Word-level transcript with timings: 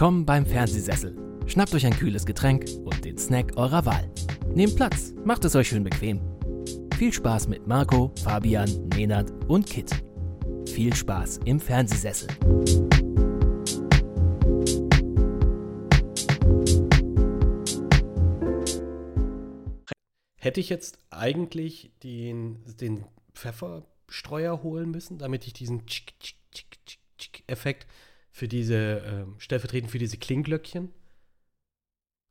Willkommen 0.00 0.24
beim 0.24 0.46
Fernsehsessel. 0.46 1.14
Schnappt 1.46 1.74
euch 1.74 1.84
ein 1.84 1.92
kühles 1.92 2.24
Getränk 2.24 2.64
und 2.86 3.04
den 3.04 3.18
Snack 3.18 3.58
eurer 3.58 3.84
Wahl. 3.84 4.10
Nehmt 4.54 4.74
Platz, 4.74 5.12
macht 5.26 5.44
es 5.44 5.54
euch 5.54 5.68
schön 5.68 5.84
bequem. 5.84 6.22
Viel 6.96 7.12
Spaß 7.12 7.48
mit 7.48 7.66
Marco, 7.66 8.10
Fabian, 8.24 8.88
Nenad 8.96 9.30
und 9.46 9.66
Kit. 9.66 9.90
Viel 10.66 10.94
Spaß 10.94 11.40
im 11.44 11.60
Fernsehsessel. 11.60 12.28
Hätte 20.38 20.60
ich 20.60 20.70
jetzt 20.70 20.96
eigentlich 21.10 21.92
den, 22.02 22.64
den 22.80 23.04
Pfefferstreuer 23.34 24.62
holen 24.62 24.90
müssen, 24.92 25.18
damit 25.18 25.46
ich 25.46 25.52
diesen 25.52 25.84
Tschick, 25.84 26.18
Tschick, 26.18 26.38
Tschick, 26.52 27.00
Tschick, 27.18 27.44
Effekt 27.48 27.86
für 28.30 28.48
diese, 28.48 29.00
äh, 29.00 29.40
stellvertretend 29.40 29.90
für 29.90 29.98
diese 29.98 30.16
Klingglöckchen 30.16 30.92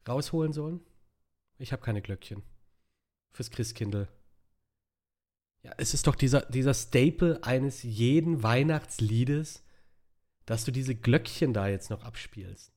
rausholen 0.08 0.54
sollen? 0.54 0.80
Ich 1.58 1.72
habe 1.72 1.82
keine 1.82 2.02
Glöckchen. 2.02 2.42
Fürs 3.32 3.52
Christkindl. 3.52 4.08
Ja, 5.62 5.74
es 5.78 5.94
ist 5.94 6.08
doch 6.08 6.16
dieser, 6.16 6.42
dieser 6.42 6.74
Staple 6.74 7.44
eines 7.44 7.84
jeden 7.84 8.44
Weihnachtsliedes, 8.44 9.64
dass 10.46 10.64
du 10.64 10.72
diese 10.72 10.96
Glöckchen 10.96 11.54
da 11.54 11.68
jetzt 11.68 11.90
noch 11.90 12.04
abspielst. 12.04 12.74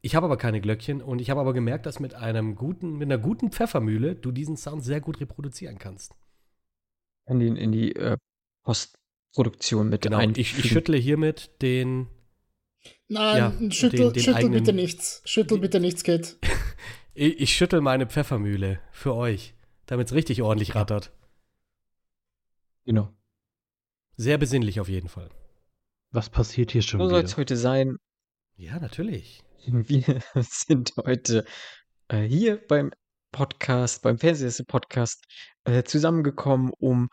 Ich 0.00 0.14
habe 0.14 0.26
aber 0.26 0.36
keine 0.36 0.60
Glöckchen 0.60 1.02
und 1.02 1.20
ich 1.20 1.30
habe 1.30 1.40
aber 1.40 1.52
gemerkt, 1.52 1.84
dass 1.84 2.00
mit 2.00 2.14
einem 2.14 2.54
guten, 2.54 2.96
mit 2.96 3.06
einer 3.06 3.18
guten 3.18 3.50
Pfeffermühle 3.50 4.14
du 4.14 4.32
diesen 4.32 4.56
Sound 4.56 4.84
sehr 4.84 5.00
gut 5.00 5.20
reproduzieren 5.20 5.78
kannst. 5.78 6.14
In 7.26 7.40
die, 7.40 7.48
in 7.48 7.72
die 7.72 7.94
äh, 7.96 8.16
Postproduktion 9.36 9.88
mit 9.90 10.02
Genau, 10.02 10.20
ich, 10.20 10.58
ich 10.58 10.68
schüttle 10.70 10.96
hiermit 10.96 11.50
den. 11.62 12.08
Nein, 13.08 13.36
Ja, 13.62 13.70
schüttel, 13.70 13.98
den- 13.98 14.12
den 14.14 14.22
schüttel 14.22 14.34
eigenen- 14.36 14.52
bitte 14.64 14.72
nichts. 14.72 15.22
Schüttel 15.24 15.58
bitte 15.58 15.80
nichts, 15.80 16.02
Kate. 16.04 16.36
Ich, 17.18 17.40
ich 17.40 17.56
schüttel 17.56 17.80
meine 17.80 18.06
Pfeffermühle 18.06 18.78
für 18.92 19.14
euch, 19.14 19.54
damit 19.86 20.08
es 20.08 20.12
richtig 20.12 20.42
ordentlich 20.42 20.74
rattert. 20.74 21.14
Genau. 22.84 23.10
Sehr 24.18 24.36
besinnlich 24.36 24.80
auf 24.80 24.90
jeden 24.90 25.08
Fall. 25.08 25.30
Was 26.10 26.28
passiert 26.28 26.72
hier 26.72 26.82
schon 26.82 27.00
So 27.00 27.08
soll 27.08 27.22
es 27.22 27.30
wieder? 27.30 27.38
heute 27.38 27.56
sein. 27.56 27.96
Ja, 28.56 28.78
natürlich. 28.78 29.42
Wir 29.64 30.22
sind 30.42 30.92
heute 31.06 31.46
äh, 32.08 32.20
hier 32.24 32.58
beim 32.68 32.90
Podcast, 33.32 34.02
beim 34.02 34.18
Fernsehsessel-Podcast 34.18 35.24
äh, 35.64 35.84
zusammengekommen, 35.84 36.70
um 36.78 37.08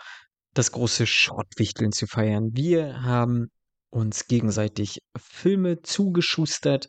das 0.53 0.71
große 0.71 1.07
Schrottwichteln 1.07 1.91
zu 1.91 2.07
feiern. 2.07 2.49
Wir 2.53 3.03
haben 3.03 3.49
uns 3.89 4.27
gegenseitig 4.27 4.99
Filme 5.17 5.81
zugeschustert, 5.81 6.87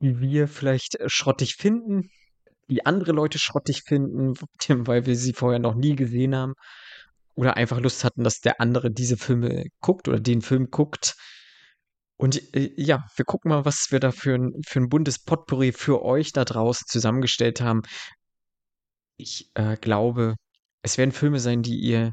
die 0.00 0.20
wir 0.20 0.48
vielleicht 0.48 0.98
schrottig 1.06 1.56
finden, 1.56 2.10
die 2.68 2.84
andere 2.86 3.12
Leute 3.12 3.38
schrottig 3.38 3.82
finden, 3.82 4.34
weil 4.86 5.06
wir 5.06 5.16
sie 5.16 5.32
vorher 5.32 5.58
noch 5.58 5.74
nie 5.74 5.96
gesehen 5.96 6.34
haben. 6.34 6.54
Oder 7.34 7.56
einfach 7.56 7.80
Lust 7.80 8.02
hatten, 8.04 8.24
dass 8.24 8.40
der 8.40 8.60
andere 8.60 8.90
diese 8.90 9.16
Filme 9.16 9.66
guckt 9.80 10.08
oder 10.08 10.18
den 10.18 10.42
Film 10.42 10.70
guckt. 10.70 11.14
Und 12.16 12.54
äh, 12.54 12.72
ja, 12.76 13.06
wir 13.14 13.24
gucken 13.24 13.50
mal, 13.50 13.64
was 13.64 13.92
wir 13.92 14.00
da 14.00 14.10
für 14.10 14.34
ein, 14.34 14.52
für 14.66 14.80
ein 14.80 14.88
buntes 14.88 15.20
Potpourri 15.20 15.72
für 15.72 16.02
euch 16.02 16.32
da 16.32 16.44
draußen 16.44 16.86
zusammengestellt 16.88 17.60
haben. 17.60 17.82
Ich 19.16 19.50
äh, 19.54 19.76
glaube, 19.76 20.34
es 20.82 20.98
werden 20.98 21.12
Filme 21.12 21.38
sein, 21.38 21.62
die 21.62 21.78
ihr 21.78 22.12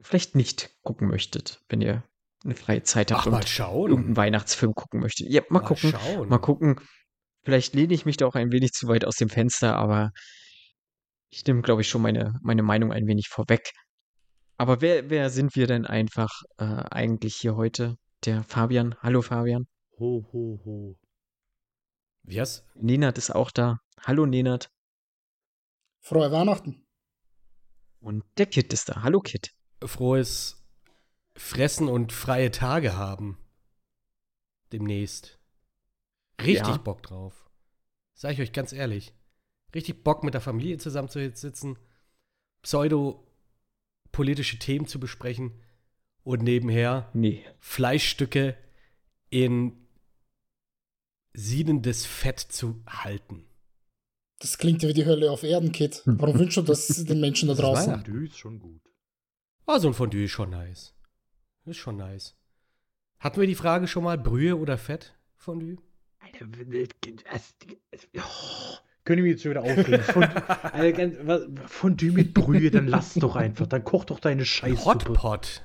vielleicht 0.00 0.34
nicht 0.34 0.70
gucken 0.82 1.08
möchtet, 1.08 1.62
wenn 1.68 1.80
ihr 1.80 2.02
eine 2.44 2.54
freie 2.54 2.82
Zeit 2.82 3.12
habt 3.12 3.22
Ach, 3.22 3.30
mal 3.30 3.36
und 3.38 3.48
schauen. 3.48 3.90
irgendeinen 3.90 4.16
Weihnachtsfilm 4.16 4.72
gucken 4.74 5.00
möchtet. 5.00 5.28
Ja, 5.28 5.42
mal, 5.50 5.60
gucken. 5.60 5.90
schauen. 5.90 6.28
Mal 6.28 6.38
gucken. 6.38 6.80
Vielleicht 7.42 7.74
lehne 7.74 7.94
ich 7.94 8.06
mich 8.06 8.16
da 8.16 8.26
auch 8.26 8.34
ein 8.34 8.52
wenig 8.52 8.72
zu 8.72 8.88
weit 8.88 9.04
aus 9.04 9.16
dem 9.16 9.28
Fenster, 9.28 9.76
aber 9.76 10.10
ich 11.30 11.44
nehme, 11.46 11.62
glaube 11.62 11.82
ich, 11.82 11.88
schon 11.88 12.02
meine, 12.02 12.34
meine 12.42 12.62
Meinung 12.62 12.92
ein 12.92 13.06
wenig 13.06 13.28
vorweg. 13.28 13.70
Aber 14.56 14.80
wer, 14.80 15.08
wer 15.08 15.30
sind 15.30 15.54
wir 15.54 15.66
denn 15.66 15.86
einfach 15.86 16.30
äh, 16.58 16.64
eigentlich 16.64 17.36
hier 17.36 17.56
heute? 17.56 17.96
Der 18.24 18.42
Fabian. 18.42 18.94
Hallo 19.00 19.22
Fabian. 19.22 19.66
Ho, 19.98 20.26
ho, 20.32 20.60
ho. 20.64 20.98
Wie 22.22 22.40
hast 22.40 22.66
Nenad 22.74 23.16
ist 23.16 23.30
auch 23.30 23.50
da. 23.50 23.78
Hallo 24.02 24.26
Nenad. 24.26 24.70
Frohe 26.00 26.30
Weihnachten. 26.30 26.86
Und 28.00 28.24
der 28.36 28.46
Kit 28.46 28.72
ist 28.72 28.90
da. 28.90 29.02
Hallo 29.02 29.20
Kit. 29.20 29.52
Frohes 29.84 30.62
Fressen 31.36 31.88
und 31.88 32.12
freie 32.12 32.50
Tage 32.50 32.96
haben. 32.96 33.38
Demnächst. 34.72 35.38
Richtig 36.40 36.68
Ja. 36.68 36.76
Bock 36.76 37.02
drauf. 37.02 37.50
Sag 38.14 38.32
ich 38.32 38.40
euch 38.40 38.52
ganz 38.52 38.72
ehrlich. 38.72 39.14
Richtig 39.74 40.02
Bock 40.04 40.24
mit 40.24 40.34
der 40.34 40.40
Familie 40.40 40.78
zusammen 40.78 41.08
zu 41.08 41.30
sitzen, 41.34 41.78
pseudo-politische 42.62 44.58
Themen 44.58 44.86
zu 44.86 44.98
besprechen 45.00 45.52
und 46.24 46.42
nebenher 46.42 47.08
Nee. 47.14 47.44
Fleischstücke 47.60 48.56
in 49.30 49.86
siedendes 51.32 52.04
Fett 52.06 52.40
zu 52.40 52.82
halten. 52.86 53.44
Das 54.40 54.58
klingt 54.58 54.82
ja 54.82 54.88
wie 54.88 54.94
die 54.94 55.04
Hölle 55.06 55.30
auf 55.30 55.42
Erden, 55.42 55.70
Kit. 55.72 56.02
Warum 56.04 56.38
wünschst 56.38 56.56
du 56.56 56.62
das 56.62 56.86
den 57.04 57.20
Menschen 57.20 57.46
da 57.48 57.54
Das 57.54 57.62
draußen? 57.62 57.94
Fondue 57.94 58.26
ist 58.26 58.38
schon 58.38 58.58
gut. 58.58 58.82
Ah, 59.72 59.78
so 59.78 59.86
ein 59.86 59.94
Fondue 59.94 60.24
ist 60.24 60.32
schon 60.32 60.50
nice. 60.50 60.94
Ist 61.64 61.76
schon 61.76 61.96
nice. 61.96 62.34
Hatten 63.20 63.40
wir 63.40 63.46
die 63.46 63.54
Frage 63.54 63.86
schon 63.86 64.02
mal, 64.02 64.18
Brühe 64.18 64.56
oder 64.58 64.76
Fett? 64.76 65.14
Fondue? 65.36 65.76
Alter, 66.18 66.46
das, 67.30 67.54
oh, 68.16 68.74
können 69.04 69.22
wir 69.22 69.30
jetzt 69.30 69.44
schon 69.44 69.52
wieder 69.52 69.62
aufregen? 69.62 70.02
Fondue, 71.68 72.10
mit 72.10 72.34
Brühe, 72.34 72.72
dann 72.72 72.88
lass 72.88 73.14
doch 73.14 73.36
einfach. 73.36 73.68
Dann 73.68 73.84
koch 73.84 74.04
doch 74.04 74.18
deine 74.18 74.44
Scheißsuppe. 74.44 75.10
Hotpot. 75.10 75.62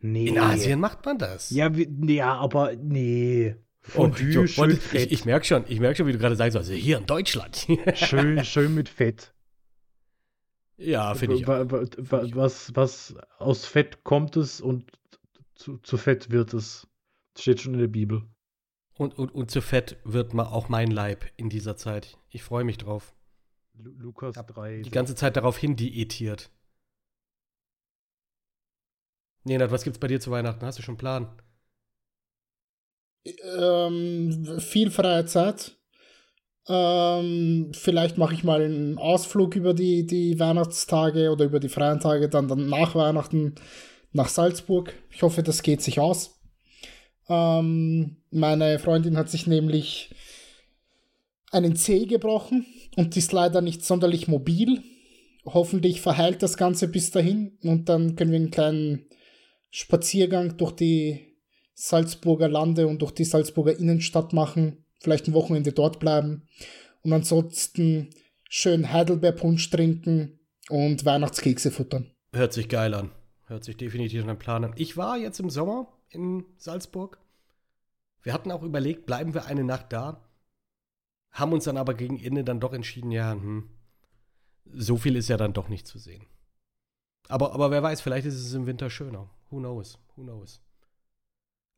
Nee. 0.00 0.28
In 0.28 0.38
Asien 0.38 0.80
macht 0.80 1.04
man 1.04 1.18
das. 1.18 1.50
Ja, 1.50 1.76
wie, 1.76 1.90
ja, 2.10 2.32
aber 2.32 2.74
nee. 2.76 3.54
Oh, 3.88 3.90
Fondue, 3.90 4.32
so, 4.32 4.46
schön 4.46 4.62
wollte- 4.62 4.76
fett. 4.80 5.06
ich, 5.06 5.12
ich 5.12 5.24
merke 5.26 5.44
schon, 5.44 5.64
ich 5.68 5.78
merke 5.78 5.98
schon, 5.98 6.06
wie 6.06 6.12
du 6.12 6.18
gerade 6.18 6.36
sagst, 6.36 6.56
also 6.56 6.72
hier 6.72 6.96
in 6.96 7.04
Deutschland. 7.04 7.66
schön, 7.96 8.42
schön 8.46 8.74
mit 8.74 8.88
Fett. 8.88 9.31
Ja, 10.82 11.14
finde 11.14 11.36
ich. 11.36 11.46
auch. 11.46 11.66
Was, 12.36 12.74
was 12.74 13.14
aus 13.38 13.64
Fett 13.66 14.04
kommt 14.04 14.36
es 14.36 14.60
und 14.60 14.90
zu, 15.54 15.78
zu 15.78 15.96
Fett 15.96 16.30
wird 16.30 16.54
es. 16.54 16.86
Steht 17.38 17.60
schon 17.60 17.74
in 17.74 17.80
der 17.80 17.86
Bibel. 17.88 18.22
Und, 18.98 19.18
und, 19.18 19.30
und 19.34 19.50
zu 19.50 19.62
fett 19.62 19.96
wird 20.04 20.34
ma- 20.34 20.50
auch 20.50 20.68
mein 20.68 20.90
Leib 20.90 21.24
in 21.36 21.48
dieser 21.48 21.76
Zeit. 21.76 22.18
Ich 22.28 22.42
freue 22.42 22.64
mich 22.64 22.76
drauf. 22.76 23.14
Lu 23.78 23.90
Lukas 23.98 24.34
3. 24.34 24.82
Die 24.82 24.90
ganze 24.90 25.14
Zeit 25.14 25.36
darauf 25.36 25.56
hin 25.56 25.74
diätiert. 25.76 26.50
Nenad, 29.44 29.70
was 29.70 29.82
gibt's 29.82 29.98
bei 29.98 30.08
dir 30.08 30.20
zu 30.20 30.30
Weihnachten? 30.30 30.64
Hast 30.64 30.78
du 30.78 30.82
schon 30.82 30.92
einen 30.92 30.98
Plan? 30.98 31.42
Ähm, 33.24 34.60
viel 34.60 34.90
freie 34.90 35.24
Zeit. 35.26 35.76
Ähm, 36.68 37.72
vielleicht 37.74 38.18
mache 38.18 38.34
ich 38.34 38.44
mal 38.44 38.62
einen 38.62 38.98
Ausflug 38.98 39.56
über 39.56 39.74
die, 39.74 40.06
die 40.06 40.38
Weihnachtstage 40.38 41.30
oder 41.30 41.44
über 41.44 41.58
die 41.58 41.68
freien 41.68 42.00
Tage, 42.00 42.28
dann, 42.28 42.48
dann 42.48 42.68
nach 42.68 42.94
Weihnachten 42.94 43.56
nach 44.12 44.28
Salzburg. 44.28 44.94
Ich 45.10 45.22
hoffe, 45.22 45.42
das 45.42 45.62
geht 45.62 45.82
sich 45.82 45.98
aus. 45.98 46.40
Ähm, 47.28 48.18
meine 48.30 48.78
Freundin 48.78 49.16
hat 49.16 49.28
sich 49.28 49.46
nämlich 49.46 50.14
einen 51.50 51.76
Zeh 51.76 52.06
gebrochen 52.06 52.66
und 52.96 53.16
ist 53.16 53.32
leider 53.32 53.60
nicht 53.60 53.84
sonderlich 53.84 54.28
mobil. 54.28 54.82
Hoffentlich 55.44 56.00
verheilt 56.00 56.42
das 56.42 56.56
Ganze 56.56 56.88
bis 56.88 57.10
dahin 57.10 57.58
und 57.62 57.88
dann 57.88 58.14
können 58.14 58.30
wir 58.30 58.38
einen 58.38 58.50
kleinen 58.50 59.06
Spaziergang 59.70 60.56
durch 60.56 60.72
die 60.72 61.36
Salzburger 61.74 62.48
Lande 62.48 62.86
und 62.86 63.02
durch 63.02 63.12
die 63.12 63.24
Salzburger 63.24 63.76
Innenstadt 63.76 64.32
machen, 64.32 64.81
vielleicht 65.02 65.28
ein 65.28 65.34
Wochenende 65.34 65.72
dort 65.72 65.98
bleiben 66.00 66.46
und 67.02 67.12
ansonsten 67.12 68.10
schön 68.48 68.92
Heidelbeerpunsch 68.92 69.68
trinken 69.70 70.38
und 70.68 71.04
Weihnachtskekse 71.04 71.70
futtern. 71.70 72.10
Hört 72.32 72.52
sich 72.52 72.68
geil 72.68 72.94
an. 72.94 73.10
Hört 73.46 73.64
sich 73.64 73.76
definitiv 73.76 74.22
nach 74.22 74.30
einem 74.30 74.38
Plan 74.38 74.64
an. 74.64 74.74
Ich 74.76 74.96
war 74.96 75.18
jetzt 75.18 75.40
im 75.40 75.50
Sommer 75.50 75.88
in 76.08 76.44
Salzburg. 76.56 77.18
Wir 78.22 78.32
hatten 78.32 78.52
auch 78.52 78.62
überlegt, 78.62 79.04
bleiben 79.04 79.34
wir 79.34 79.46
eine 79.46 79.64
Nacht 79.64 79.92
da. 79.92 80.24
Haben 81.32 81.52
uns 81.52 81.64
dann 81.64 81.76
aber 81.76 81.94
gegen 81.94 82.22
Ende 82.22 82.44
dann 82.44 82.60
doch 82.60 82.72
entschieden, 82.72 83.10
ja, 83.10 83.32
hm, 83.32 83.68
so 84.64 84.96
viel 84.96 85.16
ist 85.16 85.28
ja 85.28 85.36
dann 85.36 85.52
doch 85.52 85.68
nicht 85.68 85.86
zu 85.86 85.98
sehen. 85.98 86.26
Aber, 87.28 87.52
aber 87.52 87.70
wer 87.70 87.82
weiß, 87.82 88.00
vielleicht 88.00 88.26
ist 88.26 88.34
es 88.34 88.54
im 88.54 88.66
Winter 88.66 88.90
schöner. 88.90 89.30
Who 89.50 89.58
knows? 89.58 89.98
Who 90.14 90.22
knows? 90.22 90.60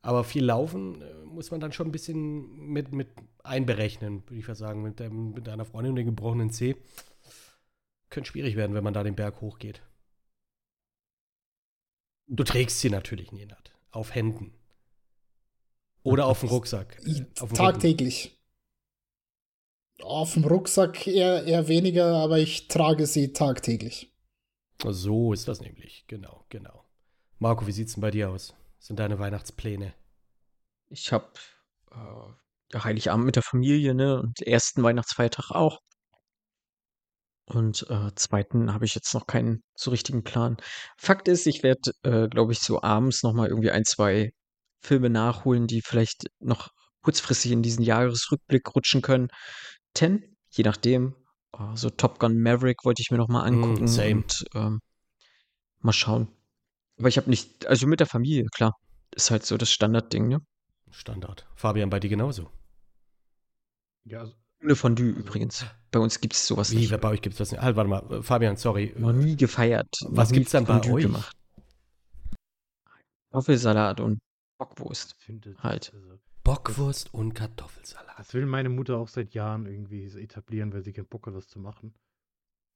Aber 0.05 0.23
viel 0.23 0.45
laufen 0.45 1.01
äh, 1.01 1.15
muss 1.25 1.51
man 1.51 1.61
dann 1.61 1.73
schon 1.73 1.89
ein 1.89 1.93
bisschen 1.93 2.55
mit, 2.67 2.93
mit 2.93 3.09
einberechnen, 3.43 4.23
würde 4.29 4.37
ich 4.39 4.47
mal 4.47 4.55
sagen. 4.55 4.83
Mit, 4.83 5.01
dem, 5.01 5.33
mit 5.33 5.49
einer 5.49 5.65
Freundin 5.65 5.93
und 5.93 5.97
dem 5.97 6.07
gebrochenen 6.07 6.51
Zeh. 6.51 6.77
Könnte 8.11 8.31
schwierig 8.31 8.55
werden, 8.55 8.75
wenn 8.75 8.85
man 8.85 8.93
da 8.93 9.03
den 9.03 9.17
Berg 9.17 9.41
hochgeht. 9.41 9.81
Du 12.27 12.45
trägst 12.45 12.81
sie 12.81 12.91
natürlich, 12.91 13.33
Nenad. 13.33 13.73
Auf 13.93 14.15
Händen. 14.15 14.53
Oder 16.03 16.27
auf 16.27 16.41
dem 16.41 16.51
Rucksack. 16.51 17.01
Ich, 17.07 17.23
Auf 17.41 17.49
dem 17.49 17.57
Rücken. 17.57 17.57
tagtäglich. 17.57 18.39
Auf 20.03 20.35
dem 20.35 20.45
Rucksack 20.45 21.07
eher, 21.07 21.45
eher 21.45 21.67
weniger, 21.67 22.17
aber 22.17 22.39
ich 22.39 22.69
trage 22.69 23.07
sie 23.07 23.33
tagtäglich. 23.33 24.13
So 24.87 25.33
ist 25.33 25.49
das 25.49 25.63
nämlich. 25.63 26.05
Genau, 26.09 26.45
genau. 26.51 26.85
Marco, 27.39 27.67
wie 27.67 27.73
sieht's 27.73 27.95
denn 27.95 28.03
bei 28.03 28.11
dir 28.11 28.29
aus? 28.29 28.55
Sind 28.85 28.99
deine 28.99 29.19
Weihnachtspläne? 29.19 29.95
Ich 30.91 31.11
habe 31.11 31.33
äh, 31.91 32.79
Heiligabend 32.79 33.25
mit 33.25 33.35
der 33.35 33.43
Familie, 33.43 33.95
ne? 33.95 34.21
Und 34.21 34.43
ersten 34.43 34.83
Weihnachtsfeiertag 34.83 35.53
auch. 35.53 35.79
Und 37.47 37.87
äh, 37.89 38.15
zweiten 38.15 38.75
habe 38.75 38.85
ich 38.85 38.95
jetzt 38.95 39.15
noch 39.15 39.27
keinen 39.27 39.63
so 39.75 39.91
richtigen 39.91 40.23
Plan. 40.23 40.59
Fakt 40.99 41.29
ist, 41.29 41.47
ich 41.47 41.63
werde, 41.63 41.93
äh, 42.03 42.29
glaube 42.29 42.53
ich, 42.53 42.61
so 42.61 42.83
abends 42.83 43.23
noch 43.23 43.33
mal 43.33 43.49
irgendwie 43.49 43.71
ein, 43.71 43.85
zwei 43.87 44.33
Filme 44.83 45.09
nachholen, 45.09 45.67
die 45.67 45.81
vielleicht 45.81 46.27
noch 46.41 46.69
kurzfristig 47.01 47.53
in 47.53 47.63
diesen 47.63 47.85
Jahresrückblick 47.85 48.75
rutschen 48.75 49.01
können. 49.01 49.29
Ten, 49.95 50.37
je 50.51 50.63
nachdem. 50.63 51.15
Äh, 51.59 51.75
so 51.75 51.89
Top 51.89 52.19
Gun 52.19 52.39
Maverick 52.39 52.85
wollte 52.85 53.01
ich 53.01 53.11
mir 53.11 53.17
noch 53.17 53.29
mal 53.29 53.51
Mm, 53.51 53.55
angucken 53.55 53.89
same. 53.89 54.17
und 54.17 54.45
ähm, 54.55 54.81
mal 55.81 55.95
schauen. 55.95 56.29
Aber 56.99 57.09
ich 57.09 57.17
habe 57.17 57.29
nicht, 57.31 57.67
also 57.67 57.87
mit 57.87 58.01
der 58.01 58.07
Familie, 58.07 58.47
klar. 58.47 58.77
Ist 59.15 59.31
halt 59.31 59.45
so 59.45 59.57
das 59.57 59.71
Standardding, 59.71 60.29
ne? 60.29 60.41
Standard. 60.91 61.47
Fabian, 61.57 61.91
bei 61.91 62.01
dir 62.01 62.09
genauso. 62.11 62.51
Ja, 64.05 64.21
also, 64.21 64.35
Ohne 64.63 64.77
Fondue 64.77 65.09
übrigens. 65.11 65.65
Bei 65.91 65.99
uns 65.99 66.21
gibt 66.21 66.35
es 66.35 66.47
sowas 66.47 66.71
Wie, 66.73 66.77
nicht. 66.77 67.01
bei 67.01 67.09
euch 67.09 67.23
gibt's 67.23 67.39
das 67.39 67.51
nicht? 67.53 67.61
Halt, 67.63 67.77
warte 67.77 67.89
mal, 67.91 68.13
äh, 68.13 68.23
Fabian, 68.23 68.57
sorry. 68.57 68.93
Noch 68.97 69.13
nie 69.13 69.37
gefeiert. 69.37 69.89
Was 70.09 70.31
gibt's 70.33 70.53
dann 70.53 70.65
bei 70.65 70.75
Fondue 70.75 70.93
euch? 70.95 71.03
Gemacht. 71.05 71.37
Kartoffelsalat 73.31 74.01
und 74.01 74.19
Bockwurst. 74.59 75.15
ich 75.19 75.25
finde, 75.25 75.57
Halt. 75.59 75.93
Also, 75.95 76.19
Bockwurst 76.45 77.13
und 77.15 77.35
Kartoffelsalat. 77.35 78.19
das 78.19 78.35
will 78.35 78.47
meine 78.47 78.69
Mutter 78.69 78.99
auch 78.99 79.09
seit 79.09 79.35
Jahren 79.35 79.67
irgendwie 79.67 80.05
etablieren, 80.21 80.73
weil 80.73 80.83
sie 80.85 80.93
keinen 80.93 81.07
Bock 81.07 81.27
hat, 81.27 81.35
das 81.35 81.49
zu 81.49 81.59
machen. 81.59 81.95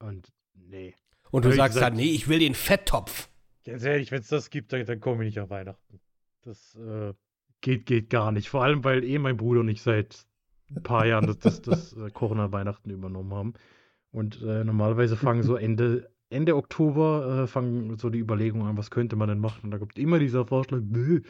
Und 0.01 0.33
nee. 0.55 0.95
Und 1.31 1.45
du 1.45 1.51
ich 1.51 1.57
sagst 1.57 1.75
gesagt- 1.75 1.93
dann, 1.93 1.97
nee, 1.97 2.11
ich 2.11 2.29
will 2.29 2.39
den 2.39 2.55
Fetttopf. 2.55 3.29
Ganz 3.65 3.85
ehrlich, 3.85 4.11
wenn 4.11 4.21
es 4.21 4.29
das 4.29 4.51
gibt, 4.51 4.73
dann, 4.73 4.85
dann 4.87 5.01
komme 5.01 5.25
ich 5.25 5.35
nicht 5.35 5.41
an 5.41 5.51
Weihnachten. 5.51 6.01
Das 6.43 6.75
äh, 6.77 7.13
geht, 7.61 7.87
geht 7.87 8.11
gar 8.11 8.33
nicht. 8.33 8.49
Vor 8.49 8.63
allem, 8.63 8.85
weil 8.85 9.05
eh 9.05 9.19
mein 9.19 9.37
Bruder 9.37 9.61
und 9.61 9.69
ich 9.69 9.83
seit 9.83 10.27
ein 10.71 10.83
paar 10.83 11.07
Jahren 11.07 11.27
das, 11.27 11.39
das, 11.39 11.63
das 11.63 11.93
äh, 11.95 12.11
Kochen 12.11 12.41
an 12.41 12.53
Weihnachten 12.53 12.91
übernommen 12.91 13.33
haben. 13.35 13.55
Und 14.11 14.43
äh, 14.43 14.65
normalerweise 14.65 15.17
fangen 15.17 15.43
so 15.43 15.57
Ende, 15.57 16.11
Ende 16.31 16.57
Oktober 16.57 17.43
äh, 17.43 17.47
fangen 17.47 17.97
so 17.97 18.11
die 18.11 18.19
Überlegungen 18.19 18.67
an, 18.67 18.77
was 18.77 18.91
könnte 18.91 19.17
man 19.17 19.29
denn 19.29 19.41
machen. 19.41 19.65
Und 19.65 19.71
da 19.71 19.79
kommt 19.79 19.99
immer 19.99 20.19
dieser 20.19 20.47
Vorschlag, 20.47 20.81
nee, 20.83 21.21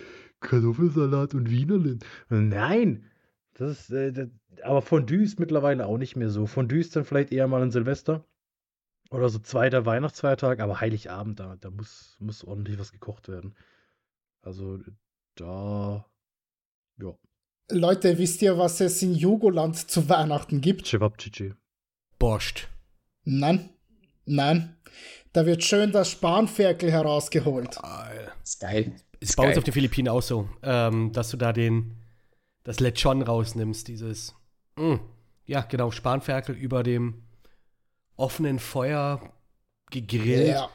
Kartoffelsalat 0.41 1.35
und 1.35 1.51
Wienerlin. 1.51 1.99
Nein! 2.29 3.05
Das 3.55 3.71
ist, 3.73 3.91
äh, 3.91 4.13
das, 4.13 4.29
aber 4.63 4.83
Fondue 4.83 5.23
ist 5.23 5.41
mittlerweile 5.41 5.87
auch 5.87 5.99
nicht 5.99 6.17
mehr 6.17 6.31
so. 6.31 6.47
Fondue 6.47 6.79
ist 6.79 6.95
dann 6.95 7.05
vielleicht 7.05 7.33
eher 7.33 7.49
mal 7.49 7.63
ein 7.63 7.71
Silvester. 7.71 8.25
Oder 9.11 9.29
so 9.29 9.39
zweiter 9.39 9.87
Weihnachtsfeiertag, 9.87 10.61
aber 10.61 10.81
Heiligabend, 10.81 11.41
da, 11.41 11.57
da 11.57 11.71
muss, 11.71 12.17
muss 12.21 12.45
ordentlich 12.45 12.79
was 12.79 12.93
gekocht 12.93 13.29
werden. 13.29 13.57
Also 14.43 14.79
da, 15.35 16.05
ja, 17.01 17.15
Leute, 17.71 18.17
wisst 18.17 18.41
ihr, 18.41 18.57
was 18.57 18.81
es 18.81 19.03
in 19.03 19.15
Jugoland 19.15 19.77
zu 19.77 20.09
Weihnachten 20.09 20.61
gibt? 20.63 20.87
Cevapcici. 20.87 21.53
Borscht. 22.19 22.69
Nein, 23.25 23.69
nein. 24.25 24.77
Da 25.35 25.45
wird 25.45 25.63
schön 25.63 25.93
das 25.93 26.11
Spanferkel 26.11 26.91
herausgeholt. 26.91 27.79
Ist 28.43 28.61
geil. 28.61 28.93
Ist 29.21 29.31
Ist 29.31 29.37
bei 29.37 29.49
uns 29.49 29.59
auf 29.59 29.65
den 29.65 29.75
Philippinen 29.75 30.09
auch 30.09 30.23
so, 30.23 30.49
ähm, 30.63 31.13
dass 31.13 31.31
du 31.31 31.37
da 31.37 31.53
den, 31.53 31.97
das 32.65 32.81
Lechon 32.81 33.21
rausnimmst, 33.21 33.87
dieses, 33.89 34.35
mm, 34.77 34.95
ja, 35.45 35.61
genau, 35.61 35.91
Spanferkel 35.91 36.55
über 36.55 36.83
dem 36.83 37.28
offenen 38.19 38.59
Feuer 38.59 39.33
gegrillt 39.91 40.49
Ja, 40.49 40.69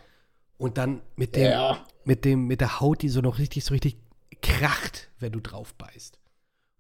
und 0.58 0.78
dann 0.80 1.02
mit 1.16 1.36
dem, 1.36 1.52
ja. 1.52 1.86
mit 2.04 2.26
dem, 2.26 2.48
mit 2.48 2.62
der 2.62 2.80
Haut, 2.80 3.04
die 3.04 3.10
so 3.10 3.22
noch 3.22 3.38
richtig, 3.38 3.64
so 3.64 3.74
richtig 3.74 3.98
kracht, 4.42 5.10
wenn 5.20 5.32
du 5.32 5.40
drauf 5.40 5.76
beißt. 5.76 6.18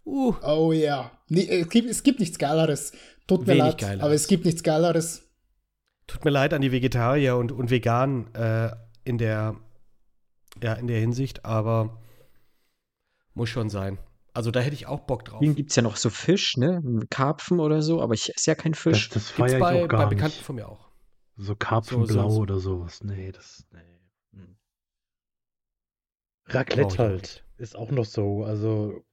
Uh, 0.06 0.34
Oh 0.42 0.72
ja. 0.74 1.12
Nee, 1.30 1.48
es, 1.48 1.70
gibt, 1.70 1.90
es 1.90 2.04
gibt 2.04 2.20
nichts 2.20 2.38
Geileres. 2.40 2.92
Tut 3.28 3.42
mir 3.42 3.54
Wenig 3.54 3.60
leid, 3.64 3.78
Geileres. 3.78 4.04
aber 4.04 4.14
es 4.14 4.28
gibt 4.28 4.46
nichts 4.46 4.64
Geileres. 4.64 5.24
tut 6.08 6.26
mir 6.26 6.32
leid 6.32 6.54
an 6.54 6.62
die 6.62 6.72
Vegetarier 6.72 7.38
und, 7.38 7.52
und 7.52 7.70
Veganen 7.70 8.34
äh, 8.36 8.72
in 9.06 9.18
der, 9.18 9.56
ja, 10.62 10.74
in 10.74 10.88
der 10.88 11.00
Hinsicht, 11.00 11.46
aber 11.46 12.02
muss 13.34 13.50
schon 13.50 13.70
sein. 13.70 13.98
Also 14.36 14.50
da 14.52 14.60
hätte 14.62 14.74
ich 14.76 14.88
auch 14.88 15.02
Bock 15.02 15.26
drauf. 15.26 15.40
Hier 15.42 15.54
gibt 15.54 15.70
es 15.70 15.76
ja 15.76 15.84
noch 15.84 15.96
so 15.96 16.10
Fisch, 16.10 16.58
ne? 16.58 16.82
Karpfen 17.12 17.60
oder 17.60 17.82
so, 17.84 18.02
aber 18.02 18.16
ich 18.16 18.36
esse 18.36 18.50
ja 18.52 18.56
kein 18.56 18.72
Das, 18.72 18.82
Fisch. 18.82 19.10
das 19.10 19.28
Gibt's 19.28 19.30
feiere 19.32 19.54
ich 19.54 19.60
bei, 19.60 19.76
auch 19.78 19.82
bei 19.82 19.88
gar 19.88 20.10
Bekannten 20.10 20.38
nicht. 20.38 20.46
von 20.46 20.56
mir 20.56 20.68
auch. 20.68 20.90
So 21.36 21.56
Karpfenblau 21.56 22.30
So- 22.30 22.36
so- 22.36 22.42
oder 22.42 22.60
sowas. 22.60 23.04
Nee, 23.04 23.32
das, 23.32 23.66
nee. 23.72 23.80
Hm. 24.34 24.58
Raclette 26.48 26.98
halt. 26.98 27.46
Ist 27.58 27.76
auch 27.76 27.92
noch 27.92 28.06
so. 28.06 28.44
Also, 28.44 29.04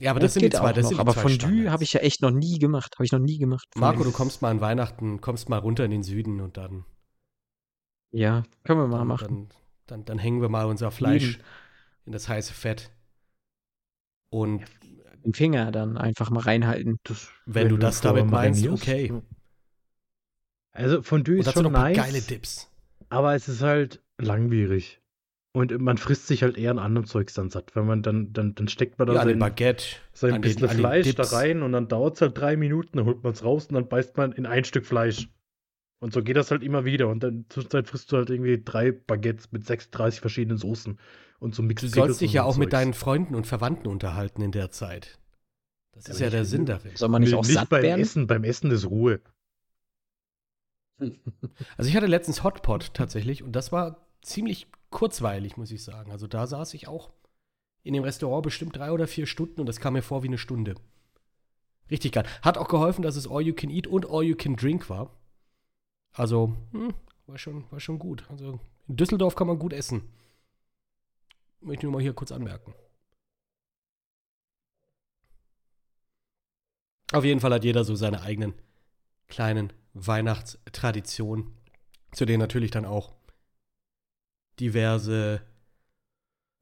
Ja, 0.00 0.10
aber 0.10 0.20
das, 0.20 0.34
sind 0.34 0.42
die 0.42 0.50
zwei, 0.50 0.72
das 0.72 0.82
noch. 0.84 0.88
sind 0.90 0.96
die 0.98 1.00
aber 1.00 1.12
zwei 1.12 1.22
Fondue 1.22 1.70
habe 1.70 1.84
ich 1.84 1.92
ja 1.92 2.00
echt 2.00 2.20
noch 2.22 2.30
nie 2.32 2.58
gemacht. 2.58 2.94
Habe 2.96 3.04
ich 3.04 3.12
noch 3.12 3.18
nie 3.20 3.38
gemacht. 3.38 3.66
Marco, 3.76 4.02
du 4.04 4.12
kommst 4.12 4.42
mal 4.42 4.50
an 4.50 4.60
Weihnachten, 4.60 5.20
kommst 5.20 5.48
mal 5.48 5.58
runter 5.58 5.84
in 5.84 5.90
den 5.92 6.02
Süden 6.02 6.40
und 6.40 6.56
dann, 6.56 6.84
Ja, 8.10 8.42
können 8.64 8.80
wir 8.80 8.88
mal 8.88 8.98
dann, 8.98 9.06
machen. 9.08 9.26
dann, 9.28 9.48
dann, 9.86 10.04
dann 10.04 10.18
hängen 10.18 10.40
wir 10.42 10.48
mal 10.48 10.66
unser 10.66 10.90
Fleisch 10.90 11.34
Eben. 11.36 11.44
in 12.06 12.12
das 12.12 12.28
heiße 12.28 12.52
Fett. 12.52 12.90
Und 14.30 14.64
Den 15.24 15.34
Finger 15.34 15.72
dann 15.72 15.96
einfach 15.96 16.30
mal 16.30 16.40
reinhalten. 16.40 16.98
das, 17.04 17.30
Wenn 17.46 17.68
du 17.68 17.76
das 17.76 18.00
damit 18.00 18.26
meinst, 18.26 18.66
okay. 18.66 19.12
Also 20.72 21.02
Fondue 21.02 21.38
und 21.38 21.46
ist 21.46 21.52
schon 21.52 21.72
nice. 21.72 21.96
geile 21.96 22.20
Dips. 22.20 22.70
Aber 23.08 23.34
es 23.34 23.48
ist 23.48 23.62
halt 23.62 24.02
langwierig. 24.18 25.00
Und 25.52 25.78
man 25.80 25.96
frisst 25.96 26.26
sich 26.26 26.42
halt 26.42 26.58
eher 26.58 26.70
an 26.72 26.78
anderem 26.78 27.06
Zeugs 27.06 27.32
dann 27.32 27.48
satt. 27.48 27.74
Wenn 27.74 27.86
man 27.86 28.02
dann, 28.02 28.32
dann, 28.34 28.54
dann 28.54 28.68
steckt 28.68 28.98
man 28.98 29.08
da 29.08 29.14
Ja, 29.14 29.24
sein, 29.24 29.38
Baguette, 29.38 29.86
sein 30.12 30.40
bisschen 30.42 30.68
den 30.68 30.70
Fleisch 30.70 31.14
da 31.14 31.22
rein 31.22 31.62
und 31.62 31.72
dann 31.72 31.88
dauert 31.88 32.16
es 32.16 32.20
halt 32.20 32.36
drei 32.36 32.58
Minuten, 32.58 32.98
dann 32.98 33.06
holt 33.06 33.24
man 33.24 33.32
es 33.32 33.42
raus 33.42 33.66
und 33.68 33.74
dann 33.74 33.88
beißt 33.88 34.18
man 34.18 34.32
in 34.32 34.44
ein 34.44 34.64
Stück 34.64 34.84
Fleisch. 34.84 35.30
Und 35.98 36.12
so 36.12 36.22
geht 36.22 36.36
das 36.36 36.50
halt 36.50 36.62
immer 36.62 36.84
wieder. 36.84 37.08
Und 37.08 37.22
dann 37.22 37.46
zwischenzeit 37.48 37.88
frisst 37.88 38.12
du 38.12 38.16
halt 38.18 38.30
irgendwie 38.30 38.62
drei 38.62 38.92
Baguettes 38.92 39.52
mit 39.52 39.66
36 39.66 40.20
verschiedenen 40.20 40.58
Soßen 40.58 40.98
und 41.38 41.54
so 41.54 41.62
Mixed 41.62 41.88
Du 41.88 41.90
Pickles 41.92 42.18
sollst 42.18 42.20
dich 42.20 42.32
ja 42.32 42.44
auch 42.44 42.56
mit 42.56 42.70
Zeugs. 42.70 42.70
deinen 42.70 42.94
Freunden 42.94 43.34
und 43.34 43.46
Verwandten 43.46 43.88
unterhalten 43.88 44.42
in 44.42 44.52
der 44.52 44.70
Zeit. 44.70 45.18
Das 45.92 46.06
Ja, 46.06 46.12
ist 46.12 46.20
aber 46.20 46.22
ja 46.22 46.28
ich 46.28 46.32
der 46.32 46.44
Sinn 46.44 46.66
darin. 46.66 46.96
Soll 46.96 47.08
man 47.08 47.22
nicht 47.22 47.32
Nee, 47.32 47.34
auch 47.34 47.46
nicht 47.46 47.60
satt 47.60 47.68
beim 47.68 47.82
werden? 47.82 48.00
Essen. 48.00 48.26
Beim 48.26 48.44
Essen 48.44 48.70
ist 48.70 48.86
Ruhe. 48.86 49.20
Also 51.76 51.88
ich 51.90 51.96
hatte 51.96 52.06
letztens 52.06 52.42
Hotpot 52.42 52.94
tatsächlich 52.94 53.42
und 53.42 53.52
das 53.52 53.72
war 53.72 54.06
ziemlich 54.22 54.66
kurzweilig, 54.90 55.56
muss 55.56 55.70
ich 55.70 55.82
sagen. 55.84 56.10
Also 56.10 56.26
da 56.26 56.46
saß 56.46 56.74
ich 56.74 56.88
auch 56.88 57.10
in 57.82 57.94
dem 57.94 58.02
Restaurant 58.04 58.42
bestimmt 58.42 58.76
drei 58.76 58.90
oder 58.92 59.06
vier 59.06 59.26
Stunden 59.26 59.60
und 59.60 59.66
das 59.66 59.80
kam 59.80 59.92
mir 59.92 60.02
vor 60.02 60.22
wie 60.22 60.28
eine 60.28 60.38
Stunde. 60.38 60.74
Richtig 61.90 62.12
geil. 62.12 62.26
Hat 62.42 62.58
auch 62.58 62.68
geholfen, 62.68 63.02
dass 63.02 63.16
es 63.16 63.28
All 63.30 63.42
You 63.42 63.54
Can 63.54 63.70
Eat 63.70 63.86
und 63.86 64.06
All 64.10 64.24
You 64.24 64.36
Can 64.36 64.56
Drink 64.56 64.90
war. 64.90 65.15
Also, 66.16 66.56
hm, 66.72 66.94
war, 67.26 67.38
schon, 67.38 67.70
war 67.70 67.80
schon 67.80 67.98
gut. 67.98 68.24
Also 68.30 68.58
in 68.88 68.96
Düsseldorf 68.96 69.34
kann 69.34 69.46
man 69.46 69.58
gut 69.58 69.72
essen. 69.72 70.08
Möchte 71.60 71.80
ich 71.80 71.82
nur 71.84 71.92
mal 71.92 72.02
hier 72.02 72.14
kurz 72.14 72.32
anmerken. 72.32 72.74
Auf 77.12 77.24
jeden 77.24 77.40
Fall 77.40 77.52
hat 77.52 77.64
jeder 77.64 77.84
so 77.84 77.94
seine 77.94 78.22
eigenen 78.22 78.54
kleinen 79.28 79.72
Weihnachtstraditionen, 79.92 81.52
zu 82.12 82.24
denen 82.24 82.40
natürlich 82.40 82.70
dann 82.70 82.84
auch 82.84 83.14
diverse 84.58 85.42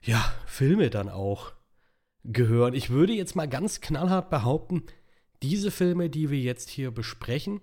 ja, 0.02 0.34
Filme 0.46 0.90
dann 0.90 1.08
auch 1.08 1.52
gehören. 2.24 2.74
Ich 2.74 2.90
würde 2.90 3.12
jetzt 3.12 3.36
mal 3.36 3.48
ganz 3.48 3.80
knallhart 3.80 4.30
behaupten, 4.30 4.84
diese 5.42 5.70
Filme, 5.70 6.10
die 6.10 6.30
wir 6.30 6.40
jetzt 6.40 6.68
hier 6.68 6.90
besprechen, 6.90 7.60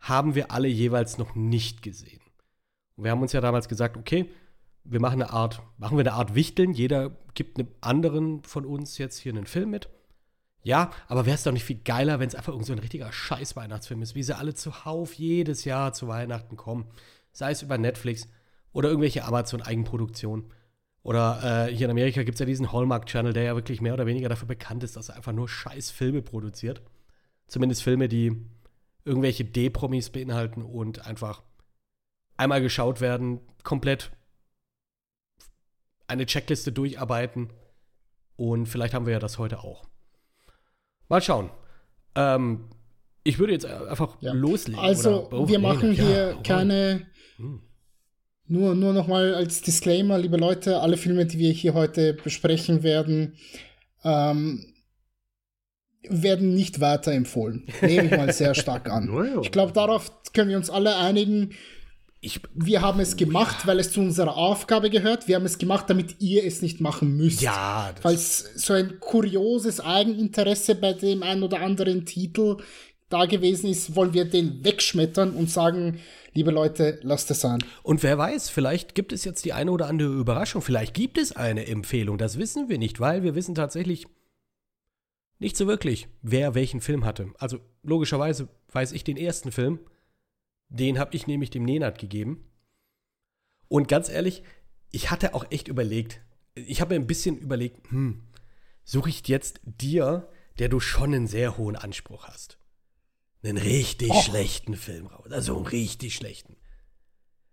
haben 0.00 0.34
wir 0.34 0.50
alle 0.50 0.68
jeweils 0.68 1.18
noch 1.18 1.34
nicht 1.34 1.82
gesehen. 1.82 2.20
Und 2.96 3.04
wir 3.04 3.10
haben 3.10 3.22
uns 3.22 3.32
ja 3.32 3.40
damals 3.40 3.68
gesagt, 3.68 3.96
okay, 3.96 4.28
wir 4.84 5.00
machen 5.00 5.22
eine 5.22 5.32
Art, 5.32 5.62
machen 5.76 5.98
wir 5.98 6.02
eine 6.02 6.14
Art 6.14 6.34
Wichteln. 6.34 6.72
Jeder 6.72 7.10
gibt 7.34 7.58
einem 7.58 7.68
anderen 7.80 8.42
von 8.42 8.64
uns 8.64 8.98
jetzt 8.98 9.18
hier 9.18 9.32
einen 9.32 9.46
Film 9.46 9.70
mit. 9.70 9.88
Ja, 10.62 10.90
aber 11.06 11.26
wäre 11.26 11.36
es 11.36 11.44
doch 11.44 11.52
nicht 11.52 11.64
viel 11.64 11.80
geiler, 11.84 12.20
wenn 12.20 12.28
es 12.28 12.34
einfach 12.34 12.52
irgend 12.52 12.66
so 12.66 12.72
ein 12.72 12.78
richtiger 12.78 13.12
Scheiß-Weihnachtsfilm 13.12 14.02
ist, 14.02 14.14
wie 14.14 14.22
sie 14.22 14.36
alle 14.36 14.54
zuhauf 14.54 15.14
jedes 15.14 15.64
Jahr 15.64 15.92
zu 15.92 16.08
Weihnachten 16.08 16.56
kommen. 16.56 16.86
Sei 17.32 17.50
es 17.50 17.62
über 17.62 17.78
Netflix 17.78 18.28
oder 18.72 18.88
irgendwelche 18.88 19.24
Amazon-Eigenproduktionen. 19.24 20.46
Oder 21.02 21.68
äh, 21.68 21.74
hier 21.74 21.86
in 21.86 21.92
Amerika 21.92 22.22
gibt 22.22 22.34
es 22.34 22.40
ja 22.40 22.46
diesen 22.46 22.72
Hallmark-Channel, 22.72 23.32
der 23.32 23.44
ja 23.44 23.54
wirklich 23.54 23.80
mehr 23.80 23.94
oder 23.94 24.06
weniger 24.06 24.28
dafür 24.28 24.48
bekannt 24.48 24.82
ist, 24.82 24.96
dass 24.96 25.08
er 25.08 25.16
einfach 25.16 25.32
nur 25.32 25.48
scheiß 25.48 25.90
Filme 25.90 26.22
produziert. 26.22 26.82
Zumindest 27.46 27.82
Filme, 27.82 28.08
die 28.08 28.36
irgendwelche 29.08 29.44
D-Promis 29.44 30.10
beinhalten 30.10 30.62
und 30.62 31.06
einfach 31.06 31.42
einmal 32.36 32.60
geschaut 32.62 33.00
werden, 33.00 33.40
komplett 33.64 34.12
eine 36.06 36.26
Checkliste 36.26 36.72
durcharbeiten 36.72 37.50
Und 38.36 38.66
vielleicht 38.66 38.94
haben 38.94 39.04
wir 39.06 39.14
ja 39.14 39.18
das 39.18 39.38
heute 39.38 39.58
auch. 39.64 39.84
Mal 41.08 41.20
schauen. 41.20 41.50
Ähm, 42.14 42.68
ich 43.24 43.40
würde 43.40 43.52
jetzt 43.52 43.66
einfach 43.66 44.16
Ja. 44.20 44.32
loslegen. 44.32 44.80
Also, 44.80 45.28
oh, 45.32 45.48
wir 45.48 45.58
machen 45.58 45.92
ja, 45.94 46.04
hier 46.04 46.36
oh, 46.38 46.42
keine. 46.44 47.06
Hm. 47.36 47.60
Nur, 48.46 48.74
nur 48.76 48.92
nochmal 48.92 49.34
als 49.34 49.60
Disclaimer, 49.60 50.18
liebe 50.18 50.36
Leute, 50.36 50.80
alle 50.80 50.96
Filme, 50.96 51.26
die 51.26 51.38
wir 51.38 51.50
hier 51.50 51.74
heute 51.74 52.14
besprechen 52.14 52.82
werden, 52.84 53.36
ähm, 54.04 54.72
werden 56.08 56.54
nicht 56.54 56.80
weiterempfohlen. 56.80 57.66
Nehme 57.82 58.06
ich 58.06 58.10
mal 58.16 58.32
sehr 58.32 58.54
stark 58.54 58.90
an. 58.90 59.08
Ich 59.42 59.52
glaube, 59.52 59.72
darauf 59.72 60.10
können 60.32 60.50
wir 60.50 60.56
uns 60.56 60.70
alle 60.70 60.96
einigen. 60.96 61.50
Ich, 62.20 62.40
Wir 62.54 62.82
haben 62.82 62.98
es 63.00 63.16
gemacht, 63.16 63.66
weil 63.66 63.78
es 63.78 63.92
zu 63.92 64.00
unserer 64.00 64.36
Aufgabe 64.36 64.90
gehört. 64.90 65.28
Wir 65.28 65.36
haben 65.36 65.46
es 65.46 65.58
gemacht, 65.58 65.88
damit 65.88 66.20
ihr 66.20 66.44
es 66.44 66.62
nicht 66.62 66.80
machen 66.80 67.16
müsst. 67.16 67.42
ja, 67.42 67.92
Falls 68.00 68.50
so 68.56 68.72
ein 68.72 68.98
kurioses 69.00 69.80
Eigeninteresse 69.80 70.74
bei 70.74 70.94
dem 70.94 71.22
einen 71.22 71.42
oder 71.44 71.60
anderen 71.60 72.06
Titel 72.06 72.56
da 73.08 73.24
gewesen 73.26 73.70
ist, 73.70 73.94
wollen 73.94 74.12
wir 74.14 74.24
den 74.24 74.64
wegschmettern 74.64 75.30
und 75.30 75.50
sagen, 75.50 76.00
liebe 76.34 76.50
Leute, 76.50 76.98
lasst 77.02 77.30
es 77.30 77.40
sein. 77.40 77.58
Und 77.82 78.02
wer 78.02 78.18
weiß, 78.18 78.50
vielleicht 78.50 78.94
gibt 78.94 79.12
es 79.12 79.24
jetzt 79.24 79.44
die 79.44 79.52
eine 79.52 79.70
oder 79.70 79.86
andere 79.86 80.12
Überraschung. 80.12 80.60
Vielleicht 80.60 80.94
gibt 80.94 81.18
es 81.18 81.34
eine 81.34 81.66
Empfehlung. 81.66 82.18
Das 82.18 82.36
wissen 82.38 82.68
wir 82.68 82.78
nicht, 82.78 83.00
weil 83.00 83.22
wir 83.22 83.34
wissen 83.34 83.54
tatsächlich 83.54 84.06
nicht 85.38 85.56
so 85.56 85.66
wirklich, 85.66 86.08
wer 86.22 86.54
welchen 86.54 86.80
Film 86.80 87.04
hatte. 87.04 87.32
Also 87.38 87.60
logischerweise 87.82 88.48
weiß 88.72 88.92
ich 88.92 89.04
den 89.04 89.16
ersten 89.16 89.52
Film. 89.52 89.80
Den 90.68 90.98
habe 90.98 91.14
ich 91.14 91.26
nämlich 91.26 91.50
dem 91.50 91.64
Nenad 91.64 91.98
gegeben. 91.98 92.44
Und 93.68 93.88
ganz 93.88 94.08
ehrlich, 94.08 94.42
ich 94.90 95.10
hatte 95.10 95.34
auch 95.34 95.50
echt 95.50 95.68
überlegt, 95.68 96.20
ich 96.54 96.80
habe 96.80 96.94
mir 96.94 97.00
ein 97.00 97.06
bisschen 97.06 97.38
überlegt, 97.38 97.90
hm, 97.90 98.22
suche 98.84 99.10
ich 99.10 99.26
jetzt 99.28 99.60
dir, 99.64 100.28
der 100.58 100.68
du 100.68 100.80
schon 100.80 101.14
einen 101.14 101.26
sehr 101.26 101.56
hohen 101.56 101.76
Anspruch 101.76 102.24
hast, 102.26 102.58
einen 103.42 103.58
richtig 103.58 104.10
Och. 104.10 104.24
schlechten 104.24 104.74
Film 104.74 105.06
raus. 105.06 105.30
Also 105.30 105.56
einen 105.56 105.66
richtig 105.66 106.14
schlechten. 106.14 106.56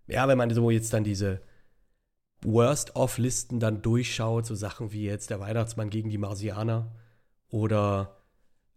Ja, 0.07 0.27
wenn 0.27 0.37
man 0.37 0.53
so 0.53 0.71
jetzt 0.71 0.93
dann 0.93 1.03
diese 1.03 1.41
Worst-of-Listen 2.41 3.59
dann 3.59 3.81
durchschaut, 3.81 4.45
so 4.45 4.55
Sachen 4.55 4.91
wie 4.91 5.03
jetzt 5.03 5.29
der 5.29 5.39
Weihnachtsmann 5.39 5.89
gegen 5.89 6.09
die 6.09 6.17
Marsianer 6.17 6.95
oder 7.49 8.17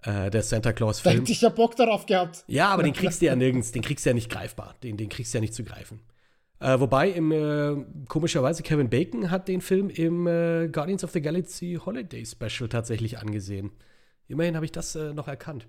äh, 0.03 0.31
der 0.31 0.43
Santa 0.43 0.71
Da 0.71 0.73
Claus-Film. 0.73 1.19
hätte 1.19 1.33
ich 1.33 1.41
ja 1.41 1.49
Bock 1.49 1.77
darauf 1.77 2.07
gehabt. 2.07 2.45
Ja, 2.47 2.69
aber 2.69 2.83
den 2.83 2.93
kriegst 2.93 3.21
du 3.21 3.27
ja 3.27 3.37
nirgends, 3.37 3.73
den 3.73 3.83
kriegst 3.83 4.05
du 4.05 4.11
ja 4.11 4.15
nicht 4.15 4.31
greifbar. 4.31 4.75
Den, 4.83 4.97
den 4.97 5.09
kriegst 5.09 5.33
du 5.35 5.39
ja 5.39 5.41
nicht 5.41 5.55
zu 5.55 5.65
greifen. 5.65 6.01
Äh, 6.61 6.81
wobei, 6.81 7.11
im, 7.11 7.31
äh, 7.31 7.77
komischerweise, 8.09 8.63
Kevin 8.63 8.91
Bacon 8.91 9.31
hat 9.31 9.47
den 9.49 9.61
Film 9.61 9.91
im 9.91 10.27
äh, 10.27 10.69
Guardians 10.69 11.05
of 11.05 11.13
the 11.13 11.21
Galaxy 11.21 11.79
Holiday 11.85 12.27
Special 12.27 12.69
tatsächlich 12.69 13.19
angesehen. 13.19 13.71
Immerhin 14.27 14.57
habe 14.57 14.65
ich 14.65 14.73
das 14.73 14.95
äh, 14.97 15.15
noch 15.15 15.29
erkannt. 15.29 15.67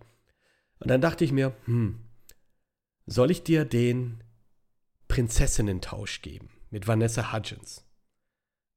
Und 0.79 0.89
dann 0.89 1.01
dachte 1.01 1.23
ich 1.23 1.31
mir, 1.31 1.53
hm, 1.65 1.99
soll 3.05 3.31
ich 3.31 3.43
dir 3.43 3.65
den 3.65 4.23
Prinzessinnentausch 5.07 6.21
geben 6.21 6.49
mit 6.69 6.87
Vanessa 6.87 7.33
Hudgens? 7.33 7.85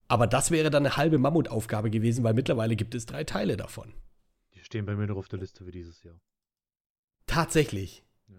Aber 0.08 0.26
das 0.26 0.50
wäre 0.50 0.68
dann 0.70 0.84
eine 0.84 0.96
halbe 0.96 1.18
Mammutaufgabe 1.18 1.90
gewesen, 1.90 2.24
weil 2.24 2.34
mittlerweile 2.34 2.76
gibt 2.76 2.94
es 2.94 3.06
drei 3.06 3.24
Teile 3.24 3.56
davon. 3.56 3.94
Die 4.62 4.66
stehen 4.66 4.86
bei 4.86 4.94
mir 4.94 5.08
noch 5.08 5.16
auf 5.16 5.28
der 5.28 5.40
Liste 5.40 5.64
für 5.64 5.72
dieses 5.72 6.04
Jahr. 6.04 6.20
Tatsächlich. 7.26 8.04
Ja. 8.28 8.36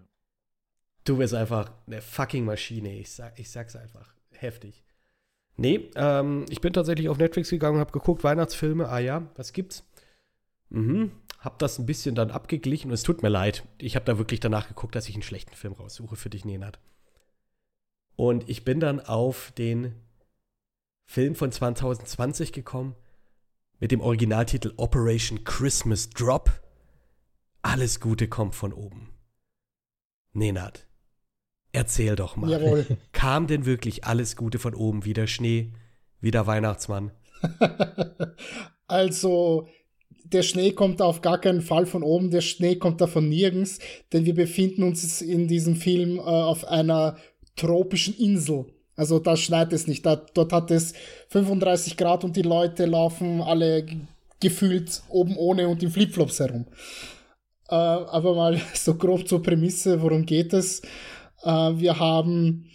Du 1.04 1.18
bist 1.18 1.34
einfach 1.34 1.70
eine 1.86 2.00
fucking 2.00 2.46
Maschine. 2.46 2.98
Ich, 2.98 3.10
sag, 3.10 3.38
ich 3.38 3.50
sag's 3.50 3.76
einfach. 3.76 4.14
Heftig. 4.30 4.82
Nee, 5.58 5.90
ähm, 5.96 6.46
ich 6.48 6.62
bin 6.62 6.72
tatsächlich 6.72 7.10
auf 7.10 7.18
Netflix 7.18 7.50
gegangen 7.50 7.76
und 7.76 7.80
hab 7.82 7.92
geguckt, 7.92 8.24
Weihnachtsfilme. 8.24 8.88
Ah 8.88 9.00
ja, 9.00 9.30
was 9.36 9.52
gibt's? 9.52 9.86
Mhm. 10.70 11.12
Hab 11.40 11.58
das 11.58 11.78
ein 11.78 11.84
bisschen 11.84 12.14
dann 12.14 12.30
abgeglichen 12.30 12.90
und 12.90 12.94
es 12.94 13.02
tut 13.02 13.22
mir 13.22 13.28
leid. 13.28 13.66
Ich 13.76 13.94
habe 13.94 14.06
da 14.06 14.16
wirklich 14.16 14.40
danach 14.40 14.66
geguckt, 14.66 14.94
dass 14.94 15.10
ich 15.10 15.14
einen 15.14 15.22
schlechten 15.22 15.54
Film 15.54 15.74
raussuche 15.74 16.16
für 16.16 16.30
dich, 16.30 16.46
Nenad. 16.46 16.78
Und 18.16 18.48
ich 18.48 18.64
bin 18.64 18.80
dann 18.80 18.98
auf 18.98 19.52
den 19.58 19.94
Film 21.04 21.34
von 21.34 21.52
2020 21.52 22.54
gekommen 22.54 22.96
mit 23.80 23.92
dem 23.92 24.00
Originaltitel 24.00 24.72
Operation 24.76 25.44
Christmas 25.44 26.10
Drop. 26.10 26.50
Alles 27.62 28.00
Gute 28.00 28.28
kommt 28.28 28.54
von 28.54 28.72
oben. 28.72 29.10
Nenad, 30.32 30.86
erzähl 31.72 32.16
doch 32.16 32.36
mal. 32.36 32.50
Jawohl. 32.50 32.98
Kam 33.12 33.46
denn 33.46 33.66
wirklich 33.66 34.04
alles 34.04 34.36
Gute 34.36 34.58
von 34.58 34.74
oben? 34.74 35.04
Wieder 35.04 35.26
Schnee, 35.26 35.72
wieder 36.20 36.46
Weihnachtsmann? 36.46 37.12
also, 38.86 39.68
der 40.24 40.42
Schnee 40.42 40.72
kommt 40.72 41.00
auf 41.00 41.20
gar 41.20 41.40
keinen 41.40 41.60
Fall 41.60 41.86
von 41.86 42.02
oben, 42.02 42.30
der 42.30 42.40
Schnee 42.40 42.76
kommt 42.76 43.00
da 43.00 43.06
von 43.06 43.28
nirgends, 43.28 43.78
denn 44.12 44.24
wir 44.24 44.34
befinden 44.34 44.82
uns 44.82 45.20
in 45.20 45.48
diesem 45.48 45.76
Film 45.76 46.16
äh, 46.16 46.22
auf 46.22 46.66
einer 46.66 47.16
tropischen 47.56 48.16
Insel. 48.16 48.66
Also 48.96 49.18
da 49.18 49.36
schneit 49.36 49.72
es 49.72 49.86
nicht. 49.86 50.06
Da, 50.06 50.16
dort 50.16 50.52
hat 50.52 50.70
es 50.70 50.94
35 51.28 51.96
Grad 51.96 52.24
und 52.24 52.36
die 52.36 52.42
Leute 52.42 52.86
laufen 52.86 53.40
alle 53.40 53.86
gefühlt 54.40 55.02
oben 55.08 55.36
ohne 55.36 55.68
und 55.68 55.82
in 55.82 55.90
Flipflops 55.90 56.40
herum. 56.40 56.66
Äh, 57.68 57.74
aber 57.74 58.34
mal 58.34 58.60
so 58.74 58.94
grob 58.94 59.26
zur 59.26 59.42
Prämisse, 59.42 60.00
worum 60.02 60.26
geht 60.26 60.52
es? 60.52 60.80
Äh, 61.42 61.48
wir 61.48 61.98
haben 61.98 62.70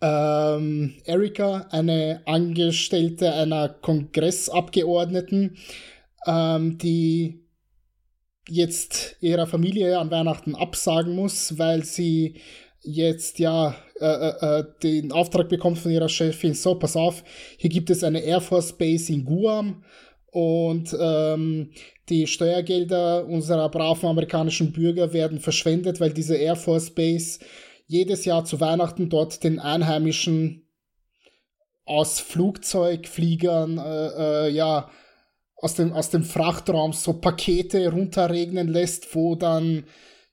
ähm, 0.00 0.94
Erika, 1.04 1.66
eine 1.70 2.22
Angestellte 2.26 3.32
einer 3.32 3.68
Kongressabgeordneten, 3.68 5.56
ähm, 6.26 6.78
die 6.78 7.40
jetzt 8.48 9.16
ihrer 9.20 9.46
Familie 9.46 9.98
an 9.98 10.10
Weihnachten 10.10 10.56
absagen 10.56 11.14
muss, 11.14 11.58
weil 11.58 11.84
sie 11.84 12.40
jetzt 12.82 13.38
ja 13.38 13.74
äh, 14.00 14.06
äh, 14.06 14.58
äh, 14.60 14.64
den 14.82 15.12
Auftrag 15.12 15.48
bekommt 15.48 15.78
von 15.78 15.90
ihrer 15.90 16.08
Chefin, 16.08 16.54
so 16.54 16.74
pass 16.74 16.96
auf, 16.96 17.22
hier 17.56 17.70
gibt 17.70 17.90
es 17.90 18.02
eine 18.02 18.20
Air 18.20 18.40
Force 18.40 18.72
Base 18.72 19.12
in 19.12 19.24
Guam 19.24 19.84
und 20.32 20.96
ähm, 20.98 21.70
die 22.08 22.26
Steuergelder 22.26 23.26
unserer 23.26 23.68
braven 23.68 24.08
amerikanischen 24.08 24.72
Bürger 24.72 25.12
werden 25.12 25.38
verschwendet, 25.38 26.00
weil 26.00 26.12
diese 26.12 26.36
Air 26.36 26.56
Force 26.56 26.90
Base 26.90 27.38
jedes 27.86 28.24
Jahr 28.24 28.44
zu 28.44 28.60
Weihnachten 28.60 29.08
dort 29.08 29.44
den 29.44 29.60
Einheimischen 29.60 30.66
aus 31.84 32.20
Flugzeugfliegern, 32.20 33.78
äh, 33.78 34.46
äh, 34.46 34.50
ja, 34.50 34.90
aus 35.56 35.74
dem, 35.74 35.92
aus 35.92 36.10
dem 36.10 36.24
Frachtraum 36.24 36.92
so 36.92 37.14
Pakete 37.14 37.88
runterregnen 37.90 38.68
lässt, 38.68 39.14
wo 39.14 39.36
dann 39.36 39.84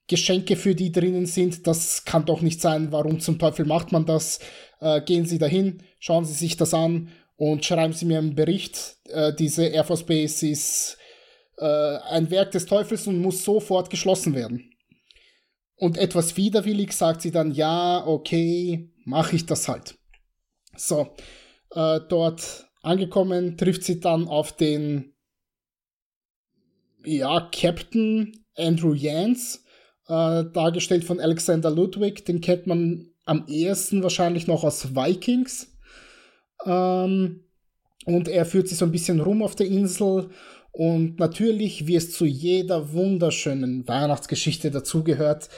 Geschenke 0.10 0.58
für 0.58 0.76
die 0.76 0.92
drinnen 0.92 1.26
sind. 1.26 1.66
Das 1.68 2.04
kann 2.04 2.26
doch 2.26 2.42
nicht 2.42 2.60
sein. 2.60 2.92
Warum 2.92 3.22
zum 3.22 3.40
Teufel 3.40 3.66
macht 3.66 3.94
man 3.94 4.06
das? 4.06 4.40
Äh, 4.82 5.02
gehen 5.02 5.26
Sie 5.26 5.38
dahin, 5.38 5.84
schauen 6.00 6.26
Sie 6.26 6.34
sich 6.34 6.58
das 6.58 6.74
an 6.74 7.10
und 7.38 7.64
schreiben 7.64 7.94
Sie 7.94 8.06
mir 8.06 8.18
einen 8.18 8.36
Bericht. 8.36 8.98
Äh, 9.06 9.34
diese 9.34 9.68
Air 9.68 9.86
Force 9.86 10.06
Base 10.06 10.48
ist 10.48 10.98
äh, 11.58 11.66
ein 12.10 12.30
Werk 12.32 12.52
des 12.52 12.66
Teufels 12.66 13.08
und 13.08 13.22
muss 13.22 13.44
sofort 13.44 13.90
geschlossen 13.90 14.36
werden. 14.36 14.74
Und 15.76 15.98
etwas 15.98 16.36
widerwillig 16.36 16.92
sagt 16.92 17.22
sie 17.22 17.32
dann, 17.32 17.52
ja, 17.52 18.06
okay, 18.06 18.92
mache 19.06 19.38
ich 19.38 19.46
das 19.46 19.70
halt. 19.70 19.98
So, 20.76 21.16
äh, 21.72 22.00
dort 22.10 22.68
angekommen 22.82 23.58
trifft 23.58 23.84
sie 23.84 24.00
dann 24.00 24.28
auf 24.28 24.52
den, 24.52 25.14
ja, 27.06 27.50
Captain 27.54 28.46
Andrew 28.56 28.94
Jans, 28.94 29.64
äh, 30.10 30.44
dargestellt 30.52 31.06
von 31.06 31.20
Alexander 31.20 31.70
Ludwig. 31.70 32.26
Den 32.26 32.42
kennt 32.42 32.68
man 32.68 33.12
am 33.26 33.46
ehesten 33.48 34.04
wahrscheinlich 34.04 34.48
noch 34.48 34.64
aus 34.64 34.96
Vikings. 34.96 35.78
Ähm, 36.66 37.44
und 38.06 38.28
er 38.28 38.46
führt 38.46 38.68
sich 38.68 38.78
so 38.78 38.86
ein 38.86 38.92
bisschen 38.92 39.20
rum 39.20 39.44
auf 39.44 39.56
der 39.56 39.68
Insel. 39.68 40.30
Und 40.72 41.20
natürlich, 41.20 41.88
wie 41.88 41.96
es 41.96 42.12
zu 42.12 42.26
jeder 42.26 42.92
wunderschönen 42.92 43.88
Weihnachtsgeschichte 43.88 44.72
dazugehört, 44.72 45.50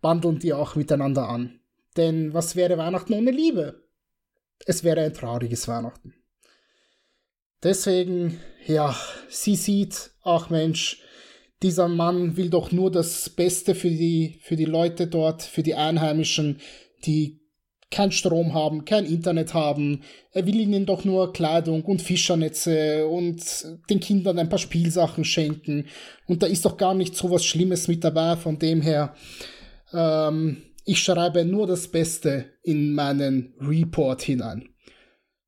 bandeln 0.00 0.38
die 0.38 0.52
auch 0.52 0.74
miteinander 0.74 1.28
an. 1.28 1.60
Denn 1.96 2.34
was 2.34 2.56
wäre 2.56 2.78
Weihnachten 2.78 3.12
ohne 3.12 3.30
Liebe? 3.30 3.84
Es 4.66 4.82
wäre 4.82 5.02
ein 5.02 5.14
trauriges 5.14 5.68
Weihnachten. 5.68 6.14
Deswegen, 7.62 8.40
ja, 8.66 8.96
sie 9.28 9.54
sieht, 9.54 10.10
ach 10.22 10.50
Mensch, 10.50 11.02
dieser 11.62 11.88
Mann 11.88 12.36
will 12.36 12.50
doch 12.50 12.72
nur 12.72 12.90
das 12.90 13.30
Beste 13.30 13.74
für 13.74 13.90
die, 13.90 14.38
für 14.42 14.56
die 14.56 14.64
Leute 14.64 15.06
dort, 15.06 15.42
für 15.42 15.62
die 15.62 15.74
Einheimischen, 15.74 16.58
die 17.04 17.40
kein 17.90 18.10
Strom 18.10 18.54
haben, 18.54 18.84
kein 18.84 19.04
Internet 19.04 19.54
haben. 19.54 20.02
Er 20.32 20.46
will 20.46 20.56
ihnen 20.56 20.86
doch 20.86 21.04
nur 21.04 21.32
Kleidung 21.32 21.84
und 21.84 22.02
Fischernetze 22.02 23.06
und 23.06 23.42
den 23.90 24.00
Kindern 24.00 24.38
ein 24.38 24.48
paar 24.48 24.58
Spielsachen 24.58 25.24
schenken. 25.24 25.86
Und 26.26 26.42
da 26.42 26.46
ist 26.46 26.64
doch 26.64 26.76
gar 26.76 26.94
nicht 26.94 27.14
so 27.14 27.30
was 27.30 27.44
Schlimmes 27.44 27.88
mit 27.88 28.02
dabei, 28.02 28.36
von 28.36 28.58
dem 28.58 28.80
her. 28.80 29.14
Ähm, 29.92 30.62
ich 30.84 31.00
schreibe 31.00 31.44
nur 31.44 31.66
das 31.66 31.86
Beste 31.88 32.46
in 32.62 32.94
meinen 32.94 33.54
Report 33.60 34.22
hinein. 34.22 34.68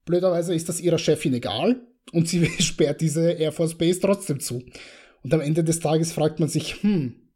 Blöderweise 0.04 0.54
ist 0.54 0.68
das 0.68 0.80
ihrer 0.80 0.98
Chefin 0.98 1.34
egal. 1.34 1.80
und 2.12 2.28
sie 2.28 2.46
sperrt 2.58 3.00
diese 3.00 3.32
Air 3.32 3.52
Force 3.52 3.76
Base 3.76 4.00
trotzdem 4.00 4.38
zu. 4.38 4.62
Und 5.24 5.32
am 5.32 5.40
Ende 5.40 5.64
des 5.64 5.80
Tages 5.80 6.12
fragt 6.12 6.38
man 6.38 6.50
sich, 6.50 6.82
hm, 6.82 7.30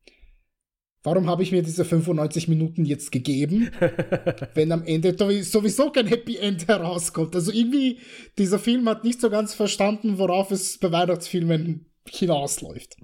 warum 1.03 1.29
habe 1.29 1.43
ich 1.43 1.53
mir 1.53 1.63
diese 1.63 1.87
95 1.87 2.47
Minuten 2.47 2.85
jetzt 2.85 3.11
gegeben, 3.11 3.71
wenn 4.55 4.71
am 4.73 4.85
Ende 4.85 5.17
sowieso 5.43 5.91
kein 5.91 6.07
Happy 6.07 6.37
End 6.37 6.69
herauskommt? 6.69 7.35
Also 7.35 7.51
irgendwie, 7.51 7.99
dieser 8.37 8.59
Film 8.59 8.87
hat 8.89 9.05
nicht 9.05 9.21
so 9.21 9.31
ganz 9.31 9.55
verstanden, 9.55 10.19
worauf 10.19 10.51
es 10.51 10.79
bei 10.79 10.93
Weihnachtsfilmen 10.93 11.87
hinausläuft. 12.07 12.97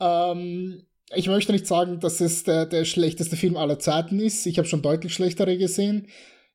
Ähm, 0.00 0.82
ich 1.14 1.28
möchte 1.28 1.52
nicht 1.52 1.66
sagen, 1.66 1.98
dass 1.98 2.20
es 2.20 2.44
der, 2.44 2.66
der 2.66 2.84
schlechteste 2.84 3.36
Film 3.36 3.56
aller 3.56 3.78
Zeiten 3.78 4.20
ist. 4.20 4.44
Ich 4.46 4.58
habe 4.58 4.68
schon 4.68 4.82
deutlich 4.82 5.14
schlechtere 5.14 5.56
gesehen. 5.56 6.08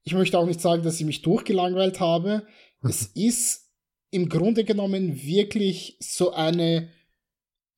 Ich 0.03 0.13
möchte 0.13 0.38
auch 0.38 0.45
nicht 0.45 0.62
sagen, 0.62 0.83
dass 0.83 1.00
ich 1.00 1.05
mich 1.05 1.24
durchgelangweilt 1.24 2.00
habe. 2.00 2.45
es 2.83 3.07
ist 3.15 3.71
im 4.12 4.29
Grunde 4.29 4.63
genommen 4.63 5.21
wirklich 5.24 5.97
so 6.00 6.31
eine 6.31 6.91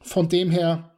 Von 0.02 0.28
dem 0.28 0.50
her, 0.50 0.92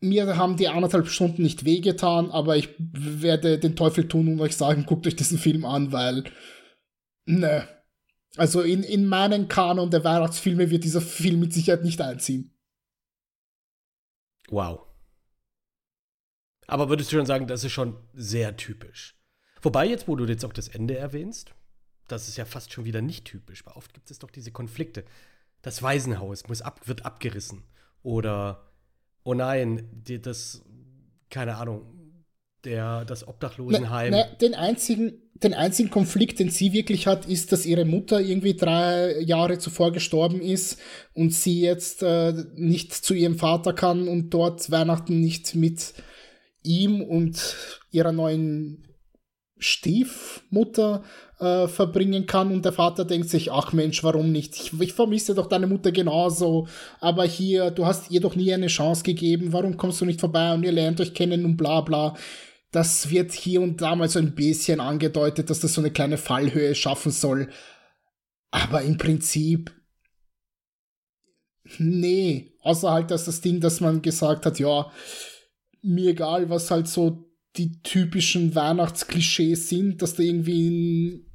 mir 0.00 0.38
haben 0.38 0.56
die 0.56 0.68
anderthalb 0.68 1.08
Stunden 1.08 1.42
nicht 1.42 1.66
wehgetan, 1.66 2.30
aber 2.30 2.56
ich 2.56 2.70
werde 2.78 3.58
den 3.58 3.76
Teufel 3.76 4.08
tun 4.08 4.28
und 4.28 4.40
euch 4.40 4.56
sagen, 4.56 4.86
guckt 4.86 5.06
euch 5.06 5.16
diesen 5.16 5.38
Film 5.38 5.64
an, 5.66 5.92
weil 5.92 6.24
Nö. 7.26 7.60
Also 8.36 8.62
in, 8.62 8.82
in 8.82 9.06
meinen 9.06 9.48
Kanon 9.48 9.90
der 9.90 10.04
Weihnachtsfilme 10.04 10.70
wird 10.70 10.84
dieser 10.84 11.00
Film 11.00 11.40
mit 11.40 11.52
Sicherheit 11.52 11.84
nicht 11.84 12.00
einziehen. 12.00 12.54
Wow. 14.48 14.86
Aber 16.66 16.88
würdest 16.88 17.12
du 17.12 17.16
schon 17.16 17.26
sagen, 17.26 17.46
das 17.46 17.64
ist 17.64 17.72
schon 17.72 17.96
sehr 18.12 18.56
typisch. 18.56 19.16
Wobei 19.62 19.86
jetzt, 19.86 20.08
wo 20.08 20.16
du 20.16 20.24
jetzt 20.26 20.44
auch 20.44 20.52
das 20.52 20.68
Ende 20.68 20.96
erwähnst, 20.96 21.54
das 22.08 22.28
ist 22.28 22.36
ja 22.36 22.44
fast 22.44 22.72
schon 22.72 22.84
wieder 22.84 23.02
nicht 23.02 23.24
typisch, 23.24 23.64
weil 23.66 23.74
oft 23.74 23.94
gibt 23.94 24.10
es 24.10 24.18
doch 24.18 24.30
diese 24.30 24.52
Konflikte. 24.52 25.04
Das 25.62 25.82
Waisenhaus 25.82 26.46
muss 26.46 26.62
ab, 26.62 26.86
wird 26.86 27.04
abgerissen. 27.04 27.64
Oder, 28.02 28.70
oh 29.24 29.34
nein, 29.34 29.88
die, 29.92 30.20
das, 30.20 30.62
keine 31.30 31.56
Ahnung, 31.56 32.24
der, 32.64 33.04
das 33.04 33.26
Obdachlosenheim. 33.26 34.12
Na, 34.12 34.26
na, 34.28 34.34
den, 34.36 34.54
einzigen, 34.54 35.20
den 35.42 35.54
einzigen 35.54 35.90
Konflikt, 35.90 36.38
den 36.38 36.50
sie 36.50 36.72
wirklich 36.72 37.06
hat, 37.06 37.26
ist, 37.26 37.52
dass 37.52 37.66
ihre 37.66 37.84
Mutter 37.84 38.20
irgendwie 38.20 38.54
drei 38.54 39.20
Jahre 39.20 39.58
zuvor 39.58 39.92
gestorben 39.92 40.40
ist 40.40 40.78
und 41.14 41.34
sie 41.34 41.60
jetzt 41.60 42.02
äh, 42.02 42.32
nicht 42.54 42.92
zu 42.94 43.14
ihrem 43.14 43.38
Vater 43.38 43.72
kann 43.72 44.08
und 44.08 44.30
dort 44.30 44.70
Weihnachten 44.70 45.20
nicht 45.20 45.54
mit 45.54 45.94
ihm 46.62 47.02
und 47.02 47.56
ihrer 47.90 48.12
neuen 48.12 48.86
Stiefmutter 49.58 51.02
äh, 51.38 51.68
verbringen 51.68 52.26
kann. 52.26 52.50
Und 52.52 52.64
der 52.64 52.72
Vater 52.72 53.04
denkt 53.04 53.28
sich, 53.28 53.52
ach 53.52 53.72
Mensch, 53.72 54.02
warum 54.04 54.32
nicht? 54.32 54.56
Ich, 54.56 54.80
ich, 54.80 54.92
vermisse 54.92 55.34
doch 55.34 55.46
deine 55.46 55.66
Mutter 55.66 55.92
genauso, 55.92 56.66
aber 57.00 57.24
hier, 57.24 57.70
du 57.70 57.86
hast 57.86 58.10
ihr 58.10 58.20
doch 58.20 58.36
nie 58.36 58.52
eine 58.52 58.66
Chance 58.68 59.02
gegeben, 59.02 59.52
warum 59.52 59.76
kommst 59.76 60.00
du 60.00 60.04
nicht 60.04 60.20
vorbei 60.20 60.52
und 60.54 60.64
ihr 60.64 60.72
lernt 60.72 61.00
euch 61.00 61.14
kennen 61.14 61.44
und 61.44 61.56
bla 61.56 61.80
bla 61.80 62.14
das 62.70 63.10
wird 63.10 63.32
hier 63.32 63.62
und 63.62 63.80
da 63.80 63.94
mal 63.94 64.08
so 64.08 64.18
ein 64.18 64.34
bisschen 64.34 64.80
angedeutet, 64.80 65.50
dass 65.50 65.60
das 65.60 65.74
so 65.74 65.80
eine 65.80 65.90
kleine 65.90 66.18
Fallhöhe 66.18 66.74
schaffen 66.74 67.12
soll. 67.12 67.48
Aber 68.50 68.82
im 68.82 68.98
Prinzip, 68.98 69.72
nee, 71.78 72.54
außer 72.60 72.90
halt, 72.90 73.10
dass 73.10 73.24
das 73.24 73.40
Ding, 73.40 73.60
dass 73.60 73.80
man 73.80 74.02
gesagt 74.02 74.46
hat, 74.46 74.58
ja, 74.58 74.90
mir 75.82 76.10
egal, 76.10 76.50
was 76.50 76.70
halt 76.70 76.88
so 76.88 77.30
die 77.56 77.80
typischen 77.82 78.54
Weihnachtsklischees 78.54 79.68
sind, 79.68 80.02
dass 80.02 80.14
da 80.14 80.22
irgendwie 80.22 81.26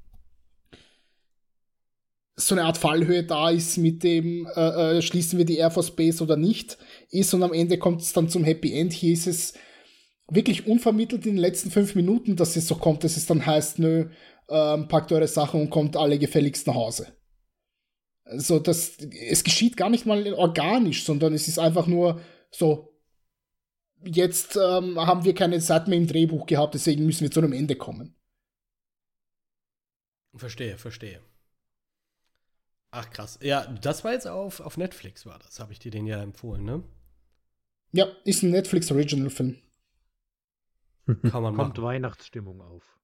so 2.36 2.56
eine 2.56 2.66
Art 2.66 2.78
Fallhöhe 2.78 3.24
da 3.24 3.50
ist, 3.50 3.78
mit 3.78 4.04
dem 4.04 4.48
äh, 4.56 4.98
äh, 4.98 5.02
schließen 5.02 5.38
wir 5.38 5.46
die 5.46 5.58
Air 5.58 5.72
Force 5.72 5.96
Base 5.96 6.24
oder 6.24 6.38
nicht, 6.38 6.78
ist 7.10 7.34
und 7.34 7.44
am 7.44 7.54
Ende 7.54 7.78
kommt 7.78 8.02
es 8.02 8.14
dann 8.14 8.30
zum 8.30 8.44
Happy 8.44 8.74
End. 8.74 8.94
Hier 8.94 9.14
ist 9.14 9.28
es 9.28 9.54
wirklich 10.32 10.66
unvermittelt 10.66 11.26
in 11.26 11.34
den 11.34 11.42
letzten 11.42 11.72
fünf 11.72 11.94
Minuten, 11.94 12.36
dass 12.36 12.56
es 12.56 12.68
so 12.68 12.76
kommt, 12.76 13.04
dass 13.04 13.18
es 13.18 13.26
dann 13.26 13.46
heißt, 13.46 13.80
nö, 13.80 14.10
ähm, 14.50 14.88
packt 14.88 15.12
eure 15.12 15.28
Sachen 15.28 15.62
und 15.62 15.70
kommt 15.70 15.96
alle 15.98 16.18
gefälligst 16.18 16.68
nach 16.68 16.76
Hause. 16.76 17.16
Also 18.24 18.60
das, 18.60 18.98
es 18.98 19.44
geschieht 19.44 19.76
gar 19.76 19.90
nicht 19.90 20.06
mal 20.06 20.34
organisch, 20.34 21.04
sondern 21.04 21.34
es 21.34 21.48
ist 21.48 21.60
einfach 21.60 21.86
nur 21.86 22.22
so, 22.50 22.98
jetzt 24.04 24.56
ähm, 24.56 24.98
haben 25.00 25.26
wir 25.26 25.36
keine 25.36 25.60
Zeit 25.60 25.88
mehr 25.88 25.98
im 25.98 26.08
Drehbuch 26.08 26.46
gehabt, 26.46 26.74
deswegen 26.74 27.06
müssen 27.06 27.22
wir 27.22 27.32
zu 27.32 27.42
einem 27.42 27.54
Ende 27.54 27.76
kommen. 27.76 28.16
Verstehe, 30.34 30.78
verstehe. 30.78 31.22
Ach 32.92 33.10
krass. 33.10 33.38
Ja, 33.42 33.68
das 33.82 34.04
war 34.04 34.14
jetzt 34.14 34.28
auf, 34.28 34.62
auf 34.62 34.78
Netflix, 34.78 35.26
war 35.26 35.40
das. 35.40 35.60
Habe 35.60 35.74
ich 35.74 35.80
dir 35.80 35.92
den 35.92 36.08
ja 36.08 36.22
empfohlen, 36.22 36.64
ne? 36.64 36.84
Ja, 37.94 38.06
ist 38.24 38.44
ein 38.44 38.52
Netflix 38.52 38.92
Original 38.92 39.30
Film. 39.30 39.62
Kann 41.32 41.44
man 41.44 41.56
Kommt 41.56 41.78
machen. 41.78 41.84
Weihnachtsstimmung 41.84 42.62
auf. 42.62 42.98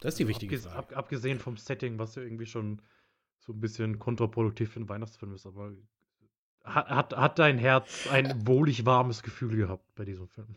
Das 0.00 0.14
ist 0.14 0.18
die 0.18 0.28
wichtige 0.28 0.56
Abges 0.56 0.72
Frage. 0.72 0.78
Ab, 0.78 0.96
abgesehen 0.96 1.38
vom 1.38 1.56
Setting, 1.56 1.98
was 1.98 2.16
ja 2.16 2.22
irgendwie 2.22 2.46
schon 2.46 2.82
so 3.38 3.52
ein 3.52 3.60
bisschen 3.60 3.98
kontraproduktiv 3.98 4.70
für 4.72 4.80
einen 4.80 4.88
Weihnachtsfilm 4.88 5.34
ist, 5.34 5.46
aber 5.46 5.72
hat, 6.64 6.88
hat, 6.88 7.16
hat 7.16 7.38
dein 7.38 7.58
Herz 7.58 8.06
ein 8.10 8.46
wohlig 8.46 8.84
warmes 8.84 9.22
Gefühl 9.22 9.56
gehabt 9.56 9.84
bei 9.94 10.04
diesem 10.04 10.28
Film? 10.28 10.56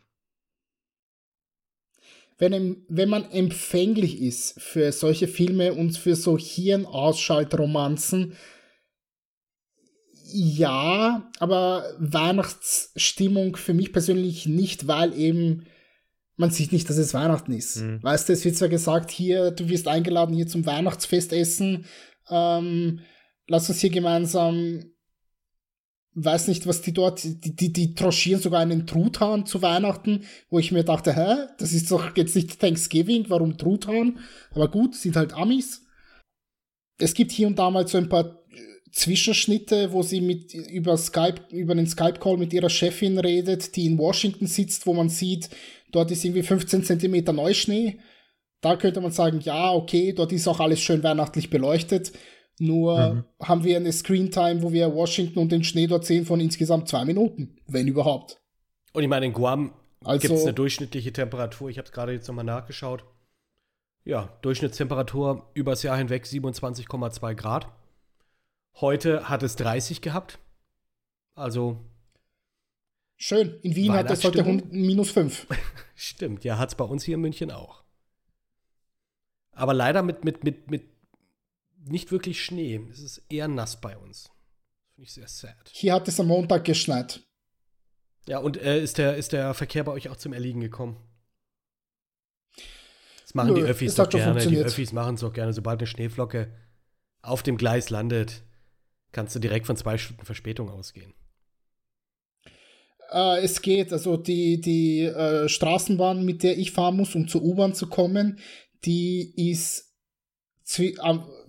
Wenn, 2.38 2.84
wenn 2.89 3.10
man 3.10 3.32
empfänglich 3.32 4.22
ist 4.22 4.60
für 4.62 4.91
solche 4.91 5.28
Filme 5.28 5.74
und 5.74 5.98
für 5.98 6.15
so 6.15 6.38
Hirnausschaltromanzen, 6.38 8.36
ja, 10.32 11.30
aber 11.40 11.86
Weihnachtsstimmung 12.00 13.56
für 13.56 13.74
mich 13.74 13.94
persönlich 13.94 14.46
nicht, 14.48 14.88
weil 14.88 15.14
eben 15.18 15.66
man 16.38 16.52
sieht 16.52 16.72
nicht, 16.72 16.90
dass 16.90 16.98
es 16.98 17.14
Weihnachten 17.14 17.54
ist. 17.54 17.78
Mhm. 17.78 18.04
Weißt 18.04 18.28
du, 18.28 18.34
es 18.34 18.44
wird 18.44 18.58
zwar 18.58 18.70
gesagt, 18.70 19.12
hier, 19.12 19.52
du 19.52 19.70
wirst 19.70 19.88
eingeladen 19.88 20.36
hier 20.36 20.48
zum 20.48 20.66
Weihnachtsfestessen, 20.66 21.86
ähm, 22.30 23.00
lass 23.48 23.70
uns 23.70 23.80
hier 23.80 23.90
gemeinsam, 23.90 24.84
weiß 26.16 26.48
nicht, 26.48 26.66
was 26.66 26.82
die 26.82 26.94
dort, 26.94 27.24
die, 27.24 27.56
die, 27.56 27.72
die 27.72 27.94
troschieren 27.94 28.42
sogar 28.42 28.62
einen 28.62 28.88
Truthahn 28.88 29.46
zu 29.46 29.62
Weihnachten, 29.62 30.24
wo 30.50 30.60
ich 30.60 30.72
mir 30.72 30.84
dachte, 30.84 31.16
hä, 31.16 31.48
das 31.58 31.74
ist 31.74 31.92
doch 31.92 32.16
jetzt 32.16 32.36
nicht 32.36 32.60
Thanksgiving, 32.60 33.26
warum 33.30 33.58
Truthahn? 33.58 34.20
Aber 34.52 34.70
gut, 34.70 34.96
sind 34.96 35.16
halt 35.16 35.34
Amis. 35.34 35.84
Es 36.98 37.14
gibt 37.14 37.32
hier 37.32 37.48
und 37.48 37.60
da 37.60 37.70
mal 37.70 37.88
so 37.88 37.98
ein 37.98 38.10
paar 38.10 38.44
Zwischenschnitte, 38.95 39.91
wo 39.91 40.03
sie 40.03 40.21
mit 40.21 40.53
über 40.53 40.95
Skype, 40.95 41.41
über 41.51 41.75
den 41.75 41.86
Skype-Call 41.86 42.38
mit 42.38 42.53
ihrer 42.53 42.69
Chefin 42.69 43.19
redet, 43.19 43.75
die 43.75 43.88
in 43.88 43.97
Washington 43.97 44.47
sitzt, 44.47 44.88
wo 44.88 44.93
man 44.93 45.10
sieht, 45.10 45.49
dort 45.91 46.12
ist 46.12 46.23
irgendwie 46.23 46.43
15 46.43 46.86
Zentimeter 46.86 47.34
Neuschnee. 47.34 47.99
Da 48.62 48.77
könnte 48.77 49.01
man 49.01 49.12
sagen, 49.12 49.41
ja, 49.41 49.73
okay, 49.73 50.13
dort 50.13 50.31
ist 50.31 50.47
auch 50.47 50.62
alles 50.62 50.79
schön 50.79 51.03
weihnachtlich 51.03 51.49
beleuchtet. 51.49 52.13
Nur 52.58 53.13
mhm. 53.15 53.23
haben 53.43 53.65
wir 53.65 53.75
eine 53.75 53.91
Screentime, 53.91 54.63
wo 54.63 54.71
wir 54.71 54.95
Washington 54.95 55.39
und 55.39 55.51
den 55.51 55.65
Schnee 55.65 55.88
dort 55.88 56.05
sehen 56.05 56.25
von 56.25 56.39
insgesamt 56.39 56.88
zwei 56.88 57.03
Minuten, 57.03 57.58
wenn 57.67 57.89
überhaupt. 57.89 58.39
Und 58.93 59.03
ich 59.03 59.10
meine, 59.10 59.25
in 59.25 59.34
Guam 59.34 59.73
also, 60.05 60.21
gibt 60.21 60.36
es 60.36 60.43
eine 60.43 60.53
durchschnittliche 60.53 61.12
Temperatur. 61.12 61.69
Ich 61.69 61.77
habe 61.77 61.86
es 61.86 61.91
gerade 61.91 62.13
jetzt 62.13 62.29
nochmal 62.29 62.45
nachgeschaut. 62.45 63.03
Ja, 64.05 64.38
Durchschnittstemperatur 64.41 65.49
übers 65.53 65.84
Jahr 65.84 65.97
hinweg 65.97 66.23
27,2 66.23 67.36
Grad. 67.36 67.67
Heute 68.82 69.30
hat 69.30 69.44
es 69.44 69.56
30 69.56 70.02
gehabt. 70.02 70.40
Also. 71.34 71.84
Schön. 73.16 73.60
In 73.62 73.76
Wien 73.76 73.94
hat 73.94 74.12
es 74.12 74.24
heute 74.24 74.44
minus 74.44 75.12
5. 75.12 75.48
Stimmt, 75.96 76.44
ja, 76.44 76.58
hat 76.58 76.70
es 76.70 76.76
bei 76.76 76.84
uns 76.84 77.04
hier 77.04 77.16
in 77.16 77.22
München 77.22 77.52
auch. 77.52 77.84
Aber 79.52 79.74
leider 79.74 80.04
mit, 80.04 80.26
mit, 80.26 80.44
mit, 80.44 80.70
mit 80.70 80.84
nicht 81.86 82.12
wirklich 82.12 82.44
Schnee. 82.44 82.82
Es 82.92 83.00
ist 83.00 83.24
eher 83.30 83.48
nass 83.48 83.80
bei 83.80 83.98
uns. 83.98 84.30
Finde 84.94 85.08
ich 85.08 85.14
sehr 85.14 85.28
sad. 85.28 85.70
Hier 85.72 85.94
hat 85.94 86.08
es 86.08 86.20
am 86.20 86.28
Montag 86.28 86.66
geschneit. 86.66 87.22
Ja, 88.28 88.40
und 88.40 88.58
äh, 88.58 88.82
ist, 88.82 88.98
der, 88.98 89.16
ist 89.16 89.32
der 89.32 89.54
Verkehr 89.54 89.84
bei 89.84 89.92
euch 89.94 90.10
auch 90.10 90.18
zum 90.18 90.34
Erliegen 90.34 90.60
gekommen? 90.60 90.98
machen 93.36 93.54
die 93.54 93.62
Nö, 93.62 93.68
Öffis 93.68 93.92
es 93.92 93.96
doch 93.96 94.10
gerne. 94.10 94.40
Die. 94.46 94.58
Öffis 94.58 94.94
machen 94.94 95.16
es 95.16 95.22
doch 95.22 95.34
gerne. 95.34 95.54
Sobald 95.54 95.80
eine 95.80 95.88
Schneeflocke 95.88 96.52
auf 97.22 97.44
dem 97.44 97.58
Gleis 97.58 97.90
landet, 97.90 98.44
kannst 99.15 99.34
du 99.34 99.39
direkt 99.39 99.65
von 99.65 99.78
zwei 99.78 99.97
Stunden 99.97 100.25
Verspätung 100.25 100.69
ausgehen. 100.69 101.13
Äh, 103.12 103.43
es 103.43 103.62
geht, 103.62 103.93
also 103.93 104.17
die, 104.17 104.60
die 104.60 105.04
äh, 105.04 105.47
Straßenbahn, 105.47 106.25
mit 106.25 106.43
der 106.43 106.58
ich 106.58 106.71
fahren 106.71 106.97
muss, 106.97 107.15
um 107.15 107.28
zur 107.28 107.41
U-Bahn 107.41 107.73
zu 107.73 107.88
kommen, 107.88 108.39
die 108.84 109.34
ist 109.49 109.84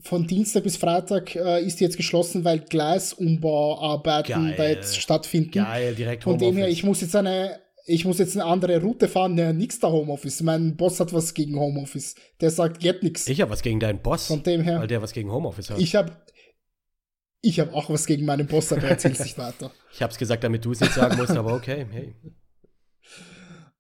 von 0.02 0.26
Dienstag 0.26 0.62
bis 0.62 0.76
Freitag 0.76 1.35
äh, 1.35 1.64
ist 1.64 1.81
jetzt 1.81 1.96
geschlossen, 1.96 2.44
weil 2.44 2.61
Gleisumbauarbeiten 2.61 4.48
Geil. 4.48 4.55
da 4.57 4.68
jetzt 4.68 5.00
stattfinden. 5.00 5.52
Geil, 5.52 5.94
direkt 5.94 6.24
Von 6.24 6.38
dem 6.38 6.55
her, 6.57 6.68
ich 6.68 6.85
muss 6.85 7.00
jetzt 7.00 7.16
eine, 7.16 7.59
ich 7.87 8.05
muss 8.05 8.18
jetzt 8.18 8.37
eine 8.37 8.44
andere 8.44 8.81
Route 8.83 9.09
fahren, 9.09 9.35
ne, 9.35 9.55
nix 9.55 9.81
da 9.81 9.90
Homeoffice. 9.90 10.42
Mein 10.42 10.76
Boss 10.76 11.00
hat 11.00 11.14
was 11.14 11.33
gegen 11.33 11.59
Homeoffice. 11.59 12.14
Der 12.42 12.50
sagt, 12.50 12.79
geht 12.81 13.02
nix. 13.02 13.26
Ich 13.26 13.40
habe 13.40 13.50
was 13.50 13.62
gegen 13.62 13.81
deinen 13.81 14.00
Boss, 14.02 14.26
Von 14.26 14.42
dem 14.42 14.61
her, 14.61 14.81
weil 14.81 14.87
der 14.87 15.00
was 15.00 15.12
gegen 15.12 15.33
Homeoffice 15.33 15.70
hat. 15.70 15.79
Ich, 15.79 15.85
ich 15.85 15.94
habe 15.96 16.12
ich 17.42 17.61
hab 17.61 17.72
auch 17.75 17.90
was 17.90 18.07
gegen 18.07 18.25
meinen 18.27 18.46
Boss, 18.46 18.72
aber 18.72 18.83
er 18.85 18.90
erzählt 18.90 19.18
nicht 19.20 19.38
weiter. 19.38 19.70
habe 20.01 20.12
es 20.12 20.18
gesagt, 20.18 20.44
damit 20.44 20.64
du 20.64 20.72
es 20.72 20.81
nicht 20.81 20.94
sagen 20.94 21.16
musst, 21.16 21.37
aber 21.37 21.55
okay, 21.55 21.87
hey. 21.90 22.14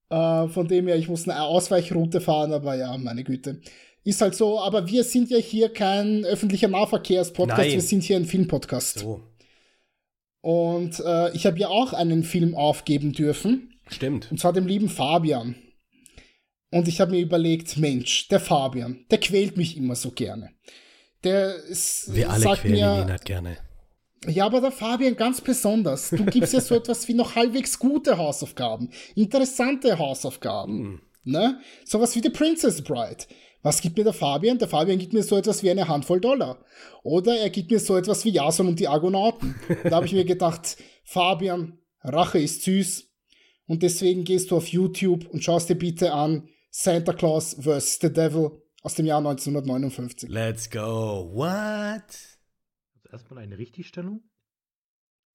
Äh, 0.08 0.46
von 0.48 0.68
dem 0.68 0.86
her, 0.86 0.96
ich 0.96 1.08
muss 1.08 1.28
eine 1.28 1.42
Ausweichroute 1.42 2.20
fahren, 2.20 2.52
aber 2.52 2.76
ja, 2.76 2.96
meine 2.96 3.24
Güte. 3.24 3.60
Ist 4.04 4.20
halt 4.20 4.36
so, 4.36 4.60
aber 4.60 4.86
wir 4.86 5.02
sind 5.02 5.30
ja 5.30 5.38
hier 5.38 5.68
kein 5.68 6.24
öffentlicher 6.24 6.68
Nahverkehrspodcast, 6.68 7.70
wir 7.72 7.80
sind 7.80 8.04
hier 8.04 8.16
ein 8.16 8.24
Filmpodcast. 8.24 9.00
So, 9.00 9.24
Und 10.42 11.00
äh, 11.00 11.32
ich 11.34 11.44
habe 11.44 11.58
ja 11.58 11.66
auch 11.68 11.92
einen 11.92 12.22
Film 12.22 12.54
aufgeben 12.54 13.12
dürfen, 13.14 13.80
stimmt. 13.88 14.30
und 14.30 14.38
zwar 14.38 14.52
dem 14.52 14.68
lieben 14.68 14.88
Fabian. 14.88 15.56
Und 16.70 16.86
ich 16.86 17.00
habe 17.00 17.10
mir 17.10 17.20
überlegt, 17.20 17.76
Mensch, 17.76 18.28
der 18.28 18.38
Fabian, 18.38 19.06
der 19.10 19.18
quält 19.18 19.56
mich 19.56 19.76
immer 19.76 19.96
so 19.96 20.12
gerne. 20.12 20.50
Der 21.26 21.56
s- 21.70 22.08
Wir 22.12 22.30
alle 22.30 22.40
sagt 22.42 22.60
quälen 22.62 22.74
mir, 22.74 23.02
ihn 23.02 23.10
halt 23.10 23.24
gerne. 23.24 23.58
Ja, 24.26 24.46
aber 24.46 24.60
der 24.60 24.72
Fabian 24.72 25.14
ganz 25.16 25.40
besonders. 25.40 26.10
Du 26.10 26.24
gibst 26.24 26.52
ja 26.52 26.60
so 26.60 26.74
etwas 26.82 27.06
wie 27.08 27.14
noch 27.14 27.36
halbwegs 27.36 27.78
gute 27.78 28.16
Hausaufgaben, 28.16 28.90
interessante 29.14 29.98
Hausaufgaben. 29.98 30.78
Hm. 30.78 31.00
Ne? 31.24 31.60
Sowas 31.84 32.14
wie 32.14 32.20
The 32.22 32.30
Princess 32.30 32.82
Bride. 32.82 33.24
Was 33.62 33.80
gibt 33.80 33.96
mir 33.98 34.04
der 34.04 34.12
Fabian? 34.12 34.58
Der 34.58 34.68
Fabian 34.68 34.98
gibt 34.98 35.12
mir 35.12 35.24
so 35.24 35.36
etwas 35.36 35.62
wie 35.64 35.70
eine 35.70 35.88
Handvoll 35.88 36.20
Dollar. 36.20 36.64
Oder 37.02 37.36
er 37.38 37.50
gibt 37.50 37.70
mir 37.72 37.80
so 37.80 37.96
etwas 37.96 38.24
wie 38.24 38.30
Jason 38.30 38.68
und 38.68 38.78
die 38.78 38.86
Argonauten. 38.86 39.56
Da 39.82 39.96
habe 39.96 40.06
ich 40.06 40.12
mir 40.12 40.24
gedacht, 40.24 40.76
Fabian, 41.04 41.78
Rache 42.02 42.38
ist 42.38 42.62
süß. 42.62 43.04
Und 43.66 43.82
deswegen 43.82 44.22
gehst 44.22 44.52
du 44.52 44.56
auf 44.56 44.68
YouTube 44.68 45.26
und 45.28 45.42
schaust 45.42 45.68
dir 45.68 45.74
bitte 45.74 46.12
an 46.12 46.48
Santa 46.70 47.12
Claus 47.12 47.56
vs. 47.60 47.98
The 48.00 48.12
Devil 48.12 48.62
aus 48.82 48.94
dem 48.94 49.06
Jahr 49.06 49.18
1959. 49.18 50.28
Let's 50.28 50.70
go. 50.70 51.30
What? 51.32 52.38
Also 52.94 53.08
erstmal 53.10 53.42
eine 53.42 53.58
Richtigstellung. 53.58 54.22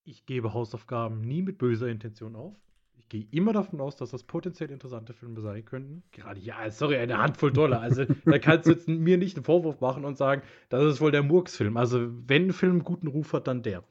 Ich 0.04 0.25
gebe 0.25 0.54
Hausaufgaben 0.54 1.21
nie 1.21 1.41
mit 1.41 1.58
böser 1.58 1.88
Intention 1.88 2.36
auf. 2.36 2.56
Ich 2.97 3.10
gehe 3.10 3.27
immer 3.32 3.54
davon 3.54 3.82
aus, 3.82 3.95
dass 3.95 4.12
das 4.12 4.23
potenziell 4.23 4.71
interessante 4.71 5.13
Filme 5.13 5.41
sein 5.41 5.65
könnten. 5.65 6.04
Gerade, 6.12 6.39
ja, 6.39 6.69
sorry, 6.71 6.97
eine 6.97 7.17
Handvoll 7.17 7.51
Dollar. 7.51 7.82
Also, 7.82 8.06
da 8.25 8.39
kannst 8.39 8.67
du 8.67 8.71
jetzt 8.71 8.88
mir 8.88 9.17
nicht 9.17 9.36
einen 9.36 9.43
Vorwurf 9.43 9.82
machen 9.82 10.06
und 10.06 10.17
sagen, 10.17 10.43
das 10.69 10.84
ist 10.84 11.01
wohl 11.01 11.12
der 11.12 11.23
Murks-Film. 11.23 11.77
Also, 11.77 12.10
wenn 12.27 12.47
ein 12.47 12.54
Film 12.54 12.73
einen 12.73 12.84
guten 12.84 13.08
Ruf 13.08 13.34
hat, 13.34 13.47
dann 13.47 13.63
der. 13.63 13.84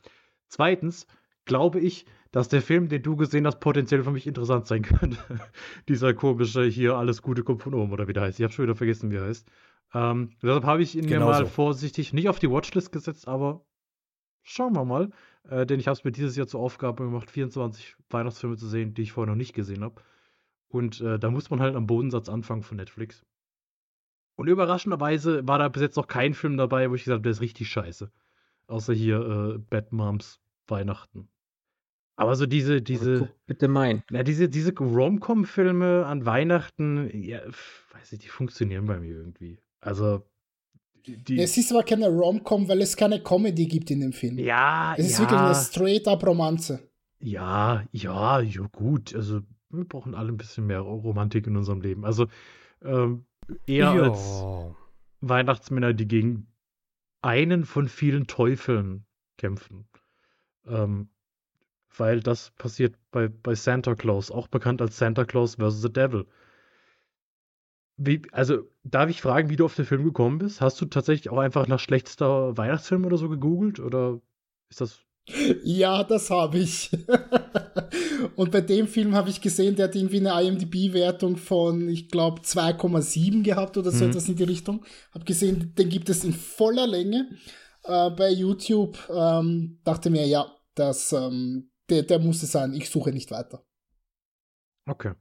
Zweitens 0.49 1.07
glaube 1.45 1.81
ich, 1.81 2.07
dass 2.33 2.49
der 2.49 2.63
Film, 2.63 2.89
den 2.89 3.03
du 3.03 3.17
gesehen 3.17 3.47
hast, 3.47 3.61
potenziell 3.61 4.05
für 4.05 4.13
mich 4.13 4.27
interessant 4.27 4.67
sein 4.67 4.83
könnte. 4.83 5.19
Dieser 5.89 6.15
komische 6.15 6.65
hier, 6.65 6.97
alles 6.97 7.23
Gute 7.23 7.43
kommt 7.43 7.63
von 7.63 7.75
oben, 7.75 7.93
oder 7.93 8.09
wie 8.09 8.13
der 8.13 8.25
heißt. 8.25 8.39
Ich 8.39 8.45
habe 8.45 8.53
schon 8.53 8.65
wieder 8.65 8.77
vergessen, 8.77 9.11
wie 9.11 9.17
er 9.17 9.25
heißt. 9.25 9.49
Ähm, 9.93 10.31
deshalb 10.43 10.65
habe 10.65 10.83
ich 10.83 10.97
ihn 10.97 11.05
mir 11.05 11.11
Genau 11.15 11.27
mal 11.27 11.47
vorsichtig 11.47 12.13
nicht 12.13 12.29
auf 12.29 12.39
die 12.39 12.51
Watchlist 12.51 12.93
gesetzt, 12.93 13.27
aber 13.27 13.65
schauen 14.43 14.75
wir 14.75 14.85
mal. 14.85 15.11
Äh, 15.49 15.67
denn 15.67 15.81
ich 15.81 15.89
habe 15.89 15.97
es 15.97 16.05
mir 16.05 16.13
dieses 16.13 16.37
Jahr 16.37 16.47
zur 16.47 16.61
Aufgabe 16.61 17.05
gemacht, 17.05 17.31
24 17.31 17.97
Weihnachtsfilme 18.11 18.57
zu 18.57 18.69
sehen, 18.69 18.95
die 18.95 19.03
ich 19.03 19.13
vorher 19.13 19.33
noch 19.33 19.39
nicht 19.39 19.55
gesehen 19.55 19.83
habe. 19.83 20.01
Und 20.69 21.01
äh, 21.01 21.19
da 21.19 21.31
muss 21.31 21.51
man 21.51 21.61
halt 21.61 21.75
am 21.75 21.87
Bodensatz 21.87 22.29
anfangen 22.29 22.63
von 22.63 22.77
Netflix. 22.77 23.25
Und 24.37 24.47
überraschenderweise 24.49 25.47
war 25.47 25.59
da 25.59 25.69
bis 25.69 25.83
jetzt 25.83 25.97
noch 25.97 26.07
kein 26.07 26.35
Film 26.35 26.57
dabei, 26.57 26.91
wo 26.91 26.95
ich 26.95 27.03
gesagt 27.05 27.19
habe, 27.19 27.23
der 27.25 27.33
ist 27.33 27.41
richtig 27.41 27.69
scheiße. 27.69 28.13
Außer 28.69 28.95
hier 28.95 29.21
äh, 29.21 29.59
Bad 29.59 29.93
Moms 29.93 30.41
Weihnachten. 30.69 31.29
Aber 32.21 32.37
so 32.37 32.45
diese, 32.47 32.83
diese, 32.83 33.21
Guck 33.21 33.47
bitte 33.47 33.67
mein. 33.69 34.03
na, 34.11 34.23
diese, 34.23 34.49
diese 34.49 34.75
Rom-Com-Filme 34.77 36.05
an 36.05 36.27
Weihnachten, 36.27 37.09
ja, 37.19 37.41
weiß 37.93 38.13
ich, 38.13 38.19
die 38.19 38.29
funktionieren 38.29 38.85
bei 38.85 38.99
mir 39.01 39.15
irgendwie. 39.15 39.59
Also, 39.81 40.23
die, 41.07 41.17
die 41.17 41.39
Es 41.41 41.57
ist 41.57 41.73
aber 41.73 41.83
keine 41.83 42.09
Rom-Com, 42.09 42.69
weil 42.69 42.83
es 42.83 42.95
keine 42.97 43.23
Comedy 43.23 43.67
gibt 43.67 43.91
in 43.91 44.01
dem 44.01 44.13
Film. 44.13 44.39
ja, 44.39 44.95
Es 44.99 45.07
ist 45.07 45.13
ja. 45.15 45.21
wirklich 45.21 45.41
eine 45.41 45.55
straight-up-Romanze. 45.55 46.81
Ja, 47.21 47.85
ja, 47.93 48.41
ja, 48.41 48.63
gut. 48.71 49.15
Also, 49.15 49.41
wir 49.71 49.85
brauchen 49.85 50.15
alle 50.15 50.29
ein 50.31 50.37
bisschen 50.37 50.67
mehr 50.67 50.81
Romantik 50.81 51.47
in 51.47 51.57
unserem 51.57 51.81
Leben. 51.81 52.05
Also, 52.05 52.27
ähm, 52.83 53.25
eher 53.67 53.95
Ja. 53.95 54.03
als 54.11 54.43
Weihnachtsmänner, 55.23 55.95
die 55.95 56.07
gegen 56.07 56.49
einen 57.23 57.65
von 57.65 57.89
vielen 57.89 58.27
Teufeln 58.27 59.07
kämpfen. 59.39 59.87
Ähm, 60.67 61.09
weil 61.97 62.21
das 62.21 62.51
passiert 62.53 62.97
bei, 63.11 63.29
bei 63.29 63.55
Santa 63.55 63.95
Claus, 63.95 64.31
auch 64.31 64.49
bekannt 64.49 64.83
als 64.83 64.99
Santa 64.99 65.25
Claus 65.25 65.57
vs. 65.57 65.83
the 65.83 65.93
Devil. 65.93 66.27
Wie, 67.97 68.23
also, 68.33 68.63
darf 68.83 69.11
ich 69.11 69.21
fragen, 69.21 69.51
wie 69.51 69.57
du 69.57 69.65
auf 69.67 69.75
den 69.75 69.85
Film 69.85 70.05
gekommen 70.05 70.39
bist? 70.39 70.61
Hast 70.61 70.81
du 70.81 70.87
tatsächlich 70.87 71.29
auch 71.31 71.39
einfach 71.39 71.67
nach 71.69 71.79
schlechtester 71.81 72.57
Weihnachtsfilm 72.57 73.05
oder 73.05 73.19
so 73.19 73.29
gegoogelt? 73.29 73.79
Oder 73.79 74.21
ist 74.71 74.81
das 74.81 75.01
Ja, 75.65 76.03
das 76.05 76.31
habe 76.31 76.59
ich. 76.59 76.91
Und 78.37 78.51
bei 78.53 78.61
dem 78.61 78.87
Film 78.89 79.15
habe 79.15 79.31
ich 79.31 79.41
gesehen, 79.41 79.77
der 79.77 79.87
hat 79.89 79.95
irgendwie 79.97 80.27
eine 80.27 80.43
IMDb-Wertung 80.43 81.37
von, 81.37 81.89
ich 81.89 82.09
glaube, 82.09 82.41
2,7 82.43 83.43
gehabt 83.43 83.77
oder 83.77 83.91
so 83.91 84.05
Mhm. 84.05 84.11
etwas 84.11 84.29
in 84.29 84.37
die 84.37 84.45
Richtung. 84.45 84.85
Hab 85.13 85.27
gesehen, 85.27 85.75
den 85.77 85.89
gibt 85.89 86.09
es 86.09 86.25
in 86.25 86.33
voller 86.33 86.87
Länge 86.87 87.29
äh, 87.85 88.11
bei 88.11 88.31
YouTube. 88.31 88.99
Ähm, 89.11 89.79
dachte 89.85 90.11
mir, 90.11 90.27
ja, 90.27 90.51
das, 90.75 91.13
ähm, 91.13 91.70
der, 91.91 92.03
der 92.05 92.19
muss 92.19 92.43
es 92.43 92.53
sein. 92.53 92.73
Ich 92.73 92.89
suche 92.91 93.13
nicht 93.13 93.31
weiter. 93.31 93.65
Okay. 94.87 95.15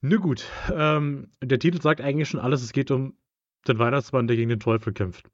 Na 0.00 0.16
gut, 0.16 0.44
ähm, 0.72 1.32
der 1.42 1.58
Titel 1.58 1.82
sagt 1.82 2.00
eigentlich 2.00 2.28
schon 2.28 2.40
alles. 2.40 2.62
Es 2.62 2.72
geht 2.72 2.90
um 2.90 3.16
den 3.66 3.78
Weihnachtsmann, 3.78 4.28
der 4.28 4.36
gegen 4.36 4.48
den 4.48 4.60
Teufel 4.60 4.92
kämpft. 4.92 5.28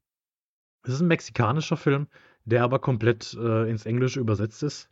Es 0.82 0.94
ist 0.94 1.00
ein 1.00 1.08
mexikanischer 1.08 1.76
Film, 1.76 2.08
der 2.44 2.62
aber 2.62 2.78
komplett 2.78 3.34
äh, 3.34 3.70
ins 3.70 3.86
Englische 3.86 4.20
übersetzt 4.20 4.62
ist. 4.62 4.90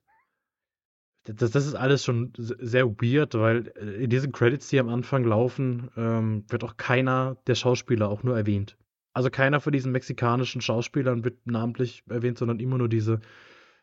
Das, 1.25 1.51
das 1.53 1.67
ist 1.67 1.75
alles 1.75 2.05
schon 2.05 2.33
se- 2.37 2.57
sehr 2.61 2.87
weird, 2.87 3.35
weil 3.35 3.73
äh, 3.77 4.05
in 4.05 4.11
diesen 4.11 4.33
Credits, 4.33 4.69
die 4.69 4.79
am 4.79 4.89
Anfang 4.89 5.25
laufen, 5.25 5.91
ähm, 5.97 6.45
wird 6.49 6.65
auch 6.65 6.77
keiner 6.77 7.37
der 7.47 7.55
Schauspieler 7.55 8.09
auch 8.09 8.23
nur 8.23 8.37
erwähnt. 8.37 8.77
Also 9.15 9.31
keiner 9.31 9.61
von 9.61 9.73
diesen 9.73 9.93
mexikanischen 9.93 10.61
Schauspielern 10.61 11.25
wird 11.25 11.47
namentlich 11.47 12.03
erwähnt, 12.09 12.39
sondern 12.39 12.61
immer 12.61 12.79
nur 12.79 12.89
diese 12.89 13.21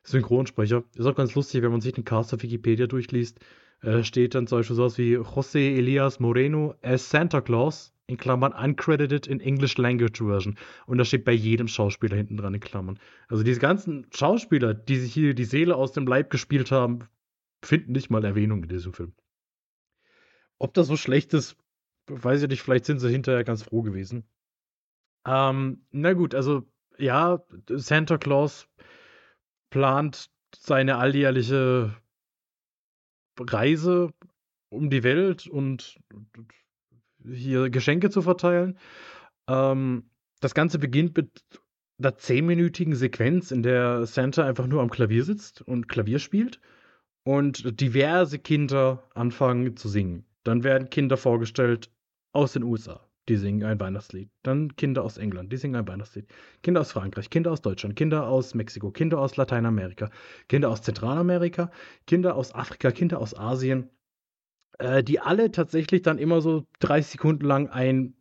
Synchronsprecher. 0.03 0.83
Ist 0.95 1.05
auch 1.05 1.15
ganz 1.15 1.35
lustig, 1.35 1.61
wenn 1.61 1.71
man 1.71 1.81
sich 1.81 1.93
den 1.93 2.05
Cast 2.05 2.33
auf 2.33 2.43
Wikipedia 2.43 2.87
durchliest, 2.87 3.39
äh, 3.81 4.03
steht 4.03 4.35
dann 4.35 4.47
zum 4.47 4.59
Beispiel 4.59 4.75
sowas 4.75 4.97
wie 4.97 5.17
José 5.17 5.77
Elias 5.77 6.19
Moreno 6.19 6.75
as 6.81 7.09
Santa 7.09 7.41
Claus, 7.41 7.93
in 8.07 8.17
Klammern 8.17 8.53
uncredited 8.53 9.27
in 9.27 9.39
English 9.39 9.77
Language 9.77 10.19
Version. 10.19 10.57
Und 10.87 10.97
das 10.97 11.07
steht 11.07 11.25
bei 11.25 11.31
jedem 11.31 11.67
Schauspieler 11.67 12.17
hinten 12.17 12.37
dran 12.37 12.55
in 12.55 12.59
Klammern. 12.59 12.99
Also 13.27 13.43
diese 13.43 13.59
ganzen 13.59 14.07
Schauspieler, 14.11 14.73
die 14.73 14.97
sich 14.97 15.13
hier 15.13 15.35
die 15.35 15.45
Seele 15.45 15.75
aus 15.75 15.91
dem 15.91 16.07
Leib 16.07 16.31
gespielt 16.31 16.71
haben, 16.71 17.07
finden 17.61 17.91
nicht 17.91 18.09
mal 18.09 18.25
Erwähnung 18.25 18.63
in 18.63 18.69
diesem 18.69 18.93
Film. 18.93 19.13
Ob 20.57 20.73
das 20.73 20.87
so 20.87 20.97
schlecht 20.97 21.33
ist, 21.33 21.55
weiß 22.07 22.41
ich 22.41 22.49
nicht, 22.49 22.63
vielleicht 22.63 22.85
sind 22.85 22.99
sie 22.99 23.09
hinterher 23.09 23.43
ganz 23.43 23.63
froh 23.63 23.83
gewesen. 23.83 24.23
Ähm, 25.25 25.85
na 25.91 26.13
gut, 26.13 26.33
also 26.33 26.63
ja, 26.97 27.43
Santa 27.69 28.17
Claus 28.17 28.67
plant 29.69 30.29
seine 30.55 30.97
alljährliche 30.97 31.95
Reise 33.39 34.11
um 34.69 34.89
die 34.89 35.03
Welt 35.03 35.47
und 35.47 35.99
hier 37.23 37.69
Geschenke 37.69 38.09
zu 38.09 38.21
verteilen. 38.21 38.77
Ähm, 39.47 40.09
das 40.39 40.53
Ganze 40.53 40.79
beginnt 40.79 41.17
mit 41.17 41.43
einer 41.99 42.15
zehnminütigen 42.15 42.95
Sequenz, 42.95 43.51
in 43.51 43.63
der 43.63 44.05
Santa 44.05 44.45
einfach 44.45 44.67
nur 44.67 44.81
am 44.81 44.89
Klavier 44.89 45.23
sitzt 45.23 45.61
und 45.61 45.89
Klavier 45.89 46.19
spielt 46.19 46.61
und 47.23 47.79
diverse 47.79 48.39
Kinder 48.39 49.03
anfangen 49.15 49.75
zu 49.75 49.89
singen. 49.89 50.25
Dann 50.43 50.63
werden 50.63 50.89
Kinder 50.89 51.17
vorgestellt 51.17 51.91
aus 52.31 52.53
den 52.53 52.63
USA, 52.63 53.05
die 53.29 53.37
singen 53.37 53.63
ein 53.63 53.79
Weihnachtslied. 53.79 54.29
Dann 54.43 54.75
Kinder 54.75 55.03
aus 55.03 55.17
England, 55.17 55.51
die 55.53 55.57
singen 55.57 55.75
ein 55.75 55.87
Weihnachtslied. 55.87 56.27
Kinder 56.63 56.81
aus 56.81 56.91
Frankreich, 56.91 57.29
Kinder 57.29 57.51
aus 57.51 57.61
Deutschland, 57.61 57.95
Kinder 57.95 58.27
aus 58.27 58.55
Mexiko, 58.55 58.91
Kinder 58.91 59.19
aus 59.19 59.37
Lateinamerika, 59.37 60.09
Kinder 60.49 60.69
aus 60.69 60.81
Zentralamerika, 60.81 61.71
Kinder 62.07 62.35
aus 62.35 62.53
Afrika, 62.55 62.91
Kinder 62.91 63.19
aus 63.19 63.35
Asien. 63.37 63.89
äh, 64.79 65.03
die 65.03 65.19
alle 65.19 65.51
tatsächlich 65.51 66.01
dann 66.03 66.17
immer 66.17 66.41
so 66.41 66.65
30 66.79 67.13
Sekunden 67.13 67.45
lang 67.45 67.69
ein 67.69 68.15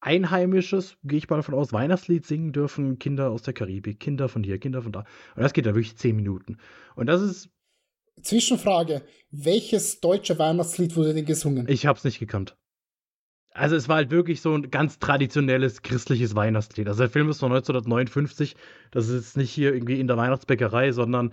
einheimisches, 0.00 0.96
gehe 1.04 1.18
ich 1.18 1.28
mal 1.30 1.36
davon 1.36 1.54
aus, 1.54 1.72
Weihnachtslied 1.72 2.26
singen 2.26 2.52
dürfen. 2.52 2.98
Kinder 2.98 3.30
aus 3.30 3.42
der 3.42 3.54
Karibik, 3.54 4.00
Kinder 4.00 4.28
von 4.28 4.44
hier, 4.44 4.58
Kinder 4.58 4.82
von 4.82 4.92
da. 4.92 5.00
Und 5.34 5.42
das 5.42 5.52
geht 5.54 5.66
da 5.66 5.74
wirklich 5.74 5.96
10 5.96 6.14
Minuten. 6.16 6.58
Und 6.94 7.06
das 7.06 7.22
ist. 7.22 7.50
Zwischenfrage: 8.22 9.02
Welches 9.30 10.00
deutsche 10.00 10.38
Weihnachtslied 10.38 10.94
wurde 10.96 11.14
denn 11.14 11.24
gesungen? 11.24 11.66
Ich 11.68 11.86
habe 11.86 11.98
es 11.98 12.04
nicht 12.04 12.18
gekannt. 12.18 12.56
Also 13.54 13.76
es 13.76 13.88
war 13.88 13.96
halt 13.96 14.10
wirklich 14.10 14.40
so 14.40 14.52
ein 14.52 14.70
ganz 14.70 14.98
traditionelles 14.98 15.82
christliches 15.82 16.34
Weihnachtslied. 16.34 16.88
Also 16.88 17.04
der 17.04 17.10
Film 17.10 17.28
ist 17.28 17.38
von 17.38 17.52
1959. 17.52 18.56
Das 18.90 19.08
ist 19.08 19.36
nicht 19.36 19.50
hier 19.50 19.72
irgendwie 19.72 20.00
in 20.00 20.08
der 20.08 20.16
Weihnachtsbäckerei, 20.16 20.90
sondern 20.90 21.32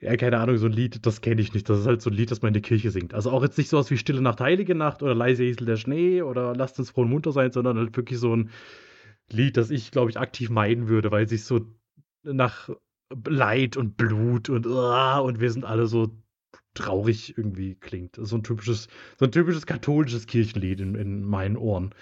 ja, 0.00 0.16
keine 0.16 0.38
Ahnung, 0.38 0.56
so 0.56 0.66
ein 0.66 0.72
Lied, 0.72 1.04
das 1.04 1.20
kenne 1.20 1.40
ich 1.42 1.52
nicht. 1.52 1.68
Das 1.68 1.80
ist 1.80 1.86
halt 1.86 2.00
so 2.00 2.08
ein 2.08 2.16
Lied, 2.16 2.30
das 2.30 2.40
man 2.40 2.48
in 2.50 2.54
der 2.54 2.62
Kirche 2.62 2.90
singt. 2.90 3.12
Also 3.12 3.30
auch 3.30 3.42
jetzt 3.42 3.58
nicht 3.58 3.68
sowas 3.68 3.90
wie 3.90 3.98
Stille 3.98 4.22
Nacht, 4.22 4.40
Heilige 4.40 4.74
Nacht 4.74 5.02
oder 5.02 5.14
Leise 5.14 5.44
Esel 5.44 5.66
der 5.66 5.76
Schnee 5.76 6.22
oder 6.22 6.54
Lasst 6.54 6.78
uns 6.78 6.90
froh 6.90 7.02
und 7.02 7.10
munter 7.10 7.32
sein, 7.32 7.52
sondern 7.52 7.76
halt 7.76 7.96
wirklich 7.96 8.18
so 8.18 8.34
ein 8.34 8.50
Lied, 9.30 9.58
das 9.58 9.70
ich, 9.70 9.90
glaube 9.90 10.10
ich, 10.10 10.18
aktiv 10.18 10.48
meiden 10.48 10.88
würde, 10.88 11.10
weil 11.10 11.28
sich 11.28 11.44
so 11.44 11.66
nach 12.22 12.70
Leid 13.26 13.76
und 13.76 13.96
Blut 13.98 14.48
und 14.48 14.66
uh, 14.66 15.20
und 15.22 15.40
wir 15.40 15.50
sind 15.50 15.64
alle 15.64 15.86
so 15.86 16.16
traurig 16.78 17.36
irgendwie 17.36 17.74
klingt. 17.74 18.16
So 18.20 18.36
ein 18.36 18.42
typisches, 18.42 18.88
so 19.18 19.24
ein 19.24 19.32
typisches 19.32 19.66
katholisches 19.66 20.26
Kirchenlied 20.26 20.80
in, 20.80 20.94
in 20.94 21.22
meinen 21.22 21.56
Ohren. 21.56 21.94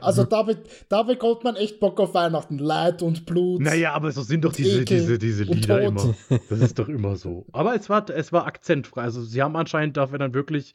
Also 0.00 0.24
da, 0.24 0.42
be 0.42 0.58
da 0.88 1.02
bekommt 1.02 1.44
man 1.44 1.56
echt 1.56 1.78
Bock 1.80 2.00
auf 2.00 2.14
Weihnachten. 2.14 2.58
Leid 2.58 3.02
und 3.02 3.26
Blut. 3.26 3.60
Naja, 3.60 3.92
aber 3.92 4.10
so 4.10 4.22
sind 4.22 4.44
doch 4.44 4.52
diese, 4.52 4.84
diese, 4.84 5.18
diese 5.18 5.44
Lieder 5.44 5.82
immer. 5.82 6.14
Das 6.48 6.60
ist 6.60 6.78
doch 6.78 6.88
immer 6.88 7.16
so. 7.16 7.46
Aber 7.52 7.74
es 7.74 7.88
war, 7.88 8.08
es 8.10 8.32
war 8.32 8.46
akzentfrei. 8.46 9.02
Also 9.02 9.22
sie 9.22 9.42
haben 9.42 9.56
anscheinend 9.56 9.96
dafür 9.96 10.18
dann 10.18 10.34
wirklich, 10.34 10.74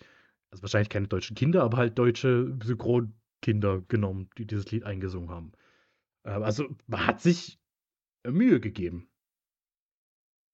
also 0.52 0.64
wahrscheinlich 0.64 0.90
keine 0.90 1.08
deutschen 1.08 1.36
Kinder, 1.36 1.64
aber 1.64 1.78
halt 1.78 1.98
deutsche 1.98 2.56
Synchronkinder 2.64 3.82
genommen, 3.88 4.30
die 4.38 4.46
dieses 4.46 4.72
Lied 4.72 4.84
eingesungen 4.84 5.30
haben. 5.30 5.52
Ähm, 6.26 6.44
also 6.44 6.66
man 6.86 7.08
hat 7.08 7.22
sich 7.22 7.60
Mühe 8.28 8.60
gegeben 8.60 9.10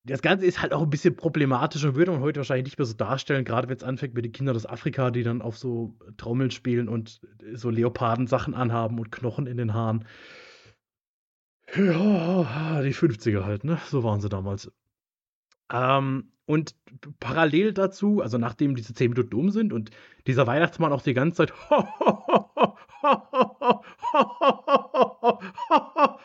das 0.05 0.21
Ganze 0.21 0.45
ist 0.45 0.61
halt 0.61 0.73
auch 0.73 0.81
ein 0.81 0.89
bisschen 0.89 1.15
problematisch 1.15 1.83
und 1.85 1.95
würde 1.95 2.11
man 2.11 2.19
heute 2.19 2.41
wahrscheinlich 2.41 2.65
nicht 2.65 2.77
mehr 2.77 2.85
so 2.85 2.93
darstellen, 2.93 3.45
gerade 3.45 3.69
wenn 3.69 3.77
es 3.77 3.83
anfängt 3.83 4.13
mit 4.13 4.25
den 4.25 4.33
Kindern 4.33 4.55
aus 4.55 4.65
Afrika, 4.65 5.11
die 5.11 5.23
dann 5.23 5.41
auf 5.41 5.57
so 5.57 5.95
Trommeln 6.17 6.51
spielen 6.51 6.89
und 6.89 7.21
so 7.53 7.69
Leoparden-Sachen 7.69 8.53
anhaben 8.53 8.99
und 8.99 9.11
Knochen 9.11 9.47
in 9.47 9.57
den 9.57 9.73
Haaren. 9.73 10.05
Ja, 11.73 12.81
die 12.81 12.93
50er 12.93 13.45
halt, 13.45 13.63
ne? 13.63 13.79
So 13.87 14.03
waren 14.03 14.19
sie 14.19 14.29
damals. 14.29 14.71
Ähm, 15.71 16.33
und 16.45 16.75
parallel 17.21 17.73
dazu, 17.73 18.21
also 18.21 18.37
nachdem 18.37 18.75
diese 18.75 18.93
10 18.93 19.11
Minuten 19.11 19.35
um 19.35 19.49
sind 19.49 19.71
und 19.71 19.89
dieser 20.27 20.45
Weihnachtsmann 20.45 20.91
auch 20.91 21.01
die 21.01 21.13
ganze 21.13 21.47
Zeit 21.47 21.53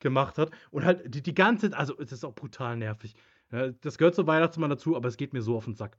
gemacht 0.00 0.38
hat 0.38 0.50
und 0.70 0.84
halt 0.84 1.14
die, 1.14 1.22
die 1.22 1.34
ganze 1.34 1.70
Zeit, 1.70 1.78
also 1.78 1.98
es 1.98 2.12
ist 2.12 2.24
auch 2.24 2.34
brutal 2.34 2.76
nervig. 2.76 3.14
Das 3.80 3.96
gehört 3.96 4.14
zum 4.14 4.26
Weihnachtsmann 4.26 4.70
dazu, 4.70 4.94
aber 4.94 5.08
es 5.08 5.16
geht 5.16 5.32
mir 5.32 5.40
so 5.40 5.56
auf 5.56 5.64
den 5.64 5.74
Sack. 5.74 5.96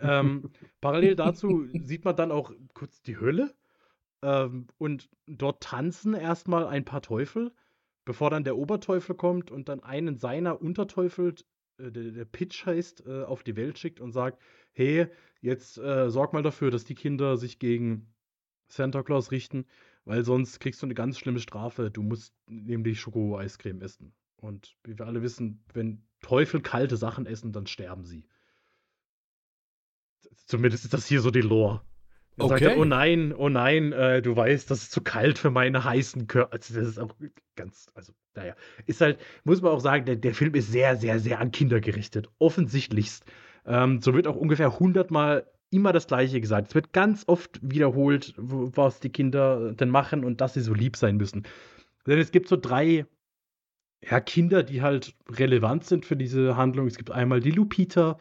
Ähm, 0.00 0.50
parallel 0.80 1.16
dazu 1.16 1.66
sieht 1.72 2.04
man 2.04 2.16
dann 2.16 2.32
auch 2.32 2.52
kurz 2.74 3.02
die 3.02 3.18
Hölle 3.18 3.54
ähm, 4.22 4.66
und 4.78 5.08
dort 5.26 5.62
tanzen 5.62 6.14
erstmal 6.14 6.66
ein 6.66 6.84
paar 6.84 7.02
Teufel, 7.02 7.52
bevor 8.04 8.30
dann 8.30 8.44
der 8.44 8.56
Oberteufel 8.56 9.14
kommt 9.14 9.50
und 9.50 9.68
dann 9.68 9.82
einen 9.82 10.16
seiner 10.16 10.60
Unterteufel, 10.60 11.34
äh, 11.78 11.90
der, 11.90 12.12
der, 12.12 12.24
Pitch 12.24 12.66
heißt, 12.66 13.06
äh, 13.06 13.24
auf 13.24 13.42
die 13.42 13.56
Welt 13.56 13.78
schickt 13.78 14.00
und 14.00 14.12
sagt, 14.12 14.40
hey, 14.72 15.08
jetzt 15.40 15.78
äh, 15.78 16.10
sorg 16.10 16.32
mal 16.32 16.42
dafür, 16.42 16.70
dass 16.70 16.84
die 16.84 16.94
Kinder 16.94 17.36
sich 17.36 17.58
gegen 17.58 18.12
Santa 18.68 19.02
Claus 19.02 19.30
richten 19.30 19.66
weil 20.06 20.24
sonst 20.24 20.60
kriegst 20.60 20.80
du 20.80 20.86
eine 20.86 20.94
ganz 20.94 21.18
schlimme 21.18 21.40
Strafe. 21.40 21.90
Du 21.90 22.02
musst 22.02 22.32
nämlich 22.46 23.00
Schoko-Eiscreme 23.00 23.82
essen. 23.82 24.14
Und 24.36 24.76
wie 24.84 24.96
wir 24.98 25.06
alle 25.06 25.20
wissen, 25.22 25.64
wenn 25.74 26.02
Teufel 26.22 26.62
kalte 26.62 26.96
Sachen 26.96 27.26
essen, 27.26 27.52
dann 27.52 27.66
sterben 27.66 28.04
sie. 28.04 28.24
Zumindest 30.46 30.84
ist 30.84 30.94
das 30.94 31.06
hier 31.06 31.20
so 31.20 31.30
die 31.30 31.40
Lore. 31.40 31.82
Er 32.38 32.44
okay. 32.44 32.64
sagt, 32.64 32.76
oh 32.76 32.84
nein, 32.84 33.34
oh 33.34 33.48
nein, 33.48 33.92
äh, 33.92 34.22
du 34.22 34.36
weißt, 34.36 34.70
das 34.70 34.82
ist 34.82 34.92
zu 34.92 35.00
kalt 35.00 35.38
für 35.38 35.50
meine 35.50 35.82
heißen 35.82 36.26
Körper. 36.28 36.52
Also 36.52 36.74
das 36.74 36.86
ist 36.86 36.98
auch 36.98 37.14
ganz, 37.56 37.86
also, 37.94 38.12
naja. 38.34 38.54
Ist 38.84 39.00
halt, 39.00 39.18
muss 39.42 39.60
man 39.60 39.72
auch 39.72 39.80
sagen, 39.80 40.04
der, 40.04 40.16
der 40.16 40.34
Film 40.34 40.54
ist 40.54 40.70
sehr, 40.70 40.96
sehr, 40.96 41.18
sehr 41.18 41.40
an 41.40 41.50
Kinder 41.50 41.80
gerichtet. 41.80 42.28
Offensichtlichst. 42.38 43.24
Ähm, 43.64 44.00
so 44.00 44.14
wird 44.14 44.28
auch 44.28 44.36
ungefähr 44.36 44.78
hundertmal 44.78 45.50
immer 45.76 45.92
das 45.92 46.06
Gleiche 46.06 46.40
gesagt. 46.40 46.68
Es 46.68 46.74
wird 46.74 46.92
ganz 46.92 47.24
oft 47.26 47.60
wiederholt, 47.62 48.34
was 48.36 49.00
die 49.00 49.10
Kinder 49.10 49.72
denn 49.72 49.90
machen 49.90 50.24
und 50.24 50.40
dass 50.40 50.54
sie 50.54 50.60
so 50.60 50.74
lieb 50.74 50.96
sein 50.96 51.16
müssen. 51.16 51.44
Denn 52.06 52.18
es 52.18 52.32
gibt 52.32 52.48
so 52.48 52.56
drei 52.56 53.06
ja, 54.02 54.20
Kinder, 54.20 54.62
die 54.62 54.82
halt 54.82 55.14
relevant 55.28 55.84
sind 55.84 56.04
für 56.04 56.16
diese 56.16 56.56
Handlung. 56.56 56.86
Es 56.86 56.96
gibt 56.96 57.10
einmal 57.10 57.40
die 57.40 57.50
Lupita, 57.50 58.18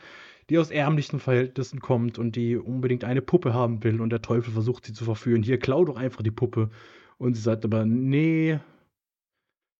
die 0.49 0.57
aus 0.57 0.71
ärmlichen 0.71 1.19
Verhältnissen 1.19 1.79
kommt 1.79 2.19
und 2.19 2.35
die 2.35 2.55
unbedingt 2.55 3.03
eine 3.03 3.21
Puppe 3.21 3.53
haben 3.53 3.83
will 3.83 4.01
und 4.01 4.09
der 4.11 4.21
Teufel 4.21 4.53
versucht 4.53 4.85
sie 4.85 4.93
zu 4.93 5.05
verführen. 5.05 5.43
Hier, 5.43 5.59
klau 5.59 5.85
doch 5.85 5.97
einfach 5.97 6.23
die 6.23 6.31
Puppe. 6.31 6.69
Und 7.17 7.35
sie 7.35 7.41
sagt 7.41 7.65
aber, 7.65 7.85
nee, 7.85 8.59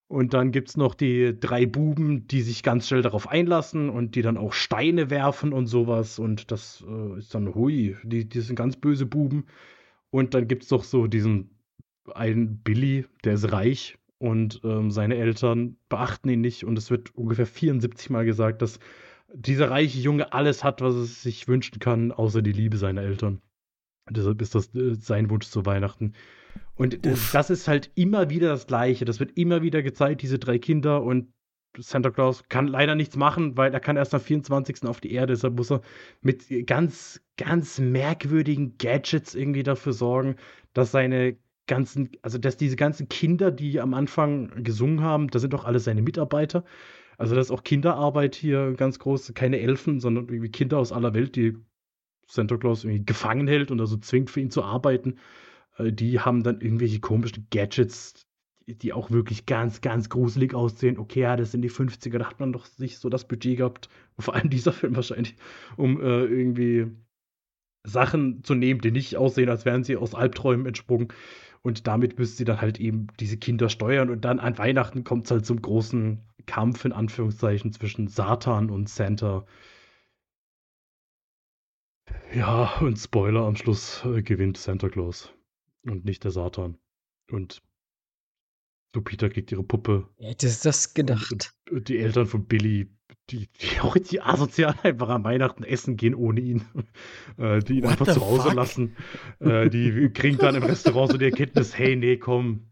und 0.08 0.34
dann 0.34 0.52
gibt 0.52 0.70
es 0.70 0.78
noch 0.78 0.94
die 0.94 1.38
drei 1.39 1.65
Buben, 1.65 2.28
die 2.28 2.41
sich 2.41 2.62
ganz 2.62 2.88
schnell 2.88 3.02
darauf 3.02 3.28
einlassen 3.28 3.89
und 3.89 4.15
die 4.15 4.22
dann 4.22 4.38
auch 4.38 4.54
Steine 4.54 5.10
werfen 5.10 5.52
und 5.52 5.65
sowas. 5.65 6.20
Und 6.20 6.52
das 6.52 6.84
äh, 6.88 7.18
ist 7.18 7.34
dann, 7.34 7.56
hui, 7.56 7.98
die, 8.04 8.30
die 8.30 8.41
sind 8.41 8.56
ganz 8.56 8.78
böse 8.78 9.08
Buben. 9.08 9.46
Und 10.12 10.34
dann 10.36 10.48
gibt 10.48 10.63
es 10.63 10.70
doch 10.70 10.84
so 10.84 11.08
diesen 11.08 11.50
einen 12.13 12.60
Billy, 12.60 13.06
der 13.24 13.34
ist 13.34 13.52
reich 13.52 13.98
und 14.20 14.62
ähm, 14.63 14.91
seine 14.91 15.15
Eltern 15.15 15.78
beachten 15.89 16.30
ihn 16.30 16.41
nicht. 16.41 16.65
Und 16.65 16.78
es 16.78 16.91
wird 16.91 17.15
ungefähr 17.15 17.48
74 17.48 18.12
Mal 18.12 18.26
gesagt, 18.26 18.62
dass 18.62 18.80
dieser 19.34 19.72
reiche 19.72 20.00
Junge 20.00 20.34
alles 20.34 20.63
hat, 20.63 20.82
was 20.82 20.94
es 20.94 21.24
sich 21.24 21.48
wünschen 21.48 21.80
kann, 21.80 22.12
außer 22.12 22.44
die 22.44 22.52
Liebe 22.52 22.78
seiner 22.78 23.02
Eltern. 23.02 23.41
Deshalb 24.08 24.39
ist 24.41 24.54
das 24.54 24.74
äh, 24.76 24.94
sein 24.94 25.32
Wunsch 25.32 25.48
zu 25.48 25.65
Weihnachten. 25.65 26.13
Und 26.75 27.05
Uff. 27.05 27.31
das 27.31 27.49
ist 27.49 27.67
halt 27.67 27.91
immer 27.95 28.29
wieder 28.29 28.49
das 28.49 28.67
Gleiche. 28.67 29.05
Das 29.05 29.19
wird 29.19 29.38
immer 29.38 29.61
wieder 29.61 29.81
gezeigt, 29.81 30.21
diese 30.21 30.39
drei 30.39 30.59
Kinder 30.59 31.03
und 31.03 31.31
Santa 31.77 32.09
Claus 32.09 32.43
kann 32.49 32.67
leider 32.67 32.95
nichts 32.95 33.15
machen, 33.15 33.57
weil 33.57 33.73
er 33.73 33.79
kann 33.79 33.97
erst 33.97 34.13
am 34.13 34.21
24. 34.21 34.83
auf 34.83 35.01
die 35.01 35.11
Erde, 35.11 35.33
deshalb 35.33 35.55
muss 35.57 35.71
er 35.71 35.81
mit 36.21 36.45
ganz, 36.67 37.21
ganz 37.38 37.79
merkwürdigen 37.79 38.77
Gadgets 38.77 39.35
irgendwie 39.35 39.63
dafür 39.63 39.93
sorgen, 39.93 40.35
dass 40.73 40.91
seine 40.91 41.38
ganzen, 41.67 42.11
also 42.21 42.38
dass 42.38 42.57
diese 42.57 42.75
ganzen 42.75 43.09
Kinder, 43.09 43.51
die 43.51 43.81
am 43.81 43.93
Anfang 43.93 44.63
gesungen 44.63 45.01
haben, 45.01 45.29
das 45.29 45.41
sind 45.41 45.53
doch 45.53 45.65
alle 45.65 45.79
seine 45.79 46.01
Mitarbeiter. 46.01 46.63
Also 47.17 47.35
das 47.35 47.47
ist 47.47 47.51
auch 47.51 47.63
Kinderarbeit 47.63 48.35
hier 48.35 48.73
ganz 48.73 48.99
groß, 48.99 49.33
keine 49.33 49.59
Elfen, 49.59 49.99
sondern 49.99 50.27
irgendwie 50.27 50.51
Kinder 50.51 50.77
aus 50.77 50.91
aller 50.91 51.13
Welt, 51.13 51.35
die 51.35 51.57
Santa 52.27 52.57
Claus 52.57 52.83
irgendwie 52.83 53.05
gefangen 53.05 53.47
hält 53.47 53.71
und 53.71 53.79
also 53.79 53.97
zwingt 53.97 54.29
für 54.29 54.41
ihn 54.41 54.51
zu 54.51 54.63
arbeiten. 54.63 55.17
Äh, 55.77 55.91
die 55.91 56.19
haben 56.19 56.43
dann 56.43 56.61
irgendwelche 56.61 56.99
komischen 56.99 57.47
Gadgets, 57.51 58.25
die 58.67 58.93
auch 58.93 59.11
wirklich 59.11 59.45
ganz, 59.45 59.81
ganz 59.81 60.09
gruselig 60.09 60.53
aussehen. 60.53 60.97
Okay, 60.97 61.21
ja, 61.21 61.35
das 61.35 61.51
sind 61.51 61.61
die 61.61 61.71
50er, 61.71 62.17
da 62.17 62.29
hat 62.29 62.39
man 62.39 62.53
doch 62.53 62.65
sich 62.65 62.97
so 62.97 63.09
das 63.09 63.27
Budget 63.27 63.57
gehabt, 63.57 63.89
vor 64.19 64.35
allem 64.35 64.49
dieser 64.49 64.73
Film 64.73 64.95
wahrscheinlich, 64.95 65.35
um 65.77 66.01
äh, 66.01 66.25
irgendwie 66.25 66.88
Sachen 67.83 68.43
zu 68.43 68.55
nehmen, 68.55 68.81
die 68.81 68.91
nicht 68.91 69.15
aussehen, 69.17 69.49
als 69.49 69.65
wären 69.65 69.83
sie 69.83 69.97
aus 69.97 70.15
Albträumen 70.15 70.65
entsprungen. 70.65 71.09
Und 71.61 71.88
damit 71.88 72.19
müssen 72.19 72.38
sie 72.38 72.45
dann 72.45 72.61
halt 72.61 72.79
eben 72.79 73.07
diese 73.19 73.38
Kinder 73.38 73.69
steuern. 73.69 74.09
Und 74.11 74.23
dann 74.25 74.39
an 74.39 74.57
Weihnachten 74.57 75.03
kommt 75.03 75.25
es 75.25 75.31
halt 75.31 75.45
zum 75.45 75.61
großen 75.61 76.21
Kampf, 76.45 76.85
in 76.85 76.91
Anführungszeichen, 76.91 77.73
zwischen 77.73 78.07
Satan 78.07 78.69
und 78.69 78.88
Santa. 78.88 79.45
Ja, 82.33 82.77
und 82.81 82.97
Spoiler, 82.97 83.45
am 83.45 83.55
Schluss 83.55 84.03
äh, 84.05 84.21
gewinnt 84.21 84.57
Santa 84.57 84.89
Claus 84.89 85.35
und 85.86 86.06
nicht 86.06 86.24
der 86.24 86.32
Satan. 86.32 86.78
Und 87.32 87.62
Lupita 88.95 89.30
kriegt 89.30 89.52
ihre 89.52 89.63
Puppe. 89.63 90.08
Wer 90.17 90.30
hätte 90.30 90.48
das 90.63 90.93
gedacht? 90.93 91.54
Und 91.69 91.89
die 91.89 91.98
Eltern 92.00 92.26
von 92.26 92.45
Billy, 92.45 92.89
die, 93.30 93.50
die 93.62 93.80
auch 93.82 93.98
die 93.98 94.21
asozial 94.21 94.76
einfach 94.84 95.10
am 95.10 95.24
Weihnachten 95.24 95.63
essen 95.63 95.98
gehen 95.98 96.15
ohne 96.15 96.41
ihn. 96.41 96.65
Äh, 97.38 97.60
die 97.60 97.80
ihn 97.80 97.84
What 97.84 97.91
einfach 97.91 98.13
zu 98.13 98.21
Hause 98.21 98.43
fuck? 98.43 98.54
lassen. 98.54 98.95
Äh, 99.39 99.69
die 99.69 100.10
kriegen 100.13 100.38
dann 100.38 100.56
im 100.56 100.63
Restaurant 100.63 101.12
so 101.12 101.17
die 101.17 101.26
Erkenntnis, 101.26 101.78
hey, 101.78 101.98
nee, 101.98 102.15
komm. 102.15 102.71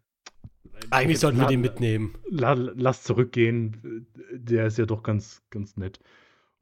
Eigentlich 0.89 1.19
sollten 1.19 1.39
wir 1.39 1.47
den 1.47 1.60
mitnehmen. 1.60 2.15
La, 2.30 2.54
lass 2.54 3.04
zurückgehen. 3.04 4.08
Der 4.32 4.67
ist 4.67 4.78
ja 4.78 4.86
doch 4.86 5.04
ganz, 5.04 5.43
ganz 5.49 5.76
nett. 5.76 5.99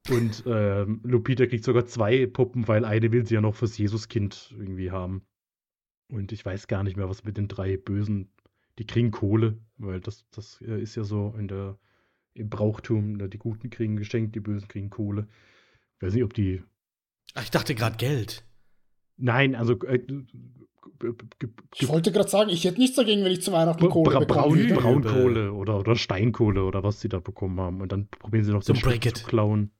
Und 0.10 0.48
äh, 0.48 0.84
Lupita 1.04 1.46
kriegt 1.46 1.64
sogar 1.64 1.86
zwei 1.86 2.26
Puppen, 2.26 2.68
weil 2.68 2.86
eine 2.86 3.12
will 3.12 3.24
sie 3.28 3.36
ja 3.36 3.42
noch 3.42 3.54
fürs 3.54 3.78
Jesuskind 3.78 4.52
irgendwie 4.58 4.90
haben. 4.90 5.22
Und 6.12 6.32
ich 6.32 6.46
weiß 6.46 6.68
gar 6.68 6.84
nicht 6.84 6.98
mehr, 6.98 7.10
was 7.10 7.24
mit 7.24 7.38
den 7.38 7.48
drei 7.48 7.78
Bösen. 7.78 8.30
Die 8.78 8.86
kriegen 8.86 9.12
Kohle, 9.12 9.58
weil 9.78 10.00
das, 10.00 10.26
das 10.32 10.62
äh, 10.62 10.82
ist 10.82 10.96
ja 10.96 11.04
so 11.04 11.34
in 11.38 11.48
der, 11.48 11.78
im 12.34 12.50
Brauchtum. 12.50 13.14
Ne, 13.14 13.30
die 13.30 13.38
Guten 13.38 13.70
kriegen 13.70 13.96
geschenkt, 13.96 14.36
die 14.36 14.40
Bösen 14.40 14.68
kriegen 14.68 14.90
Kohle. 14.90 15.28
Ich 15.98 16.04
weiß 16.04 16.14
nicht, 16.14 16.24
ob 16.24 16.34
die. 16.34 16.64
Ach, 17.34 17.44
ich 17.44 17.52
dachte 17.52 17.76
gerade 17.76 17.98
Geld. 17.98 18.46
Nein, 19.18 19.56
also. 19.56 19.74
Äh, 19.86 20.02
Ich 21.76 21.88
wollte 21.88 22.12
gerade 22.12 22.30
sagen, 22.30 22.50
ich 22.50 22.64
hätte 22.66 22.80
nichts 22.80 22.96
dagegen, 22.96 23.24
wenn 23.24 23.32
ich 23.32 23.42
zu 23.42 23.52
Weihnachten 23.52 23.82
Bra 23.82 23.90
Kohle 23.90 24.20
bekomme. 24.20 24.68
Braun. 24.68 25.02
Braunkohle 25.04 25.54
oder, 25.54 25.80
oder 25.80 25.96
Steinkohle 25.96 26.64
oder 26.64 26.84
was 26.84 27.02
sie 27.02 27.10
da 27.10 27.20
bekommen 27.20 27.60
haben. 27.60 27.82
Und 27.82 27.92
dann 27.92 28.08
probieren 28.08 28.44
sie 28.44 28.52
noch 28.52 28.64
So 28.64 28.74
den 28.74 28.80
Schmuck 28.80 29.18
zu 29.18 29.26
klauen. 29.26 29.72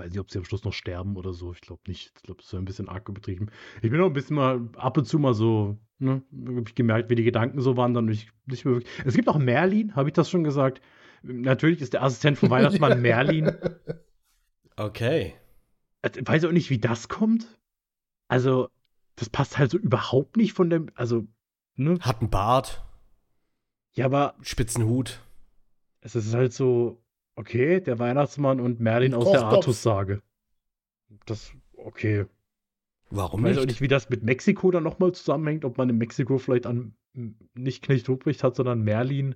Weiß 0.00 0.10
nicht, 0.10 0.18
ob 0.20 0.30
sie 0.30 0.38
am 0.38 0.44
Schluss 0.44 0.64
noch 0.64 0.72
sterben 0.72 1.16
oder 1.16 1.34
so. 1.34 1.52
Ich 1.52 1.60
glaube 1.60 1.82
nicht. 1.86 2.12
Ich 2.16 2.22
glaube, 2.22 2.40
das 2.40 2.50
wäre 2.52 2.62
ein 2.62 2.64
bisschen 2.64 2.88
arg 2.88 3.06
übertrieben. 3.08 3.48
Ich 3.82 3.90
bin 3.90 4.00
auch 4.00 4.06
ein 4.06 4.14
bisschen 4.14 4.36
mal 4.36 4.66
ab 4.76 4.96
und 4.96 5.04
zu 5.04 5.18
mal 5.18 5.34
so, 5.34 5.76
ne, 5.98 6.22
hab 6.56 6.68
ich 6.68 6.74
gemerkt, 6.74 7.10
wie 7.10 7.16
die 7.16 7.22
Gedanken 7.24 7.60
so 7.60 7.76
waren, 7.76 7.92
dann 7.92 8.06
nicht, 8.06 8.32
nicht 8.46 8.64
mehr 8.64 8.74
wirklich. 8.76 8.90
Es 9.04 9.14
gibt 9.14 9.28
auch 9.28 9.36
Merlin, 9.38 9.94
habe 9.94 10.08
ich 10.08 10.14
das 10.14 10.30
schon 10.30 10.42
gesagt. 10.42 10.80
Natürlich 11.22 11.82
ist 11.82 11.92
der 11.92 12.02
Assistent 12.02 12.38
von 12.38 12.48
Weihnachtsmann 12.48 13.02
Merlin. 13.02 13.52
Okay. 14.76 15.34
Also, 16.00 16.20
weiß 16.24 16.46
auch 16.46 16.52
nicht, 16.52 16.70
wie 16.70 16.78
das 16.78 17.08
kommt. 17.08 17.58
Also, 18.28 18.70
das 19.16 19.28
passt 19.28 19.58
halt 19.58 19.70
so 19.70 19.76
überhaupt 19.76 20.38
nicht 20.38 20.54
von 20.54 20.70
dem, 20.70 20.88
also, 20.94 21.26
ne? 21.76 21.98
Hat 22.00 22.20
einen 22.20 22.30
Bart, 22.30 22.82
Ja, 23.92 24.06
aber 24.06 24.34
spitzen 24.40 24.84
Hut. 24.86 25.20
es 26.00 26.14
ist 26.16 26.32
halt 26.32 26.54
so, 26.54 27.02
okay, 27.40 27.80
der 27.80 27.98
Weihnachtsmann 27.98 28.60
und 28.60 28.80
Merlin 28.80 29.14
aus 29.14 29.30
der. 29.30 29.42
Artus-Sage. 29.42 30.22
Das, 31.26 31.52
okay. 31.74 32.26
Warum 33.10 33.40
Ich 33.40 33.44
weiß 33.44 33.56
nicht? 33.56 33.62
auch 33.62 33.66
nicht, 33.66 33.80
wie 33.80 33.88
das 33.88 34.08
mit 34.10 34.22
Mexiko 34.22 34.70
dann 34.70 34.84
nochmal 34.84 35.12
zusammenhängt, 35.12 35.64
ob 35.64 35.78
man 35.78 35.88
in 35.88 35.98
Mexiko 35.98 36.38
vielleicht 36.38 36.66
an 36.66 36.94
nicht 37.54 37.82
Knecht 37.82 38.08
Ruprecht 38.08 38.44
hat, 38.44 38.54
sondern 38.54 38.82
Merlin. 38.82 39.34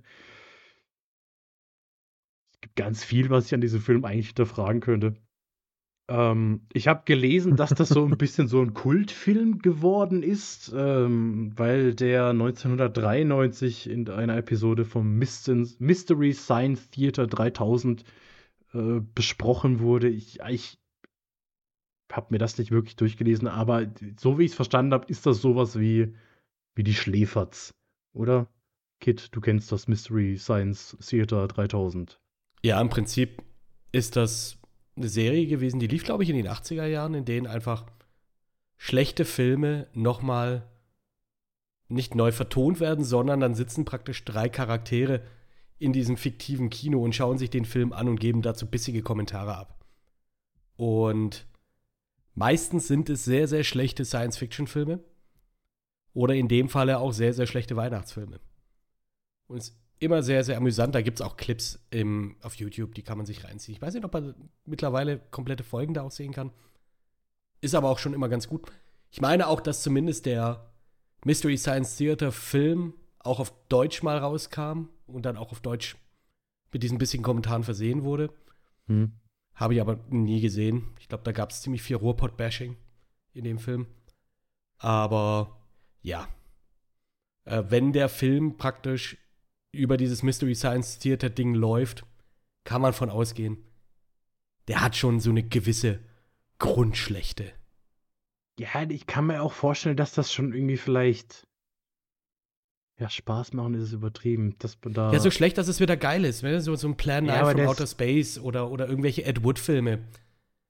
Es 2.53 2.61
gibt 2.61 2.75
ganz 2.77 3.03
viel, 3.03 3.29
was 3.29 3.47
ich 3.47 3.53
an 3.53 3.59
diesem 3.59 3.81
Film 3.81 4.05
eigentlich 4.05 4.27
hinterfragen 4.27 4.79
könnte. 4.79 5.15
Ähm, 6.07 6.61
ich 6.71 6.87
habe 6.87 7.03
gelesen, 7.05 7.55
dass 7.55 7.71
das 7.71 7.89
so 7.89 8.05
ein 8.05 8.17
bisschen 8.17 8.47
so 8.47 8.61
ein 8.61 8.73
Kultfilm 8.73 9.59
geworden 9.59 10.23
ist, 10.23 10.73
ähm, 10.75 11.51
weil 11.55 11.95
der 11.95 12.27
1993 12.29 13.89
in 13.89 14.09
einer 14.09 14.37
Episode 14.37 14.85
vom 14.85 15.17
Mystery 15.17 16.33
Science 16.33 16.89
Theater 16.91 17.27
3000 17.27 18.03
äh, 18.73 19.01
besprochen 19.15 19.79
wurde. 19.79 20.09
Ich, 20.09 20.39
ich 20.49 20.77
habe 22.11 22.27
mir 22.29 22.37
das 22.37 22.57
nicht 22.57 22.71
wirklich 22.71 22.95
durchgelesen, 22.95 23.47
aber 23.47 23.87
so 24.19 24.37
wie 24.37 24.45
ich 24.45 24.51
es 24.51 24.55
verstanden 24.55 24.93
habe, 24.93 25.07
ist 25.07 25.25
das 25.25 25.41
sowas 25.41 25.79
wie, 25.79 26.13
wie 26.75 26.83
die 26.83 26.93
Schläferz, 26.93 27.73
oder? 28.13 28.47
Kit, 29.01 29.29
du 29.35 29.41
kennst 29.41 29.71
das 29.71 29.87
Mystery 29.87 30.37
Science 30.37 30.97
Theater 31.05 31.47
3000. 31.47 32.19
Ja, 32.63 32.79
im 32.79 32.89
Prinzip 32.89 33.43
ist 33.91 34.15
das 34.15 34.57
eine 34.95 35.09
Serie 35.09 35.47
gewesen, 35.47 35.79
die 35.79 35.87
lief, 35.87 36.03
glaube 36.03 36.23
ich, 36.23 36.29
in 36.29 36.35
den 36.35 36.47
80er 36.47 36.85
Jahren, 36.85 37.13
in 37.13 37.25
denen 37.25 37.47
einfach 37.47 37.85
schlechte 38.77 39.25
Filme 39.25 39.87
nochmal 39.93 40.67
nicht 41.87 42.15
neu 42.15 42.31
vertont 42.31 42.79
werden, 42.79 43.03
sondern 43.03 43.39
dann 43.39 43.55
sitzen 43.55 43.85
praktisch 43.85 44.23
drei 44.25 44.49
Charaktere 44.49 45.21
in 45.77 45.93
diesem 45.93 46.17
fiktiven 46.17 46.69
Kino 46.69 47.03
und 47.03 47.13
schauen 47.13 47.37
sich 47.37 47.49
den 47.49 47.65
Film 47.65 47.93
an 47.93 48.07
und 48.07 48.19
geben 48.19 48.41
dazu 48.41 48.65
bissige 48.65 49.01
Kommentare 49.01 49.55
ab. 49.55 49.85
Und 50.77 51.45
meistens 52.33 52.87
sind 52.87 53.09
es 53.09 53.25
sehr, 53.25 53.47
sehr 53.47 53.63
schlechte 53.63 54.05
Science-Fiction-Filme 54.05 55.03
oder 56.13 56.33
in 56.33 56.47
dem 56.47 56.69
Falle 56.69 56.99
auch 56.99 57.11
sehr, 57.11 57.33
sehr 57.33 57.45
schlechte 57.45 57.75
Weihnachtsfilme. 57.75 58.39
Und 59.47 59.57
es 59.57 59.77
immer 60.05 60.23
sehr, 60.23 60.43
sehr 60.43 60.57
amüsant. 60.57 60.95
Da 60.95 61.01
gibt 61.01 61.19
es 61.19 61.25
auch 61.25 61.37
Clips 61.37 61.79
im, 61.89 62.37
auf 62.41 62.55
YouTube, 62.55 62.95
die 62.95 63.01
kann 63.01 63.17
man 63.17 63.25
sich 63.25 63.43
reinziehen. 63.43 63.75
Ich 63.75 63.81
weiß 63.81 63.93
nicht, 63.93 64.05
ob 64.05 64.13
man 64.13 64.35
mittlerweile 64.65 65.19
komplette 65.31 65.63
Folgen 65.63 65.93
da 65.93 66.03
auch 66.03 66.11
sehen 66.11 66.33
kann. 66.33 66.51
Ist 67.61 67.75
aber 67.75 67.89
auch 67.89 67.99
schon 67.99 68.13
immer 68.13 68.29
ganz 68.29 68.47
gut. 68.47 68.71
Ich 69.11 69.21
meine 69.21 69.47
auch, 69.47 69.61
dass 69.61 69.81
zumindest 69.81 70.25
der 70.25 70.71
Mystery 71.25 71.57
Science 71.57 71.97
Theater 71.97 72.31
Film 72.31 72.93
auch 73.19 73.39
auf 73.39 73.53
Deutsch 73.69 74.03
mal 74.03 74.17
rauskam 74.17 74.89
und 75.07 75.25
dann 75.25 75.37
auch 75.37 75.51
auf 75.51 75.61
Deutsch 75.61 75.95
mit 76.71 76.83
diesen 76.83 76.97
bisschen 76.97 77.23
Kommentaren 77.23 77.63
versehen 77.63 78.03
wurde. 78.03 78.29
Hm. 78.87 79.13
Habe 79.55 79.73
ich 79.73 79.81
aber 79.81 79.99
nie 80.09 80.41
gesehen. 80.41 80.93
Ich 80.99 81.07
glaube, 81.07 81.23
da 81.23 81.31
gab 81.31 81.51
es 81.51 81.61
ziemlich 81.61 81.81
viel 81.81 81.95
Ruhrpott-Bashing 81.95 82.75
in 83.33 83.43
dem 83.43 83.57
Film. 83.57 83.87
Aber 84.77 85.61
ja. 86.01 86.27
Äh, 87.45 87.63
wenn 87.69 87.93
der 87.93 88.09
Film 88.09 88.57
praktisch 88.57 89.17
über 89.75 89.97
dieses 89.97 90.23
Mystery 90.23 90.55
Science 90.55 90.99
Theater 90.99 91.29
Ding 91.29 91.53
läuft, 91.53 92.05
kann 92.63 92.81
man 92.81 92.93
von 92.93 93.09
ausgehen, 93.09 93.57
der 94.67 94.81
hat 94.81 94.95
schon 94.95 95.19
so 95.19 95.29
eine 95.29 95.43
gewisse 95.43 95.99
Grundschlechte. 96.59 97.51
Ja, 98.59 98.83
ich 98.89 99.05
kann 99.05 99.27
mir 99.27 99.41
auch 99.41 99.51
vorstellen, 99.53 99.97
dass 99.97 100.13
das 100.13 100.31
schon 100.33 100.53
irgendwie 100.53 100.77
vielleicht. 100.77 101.45
Ja, 102.97 103.09
Spaß 103.09 103.51
machen 103.53 103.73
ist 103.73 103.83
es 103.83 103.93
übertrieben. 103.93 104.55
Dass 104.59 104.77
man 104.83 104.93
da. 104.93 105.11
Ja, 105.11 105.19
so 105.19 105.29
schlecht, 105.29 105.57
dass 105.57 105.67
es 105.67 105.81
wieder 105.81 105.97
geil 105.97 106.23
ist. 106.23 106.43
Ne? 106.43 106.61
So, 106.61 106.75
so 106.75 106.87
ein 106.87 106.95
Plan 106.95 107.25
Ja, 107.25 107.33
9 107.33 107.41
aber 107.41 107.51
from 107.51 107.67
Outer 107.67 107.87
Space 107.87 108.39
oder, 108.39 108.71
oder 108.71 108.87
irgendwelche 108.87 109.25
Ed 109.25 109.43
Wood-Filme. 109.43 109.99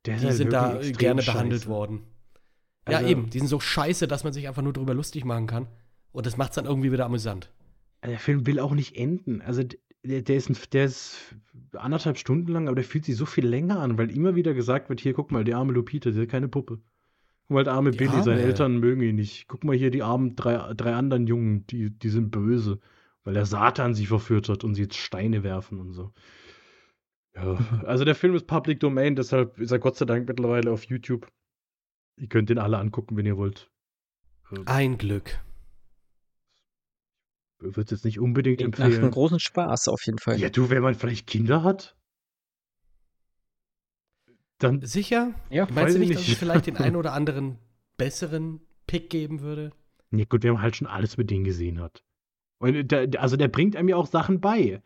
Die 0.07 0.11
halt 0.13 0.33
sind 0.33 0.51
da 0.51 0.77
extrem 0.77 0.97
gerne 0.97 1.21
behandelt 1.21 1.61
scheiße. 1.61 1.69
worden. 1.71 2.01
Ja, 2.89 2.97
Also- 2.97 3.09
eben. 3.09 3.29
Die 3.29 3.37
sind 3.39 3.47
so 3.47 3.59
scheiße, 3.59 4.07
dass 4.07 4.23
man 4.23 4.33
sich 4.33 4.47
einfach 4.47 4.63
nur 4.63 4.73
drüber 4.73 4.95
lustig 4.95 5.23
machen 5.23 5.45
kann. 5.45 5.67
Und 6.11 6.25
das 6.25 6.37
macht 6.37 6.51
es 6.51 6.55
dann 6.55 6.65
irgendwie 6.65 6.91
wieder 6.91 7.05
amüsant. 7.05 7.51
Der 8.05 8.19
Film 8.19 8.45
will 8.45 8.59
auch 8.59 8.73
nicht 8.73 8.95
enden. 8.95 9.41
Also 9.41 9.63
der, 10.03 10.21
der, 10.21 10.35
ist 10.35 10.49
ein, 10.49 10.57
der 10.71 10.85
ist 10.85 11.35
anderthalb 11.73 12.17
Stunden 12.17 12.51
lang, 12.51 12.67
aber 12.67 12.75
der 12.75 12.83
fühlt 12.83 13.05
sich 13.05 13.15
so 13.15 13.25
viel 13.25 13.45
länger 13.45 13.79
an, 13.79 13.97
weil 13.97 14.11
immer 14.11 14.35
wieder 14.35 14.53
gesagt 14.53 14.89
wird, 14.89 14.99
hier, 14.99 15.13
guck 15.13 15.31
mal, 15.31 15.43
die 15.43 15.53
arme 15.53 15.73
Lupita, 15.73 16.11
die 16.11 16.21
hat 16.21 16.29
keine 16.29 16.47
Puppe. 16.47 16.79
Guck 17.47 17.55
mal, 17.55 17.63
der 17.63 17.73
arme 17.73 17.91
Die 17.91 17.97
Billy, 17.97 18.11
seine 18.23 18.39
Arme. 18.39 18.41
Eltern 18.41 18.79
mögen 18.79 19.01
ihn 19.01 19.15
nicht. 19.15 19.47
Guck 19.47 19.63
mal 19.63 19.75
hier, 19.75 19.91
die 19.91 20.03
armen 20.03 20.35
drei, 20.35 20.73
drei 20.73 20.93
anderen 20.93 21.27
Jungen, 21.27 21.65
die, 21.67 21.91
die 21.91 22.09
sind 22.09 22.31
böse, 22.31 22.79
weil 23.23 23.33
der 23.33 23.45
Satan 23.45 23.93
sie 23.93 24.05
verführt 24.05 24.49
hat 24.49 24.63
und 24.63 24.75
sie 24.75 24.83
jetzt 24.83 24.97
Steine 24.97 25.43
werfen 25.43 25.79
und 25.79 25.93
so. 25.93 26.11
Ja, 27.35 27.57
also 27.85 28.05
der 28.05 28.15
Film 28.15 28.35
ist 28.35 28.47
Public 28.47 28.79
Domain, 28.79 29.15
deshalb 29.15 29.59
ist 29.59 29.71
er 29.71 29.79
Gott 29.79 29.97
sei 29.97 30.05
Dank 30.05 30.27
mittlerweile 30.27 30.71
auf 30.71 30.85
YouTube. 30.85 31.27
Ihr 32.17 32.27
könnt 32.27 32.49
den 32.49 32.59
alle 32.59 32.77
angucken, 32.77 33.17
wenn 33.17 33.25
ihr 33.25 33.37
wollt. 33.37 33.69
Ein 34.65 34.97
Glück. 34.97 35.39
Würde 37.59 37.81
es 37.81 37.89
jetzt 37.91 38.05
nicht 38.05 38.19
unbedingt 38.19 38.57
Klingt 38.59 38.77
nach 38.77 38.85
einem 38.85 38.93
empfehlen. 38.95 39.11
großen 39.11 39.39
Spaß 39.39 39.87
auf 39.87 40.05
jeden 40.05 40.19
Fall. 40.19 40.39
Ja, 40.39 40.49
du, 40.49 40.69
wenn 40.69 40.83
man 40.83 40.93
vielleicht 40.95 41.25
Kinder 41.27 41.63
hat, 41.63 41.95
dann 44.59 44.81
Sicher? 44.81 45.33
Ja, 45.49 45.63
Meinst 45.65 45.75
weiß 45.77 45.93
du 45.95 46.01
ich 46.01 46.09
nicht, 46.09 46.19
dass 46.19 46.27
es 46.27 46.37
vielleicht 46.37 46.67
den 46.67 46.77
einen 46.77 46.95
oder 46.95 47.13
anderen 47.13 47.57
besseren 47.97 48.61
Pick 48.87 49.09
geben 49.09 49.41
würde? 49.41 49.71
Nee, 50.11 50.25
gut, 50.25 50.43
wenn 50.43 50.53
man 50.53 50.61
halt 50.61 50.75
schon 50.75 50.87
alles 50.87 51.17
mit 51.17 51.29
denen 51.29 51.43
gesehen 51.43 51.79
hat. 51.81 52.03
Und 52.59 52.87
der, 52.91 53.07
der- 53.07 53.21
also 53.21 53.35
der 53.37 53.47
bringt 53.49 53.75
einem 53.75 53.89
ja 53.89 53.95
auch 53.97 54.07
Sachen 54.07 54.39
bei. 54.39 54.81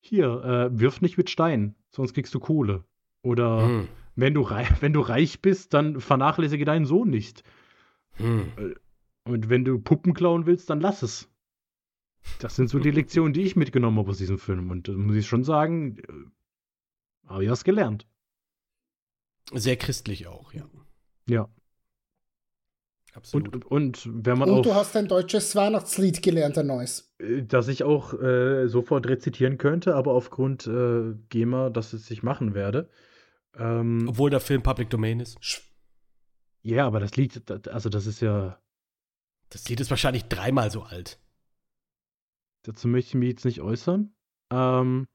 Hier, 0.00 0.70
äh, 0.72 0.78
wirf 0.80 1.00
nicht 1.00 1.16
mit 1.16 1.30
Steinen, 1.30 1.74
sonst 1.90 2.12
kriegst 2.14 2.34
du 2.34 2.40
Kohle. 2.40 2.84
Oder 3.22 3.66
Hm. 3.66 3.88
wenn, 4.14 4.34
du 4.34 4.48
wenn 4.80 4.92
du 4.92 5.00
reich 5.00 5.40
bist, 5.40 5.72
dann 5.74 6.00
vernachlässige 6.00 6.64
deinen 6.64 6.84
Sohn 6.84 7.08
nicht. 7.08 7.42
Hm. 8.16 8.74
Und 9.24 9.48
wenn 9.48 9.64
du 9.64 9.78
Puppen 9.80 10.14
klauen 10.14 10.46
willst, 10.46 10.70
dann 10.70 10.80
lass 10.80 11.02
es. 11.02 11.28
Das 12.38 12.56
sind 12.56 12.68
so 12.68 12.78
die 12.78 12.90
Lektionen, 12.90 13.32
die 13.32 13.42
ich 13.42 13.56
mitgenommen 13.56 13.98
habe 13.98 14.10
aus 14.10 14.18
diesem 14.18 14.38
Film. 14.38 14.70
Und 14.70 14.88
da 14.88 14.92
muss 14.92 15.16
ich 15.16 15.26
schon 15.26 15.44
sagen, 15.44 15.98
äh, 15.98 17.28
habe 17.28 17.44
ich 17.44 17.50
was 17.50 17.64
gelernt. 17.64 18.06
Sehr 19.52 19.76
christlich 19.76 20.26
auch, 20.26 20.52
ja. 20.52 20.68
Ja. 21.28 21.48
Absolut. 23.14 23.54
Und, 23.54 23.64
und 23.64 24.08
wenn 24.26 24.38
man 24.38 24.50
Und 24.50 24.58
auch. 24.58 24.62
du 24.62 24.74
hast 24.74 24.94
ein 24.96 25.08
deutsches 25.08 25.56
Weihnachtslied 25.56 26.22
gelernt, 26.22 26.58
ein 26.58 26.66
neues. 26.66 27.14
äh, 27.18 27.42
das 27.42 27.68
ich 27.68 27.82
auch 27.82 28.12
äh, 28.20 28.68
sofort 28.68 29.06
rezitieren 29.08 29.56
könnte, 29.56 29.94
aber 29.94 30.12
aufgrund 30.12 30.66
äh, 30.66 31.14
GEMA, 31.30 31.70
dass 31.70 31.92
es 31.94 32.10
ich 32.10 32.22
machen 32.22 32.52
werde. 32.54 32.90
Ähm, 33.54 34.06
Obwohl 34.08 34.28
der 34.28 34.40
Film 34.40 34.62
Public 34.62 34.90
Domain 34.90 35.20
ist. 35.20 35.38
ja, 36.62 36.86
aber 36.86 37.00
das 37.00 37.16
Lied, 37.16 37.50
also 37.68 37.88
das 37.88 38.06
ist 38.06 38.20
ja, 38.20 38.58
Das 39.48 39.66
Lied 39.70 39.80
ist 39.80 39.88
wahrscheinlich 39.88 40.24
dreimal 40.26 40.70
so 40.70 40.82
alt. 40.82 41.18
Dazu 42.66 42.88
möchte 42.88 43.10
ich 43.10 43.14
mich 43.14 43.28
jetzt 43.30 43.44
nicht 43.44 43.60
äußern. 43.60 44.14
Ähm, 44.52 45.06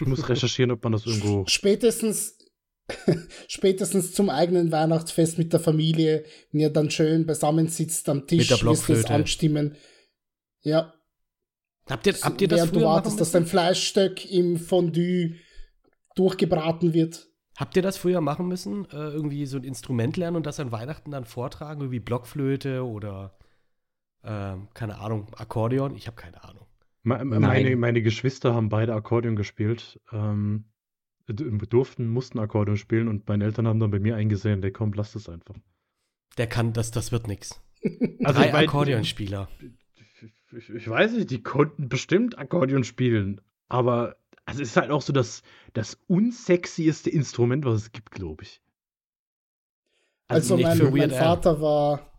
ich 0.00 0.06
muss 0.06 0.28
recherchieren, 0.28 0.70
ob 0.70 0.82
man 0.82 0.92
das 0.92 1.06
irgendwo. 1.06 1.44
Spätestens, 1.46 2.38
spätestens 3.48 4.12
zum 4.12 4.30
eigenen 4.30 4.72
Weihnachtsfest 4.72 5.38
mit 5.38 5.52
der 5.52 5.60
Familie, 5.60 6.24
wenn 6.52 6.60
ihr 6.60 6.70
dann 6.70 6.90
schön 6.90 7.26
beisammen 7.26 7.68
sitzt 7.68 8.08
am 8.08 8.26
Tisch, 8.26 8.50
wirst 8.50 8.88
du 8.88 8.92
es 8.92 9.06
anstimmen. 9.06 9.76
Ja, 10.62 10.94
Habt 11.88 12.06
ihr, 12.06 12.14
habt 12.14 12.40
ihr 12.40 12.48
das 12.48 12.58
während 12.58 12.74
du 12.74 12.80
früher 12.80 12.88
machen 12.88 12.96
wartest, 12.96 13.20
dass 13.20 13.30
dein 13.30 13.42
müssen? 13.42 13.50
Fleischstück 13.50 14.30
im 14.30 14.58
Fondue 14.58 15.36
durchgebraten 16.14 16.92
wird. 16.92 17.28
Habt 17.56 17.76
ihr 17.76 17.82
das 17.82 17.96
früher 17.96 18.20
machen 18.20 18.46
müssen? 18.46 18.84
Äh, 18.90 18.96
irgendwie 18.96 19.46
so 19.46 19.56
ein 19.56 19.64
Instrument 19.64 20.16
lernen 20.16 20.36
und 20.36 20.46
das 20.46 20.60
an 20.60 20.70
Weihnachten 20.70 21.10
dann 21.10 21.24
vortragen? 21.24 21.80
Irgendwie 21.80 22.00
Blockflöte 22.00 22.84
oder 22.84 23.36
ähm, 24.22 24.68
keine 24.74 24.98
Ahnung, 24.98 25.32
Akkordeon? 25.34 25.96
Ich 25.96 26.06
habe 26.06 26.16
keine 26.16 26.44
Ahnung. 26.44 26.67
Me- 27.08 27.24
Meine, 27.40 27.76
meine 27.76 28.02
Geschwister 28.02 28.54
haben 28.54 28.68
beide 28.68 28.94
Akkordeon 28.94 29.36
gespielt. 29.36 30.00
Ähm, 30.12 30.64
durften, 31.26 32.08
mussten 32.08 32.38
Akkordeon 32.38 32.76
spielen 32.76 33.08
und 33.08 33.28
meine 33.28 33.44
Eltern 33.44 33.66
haben 33.68 33.80
dann 33.80 33.90
bei 33.90 33.98
mir 33.98 34.16
eingesehen, 34.16 34.62
der 34.62 34.72
komm, 34.72 34.92
lass 34.94 35.12
das 35.12 35.28
einfach. 35.28 35.56
Der 36.38 36.46
kann 36.46 36.72
das, 36.72 36.90
das 36.90 37.12
wird 37.12 37.28
nix. 37.28 37.60
Also 38.24 38.40
Drei 38.40 38.52
Akkordeonspieler. 38.54 39.48
Ich, 40.56 40.70
ich 40.70 40.88
weiß 40.88 41.12
nicht, 41.12 41.30
die 41.30 41.42
konnten 41.42 41.88
bestimmt 41.88 42.38
Akkordeon 42.38 42.82
spielen, 42.84 43.40
aber 43.68 44.16
also 44.46 44.62
es 44.62 44.70
ist 44.70 44.76
halt 44.78 44.90
auch 44.90 45.02
so 45.02 45.12
das, 45.12 45.42
das 45.74 45.98
unsexieste 46.08 47.10
Instrument, 47.10 47.64
was 47.66 47.82
es 47.82 47.92
gibt, 47.92 48.10
glaube 48.10 48.44
ich. 48.44 48.62
Also, 50.26 50.56
nicht 50.56 50.64
mein, 50.64 50.78
mein. 50.92 51.10
Vater 51.10 51.60
war 51.60 52.17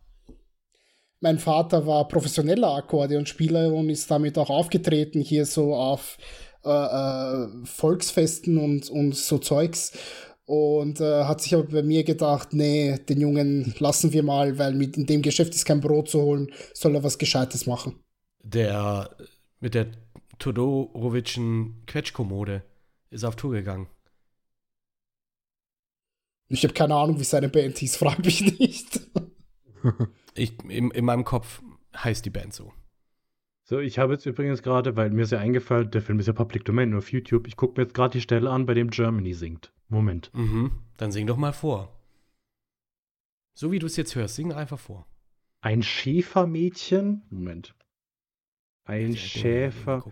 mein 1.22 1.40
Vater 1.40 1.86
war 1.86 2.08
professioneller 2.08 2.76
Akkordeonspieler 2.76 3.74
und 3.74 3.90
ist 3.90 4.10
damit 4.10 4.38
auch 4.38 4.50
aufgetreten 4.50 5.22
hier 5.22 5.46
so 5.46 5.76
auf 5.76 6.18
äh, 6.64 6.70
äh, 6.70 7.48
Volksfesten 7.66 8.58
und, 8.58 8.90
und 8.90 9.16
so 9.16 9.38
Zeugs. 9.38 9.98
Und 10.46 11.00
äh, 11.00 11.26
hat 11.26 11.42
sich 11.42 11.54
aber 11.54 11.66
bei 11.66 11.84
mir 11.84 12.04
gedacht, 12.04 12.54
nee, 12.54 12.98
den 12.98 13.22
Jungen 13.22 13.76
lassen 13.78 14.14
wir 14.14 14.24
mal, 14.24 14.58
weil 14.58 14.74
mit 14.74 14.98
in 14.98 15.06
dem 15.06 15.22
Geschäft 15.22 15.54
ist 15.54 15.66
kein 15.66 15.80
Brot 15.80 16.10
zu 16.10 16.22
holen, 16.22 16.52
soll 16.74 16.96
er 16.96 17.04
was 17.04 17.20
Gescheites 17.20 17.68
machen. 17.68 18.00
Der 18.42 19.16
mit 19.60 19.76
der 19.76 19.92
Todorowitschen 20.40 21.84
Quetschkommode 21.86 22.64
ist 23.12 23.26
auf 23.26 23.36
Tour 23.36 23.52
gegangen. 23.52 23.88
Ich 26.48 26.64
habe 26.64 26.74
keine 26.74 26.96
Ahnung, 26.96 27.20
wie 27.20 27.26
seine 27.26 27.50
Band 27.50 27.78
hieß, 27.78 27.98
frag 27.98 28.26
mich 28.26 28.42
nicht. 28.42 29.02
Ich, 30.40 30.58
in, 30.64 30.92
in 30.92 31.06
meinem 31.06 31.24
Kopf 31.24 31.62
heißt 31.96 32.26
die 32.26 32.30
Band 32.30 32.54
so. 32.54 32.74
So, 33.64 33.80
ich 33.80 34.00
habe 34.00 34.14
jetzt 34.14 34.26
übrigens 34.26 34.64
gerade, 34.64 34.96
weil 34.96 35.12
mir 35.12 35.24
ist 35.24 35.32
ja 35.32 35.40
eingefallen, 35.40 35.92
der 35.92 36.02
Film 36.02 36.20
ist 36.20 36.26
ja 36.26 36.34
Public 36.34 36.66
Domain 36.66 36.90
nur 36.90 37.00
auf 37.00 37.12
YouTube, 37.12 37.46
ich 37.46 37.56
gucke 37.56 37.80
mir 37.80 37.86
jetzt 37.86 37.94
gerade 37.94 38.14
die 38.14 38.22
Stelle 38.22 38.50
an, 38.50 38.66
bei 38.66 38.74
dem 38.74 38.90
Germany 38.90 39.34
singt. 39.34 39.72
Moment. 39.90 40.32
Mhm. 40.34 40.72
Dann 40.98 41.12
sing 41.12 41.28
doch 41.28 41.38
mal 41.38 41.54
vor. 41.54 41.96
So 43.54 43.72
wie 43.72 43.80
du 43.80 43.86
es 43.86 43.98
jetzt 43.98 44.16
hörst, 44.16 44.36
sing 44.36 44.54
einfach 44.54 44.80
vor. 44.80 45.06
Ein 45.62 45.84
Schäfermädchen. 45.84 47.24
Moment. 47.30 47.76
Ein 48.86 49.12
Ja, 49.12 49.18
Schäfer. 49.18 50.04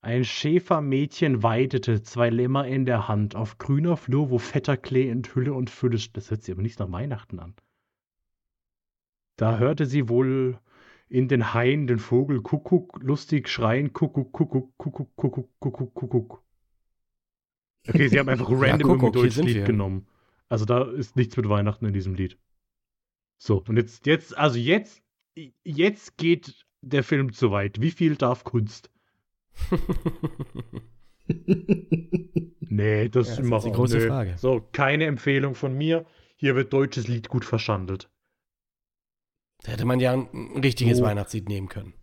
Ein 0.00 0.24
Schäfermädchen 0.24 1.42
weidete 1.42 2.02
zwei 2.02 2.30
Lämmer 2.30 2.66
in 2.66 2.86
der 2.86 3.08
Hand 3.08 3.34
auf 3.34 3.58
grüner 3.58 3.96
Flur, 3.96 4.30
wo 4.30 4.38
fetter 4.38 4.76
Klee 4.76 5.10
in 5.10 5.24
Hülle 5.24 5.52
und 5.52 5.68
Fülle. 5.68 5.98
Das 6.12 6.30
hört 6.30 6.42
sich 6.42 6.54
aber 6.54 6.62
nicht 6.62 6.78
nach 6.78 6.92
Weihnachten 6.92 7.40
an. 7.40 7.54
Da 9.36 9.58
hörte 9.58 9.86
sie 9.86 10.08
wohl 10.08 10.58
in 11.08 11.28
den 11.28 11.54
Hain 11.54 11.86
den 11.86 11.98
Vogel 11.98 12.42
Kuckuck 12.42 12.98
lustig 13.02 13.48
schreien, 13.48 13.92
Kuckuck, 13.92 14.32
Kuckuck, 14.32 14.76
Kuckuck, 14.76 15.14
Kuckuck, 15.16 15.60
Kuckuck, 15.60 15.94
Kuckuck. 15.94 16.42
Okay, 17.88 18.08
sie 18.08 18.18
haben 18.18 18.28
einfach 18.28 18.48
random 18.50 18.88
Kuckuck, 18.88 19.02
irgendein 19.02 19.12
hier 19.12 19.22
deutsches 19.22 19.44
Lied 19.44 19.64
genommen. 19.66 20.06
Also 20.48 20.64
da 20.64 20.84
ist 20.84 21.16
nichts 21.16 21.36
mit 21.36 21.48
Weihnachten 21.48 21.86
in 21.86 21.92
diesem 21.92 22.14
Lied. 22.14 22.38
So, 23.38 23.62
und 23.68 23.76
jetzt, 23.76 24.06
jetzt, 24.06 24.36
also 24.36 24.58
jetzt, 24.58 25.02
jetzt 25.62 26.16
geht 26.16 26.64
der 26.80 27.04
Film 27.04 27.32
zu 27.32 27.50
weit. 27.50 27.80
Wie 27.80 27.90
viel 27.90 28.16
darf 28.16 28.44
Kunst? 28.44 28.90
Nee, 32.68 33.08
das 33.08 33.38
Ja, 33.38 33.42
das 33.42 33.64
ist 33.64 33.64
die 33.64 33.72
große 33.72 33.98
nö. 33.98 34.06
Frage. 34.08 34.34
So, 34.36 34.60
keine 34.72 35.06
Empfehlung 35.06 35.54
von 35.54 35.76
mir. 35.76 36.04
Hier 36.36 36.54
wird 36.56 36.72
deutsches 36.72 37.08
Lied 37.08 37.28
gut 37.28 37.44
verschandelt. 37.44 38.10
Da 39.62 39.72
hätte 39.72 39.84
man 39.84 40.00
ja 40.00 40.12
ein, 40.12 40.28
richtiges 40.62 41.00
Oh. 41.00 41.04
Weihnachtslied 41.04 41.48
nehmen 41.48 41.68
können. 41.68 41.94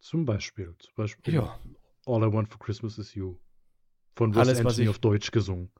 Zum 0.00 0.24
Beispiel. 0.24 0.74
Zum 0.78 0.94
Beispiel 0.94 1.34
Ja, 1.34 1.58
All 2.06 2.22
I 2.22 2.32
Want 2.32 2.48
for 2.48 2.58
Christmas 2.58 2.98
is 2.98 3.14
You. 3.14 3.36
Von 4.16 4.34
Wes 4.34 4.40
Alles, 4.40 4.58
was 4.64 4.66
Anthony 4.74 4.84
ich- 4.84 4.90
auf 4.90 4.98
Deutsch 4.98 5.30
gesungen. 5.30 5.70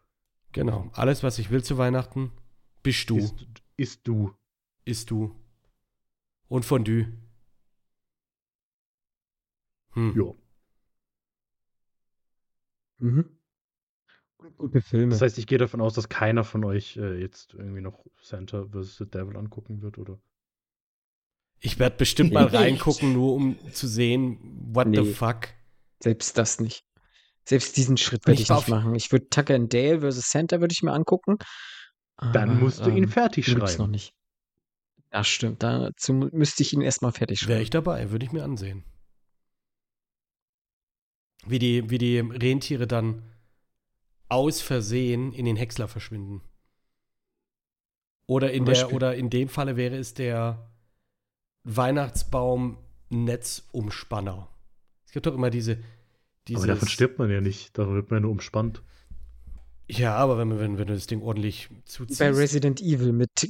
genau. 0.52 0.90
Alles, 0.94 1.22
was 1.22 1.38
ich 1.38 1.50
will 1.50 1.62
zu 1.62 1.78
Weihnachten, 1.78 2.32
bist 2.82 3.08
du, 3.10 3.18
Ist, 3.18 3.46
ist 3.76 4.06
du. 4.08 4.34
isst 4.84 5.10
du. 5.10 5.34
Und 6.48 6.64
Fondue. 6.64 7.12
Hm. 9.92 10.14
Ja. 10.16 10.34
Mhm. 12.98 13.28
Gute 14.56 14.80
Filme. 14.80 15.10
Das 15.10 15.20
heißt, 15.22 15.38
ich 15.38 15.46
gehe 15.46 15.58
davon 15.58 15.80
aus, 15.80 15.94
dass 15.94 16.08
keiner 16.08 16.44
von 16.44 16.64
euch 16.64 16.96
äh, 16.96 17.20
jetzt 17.20 17.54
irgendwie 17.54 17.80
noch 17.80 18.04
Santa 18.20 18.66
vs. 18.66 18.96
the 18.98 19.06
Devil 19.10 19.36
angucken 19.36 19.82
wird, 19.82 19.98
oder? 19.98 20.18
Ich 21.60 21.78
werde 21.78 21.96
bestimmt 21.96 22.32
mal 22.32 22.46
reingucken, 22.54 23.12
nur 23.12 23.34
um 23.34 23.58
zu 23.72 23.86
sehen, 23.88 24.38
what 24.72 24.86
the 24.92 25.00
Nee. 25.02 25.12
fuck. 25.12 25.48
Selbst 26.00 26.38
das 26.38 26.60
nicht. 26.60 26.84
Selbst 27.44 27.76
diesen 27.76 27.96
Schritt 27.96 28.26
würde 28.26 28.40
Ich 28.42 28.48
nicht 28.48 28.68
machen. 28.68 28.94
Ich 28.94 29.10
würde 29.10 29.28
Tucker 29.30 29.54
and 29.54 29.72
Dale 29.72 30.00
vs. 30.00 30.30
Santa 30.30 30.60
würde 30.60 30.72
ich 30.72 30.82
mir 30.82 30.92
angucken. 30.92 31.38
Dann 32.18 32.50
aber, 32.50 32.58
musst 32.60 32.84
du 32.84 32.90
ihn 32.90 33.04
ähm, 33.04 33.08
fertig 33.08 33.46
gibt's 33.46 33.78
noch 33.78 33.86
schreiben. 33.86 33.90
nicht. 33.92 34.12
Das 35.10 35.26
stimmt. 35.26 35.62
Dazu 35.62 36.12
müsste 36.12 36.62
ich 36.62 36.72
ihn 36.72 36.82
erstmal 36.82 37.12
fertig 37.12 37.42
Wäre 37.42 37.52
schreiben. 37.56 37.62
ich 37.62 37.70
dabei, 37.70 38.10
würde 38.10 38.26
ich 38.26 38.32
mir 38.32 38.44
ansehen. 38.44 38.84
Wie 41.46 41.58
die, 41.58 41.88
wie 41.90 41.98
die 41.98 42.18
Rentiere 42.18 42.86
dann 42.86 43.22
aus 44.28 44.60
Versehen 44.60 45.32
in 45.32 45.46
den 45.46 45.56
Häcksler 45.56 45.88
verschwinden. 45.88 46.42
Oder 48.26 48.52
in, 48.52 48.66
der, 48.66 48.92
oder 48.92 49.14
in 49.14 49.30
dem 49.30 49.48
Falle 49.48 49.76
wäre 49.76 49.96
es 49.96 50.12
der 50.12 50.70
Weihnachtsbaum-Netzumspanner. 51.68 54.48
Es 55.06 55.12
gibt 55.12 55.26
doch 55.26 55.34
immer 55.34 55.50
diese. 55.50 55.78
Aber 56.54 56.66
davon 56.66 56.80
dieses- 56.80 56.92
stirbt 56.92 57.18
man 57.18 57.30
ja 57.30 57.40
nicht. 57.40 57.76
Davon 57.76 57.94
wird 57.94 58.10
man 58.10 58.18
ja 58.18 58.22
nur 58.22 58.30
umspannt. 58.32 58.82
Ja, 59.90 60.16
aber 60.16 60.36
wenn, 60.38 60.50
wenn, 60.58 60.78
wenn 60.78 60.86
du 60.86 60.94
das 60.94 61.06
Ding 61.06 61.22
ordentlich 61.22 61.68
zuziehst. 61.84 62.20
Bei 62.20 62.30
Resident 62.30 62.80
Evil 62.82 63.12
mit, 63.12 63.48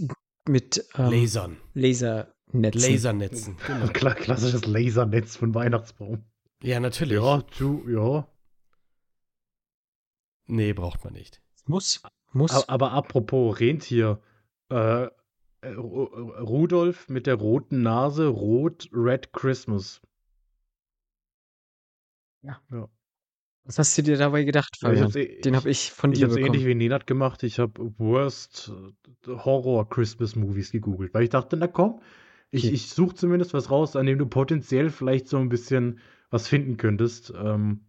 mit 0.49 0.85
ähm, 0.97 1.11
Lasern. 1.11 1.57
Lasernetzen. 1.75 2.33
Lasernetzen. 2.53 3.57
Genau. 3.67 3.87
Kla 3.89 4.15
klassisches 4.15 4.65
Lasernetz 4.67 5.37
von 5.37 5.55
Weihnachtsbaum. 5.55 6.25
Ja, 6.63 6.81
natürlich. 6.81 7.21
Ja, 7.21 7.43
du, 7.59 7.85
ja. 7.89 8.27
Nee, 10.47 10.73
braucht 10.73 11.05
man 11.05 11.13
nicht. 11.13 11.41
Muss. 11.67 12.03
Muss. 12.33 12.53
Aber, 12.53 12.69
aber 12.69 12.93
apropos 12.93 13.61
Rentier, 13.61 14.21
äh, 14.71 15.09
äh, 15.61 15.71
Ru- 15.71 16.05
Rudolf 16.41 17.09
mit 17.09 17.27
der 17.27 17.35
roten 17.37 17.83
Nase, 17.83 18.27
Rot, 18.29 18.89
Red 18.93 19.33
Christmas. 19.33 20.01
Was 23.65 23.79
hast 23.79 23.99
du 23.99 24.03
dir 24.03 24.17
dabei 24.17 24.45
gedacht, 24.45 24.77
Ja, 24.81 24.93
ich 24.93 25.01
Fabian? 25.01 25.05
hab's 25.05 25.17
eh- 25.17 25.41
Den 25.43 25.57
habe 25.57 25.71
ich 25.71 25.91
von 25.93 26.13
Ich 26.13 26.19
dir 26.19 26.25
habe 26.25 26.33
es 26.33 26.37
ähnlich 26.39 26.63
bekommen. 26.63 26.71
wie 26.71 26.75
Nenad 26.75 27.07
gemacht. 27.07 27.43
Ich 27.43 27.59
habe 27.59 27.93
Worst 27.99 28.73
äh, 29.27 29.29
Horror 29.31 29.89
Christmas 29.89 30.37
Movies 30.37 30.73
gegoogelt, 30.73 31.13
weil 31.15 31.25
ich 31.25 31.31
dachte, 31.31 31.57
na 31.57 31.67
komm, 31.67 32.01
ich, 32.51 32.65
Okay. 32.65 32.73
ich 32.73 32.89
suche 32.89 33.15
zumindest 33.15 33.53
was 33.53 33.71
raus, 33.71 33.95
an 33.97 34.07
dem 34.07 34.19
du 34.19 34.27
potenziell 34.27 34.89
vielleicht 34.91 35.29
so 35.29 35.37
ein 35.39 35.49
bisschen 35.51 35.99
was 36.31 36.49
finden 36.49 36.77
könntest. 36.79 37.33
Ähm, 37.37 37.87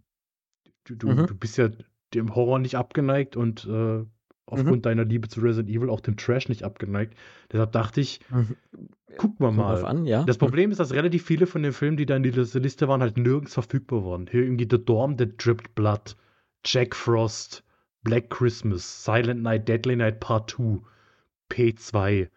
du, 0.85 0.95
du, 0.95 1.07
Mhm. 1.13 1.27
du 1.27 1.35
bist 1.35 1.57
ja 1.57 1.69
dem 2.13 2.35
Horror 2.35 2.59
nicht 2.59 2.75
abgeneigt 2.75 3.37
und 3.37 3.65
äh, 3.65 4.03
aufgrund 4.49 4.77
Mhm. 4.77 4.81
deiner 4.81 5.05
Liebe 5.05 5.27
zu 5.29 5.39
Resident 5.41 5.69
Evil 5.75 5.89
auch 5.89 6.01
dem 6.01 6.17
Trash 6.17 6.49
nicht 6.49 6.63
abgeneigt. 6.63 7.15
Deshalb 7.51 7.71
dachte 7.71 8.01
ich, 8.01 8.19
Mhm. 8.29 8.55
guck 9.17 9.39
mal 9.39 9.51
mal. 9.51 9.85
an, 9.85 10.05
ja. 10.05 10.23
Das 10.23 10.37
Problem 10.37 10.71
ist, 10.71 10.79
dass 10.79 10.93
relativ 10.93 11.25
viele 11.25 11.47
von 11.47 11.63
den 11.63 11.73
Filmen, 11.73 11.97
die 11.97 12.05
da 12.05 12.15
in 12.15 12.23
dieser 12.23 12.59
Liste 12.59 12.87
waren, 12.87 13.01
halt 13.01 13.17
nirgends 13.17 13.53
verfügbar 13.53 14.03
waren. 14.05 14.27
Hier 14.29 14.43
irgendwie 14.43 14.67
The 14.69 14.83
Dorm 14.83 15.17
That 15.17 15.33
Dripped 15.43 15.75
Blood, 15.75 16.15
Jack 16.65 16.95
Frost, 16.95 17.63
Black 18.03 18.29
Christmas, 18.29 19.03
Silent 19.03 19.41
Night, 19.43 19.67
Deadly 19.67 19.95
Night 19.95 20.19
Part 20.19 20.51
2, 20.51 20.79
P2, 21.49 22.29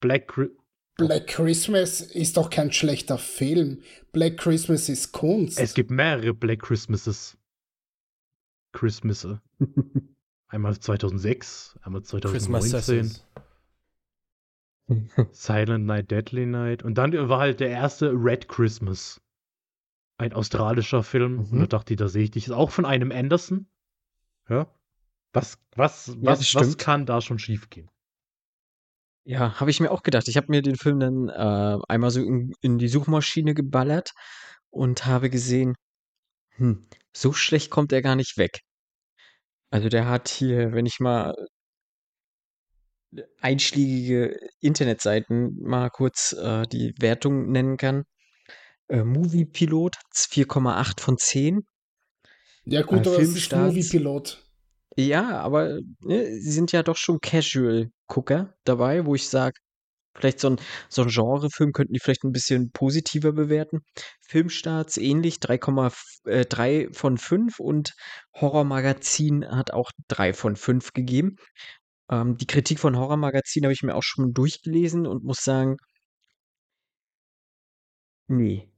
Black 0.00 0.28
Chri 0.28 0.48
Black 0.96 1.28
Christmas 1.28 2.00
ist 2.00 2.36
doch 2.36 2.50
kein 2.50 2.72
schlechter 2.72 3.18
Film. 3.18 3.82
Black 4.12 4.36
Christmas 4.36 4.88
ist 4.88 5.12
Kunst. 5.12 5.56
Es 5.60 5.74
gibt 5.74 5.92
mehrere 5.92 6.34
Black 6.34 6.60
Christmases. 6.62 7.38
Christmasse. 8.72 9.40
Einmal 10.48 10.78
2006, 10.78 11.78
einmal 11.82 12.00
Christmas 12.02 12.70
2019, 12.70 13.04
Sessions. 13.04 13.26
Silent 15.32 15.84
Night, 15.84 16.10
Deadly 16.10 16.46
Night. 16.46 16.82
Und 16.82 16.96
dann 16.96 17.12
war 17.28 17.40
halt 17.40 17.60
der 17.60 17.68
erste 17.68 18.12
Red 18.12 18.48
Christmas. 18.48 19.20
Ein 20.16 20.32
australischer 20.32 21.02
Film. 21.02 21.40
Und 21.40 21.52
Mhm. 21.52 21.60
da 21.60 21.66
dachte 21.66 21.92
ich, 21.92 21.98
da 21.98 22.08
sehe 22.08 22.24
ich 22.24 22.30
dich. 22.30 22.46
Ist 22.46 22.52
auch 22.52 22.70
von 22.70 22.86
einem 22.86 23.12
Anderson. 23.12 23.66
Ja. 24.48 24.66
Was, 25.34 25.58
was, 25.76 26.06
Ja, 26.20 26.38
was, 26.54 26.78
kann 26.78 27.04
da 27.04 27.20
schon 27.20 27.38
schiefgehen? 27.38 27.90
Ja, 29.24 29.60
habe 29.60 29.70
ich 29.70 29.78
mir 29.80 29.90
auch 29.90 30.02
gedacht. 30.02 30.26
Ich 30.28 30.38
habe 30.38 30.46
mir 30.48 30.62
den 30.62 30.76
Film 30.76 31.00
dann 31.00 31.28
äh, 31.28 31.78
einmal 31.86 32.10
so 32.10 32.22
in, 32.22 32.54
in 32.62 32.78
die 32.78 32.88
Suchmaschine 32.88 33.52
geballert 33.52 34.12
und 34.70 35.04
habe 35.04 35.28
gesehen, 35.28 35.74
hm, 36.56 36.88
so 37.14 37.34
schlecht 37.34 37.70
kommt 37.70 37.92
er 37.92 38.00
gar 38.00 38.16
nicht 38.16 38.38
weg. 38.38 38.62
Also 39.70 39.88
der 39.88 40.08
hat 40.08 40.28
hier, 40.28 40.72
wenn 40.72 40.86
ich 40.86 41.00
mal 41.00 41.34
einschlägige 43.40 44.38
Internetseiten 44.60 45.58
mal 45.60 45.90
kurz 45.90 46.32
äh, 46.32 46.66
die 46.66 46.94
Wertung 46.98 47.50
nennen 47.50 47.76
kann. 47.76 48.04
Äh, 48.88 49.04
Movie 49.04 49.46
Pilot 49.46 49.96
4,8 50.14 51.00
von 51.00 51.18
10. 51.18 51.66
ja 52.64 52.82
gut, 52.82 53.06
äh, 53.06 53.10
aber 53.10 53.18
es 53.18 53.28
ist 53.28 53.32
Filmstarts. 53.32 53.74
Movie-Pilot. 53.74 54.44
Ja, 54.96 55.40
aber 55.40 55.78
ne, 56.00 56.26
sie 56.40 56.50
sind 56.50 56.72
ja 56.72 56.82
doch 56.82 56.96
schon 56.96 57.20
Casual-Gucker 57.20 58.54
dabei, 58.64 59.06
wo 59.06 59.14
ich 59.14 59.28
sage, 59.28 59.54
vielleicht 60.14 60.40
so 60.40 60.50
ein, 60.50 60.60
so 60.88 61.02
ein 61.02 61.08
Genrefilm 61.08 61.72
könnten 61.72 61.92
die 61.94 62.00
vielleicht 62.00 62.24
ein 62.24 62.32
bisschen 62.32 62.70
positiver 62.72 63.32
bewerten. 63.32 63.80
Filmstarts 64.20 64.96
ähnlich, 64.96 65.36
3,3 65.36 66.92
von 66.94 67.18
5 67.18 67.60
und 67.60 67.94
Horrormagazin 68.34 69.48
hat 69.48 69.72
auch 69.72 69.90
3 70.08 70.32
von 70.32 70.56
5 70.56 70.92
gegeben. 70.92 71.36
Ähm, 72.10 72.36
die 72.36 72.46
Kritik 72.46 72.80
von 72.80 72.96
Horrormagazin 72.96 73.64
habe 73.64 73.72
ich 73.72 73.82
mir 73.82 73.94
auch 73.94 74.02
schon 74.02 74.32
durchgelesen 74.34 75.06
und 75.06 75.24
muss 75.24 75.44
sagen, 75.44 75.76
nee, 78.28 78.68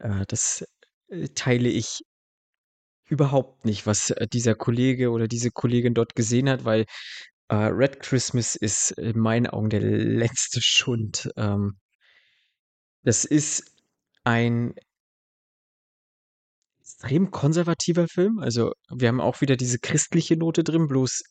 äh, 0.00 0.24
das 0.28 0.64
äh, 1.08 1.28
teile 1.34 1.68
ich 1.68 2.02
überhaupt 3.08 3.64
nicht, 3.64 3.86
was 3.86 4.10
äh, 4.10 4.26
dieser 4.26 4.54
Kollege 4.54 5.10
oder 5.10 5.28
diese 5.28 5.50
Kollegin 5.50 5.94
dort 5.94 6.14
gesehen 6.14 6.48
hat, 6.48 6.64
weil 6.64 6.86
äh, 7.48 7.54
Red 7.54 8.00
Christmas 8.00 8.54
ist 8.54 8.92
in 8.92 9.18
meinen 9.18 9.46
Augen 9.46 9.70
der 9.70 9.80
letzte 9.80 10.60
Schund. 10.62 11.30
Ähm, 11.36 11.78
das 13.02 13.24
ist 13.24 13.74
ein 14.24 14.74
extrem 16.80 17.30
konservativer 17.30 18.08
Film. 18.08 18.38
Also 18.38 18.72
wir 18.90 19.08
haben 19.08 19.20
auch 19.20 19.40
wieder 19.40 19.56
diese 19.56 19.78
christliche 19.78 20.36
Note 20.36 20.64
drin, 20.64 20.88
bloß 20.88 21.22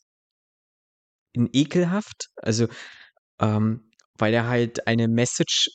in 1.32 1.48
ekelhaft. 1.52 2.28
Also 2.36 2.68
ähm, 3.40 3.90
weil 4.14 4.34
er 4.34 4.48
halt 4.48 4.86
eine 4.86 5.08
Message 5.08 5.70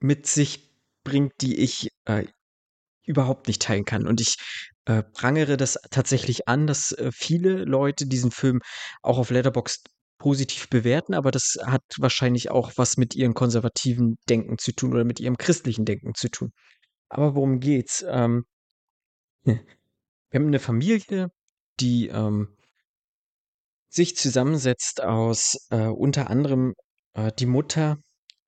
mit 0.00 0.26
sich 0.26 0.70
bringt, 1.02 1.32
die 1.40 1.58
ich 1.58 1.88
äh, 2.04 2.26
überhaupt 3.04 3.48
nicht 3.48 3.62
teilen 3.62 3.84
kann. 3.84 4.06
Und 4.06 4.20
ich 4.20 4.36
äh, 4.86 5.02
prangere 5.02 5.56
das 5.56 5.78
tatsächlich 5.90 6.48
an, 6.48 6.66
dass 6.66 6.92
äh, 6.92 7.10
viele 7.12 7.64
Leute 7.64 8.06
diesen 8.06 8.30
Film 8.30 8.60
auch 9.02 9.18
auf 9.18 9.30
Letterboxd 9.30 9.88
positiv 10.18 10.68
bewerten, 10.68 11.14
aber 11.14 11.30
das 11.30 11.56
hat 11.64 11.82
wahrscheinlich 11.98 12.50
auch 12.50 12.72
was 12.76 12.96
mit 12.96 13.14
ihrem 13.14 13.34
konservativen 13.34 14.16
Denken 14.28 14.58
zu 14.58 14.72
tun 14.72 14.92
oder 14.92 15.04
mit 15.04 15.20
ihrem 15.20 15.36
christlichen 15.36 15.84
Denken 15.84 16.14
zu 16.14 16.30
tun. 16.30 16.52
Aber 17.08 17.34
worum 17.34 17.60
geht's? 17.60 18.04
Ähm, 18.08 18.44
wir 19.44 19.58
haben 20.32 20.46
eine 20.46 20.60
Familie, 20.60 21.28
die 21.80 22.08
ähm, 22.08 22.56
sich 23.88 24.16
zusammensetzt 24.16 25.02
aus 25.02 25.66
äh, 25.70 25.86
unter 25.86 26.30
anderem 26.30 26.74
äh, 27.14 27.32
die 27.38 27.46
Mutter, 27.46 27.98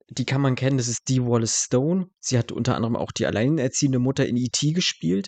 die 0.09 0.25
kann 0.25 0.41
man 0.41 0.55
kennen, 0.55 0.77
das 0.77 0.87
ist 0.87 1.09
Dee 1.09 1.21
Wallace 1.21 1.65
Stone. 1.65 2.07
Sie 2.19 2.37
hat 2.37 2.51
unter 2.51 2.75
anderem 2.75 2.95
auch 2.95 3.11
die 3.11 3.25
alleinerziehende 3.25 3.99
Mutter 3.99 4.25
in 4.25 4.37
E.T. 4.37 4.71
gespielt 4.71 5.27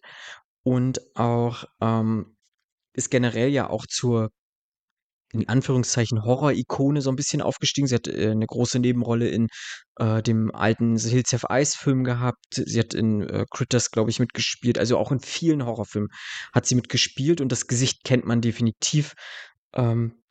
und 0.69 1.01
auch 1.15 1.63
ähm, 1.81 2.37
ist 2.93 3.09
generell 3.09 3.49
ja 3.49 3.71
auch 3.71 3.87
zur 3.87 4.29
in 5.31 5.49
Anführungszeichen 5.49 6.23
Horror-Ikone 6.23 7.01
so 7.01 7.09
ein 7.09 7.15
bisschen 7.15 7.41
aufgestiegen. 7.41 7.87
Sie 7.87 7.95
hat 7.95 8.07
äh, 8.07 8.29
eine 8.29 8.45
große 8.45 8.77
Nebenrolle 8.77 9.29
in 9.29 9.47
äh, 9.97 10.21
dem 10.21 10.53
alten 10.53 10.95
Hills 10.97 11.33
Have 11.33 11.47
Ice 11.49 11.75
Film 11.75 12.03
gehabt. 12.03 12.37
Sie 12.51 12.79
hat 12.79 12.93
in 12.93 13.21
äh, 13.21 13.45
Critters, 13.49 13.89
glaube 13.89 14.11
ich, 14.11 14.19
mitgespielt. 14.19 14.77
Also 14.77 14.99
auch 14.99 15.11
in 15.11 15.19
vielen 15.19 15.65
Horrorfilmen 15.65 16.09
hat 16.53 16.67
sie 16.67 16.75
mitgespielt 16.75 17.41
und 17.41 17.51
das 17.51 17.65
Gesicht 17.65 18.03
kennt 18.03 18.25
man 18.25 18.41
definitiv. 18.41 19.13
Ähm, 19.73 20.21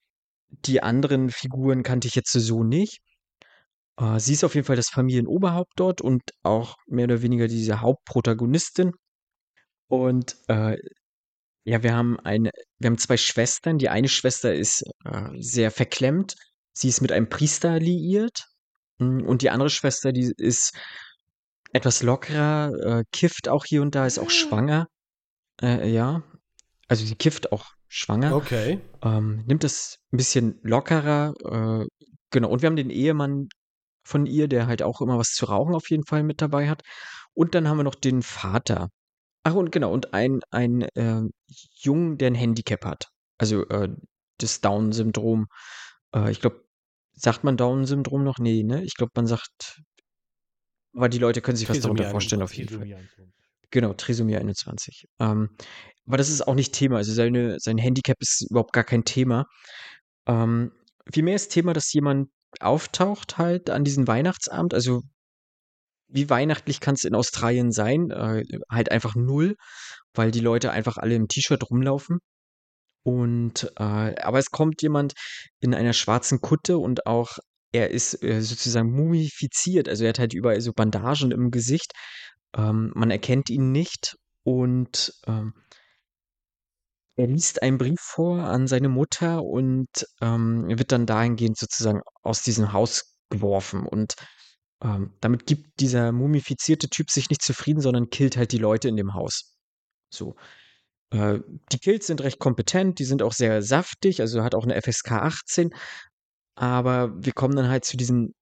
die 0.51 0.83
anderen 0.85 1.31
Figuren 1.31 1.83
kannte 1.83 2.07
ich 2.07 2.15
jetzt 2.15 2.33
so 2.33 2.63
nicht. 2.63 3.01
Äh, 3.99 4.21
sie 4.21 4.35
ist 4.35 4.45
auf 4.45 4.55
jeden 4.55 4.67
Fall 4.67 4.77
das 4.77 4.89
Familienoberhaupt 4.89 5.73
dort 5.77 6.01
und 6.01 6.23
auch 6.45 6.77
mehr 6.87 7.05
oder 7.07 7.23
weniger 7.23 7.49
diese 7.49 7.81
Hauptprotagonistin. 7.81 8.93
Und 9.89 10.37
äh, 10.49 10.77
ja, 11.65 11.83
wir 11.83 11.95
haben 11.95 12.19
eine, 12.21 12.51
wir 12.79 12.89
haben 12.89 12.99
zwei 12.99 13.17
Schwestern. 13.17 13.79
Die 13.79 13.89
eine 13.89 14.09
Schwester 14.09 14.55
ist 14.55 14.85
äh, 15.05 15.31
sehr 15.39 15.71
verklemmt. 15.71 16.35
Sie 16.73 16.89
ist 16.89 17.01
mit 17.01 17.13
einem 17.13 17.29
Priester 17.29 17.79
liiert. 17.79 18.47
Mm, 18.99 19.23
und 19.27 19.43
die 19.43 19.51
andere 19.51 19.71
Schwester, 19.71 20.13
die 20.13 20.33
ist 20.37 20.73
etwas 21.73 22.03
lockerer, 22.03 22.73
äh, 22.83 23.05
kifft 23.13 23.49
auch 23.49 23.65
hier 23.67 23.83
und 23.83 23.95
da, 23.95 24.07
ist 24.07 24.19
auch 24.19 24.31
schwanger. 24.31 24.87
Äh, 25.61 25.91
ja. 25.91 26.23
Also 26.89 27.05
sie 27.05 27.17
kifft 27.17 27.53
auch 27.53 27.67
schwanger. 27.89 28.35
Okay. 28.35 28.81
Ähm, 29.03 29.45
nimmt 29.47 29.65
es 29.65 29.99
ein 30.13 30.17
bisschen 30.17 30.59
lockerer. 30.63 31.35
Äh, 31.45 31.87
genau. 32.31 32.49
Und 32.49 32.63
wir 32.63 32.69
haben 32.69 32.77
den 32.77 32.91
Ehemann 32.91 33.49
von 34.05 34.25
ihr, 34.25 34.49
der 34.49 34.67
halt 34.67 34.83
auch 34.83 35.01
immer 35.01 35.19
was 35.19 35.33
zu 35.33 35.47
rauchen 35.47 35.75
auf 35.75 35.91
jeden 35.91 36.07
Fall 36.07 36.23
mit 36.23 36.41
dabei 36.41 36.69
hat. 36.69 36.83
Und 37.35 37.55
dann 37.55 37.69
haben 37.69 37.77
wir 37.77 37.85
noch 37.85 37.95
den 37.95 38.23
Vater. 38.23 38.89
Ach, 39.49 39.55
und 39.55 39.73
genau, 39.73 39.91
und 39.91 40.13
ein, 40.13 40.41
ein 40.51 40.83
äh, 40.83 41.23
Jungen, 41.81 42.19
der 42.19 42.27
ein 42.27 42.35
Handicap 42.35 42.85
hat. 42.85 43.07
Also 43.39 43.67
äh, 43.69 43.89
das 44.37 44.61
Down-Syndrom. 44.61 45.47
Äh, 46.15 46.31
ich 46.31 46.41
glaube, 46.41 46.67
sagt 47.15 47.45
man 47.45 47.57
Down-Syndrom 47.57 48.25
noch? 48.25 48.39
Nee, 48.39 48.63
ne? 48.63 48.85
Ich 48.85 48.95
glaube, 48.95 49.13
man 49.15 49.27
sagt. 49.27 49.81
Aber 50.95 51.09
die 51.09 51.17
Leute 51.17 51.41
können 51.41 51.57
sich 51.57 51.67
was 51.67 51.81
darunter 51.81 52.11
vorstellen, 52.11 52.43
auf 52.43 52.53
jeden 52.53 52.79
Fall. 52.79 53.09
Genau, 53.71 53.95
Trisomie 53.95 54.37
21. 54.37 55.07
Ähm, 55.19 55.57
aber 56.07 56.19
das 56.19 56.29
ist 56.29 56.47
auch 56.47 56.55
nicht 56.55 56.75
Thema. 56.75 56.99
Also 56.99 57.15
seine, 57.15 57.59
sein 57.59 57.79
Handicap 57.79 58.17
ist 58.21 58.51
überhaupt 58.51 58.75
gar 58.75 58.85
kein 58.85 59.05
Thema. 59.05 59.47
Ähm, 60.27 60.73
vielmehr 61.11 61.37
ist 61.37 61.53
Thema, 61.53 61.73
dass 61.73 61.91
jemand 61.95 62.29
auftaucht 62.61 63.39
halt 63.39 63.71
an 63.71 63.85
diesem 63.85 64.07
Weihnachtsabend. 64.09 64.75
Also 64.75 65.05
wie 66.09 66.31
weihnachtlich 66.31 66.81
kann 66.81 66.95
es 66.95 67.05
in 67.05 67.15
Australien 67.15 67.73
sein? 67.73 68.11
Äh, 68.11 68.45
halt 68.71 68.91
einfach 68.91 69.15
null, 69.15 69.57
weil 70.15 70.31
die 70.31 70.41
Leute 70.41 70.71
einfach 70.71 70.97
alle 70.97 71.15
im 71.15 71.29
T-Shirt 71.29 71.71
rumlaufen. 71.71 72.19
Und 73.03 73.73
äh, 73.77 73.83
aber 74.23 74.39
es 74.39 74.51
kommt 74.51 74.83
jemand 74.83 75.15
in 75.61 75.75
einer 75.75 75.93
schwarzen 75.93 76.41
Kutte 76.41 76.79
und 76.79 77.07
auch 77.07 77.39
er 77.73 77.91
ist 77.91 78.23
äh, 78.23 78.41
sozusagen 78.41 78.91
mumifiziert. 78.91 79.89
Also 79.89 80.05
er 80.05 80.11
hat 80.11 80.19
halt 80.19 80.35
überall 80.35 80.61
so 80.61 80.73
Bandagen 80.73 81.31
im 81.31 81.51
Gesicht. 81.51 81.93
Ähm, 82.57 82.93
man 82.95 83.11
erkennt 83.11 83.51
ihn 83.51 83.73
nicht 83.73 84.17
und 84.43 85.13
ähm, 85.27 85.55
er 87.17 87.27
liest 87.27 87.63
einen 87.63 87.79
Brief 87.79 88.01
vor 88.01 88.45
an 88.45 88.69
seine 88.69 88.89
Mutter 88.89 89.43
und 89.43 89.89
ähm, 90.21 90.67
wird 90.69 90.93
dann 90.93 91.05
dahingehend 91.05 91.59
sozusagen 91.59 92.01
aus 92.23 92.43
diesem 92.43 92.73
Haus 92.73 93.17
geworfen. 93.29 93.87
Und 93.87 94.15
ähm, 94.83 95.13
damit 95.21 95.47
gibt 95.47 95.81
dieser 95.81 96.13
mumifizierte 96.13 96.89
Typ 96.89 97.11
sich 97.11 97.31
nicht 97.31 97.43
zufrieden, 97.43 97.81
sondern 97.81 98.11
killt 98.11 98.37
halt 98.37 98.53
die 98.53 98.59
Leute 98.59 98.89
in 98.89 98.97
dem 98.97 99.15
Haus. 99.15 99.57
So. 100.11 100.37
Äh, 101.11 101.41
die 101.73 101.79
Kills 101.79 102.07
sind 102.07 102.21
recht 102.23 102.39
kompetent, 102.39 102.99
die 102.99 103.05
sind 103.05 103.23
auch 103.23 103.33
sehr 103.33 103.63
saftig, 103.63 104.21
also 104.21 104.43
hat 104.43 104.55
auch 104.55 104.65
eine 104.65 104.81
FSK 104.81 105.13
18. 105.13 105.71
Aber 106.55 107.13
wir 107.17 107.33
kommen 107.33 107.57
dann 107.57 107.69
halt 107.69 107.85
zu 107.85 107.97
diesem 107.97 108.35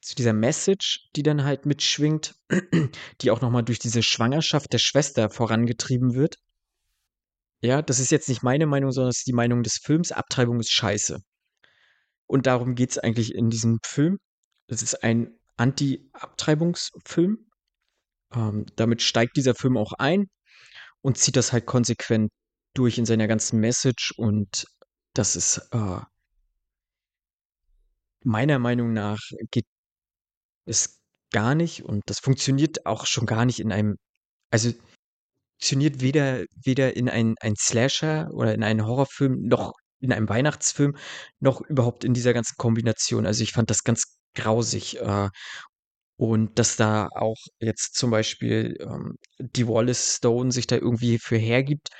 zu 0.00 0.14
dieser 0.14 0.32
Message, 0.32 1.08
die 1.16 1.22
dann 1.22 1.44
halt 1.44 1.66
mitschwingt, 1.66 2.36
die 3.20 3.30
auch 3.30 3.40
nochmal 3.40 3.64
durch 3.64 3.78
diese 3.78 4.02
Schwangerschaft 4.02 4.72
der 4.72 4.78
Schwester 4.78 5.28
vorangetrieben 5.28 6.14
wird. 6.14 6.36
Ja, 7.60 7.82
das 7.82 7.98
ist 7.98 8.12
jetzt 8.12 8.28
nicht 8.28 8.42
meine 8.42 8.66
Meinung, 8.66 8.92
sondern 8.92 9.10
das 9.10 9.18
ist 9.18 9.26
die 9.26 9.32
Meinung 9.32 9.62
des 9.64 9.78
Films. 9.82 10.12
Abtreibung 10.12 10.60
ist 10.60 10.70
scheiße. 10.70 11.20
Und 12.26 12.46
darum 12.46 12.74
geht 12.76 12.90
es 12.90 12.98
eigentlich 12.98 13.34
in 13.34 13.50
diesem 13.50 13.78
Film. 13.84 14.18
Es 14.68 14.82
ist 14.82 15.02
ein 15.02 15.37
Anti-Abtreibungsfilm. 15.58 17.46
Ähm, 18.34 18.66
damit 18.76 19.02
steigt 19.02 19.36
dieser 19.36 19.54
Film 19.54 19.76
auch 19.76 19.92
ein 19.94 20.28
und 21.02 21.18
zieht 21.18 21.36
das 21.36 21.52
halt 21.52 21.66
konsequent 21.66 22.30
durch 22.74 22.98
in 22.98 23.06
seiner 23.06 23.28
ganzen 23.28 23.60
Message. 23.60 24.14
Und 24.16 24.66
das 25.14 25.36
ist 25.36 25.58
äh, 25.72 26.00
meiner 28.24 28.58
Meinung 28.58 28.92
nach 28.92 29.20
geht 29.50 29.66
es 30.66 31.00
gar 31.30 31.54
nicht 31.54 31.84
und 31.84 32.02
das 32.06 32.20
funktioniert 32.20 32.86
auch 32.86 33.06
schon 33.06 33.26
gar 33.26 33.44
nicht 33.44 33.60
in 33.60 33.72
einem, 33.72 33.96
also 34.50 34.72
funktioniert 35.58 36.00
weder, 36.00 36.44
weder 36.64 36.96
in 36.96 37.08
ein, 37.08 37.34
ein 37.40 37.54
Slasher 37.56 38.30
oder 38.32 38.54
in 38.54 38.62
einen 38.62 38.86
Horrorfilm 38.86 39.42
noch 39.42 39.72
in 40.00 40.12
einem 40.12 40.28
Weihnachtsfilm 40.28 40.96
noch 41.40 41.60
überhaupt 41.62 42.04
in 42.04 42.14
dieser 42.14 42.32
ganzen 42.32 42.54
Kombination. 42.56 43.26
Also 43.26 43.42
ich 43.42 43.52
fand 43.52 43.70
das 43.70 43.82
ganz 43.82 44.17
grausig. 44.38 44.98
Äh, 45.00 45.30
und 46.16 46.58
dass 46.58 46.76
da 46.76 47.08
auch 47.14 47.38
jetzt 47.60 47.94
zum 47.94 48.10
Beispiel 48.10 48.76
ähm, 48.80 49.16
die 49.38 49.68
Wallace 49.68 50.16
Stone 50.16 50.52
sich 50.52 50.66
da 50.66 50.76
irgendwie 50.76 51.18
für 51.18 51.36
hergibt, 51.36 51.90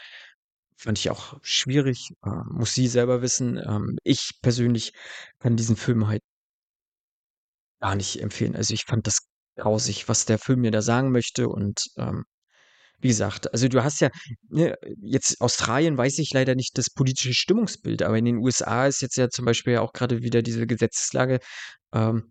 fand 0.76 0.98
ich 0.98 1.10
auch 1.10 1.38
schwierig. 1.42 2.10
Äh, 2.24 2.30
muss 2.50 2.74
sie 2.74 2.88
selber 2.88 3.22
wissen. 3.22 3.58
Ähm, 3.58 3.98
ich 4.04 4.32
persönlich 4.42 4.92
kann 5.40 5.56
diesen 5.56 5.76
Film 5.76 6.08
halt 6.08 6.22
gar 7.80 7.94
nicht 7.94 8.20
empfehlen. 8.20 8.56
Also 8.56 8.74
ich 8.74 8.84
fand 8.84 9.06
das 9.06 9.20
grausig, 9.56 10.08
was 10.08 10.24
der 10.26 10.38
Film 10.38 10.60
mir 10.60 10.70
da 10.70 10.82
sagen 10.82 11.10
möchte. 11.12 11.48
Und 11.48 11.80
ähm, 11.96 12.24
wie 13.00 13.08
gesagt, 13.08 13.52
also 13.52 13.68
du 13.68 13.84
hast 13.84 14.00
ja, 14.00 14.10
ne, 14.48 14.76
jetzt 15.02 15.40
Australien 15.40 15.96
weiß 15.96 16.18
ich 16.18 16.32
leider 16.32 16.54
nicht 16.54 16.78
das 16.78 16.90
politische 16.90 17.34
Stimmungsbild, 17.34 18.02
aber 18.02 18.18
in 18.18 18.24
den 18.24 18.38
USA 18.38 18.86
ist 18.86 19.02
jetzt 19.02 19.16
ja 19.16 19.28
zum 19.30 19.44
Beispiel 19.44 19.78
auch 19.78 19.92
gerade 19.92 20.22
wieder 20.22 20.42
diese 20.42 20.66
Gesetzeslage, 20.66 21.38
ähm, 21.92 22.30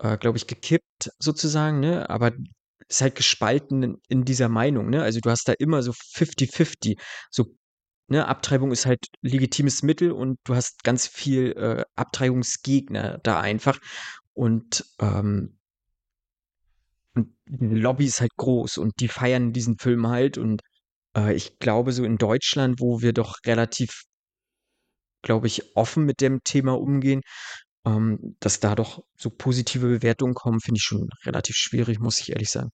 äh, 0.00 0.16
glaube 0.18 0.38
ich, 0.38 0.46
gekippt 0.46 1.10
sozusagen, 1.18 1.80
ne? 1.80 2.08
Aber 2.10 2.32
ist 2.88 3.02
halt 3.02 3.16
gespalten 3.16 3.82
in, 3.82 3.98
in 4.08 4.24
dieser 4.24 4.48
Meinung, 4.48 4.90
ne? 4.90 5.02
Also 5.02 5.20
du 5.20 5.30
hast 5.30 5.48
da 5.48 5.54
immer 5.58 5.82
so 5.82 5.92
50-50, 5.92 7.00
so 7.30 7.46
ne, 8.08 8.26
Abtreibung 8.26 8.72
ist 8.72 8.86
halt 8.86 9.06
legitimes 9.22 9.82
Mittel 9.82 10.12
und 10.12 10.38
du 10.44 10.54
hast 10.54 10.84
ganz 10.84 11.06
viel 11.06 11.52
äh, 11.52 11.84
Abtreibungsgegner 11.96 13.18
da 13.22 13.40
einfach. 13.40 13.78
Und, 14.34 14.84
ähm, 15.00 15.58
und 17.14 17.34
die 17.46 17.66
Lobby 17.66 18.06
ist 18.06 18.20
halt 18.20 18.34
groß 18.36 18.78
und 18.78 18.94
die 19.00 19.08
feiern 19.08 19.52
diesen 19.52 19.78
Film 19.78 20.06
halt. 20.08 20.38
Und 20.38 20.62
äh, 21.16 21.34
ich 21.34 21.58
glaube, 21.58 21.92
so 21.92 22.04
in 22.04 22.18
Deutschland, 22.18 22.80
wo 22.80 23.02
wir 23.02 23.12
doch 23.12 23.38
relativ, 23.46 24.04
glaube 25.22 25.46
ich, 25.46 25.76
offen 25.76 26.04
mit 26.04 26.20
dem 26.20 26.42
Thema 26.44 26.78
umgehen, 26.78 27.22
ähm, 27.88 28.36
dass 28.40 28.60
da 28.60 28.74
doch 28.74 29.02
so 29.16 29.30
positive 29.30 29.88
Bewertungen 29.88 30.34
kommen, 30.34 30.60
finde 30.60 30.78
ich 30.78 30.84
schon 30.84 31.08
relativ 31.24 31.56
schwierig, 31.56 32.00
muss 32.00 32.20
ich 32.20 32.30
ehrlich 32.30 32.50
sagen. 32.50 32.70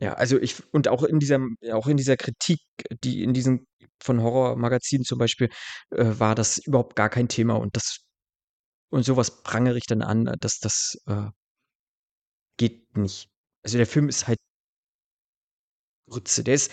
Ja, 0.00 0.14
also 0.14 0.38
ich, 0.38 0.62
und 0.72 0.86
auch 0.88 1.02
in 1.02 1.18
dieser, 1.18 1.40
auch 1.72 1.88
in 1.88 1.96
dieser 1.96 2.16
Kritik, 2.16 2.60
die 3.02 3.22
in 3.24 3.34
diesen 3.34 3.66
von 4.00 4.22
Horrormagazinen 4.22 5.04
zum 5.04 5.18
Beispiel, 5.18 5.48
äh, 5.90 6.04
war 6.18 6.34
das 6.36 6.58
überhaupt 6.58 6.94
gar 6.96 7.08
kein 7.08 7.28
Thema 7.28 7.54
und 7.54 7.74
das, 7.76 7.98
und 8.90 9.04
sowas 9.04 9.42
prangere 9.42 9.78
ich 9.78 9.86
dann 9.86 10.02
an, 10.02 10.26
dass 10.40 10.60
das 10.60 10.98
äh, 11.06 11.28
geht 12.58 12.96
nicht. 12.96 13.30
Also 13.62 13.78
der 13.78 13.86
Film 13.86 14.08
ist 14.08 14.26
halt 14.28 14.38
Grütze. 16.08 16.44
Der 16.44 16.54
ist, 16.54 16.70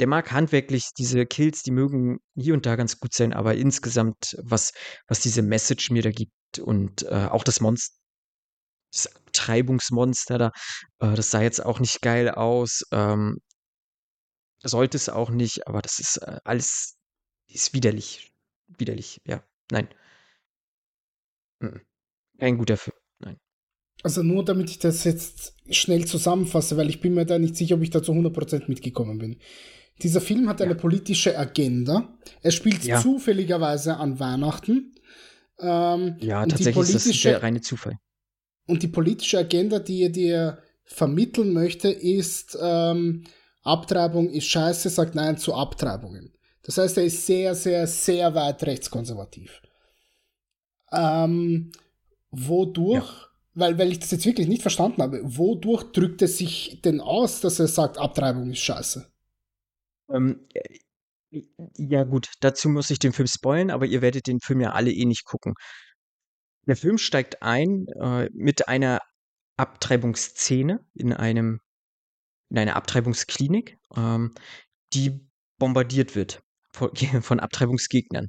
der 0.00 0.06
mag 0.08 0.32
handwerklich 0.32 0.90
diese 0.96 1.26
Kills, 1.26 1.62
die 1.62 1.70
mögen 1.70 2.18
hier 2.34 2.54
und 2.54 2.66
da 2.66 2.76
ganz 2.76 2.98
gut 2.98 3.14
sein, 3.14 3.32
aber 3.32 3.54
insgesamt, 3.54 4.36
was, 4.42 4.72
was 5.06 5.20
diese 5.20 5.42
Message 5.42 5.90
mir 5.90 6.02
da 6.02 6.10
gibt 6.10 6.58
und 6.58 7.02
äh, 7.04 7.28
auch 7.30 7.44
das 7.44 7.60
Monster, 7.60 7.94
das 8.92 9.14
Abtreibungsmonster 9.14 10.38
da, 10.38 10.50
äh, 11.00 11.14
das 11.14 11.30
sah 11.30 11.42
jetzt 11.42 11.64
auch 11.64 11.80
nicht 11.80 12.02
geil 12.02 12.30
aus. 12.30 12.82
Ähm, 12.92 13.38
sollte 14.62 14.96
es 14.96 15.08
auch 15.08 15.30
nicht, 15.30 15.66
aber 15.66 15.82
das 15.82 15.98
ist 15.98 16.18
äh, 16.18 16.38
alles 16.44 16.96
ist 17.48 17.74
widerlich. 17.74 18.32
Widerlich, 18.78 19.20
ja. 19.24 19.44
Nein. 19.70 19.88
Kein 22.38 22.58
guter 22.58 22.76
Film. 22.76 22.96
Nein. 23.18 23.38
Also 24.02 24.22
nur 24.22 24.44
damit 24.44 24.70
ich 24.70 24.78
das 24.78 25.04
jetzt 25.04 25.54
schnell 25.70 26.06
zusammenfasse, 26.06 26.76
weil 26.76 26.90
ich 26.90 27.00
bin 27.00 27.14
mir 27.14 27.26
da 27.26 27.38
nicht 27.38 27.56
sicher, 27.56 27.76
ob 27.76 27.82
ich 27.82 27.90
da 27.90 28.02
zu 28.02 28.12
100% 28.12 28.68
mitgekommen 28.68 29.18
bin. 29.18 29.38
Dieser 30.02 30.20
Film 30.20 30.48
hat 30.48 30.60
eine 30.60 30.74
politische 30.74 31.38
Agenda. 31.38 32.08
Er 32.42 32.50
spielt 32.50 32.84
Ja. 32.84 33.00
zufälligerweise 33.00 33.96
an 33.96 34.18
Weihnachten. 34.18 34.94
Ähm, 35.60 36.16
Ja, 36.20 36.44
tatsächlich 36.46 36.94
ist 36.94 37.08
das 37.08 37.20
der 37.20 37.42
reine 37.42 37.60
Zufall. 37.60 37.98
Und 38.66 38.82
die 38.82 38.88
politische 38.88 39.38
Agenda, 39.38 39.78
die 39.78 40.02
er 40.02 40.10
dir 40.10 40.58
vermitteln 40.84 41.52
möchte, 41.52 41.88
ist, 41.90 42.58
ähm, 42.60 43.24
Abtreibung 43.62 44.28
ist 44.30 44.46
scheiße, 44.46 44.88
sagt 44.90 45.14
Nein 45.14 45.38
zu 45.38 45.54
Abtreibungen. 45.54 46.32
Das 46.64 46.78
heißt, 46.78 46.96
er 46.98 47.04
ist 47.04 47.26
sehr, 47.26 47.54
sehr, 47.54 47.86
sehr 47.86 48.34
weit 48.34 48.62
rechtskonservativ. 48.64 49.60
Ähm, 50.92 51.72
wodurch, 52.30 53.08
weil, 53.54 53.78
weil 53.78 53.92
ich 53.92 53.98
das 54.00 54.10
jetzt 54.10 54.26
wirklich 54.26 54.48
nicht 54.48 54.62
verstanden 54.62 55.02
habe, 55.02 55.20
wodurch 55.22 55.84
drückt 55.92 56.22
es 56.22 56.38
sich 56.38 56.80
denn 56.84 57.00
aus, 57.00 57.40
dass 57.40 57.58
er 57.60 57.68
sagt, 57.68 57.98
Abtreibung 57.98 58.50
ist 58.50 58.60
scheiße? 58.60 59.11
Ähm, 60.12 60.46
äh, 60.54 60.78
ja, 61.76 62.04
gut, 62.04 62.30
dazu 62.40 62.68
muss 62.68 62.90
ich 62.90 62.98
den 62.98 63.12
Film 63.12 63.26
spoilen, 63.26 63.70
aber 63.70 63.86
ihr 63.86 64.02
werdet 64.02 64.26
den 64.26 64.40
Film 64.40 64.60
ja 64.60 64.72
alle 64.72 64.90
eh 64.92 65.04
nicht 65.06 65.24
gucken. 65.24 65.54
Der 66.66 66.76
Film 66.76 66.98
steigt 66.98 67.42
ein 67.42 67.86
äh, 68.00 68.28
mit 68.32 68.68
einer 68.68 69.00
Abtreibungsszene 69.56 70.80
in 70.94 71.12
einem 71.12 71.60
in 72.50 72.58
einer 72.58 72.76
Abtreibungsklinik, 72.76 73.78
ähm, 73.96 74.34
die 74.92 75.26
bombardiert 75.58 76.14
wird 76.14 76.42
von, 76.72 76.90
von 77.22 77.40
Abtreibungsgegnern. 77.40 78.28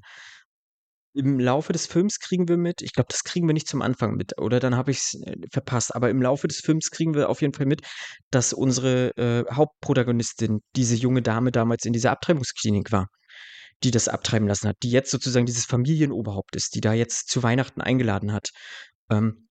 Im 1.13 1.39
Laufe 1.39 1.73
des 1.73 1.85
Films 1.85 2.19
kriegen 2.19 2.47
wir 2.47 2.57
mit, 2.57 2.81
ich 2.81 2.93
glaube, 2.93 3.07
das 3.09 3.23
kriegen 3.23 3.47
wir 3.47 3.53
nicht 3.53 3.67
zum 3.67 3.81
Anfang 3.81 4.15
mit, 4.15 4.39
oder 4.39 4.59
dann 4.59 4.75
habe 4.75 4.91
ich 4.91 4.97
es 4.97 5.21
verpasst, 5.51 5.93
aber 5.95 6.09
im 6.09 6.21
Laufe 6.21 6.47
des 6.47 6.59
Films 6.59 6.89
kriegen 6.89 7.13
wir 7.13 7.29
auf 7.29 7.41
jeden 7.41 7.53
Fall 7.53 7.67
mit, 7.67 7.81
dass 8.31 8.51
unsere 8.53 9.15
äh, 9.17 9.45
Hauptprotagonistin, 9.53 10.61
diese 10.75 10.95
junge 10.95 11.21
Dame 11.21 11.51
damals 11.51 11.85
in 11.85 11.93
dieser 11.93 12.11
Abtreibungsklinik 12.11 12.91
war, 12.91 13.09
die 13.83 13.91
das 13.91 14.07
abtreiben 14.07 14.47
lassen 14.47 14.69
hat, 14.69 14.77
die 14.81 14.89
jetzt 14.89 15.11
sozusagen 15.11 15.45
dieses 15.45 15.65
Familienoberhaupt 15.65 16.55
ist, 16.55 16.75
die 16.75 16.81
da 16.81 16.93
jetzt 16.93 17.29
zu 17.29 17.43
Weihnachten 17.43 17.81
eingeladen 17.81 18.33
hat. 18.33 18.49
Ähm, 19.09 19.47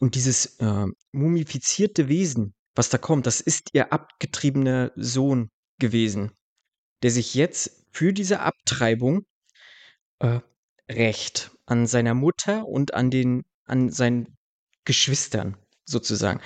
und 0.00 0.16
dieses 0.16 0.58
äh, 0.58 0.86
mumifizierte 1.12 2.08
Wesen, 2.08 2.54
was 2.74 2.90
da 2.90 2.98
kommt, 2.98 3.26
das 3.26 3.40
ist 3.40 3.70
ihr 3.72 3.92
abgetriebener 3.92 4.92
Sohn 4.96 5.50
gewesen, 5.78 6.32
der 7.02 7.10
sich 7.10 7.34
jetzt 7.34 7.86
für 7.92 8.12
diese 8.12 8.40
Abtreibung 8.40 9.24
äh, 10.18 10.40
rächt 10.90 11.50
an 11.66 11.86
seiner 11.86 12.14
Mutter 12.14 12.66
und 12.66 12.94
an 12.94 13.10
den 13.10 13.42
an 13.66 13.90
seinen 13.90 14.36
Geschwistern 14.84 15.56
sozusagen. 15.84 16.40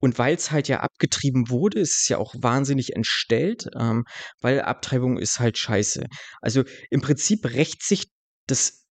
Und 0.00 0.18
weil 0.18 0.34
es 0.36 0.50
halt 0.50 0.68
ja 0.68 0.80
abgetrieben 0.80 1.50
wurde, 1.50 1.80
ist 1.80 2.02
es 2.02 2.08
ja 2.08 2.18
auch 2.18 2.34
wahnsinnig 2.38 2.94
entstellt, 2.94 3.68
ähm, 3.74 4.04
weil 4.40 4.60
Abtreibung 4.60 5.18
ist 5.18 5.40
halt 5.40 5.58
scheiße. 5.58 6.06
Also 6.40 6.62
im 6.90 7.00
Prinzip 7.00 7.44
rächt 7.46 7.82
sich 7.82 8.08
das 8.46 8.84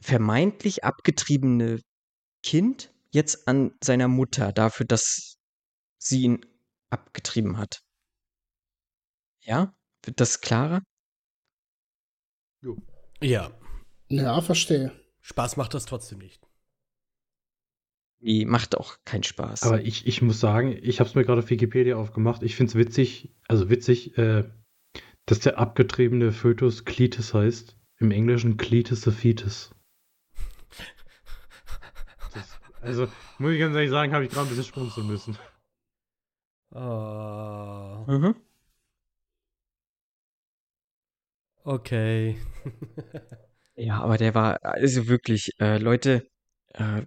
vermeintlich 0.00 0.84
abgetriebene 0.84 1.80
Kind 2.42 2.92
jetzt 3.10 3.48
an 3.48 3.72
seiner 3.82 4.08
Mutter 4.08 4.52
dafür, 4.52 4.86
dass 4.86 5.36
sie 5.98 6.22
ihn 6.22 6.46
abgetrieben 6.90 7.56
hat. 7.56 7.80
Ja? 9.42 9.74
Wird 10.04 10.20
das 10.20 10.40
klarer? 10.40 10.82
Ja, 13.22 13.50
Ja, 14.10 14.40
verstehe. 14.40 14.92
Spaß 15.20 15.56
macht 15.56 15.72
das 15.74 15.86
trotzdem 15.86 16.18
nicht. 16.18 16.46
Die 18.18 18.44
macht 18.44 18.76
auch 18.76 18.96
keinen 19.04 19.22
Spaß. 19.22 19.62
Aber 19.62 19.80
ich, 19.82 20.06
ich 20.06 20.20
muss 20.20 20.40
sagen, 20.40 20.76
ich 20.82 21.00
habe 21.00 21.08
es 21.08 21.14
mir 21.14 21.24
gerade 21.24 21.40
auf 21.40 21.48
Wikipedia 21.48 21.96
aufgemacht. 21.96 22.42
Ich 22.42 22.56
finde 22.56 22.70
es 22.70 22.74
witzig, 22.74 23.32
also 23.48 23.70
witzig, 23.70 24.18
äh, 24.18 24.50
dass 25.26 25.38
der 25.38 25.58
abgetriebene 25.58 26.32
Fötus 26.32 26.84
Cletus 26.84 27.32
heißt. 27.32 27.76
Im 27.98 28.10
Englischen 28.10 28.56
Cletus 28.56 29.02
the 29.02 29.10
Fetus. 29.10 29.74
Das, 32.34 32.60
also, 32.80 33.08
muss 33.38 33.52
ich 33.52 33.60
ganz 33.60 33.74
ehrlich 33.74 33.90
sagen, 33.90 34.12
habe 34.12 34.24
ich 34.24 34.30
gerade 34.30 34.48
ein 34.48 34.56
bisschen 34.56 34.72
schmunzeln 34.72 35.06
müssen. 35.06 35.38
Oh, 36.72 38.04
mhm. 38.06 38.34
okay. 41.64 42.38
Ja, 43.76 44.00
aber 44.00 44.16
der 44.18 44.34
war, 44.34 44.58
also 44.64 45.08
wirklich, 45.08 45.50
äh, 45.58 45.78
Leute, 45.78 46.26
äh, 46.74 47.02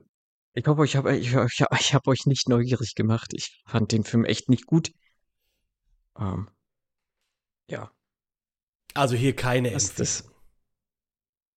ich 0.54 0.68
hoffe, 0.68 0.86
ich 0.86 0.96
habe 0.96 1.16
ich, 1.18 1.34
ich, 1.34 1.66
ich 1.80 1.94
hab 1.94 2.08
euch 2.08 2.26
nicht 2.26 2.50
neugierig 2.50 2.96
gemacht. 2.96 3.32
Ich 3.34 3.62
fand 3.68 3.92
den 3.92 4.04
Film 4.04 4.26
echt 4.26 4.50
nicht 4.50 4.66
gut. 4.66 4.92
Ähm, 6.18 6.50
ja, 7.68 7.92
Also 8.96 9.16
hier 9.16 9.36
keine 9.36 9.70
Empfehlung. 9.72 9.98
das- 9.98 10.24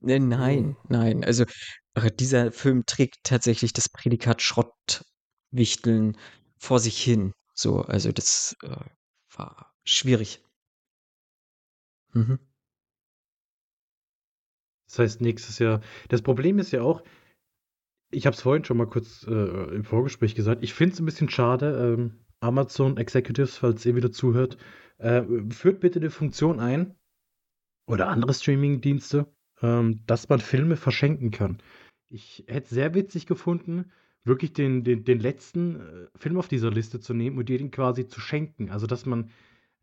ne, 0.00 0.18
nein, 0.20 0.76
nein. 0.88 1.24
Also 1.24 1.44
äh, 1.94 2.10
dieser 2.10 2.52
Film 2.52 2.84
trägt 2.86 3.16
tatsächlich 3.24 3.72
das 3.72 3.88
Prädikat 3.88 4.42
Schrottwichteln 4.42 6.16
vor 6.58 6.80
sich 6.80 7.02
hin. 7.02 7.32
So, 7.54 7.80
also 7.82 8.12
das 8.12 8.56
äh, 8.62 8.76
war 9.36 9.72
schwierig. 9.84 10.42
Mhm. 12.14 12.38
Das 14.86 14.98
heißt, 14.98 15.20
nächstes 15.20 15.58
Jahr. 15.58 15.80
Das 16.08 16.22
Problem 16.22 16.58
ist 16.58 16.72
ja 16.72 16.82
auch, 16.82 17.02
ich 18.10 18.26
habe 18.26 18.34
es 18.34 18.42
vorhin 18.42 18.64
schon 18.64 18.76
mal 18.76 18.86
kurz 18.86 19.26
äh, 19.28 19.74
im 19.74 19.84
Vorgespräch 19.84 20.34
gesagt, 20.34 20.62
ich 20.62 20.74
finde 20.74 20.94
es 20.94 21.00
ein 21.00 21.06
bisschen 21.06 21.28
schade, 21.28 21.94
ähm, 21.94 22.20
Amazon 22.40 22.96
Executives, 22.96 23.56
falls 23.56 23.84
ihr 23.84 23.96
wieder 23.96 24.12
zuhört, 24.12 24.56
äh, 24.98 25.22
führt 25.50 25.80
bitte 25.80 26.00
die 26.00 26.10
Funktion 26.10 26.60
ein 26.60 26.94
oder 27.86 28.08
andere 28.08 28.34
Streaming-Dienste, 28.34 29.26
ähm, 29.62 30.02
dass 30.06 30.28
man 30.28 30.40
Filme 30.40 30.76
verschenken 30.76 31.30
kann. 31.30 31.58
Ich 32.08 32.44
hätte 32.46 32.64
es 32.64 32.70
sehr 32.70 32.94
witzig 32.94 33.26
gefunden, 33.26 33.90
wirklich 34.24 34.52
den, 34.52 34.84
den, 34.84 35.04
den 35.04 35.20
letzten 35.20 35.80
äh, 35.80 36.06
Film 36.16 36.36
auf 36.36 36.48
dieser 36.48 36.70
Liste 36.70 37.00
zu 37.00 37.14
nehmen 37.14 37.38
und 37.38 37.48
dir 37.48 37.58
den 37.58 37.70
quasi 37.70 38.06
zu 38.06 38.20
schenken. 38.20 38.70
Also, 38.70 38.86
dass 38.86 39.06
man 39.06 39.30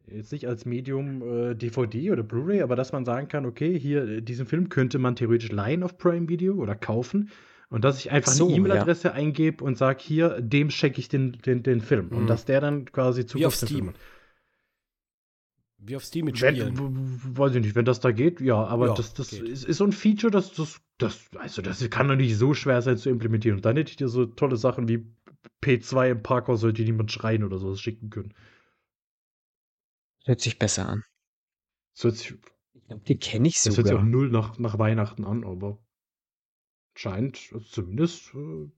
jetzt 0.08 0.32
nicht 0.32 0.48
als 0.48 0.66
Medium 0.66 1.22
äh, 1.52 1.56
DVD 1.56 2.12
oder 2.12 2.24
Blu-ray, 2.24 2.62
aber 2.62 2.76
dass 2.76 2.92
man 2.92 3.06
sagen 3.06 3.28
kann, 3.28 3.46
okay, 3.46 3.78
hier, 3.80 4.04
äh, 4.08 4.22
diesen 4.22 4.46
Film 4.46 4.70
könnte 4.70 5.00
man 5.00 5.16
theoretisch 5.16 5.52
leihen 5.52 5.84
auf 5.84 5.98
Prime 5.98 6.30
Video 6.30 6.56
oder 6.56 6.76
kaufen 6.76 7.30
und 7.70 7.84
dass 7.84 8.00
ich 8.00 8.12
einfach 8.12 8.32
So, 8.32 8.46
eine 8.46 8.54
ja. 8.54 8.58
E-Mail-Adresse 8.58 9.14
eingebe 9.14 9.64
und 9.64 9.78
sage, 9.78 10.00
hier, 10.02 10.42
dem 10.42 10.70
schenke 10.70 11.00
ich 11.00 11.10
den, 11.10 11.34
den, 11.46 11.64
den 11.64 11.82
Film 11.82 12.10
und 12.10 12.24
Mhm. 12.24 12.28
dass 12.28 12.46
der 12.46 12.62
dann 12.62 12.86
quasi 12.92 13.26
Zugriff 13.26 13.42
Wie 13.42 13.46
auf 13.46 13.56
Film 13.56 13.70
Steam. 13.70 13.88
hat. 13.90 13.96
Wie 15.86 15.96
auf 15.98 16.04
Steam 16.06 16.26
mit 16.26 16.38
Spielen. 16.38 16.78
weiß 17.36 17.56
ich 17.56 17.62
nicht, 17.62 17.76
wenn 17.76 17.84
das 17.86 18.00
da 18.00 18.12
geht, 18.12 18.40
ja, 18.40 18.56
aber 18.56 18.88
Ja, 18.88 18.94
das, 18.94 19.14
das 19.14 19.30
geht. 19.32 19.42
ist, 19.50 19.66
ist 19.66 19.78
so 19.78 19.84
ein 19.86 19.92
Feature, 19.92 20.32
das, 20.32 20.54
das, 20.54 20.80
das, 20.98 21.30
also 21.36 21.62
das 21.62 21.88
kann 21.90 22.08
doch 22.08 22.16
nicht 22.16 22.38
so 22.38 22.54
schwer 22.54 22.82
sein 22.82 22.98
zu 22.98 23.10
implementieren. 23.10 23.58
Und 23.58 23.66
dann 23.66 23.76
hätte 23.76 23.90
ich 23.92 23.98
dir 23.98 24.08
so 24.08 24.26
tolle 24.26 24.56
Sachen 24.56 24.88
wie 24.88 25.06
P2 25.62 26.12
im 26.12 26.24
Parkhaus 26.24 26.62
sollte 26.62 26.84
niemand 26.84 27.12
schreien 27.12 27.44
oder 27.44 27.58
sowas 27.58 27.82
schicken 27.82 28.10
können. 28.10 28.34
Hört 30.24 30.42
sich 30.42 30.58
besser 30.60 30.88
an. 30.90 31.04
So 31.94 32.10
hört 32.10 32.18
sich- 32.18 32.34
Den 32.90 33.20
kenne 33.20 33.48
ich 33.48 33.56
Das 33.56 33.66
hört 33.78 33.88
sich 33.88 33.96
auch 33.96 34.00
sogar. 34.00 34.04
null 34.04 34.30
nach, 34.30 34.58
nach 34.60 34.78
Weihnachten 34.80 35.26
an, 35.26 35.44
aber 35.46 35.80
scheint 36.96 37.40
also 37.54 37.66
zumindest 37.66 38.34
äh, 38.36 38.70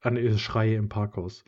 an 0.00 0.16
Schreie 0.38 0.76
im 0.76 0.88
Parkhaus. 0.88 1.44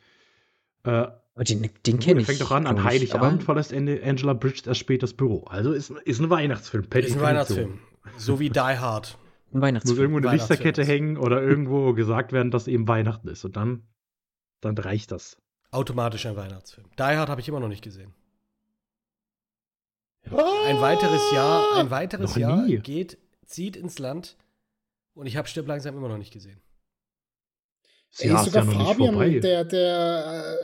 Äh, 0.84 0.90
Aber 0.90 1.44
den, 1.44 1.62
den 1.62 1.96
Gut, 1.96 2.00
kenne 2.04 2.20
ich. 2.20 2.26
fängt 2.26 2.40
doch 2.40 2.50
an, 2.50 2.66
an 2.66 2.76
ich. 2.78 2.84
Heiligabend 2.84 3.42
verlässt 3.44 3.72
Angela 3.72 4.32
Bridges 4.34 4.66
erst 4.66 4.80
spät 4.80 5.02
das 5.02 5.14
Büro. 5.14 5.44
Also 5.44 5.72
ist, 5.72 5.90
ist 5.90 6.20
ein 6.20 6.30
Weihnachtsfilm. 6.30 6.88
per 6.88 7.02
Ist 7.02 7.14
ein. 7.16 7.20
Weihnachtsfilm. 7.22 7.78
So 8.16 8.40
wie 8.40 8.50
Die 8.50 8.58
Hard. 8.60 9.18
ein 9.52 9.52
Muss 9.54 9.62
Weihnachtsfilm. 9.62 10.00
irgendwo 10.00 10.28
eine 10.28 10.36
Lichterkette 10.36 10.84
hängen 10.84 11.16
oder 11.16 11.42
irgendwo 11.42 11.92
gesagt 11.94 12.32
werden, 12.32 12.50
dass 12.50 12.66
eben 12.68 12.86
Weihnachten 12.88 13.28
ist. 13.28 13.44
Und 13.44 13.56
dann, 13.56 13.86
dann 14.60 14.76
reicht 14.76 15.10
das. 15.12 15.40
Automatisch 15.70 16.26
ein 16.26 16.36
Weihnachtsfilm. 16.36 16.86
Die 16.98 17.02
Hard 17.02 17.28
habe 17.28 17.40
ich 17.40 17.48
immer 17.48 17.60
noch 17.60 17.68
nicht 17.68 17.82
gesehen. 17.84 18.14
Ein 20.24 20.80
weiteres 20.80 21.22
Jahr, 21.32 21.76
ein 21.78 21.90
weiteres 21.90 22.30
Noch 22.32 22.36
Jahr 22.36 22.62
nie. 22.66 22.78
geht, 22.78 23.18
zieht 23.46 23.76
ins 23.76 23.98
Land 23.98 24.36
und 25.14 25.26
ich 25.26 25.36
habe 25.36 25.48
Stirb 25.48 25.66
langsam 25.66 25.96
immer 25.96 26.08
noch 26.08 26.18
nicht 26.18 26.32
gesehen. 26.32 26.60
Das 28.10 28.20
Ey, 28.20 28.28
Jahr 28.30 28.40
ist 28.40 28.46
sogar 28.46 28.64
ja 28.64 28.70
noch 28.70 28.78
nicht 28.78 28.88
Fabian, 28.88 29.14
vorbei. 29.14 29.38
der, 29.40 29.64
der 29.64 30.56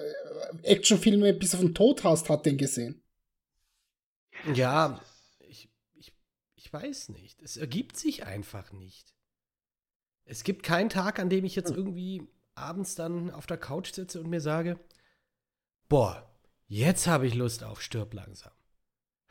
äh, 0.62 0.72
Actionfilme 0.72 1.32
bis 1.34 1.54
auf 1.54 1.60
den 1.60 1.74
Tod 1.74 2.04
hasst, 2.04 2.28
hat 2.28 2.46
den 2.46 2.56
gesehen. 2.58 3.02
Ja, 4.54 5.00
ich, 5.40 5.70
ich, 5.94 6.12
ich 6.56 6.72
weiß 6.72 7.10
nicht. 7.10 7.40
Es 7.42 7.56
ergibt 7.56 7.96
sich 7.96 8.24
einfach 8.24 8.72
nicht. 8.72 9.14
Es 10.26 10.42
gibt 10.42 10.62
keinen 10.62 10.88
Tag, 10.88 11.18
an 11.18 11.28
dem 11.30 11.44
ich 11.44 11.54
jetzt 11.54 11.70
irgendwie 11.70 12.26
abends 12.54 12.94
dann 12.94 13.30
auf 13.30 13.46
der 13.46 13.58
Couch 13.58 13.92
sitze 13.92 14.20
und 14.20 14.28
mir 14.30 14.40
sage, 14.40 14.78
boah, 15.88 16.30
jetzt 16.66 17.06
habe 17.06 17.26
ich 17.26 17.34
Lust 17.34 17.62
auf 17.62 17.82
Stirb 17.82 18.14
langsam. 18.14 18.52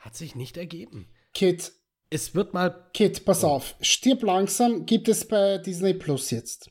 Hat 0.04 0.16
sich 0.16 0.36
nicht 0.36 0.58
ergeben. 0.58 1.08
Kid, 1.34 1.72
Es 2.10 2.36
wird 2.36 2.54
mal 2.54 2.90
Kid, 2.94 3.24
pass 3.26 3.44
auf. 3.44 3.76
Stirb 3.80 4.22
langsam 4.24 4.86
gibt 4.86 5.08
es 5.08 5.26
bei 5.28 5.58
Disney 5.60 5.94
Plus 5.94 6.30
jetzt. 6.32 6.70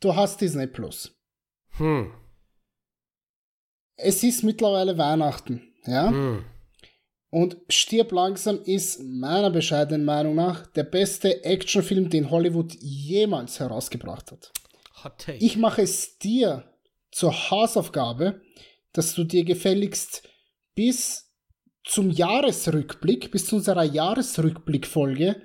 Du 0.00 0.14
hast 0.16 0.40
Disney 0.40 0.66
Plus. 0.66 1.16
hm, 1.78 2.12
Es 3.96 4.22
ist 4.24 4.42
mittlerweile 4.42 4.98
Weihnachten, 4.98 5.72
ja? 5.86 6.10
hm. 6.10 6.44
Und 7.30 7.56
Stirb 7.68 8.12
langsam 8.12 8.60
ist 8.64 9.00
meiner 9.02 9.50
bescheidenen 9.50 10.04
Meinung 10.04 10.34
nach 10.36 10.66
der 10.68 10.84
beste 10.84 11.42
Actionfilm, 11.44 12.08
den 12.10 12.30
Hollywood 12.30 12.74
jemals 12.80 13.58
herausgebracht 13.60 14.30
hat. 14.30 14.52
Hot 15.02 15.18
Take. 15.18 15.38
Ich 15.44 15.56
mache 15.56 15.82
es 15.82 16.18
dir 16.18 16.72
zur 17.10 17.32
Hausaufgabe, 17.50 18.40
dass 18.92 19.14
du 19.14 19.24
dir 19.24 19.44
gefälligst 19.44 20.28
bis 20.76 21.23
zum 21.84 22.10
Jahresrückblick, 22.10 23.30
bis 23.30 23.46
zu 23.46 23.56
unserer 23.56 23.84
Jahresrückblickfolge 23.84 25.42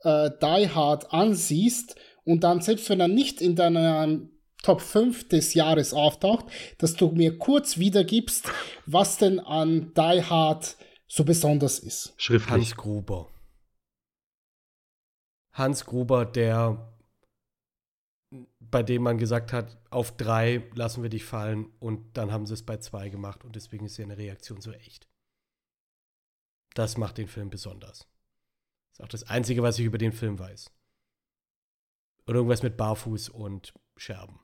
äh, 0.00 0.30
Die 0.42 0.68
Hard 0.68 1.12
ansiehst 1.12 1.96
und 2.24 2.44
dann, 2.44 2.60
selbst 2.60 2.90
wenn 2.90 3.00
er 3.00 3.08
nicht 3.08 3.40
in 3.40 3.56
deiner 3.56 4.20
Top 4.62 4.80
5 4.80 5.28
des 5.28 5.54
Jahres 5.54 5.94
auftaucht, 5.94 6.46
dass 6.78 6.94
du 6.94 7.10
mir 7.12 7.38
kurz 7.38 7.78
wiedergibst, 7.78 8.50
was 8.86 9.16
denn 9.18 9.38
an 9.38 9.92
Die 9.94 10.22
Hard 10.22 10.76
so 11.06 11.24
besonders 11.24 11.78
ist. 11.78 12.12
Schriftlich. 12.16 12.50
Hans 12.50 12.76
Gruber. 12.76 13.30
Hans 15.52 15.86
Gruber, 15.86 16.24
der 16.24 16.94
bei 18.60 18.82
dem 18.82 19.02
man 19.02 19.18
gesagt 19.18 19.52
hat, 19.52 19.78
auf 19.90 20.16
drei 20.16 20.68
lassen 20.74 21.02
wir 21.02 21.10
dich 21.10 21.24
fallen 21.24 21.72
und 21.78 22.16
dann 22.16 22.30
haben 22.30 22.46
sie 22.46 22.54
es 22.54 22.62
bei 22.62 22.76
zwei 22.76 23.08
gemacht 23.08 23.44
und 23.44 23.56
deswegen 23.56 23.86
ist 23.86 23.94
seine 23.94 24.18
Reaktion 24.18 24.60
so 24.60 24.72
echt. 24.72 25.07
Das 26.78 26.96
macht 26.96 27.18
den 27.18 27.26
Film 27.26 27.50
besonders. 27.50 28.06
Das 28.90 28.92
ist 28.92 29.02
auch 29.02 29.08
das 29.08 29.24
Einzige, 29.24 29.64
was 29.64 29.80
ich 29.80 29.84
über 29.84 29.98
den 29.98 30.12
Film 30.12 30.38
weiß. 30.38 30.70
Oder 32.28 32.36
irgendwas 32.36 32.62
mit 32.62 32.76
Barfuß 32.76 33.30
und 33.30 33.74
Scherben. 33.96 34.38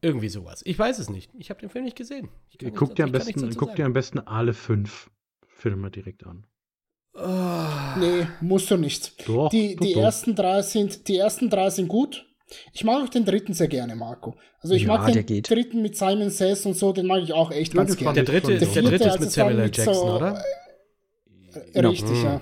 Irgendwie 0.00 0.30
sowas. 0.30 0.62
Ich 0.64 0.78
weiß 0.78 0.98
es 1.00 1.10
nicht. 1.10 1.30
Ich 1.34 1.50
habe 1.50 1.60
den 1.60 1.68
Film 1.68 1.84
nicht 1.84 1.98
gesehen. 1.98 2.30
Guck 2.74 2.96
dir, 2.96 3.04
am 3.04 3.12
besten, 3.12 3.54
guck 3.56 3.74
dir 3.76 3.84
am 3.84 3.92
besten 3.92 4.20
alle 4.20 4.54
fünf 4.54 5.10
Filme 5.48 5.90
direkt 5.90 6.24
an. 6.24 6.46
Ah. 7.12 7.94
Nee, 7.98 8.26
musst 8.40 8.70
du 8.70 8.78
nicht. 8.78 9.28
Doch, 9.28 9.50
Die, 9.50 9.76
doch, 9.76 9.84
die, 9.84 9.92
doch. 9.92 10.00
ersten 10.00 10.34
drei 10.34 10.62
sind, 10.62 11.08
die 11.08 11.18
ersten 11.18 11.50
drei 11.50 11.68
sind 11.68 11.88
gut. 11.88 12.26
Ich 12.72 12.84
mag 12.84 13.02
auch 13.04 13.08
den 13.08 13.24
dritten 13.24 13.52
sehr 13.54 13.68
gerne, 13.68 13.94
Marco. 13.96 14.34
Also 14.60 14.74
ich 14.74 14.82
Ja, 14.82 14.88
mag 14.88 15.06
der 15.06 15.22
den 15.22 15.26
geht. 15.26 15.50
dritten 15.50 15.82
mit 15.82 15.96
Simon 15.96 16.30
Says 16.30 16.64
und 16.66 16.76
so, 16.76 16.92
den 16.92 17.06
mag 17.06 17.22
ich 17.22 17.32
auch 17.32 17.50
echt 17.50 17.74
Ja, 17.74 17.82
ganz 17.84 17.96
gerne. 17.96 18.14
Der 18.14 18.24
dritte, 18.24 18.58
der 18.58 18.66
so. 18.68 18.80
dritte 18.82 19.08
ist 19.08 19.20
mit 19.20 19.30
Samuel 19.30 19.58
L. 19.58 19.64
mit 19.66 19.76
Jackson, 19.76 19.94
so- 19.94 20.16
oder? 20.16 20.42
Genau. 21.72 21.90
Richtig, 21.90 22.10
Mhm. 22.18 22.24
ja. 22.24 22.40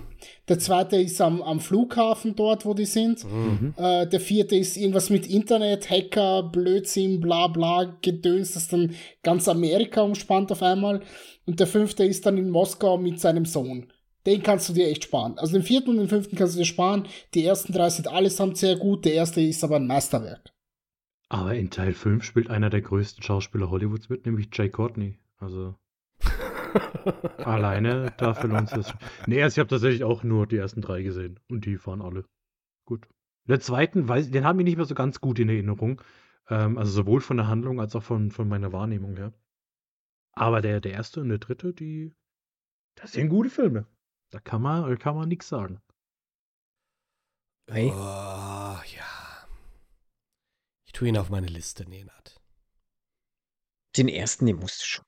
Der 0.49 0.59
zweite 0.59 0.97
ist 0.97 1.21
am, 1.21 1.43
am 1.43 1.61
Flughafen 1.61 2.35
dort, 2.35 2.65
wo 2.65 2.73
die 2.73 2.87
sind. 2.87 3.25
Mhm. 3.25 3.75
Äh, 3.77 4.07
der 4.07 4.21
vierte 4.21 4.57
ist 4.57 4.77
irgendwas 4.77 5.11
mit 5.11 5.27
Internet, 5.29 5.91
Hacker, 5.91 6.43
Blödsinn, 6.45 7.21
bla 7.21 7.47
bla, 7.49 7.99
Gedöns, 8.01 8.53
das 8.53 8.69
dann 8.69 8.95
ganz 9.23 9.49
Amerika 9.49 10.01
umspannt 10.01 10.51
auf 10.51 10.63
einmal. 10.63 11.03
Und 11.47 11.61
der 11.61 11.67
fünfte 11.67 12.05
ist 12.05 12.25
dann 12.25 12.39
in 12.39 12.49
Moskau 12.51 12.97
mit 12.97 13.21
seinem 13.21 13.45
Sohn. 13.45 13.93
Den 14.27 14.43
kannst 14.43 14.69
du 14.69 14.73
dir 14.73 14.89
echt 14.89 15.05
sparen. 15.05 15.39
Also 15.39 15.55
den 15.55 15.63
vierten 15.63 15.91
und 15.91 15.97
den 15.97 16.09
fünften 16.09 16.37
kannst 16.37 16.55
du 16.55 16.59
dir 16.59 16.65
sparen. 16.65 17.09
Die 17.35 17.45
ersten 17.45 17.73
drei 17.73 17.91
sind 17.91 18.09
allesamt 18.09 18.57
sehr 18.57 18.77
gut. 18.77 19.05
Der 19.05 19.15
erste 19.15 19.41
ist 19.41 19.65
aber 19.65 19.77
ein 19.77 19.87
Meisterwerk. 19.87 20.53
Aber 21.29 21.55
in 21.55 21.71
Teil 21.71 21.93
5 21.95 22.23
spielt 22.23 22.51
einer 22.51 22.71
der 22.71 22.83
größten 22.83 23.23
Schauspieler 23.23 23.71
Hollywoods 23.71 24.09
mit, 24.09 24.27
nämlich 24.27 24.49
Jay 24.53 24.69
Courtney. 24.69 25.19
Also 25.39 25.75
alleine 27.39 28.13
dafür 28.19 28.51
lohnt 28.51 28.71
es 28.71 28.87
sich. 28.87 28.95
Nee, 29.27 29.43
also 29.43 29.55
ich 29.55 29.59
habe 29.59 29.71
tatsächlich 29.71 30.05
auch 30.05 30.23
nur 30.23 30.47
die 30.47 30.59
ersten 30.59 30.83
drei 30.83 31.03
gesehen. 31.03 31.41
Und 31.49 31.65
die 31.65 31.85
waren 31.87 32.03
alle 32.03 32.25
gut. 32.85 33.07
Der 33.49 33.61
zweiten, 33.61 34.09
weiß, 34.09 34.31
den 34.31 34.45
haben 34.45 34.59
wir 34.59 34.65
nicht 34.65 34.77
mehr 34.77 34.87
so 34.87 34.95
ganz 34.95 35.21
gut 35.21 35.39
in 35.39 35.49
Erinnerung. 35.49 36.01
Ähm, 36.49 36.79
also 36.79 36.93
sowohl 36.93 37.21
von 37.21 37.39
der 37.39 37.49
Handlung 37.49 37.81
als 37.81 37.97
auch 37.97 38.03
von, 38.03 38.31
von 38.31 38.49
meiner 38.49 38.73
Wahrnehmung 38.73 39.17
her. 39.17 39.33
Aber 40.33 40.61
der, 40.61 40.81
der 40.81 40.93
erste 40.93 41.21
und 41.21 41.29
der 41.29 41.39
dritte, 41.39 41.73
die, 41.73 42.15
das 42.95 43.13
sind 43.13 43.29
gute 43.29 43.51
Filme. 43.51 43.87
Da 44.33 44.41
kann 44.41 44.63
man, 44.63 44.89
da 44.89 44.97
kann 44.97 45.15
man 45.15 45.29
nichts 45.29 45.49
sagen. 45.49 45.81
Hey. 47.71 47.91
Oh, 47.91 47.95
ja. 47.95 49.49
Ich 50.87 50.93
tue 50.93 51.09
ihn 51.09 51.19
auf 51.19 51.29
meine 51.29 51.47
Liste, 51.47 51.89
Nenad. 51.89 52.41
Den 53.97 54.09
ersten, 54.09 54.47
den 54.47 54.57
musst 54.57 54.81
du 54.81 54.87
schon. 54.87 55.05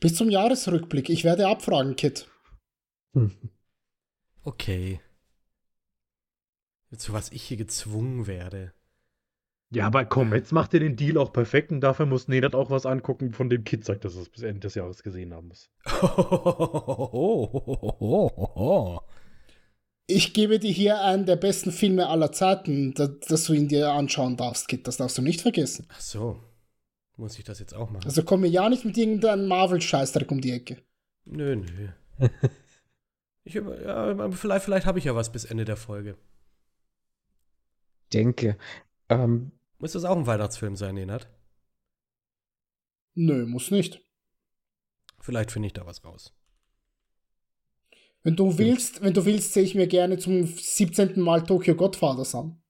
Bis 0.00 0.16
zum 0.16 0.30
Jahresrückblick. 0.30 1.10
Ich 1.10 1.24
werde 1.24 1.46
abfragen, 1.46 1.94
Kit. 1.94 2.28
Okay. 4.42 5.00
Zu 6.96 7.12
was 7.12 7.32
ich 7.32 7.42
hier 7.42 7.58
gezwungen 7.58 8.26
werde. 8.26 8.72
Ja, 9.74 9.86
aber 9.86 10.04
komm, 10.04 10.32
jetzt 10.32 10.52
macht 10.52 10.72
ihr 10.74 10.80
den 10.80 10.96
Deal 10.96 11.18
auch 11.18 11.32
perfekt 11.32 11.72
und 11.72 11.80
dafür 11.80 12.06
muss 12.06 12.28
Nenad 12.28 12.54
auch 12.54 12.70
was 12.70 12.86
angucken, 12.86 13.32
von 13.32 13.50
dem 13.50 13.64
Kid 13.64 13.84
sagt, 13.84 14.04
dass 14.04 14.14
er 14.14 14.22
es 14.22 14.28
bis 14.28 14.42
Ende 14.42 14.60
des 14.60 14.76
Jahres 14.76 15.02
gesehen 15.02 15.34
haben 15.34 15.48
muss. 15.48 15.70
Ich 20.06 20.34
gebe 20.34 20.58
dir 20.58 20.70
hier 20.70 21.00
einen 21.00 21.24
der 21.24 21.36
besten 21.36 21.72
Filme 21.72 22.08
aller 22.08 22.30
Zeiten, 22.30 22.92
da, 22.92 23.06
dass 23.06 23.44
du 23.44 23.54
ihn 23.54 23.68
dir 23.68 23.90
anschauen 23.90 24.36
darfst, 24.36 24.68
Kit. 24.68 24.86
Das 24.86 24.98
darfst 24.98 25.16
du 25.16 25.22
nicht 25.22 25.40
vergessen. 25.40 25.86
Ach 25.88 26.00
so. 26.00 26.38
Muss 27.16 27.38
ich 27.38 27.44
das 27.44 27.58
jetzt 27.58 27.74
auch 27.74 27.88
machen? 27.88 28.04
Also 28.04 28.22
komm 28.22 28.42
mir 28.42 28.48
ja 28.48 28.68
nicht 28.68 28.84
mit 28.84 28.98
irgendeinem 28.98 29.48
Marvel-Scheißdreck 29.48 30.30
um 30.30 30.42
die 30.42 30.52
Ecke. 30.52 30.82
Nö, 31.24 31.56
nö. 31.56 31.88
Ich, 33.46 33.54
ja, 33.54 34.30
vielleicht 34.30 34.64
vielleicht 34.64 34.86
habe 34.86 34.98
ich 34.98 35.04
ja 35.04 35.14
was 35.14 35.30
bis 35.30 35.44
Ende 35.44 35.66
der 35.66 35.76
Folge. 35.76 36.16
Denke. 38.10 38.56
Ähm, 39.10 39.52
Muss 39.84 39.92
das 39.92 40.06
auch 40.06 40.16
ein 40.16 40.26
Weihnachtsfilm 40.26 40.76
sein, 40.76 40.94
Nenad? 40.94 41.28
Nö, 43.12 43.44
muss 43.44 43.70
nicht. 43.70 44.00
Vielleicht 45.20 45.52
finde 45.52 45.66
ich 45.66 45.74
da 45.74 45.84
was 45.84 46.02
raus. 46.02 46.32
Wenn 48.22 48.34
du 48.34 48.56
willst, 48.56 49.02
wenn 49.02 49.12
du 49.12 49.26
willst, 49.26 49.52
sehe 49.52 49.62
ich 49.62 49.74
mir 49.74 49.86
gerne 49.86 50.16
zum 50.16 50.46
17. 50.46 51.20
Mal 51.20 51.44
Tokyo 51.44 51.74
Godfathers 51.74 52.34
an. 52.34 52.62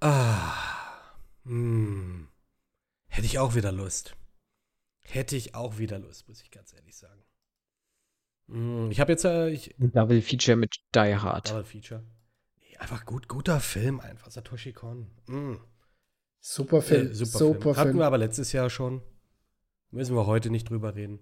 Ah. 0.00 0.54
Hm. 1.44 2.30
Hätte 3.08 3.26
ich 3.26 3.38
auch 3.38 3.54
wieder 3.54 3.70
Lust. 3.70 4.16
Hätte 5.02 5.36
ich 5.36 5.54
auch 5.54 5.76
wieder 5.76 5.98
Lust, 5.98 6.28
muss 6.28 6.40
ich 6.40 6.50
ganz 6.50 6.72
ehrlich 6.72 6.96
sagen. 6.96 7.22
Hm, 8.48 8.90
Ich 8.90 9.00
habe 9.00 9.12
jetzt 9.12 9.26
äh, 9.26 9.50
ich, 9.50 9.74
Double 9.76 10.22
Feature 10.22 10.56
mit 10.56 10.76
Die 10.94 11.14
Hard. 11.14 11.50
Double 11.50 11.64
Feature. 11.64 12.02
Nee, 12.56 12.78
einfach 12.78 13.04
gut, 13.04 13.28
guter 13.28 13.60
Film 13.60 14.00
einfach. 14.00 14.30
Satoshi 14.30 14.72
Kon. 14.72 15.10
Hm. 15.26 15.60
Super 16.40 16.82
Film. 16.82 17.10
Äh, 17.10 17.14
super, 17.14 17.38
super 17.38 17.60
Film. 17.60 17.76
Hatten 17.76 17.88
Film. 17.90 17.98
wir 17.98 18.06
aber 18.06 18.18
letztes 18.18 18.52
Jahr 18.52 18.70
schon. 18.70 19.02
Müssen 19.90 20.16
wir 20.16 20.26
heute 20.26 20.50
nicht 20.50 20.68
drüber 20.70 20.94
reden. 20.94 21.20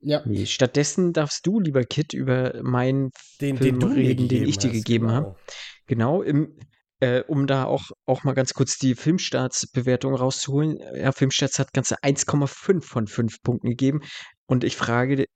Ja. 0.00 0.22
Nee, 0.24 0.46
stattdessen 0.46 1.12
darfst 1.12 1.46
du, 1.46 1.60
lieber 1.60 1.84
Kid, 1.84 2.12
über 2.12 2.60
meinen 2.62 3.10
Den, 3.40 3.56
Film 3.56 3.78
den 3.78 3.92
reden, 3.92 4.28
den 4.28 4.48
ich 4.48 4.58
dir 4.58 4.68
hast, 4.68 4.74
gegeben 4.74 5.06
genau. 5.06 5.14
habe. 5.14 5.36
Genau, 5.86 6.22
im, 6.22 6.58
äh, 7.00 7.22
um 7.22 7.46
da 7.46 7.64
auch, 7.64 7.90
auch 8.04 8.24
mal 8.24 8.34
ganz 8.34 8.52
kurz 8.52 8.78
die 8.78 8.94
Filmstarts-Bewertung 8.94 10.14
rauszuholen. 10.14 10.78
Ja, 10.96 11.12
Filmstarts 11.12 11.58
hat 11.58 11.72
ganze 11.72 11.96
1,5 12.02 12.82
von 12.82 13.06
5 13.06 13.42
Punkten 13.42 13.68
gegeben. 13.68 14.00
Und 14.46 14.64
ich 14.64 14.76
frage, 14.76 15.26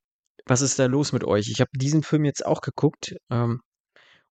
was 0.45 0.61
ist 0.61 0.79
da 0.79 0.85
los 0.85 1.13
mit 1.13 1.23
euch? 1.23 1.49
Ich 1.49 1.61
habe 1.61 1.71
diesen 1.73 2.03
Film 2.03 2.25
jetzt 2.25 2.45
auch 2.45 2.61
geguckt 2.61 3.15
ähm, 3.29 3.61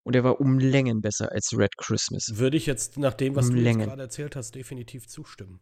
und 0.07 0.15
er 0.15 0.23
war 0.23 0.41
um 0.41 0.59
Längen 0.59 1.01
besser 1.01 1.33
als 1.33 1.53
Red 1.53 1.77
Christmas. 1.77 2.37
Würde 2.37 2.57
ich 2.57 2.67
jetzt 2.67 2.97
nach 2.97 3.15
dem, 3.15 3.35
was 3.35 3.49
Um 3.49 3.57
du 3.57 3.63
gerade 3.63 4.03
erzählt 4.03 4.37
hast, 4.37 4.55
definitiv 4.55 5.09
zustimmen. 5.09 5.61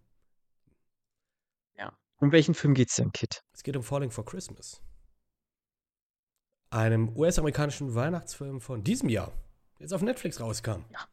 Um 2.18 2.32
welchen 2.32 2.54
Film 2.54 2.74
geht's 2.74 2.96
denn, 2.96 3.12
Kit? 3.12 3.42
Es 3.52 3.62
geht 3.62 3.76
um 3.76 3.82
Falling 3.82 4.10
for 4.10 4.24
Christmas. 4.24 4.82
Einem 6.70 7.14
US-amerikanischen 7.16 7.94
Weihnachtsfilm 7.94 8.60
von 8.60 8.84
diesem 8.84 9.08
Jahr, 9.08 9.32
der 9.78 9.84
jetzt 9.84 9.92
auf 9.92 10.02
Netflix 10.02 10.40
rauskam. 10.40 10.84
Ja. 10.90 11.06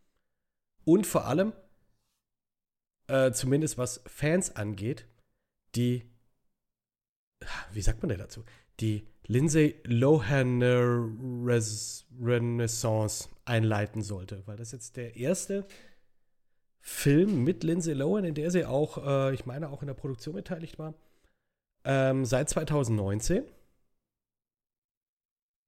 Und 0.86 1.06
vor 1.06 1.26
allem, 1.26 1.54
äh, 3.08 3.32
zumindest 3.32 3.78
was 3.78 4.02
Fans 4.06 4.56
angeht, 4.56 5.08
die, 5.76 6.10
wie 7.72 7.82
sagt 7.82 8.02
man 8.02 8.10
denn 8.10 8.20
dazu? 8.20 8.46
Die 8.80 9.08
Lindsay 9.32 9.80
Lohan 9.86 10.62
Renaissance 12.22 13.30
einleiten 13.46 14.02
sollte, 14.02 14.46
weil 14.46 14.58
das 14.58 14.74
jetzt 14.74 14.98
der 14.98 15.16
erste 15.16 15.66
Film 16.82 17.46
mit 17.46 17.64
Lindsay 17.64 17.94
Lohan, 17.94 18.26
in 18.26 18.36
der 18.36 18.52
sie 18.52 18.66
auch, 18.66 18.98
äh, 18.98 19.34
ich 19.34 19.46
meine, 19.46 19.70
auch 19.70 19.82
in 19.82 19.88
der 19.88 19.94
Produktion 19.94 20.36
beteiligt 20.36 20.78
war, 20.80 20.96
ähm, 21.86 22.26
seit 22.26 22.50
2019. 22.50 23.46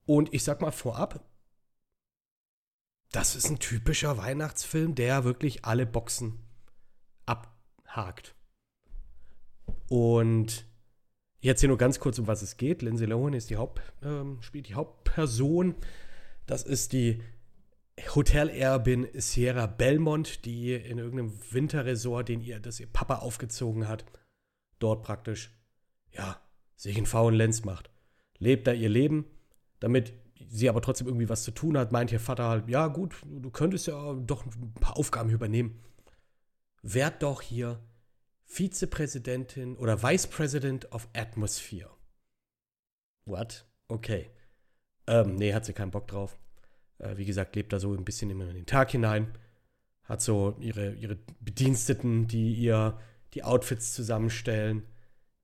Und 0.06 0.34
ich 0.34 0.44
sag 0.44 0.60
mal 0.60 0.72
vorab, 0.72 1.24
das 3.14 3.38
ist 3.38 3.50
ein 3.50 3.60
typischer 3.60 4.18
Weihnachtsfilm, 4.18 4.94
der 4.94 5.24
wirklich 5.24 5.64
alle 5.64 5.86
Boxen 5.86 6.38
abhakt. 7.26 8.36
Und 9.88 10.66
jetzt 11.44 11.60
hier 11.60 11.70
nur 11.70 11.78
ganz 11.78 12.00
kurz, 12.00 12.18
um 12.18 12.28
was 12.28 12.42
es 12.42 12.58
geht. 12.58 12.82
Lindsay 12.82 13.06
Lohan 13.06 13.34
ist 13.34 13.50
die 13.50 13.58
Haupt, 13.58 13.82
ähm, 14.02 14.42
spielt 14.42 14.68
die 14.68 14.76
Hauptperson. 14.76 15.76
Das 16.46 16.64
ist 16.64 16.94
die 16.94 17.22
Hotelerbin 18.16 19.08
Sierra 19.14 19.68
Belmont, 19.68 20.46
die 20.46 20.74
in 20.74 20.98
irgendeinem 20.98 21.34
Winterresort, 21.52 22.30
den 22.30 22.42
ihr, 22.42 22.60
das 22.60 22.80
ihr 22.80 22.88
Papa 22.88 23.18
aufgezogen 23.18 23.88
hat, 23.88 24.06
dort 24.80 25.04
praktisch, 25.04 25.52
ja, 26.12 26.40
sich 26.76 26.98
einen 26.98 27.06
faulen 27.06 27.36
Lenz 27.36 27.64
macht. 27.66 27.92
Lebt 28.40 28.66
da 28.66 28.74
ihr 28.74 28.90
Leben, 28.90 29.26
damit 29.80 30.14
sie 30.48 30.70
aber 30.70 30.82
trotzdem 30.82 31.08
irgendwie 31.08 31.30
was 31.30 31.44
zu 31.44 31.52
tun 31.52 31.78
hat, 31.78 31.92
meint 31.92 32.12
ihr 32.12 32.20
Vater 32.20 32.48
halt, 32.48 32.70
ja 32.70 32.88
gut, 32.88 33.16
du 33.26 33.50
könntest 33.52 33.88
ja 33.88 34.14
doch 34.14 34.46
ein 34.46 34.74
paar 34.74 34.98
Aufgaben 34.98 35.30
übernehmen. 35.30 35.80
Werd 36.82 37.22
doch 37.22 37.42
hier 37.42 37.80
Vizepräsidentin 38.54 39.76
oder 39.78 40.04
Vice 40.04 40.28
President 40.28 40.92
of 40.92 41.10
Atmosphere. 41.14 41.90
What? 43.26 43.66
Okay. 43.88 44.30
Ähm, 45.08 45.36
nee, 45.36 45.54
hat 45.54 45.66
sie 45.66 45.74
keinen 45.74 45.90
Bock 45.90 46.08
drauf. 46.08 46.38
Äh, 47.00 47.18
wie 47.18 47.26
gesagt, 47.26 47.56
lebt 47.56 47.74
da 47.74 47.80
so 47.80 47.94
ein 47.94 48.06
bisschen 48.06 48.30
immer 48.30 48.48
in 48.48 48.56
den 48.56 48.68
Tag 48.68 48.92
hinein. 48.92 49.36
Hat 50.04 50.22
so 50.22 50.56
ihre, 50.60 50.94
ihre 50.94 51.18
Bediensteten, 51.40 52.28
die 52.28 52.54
ihr 52.54 53.00
die 53.34 53.44
Outfits 53.44 53.94
zusammenstellen, 53.94 54.84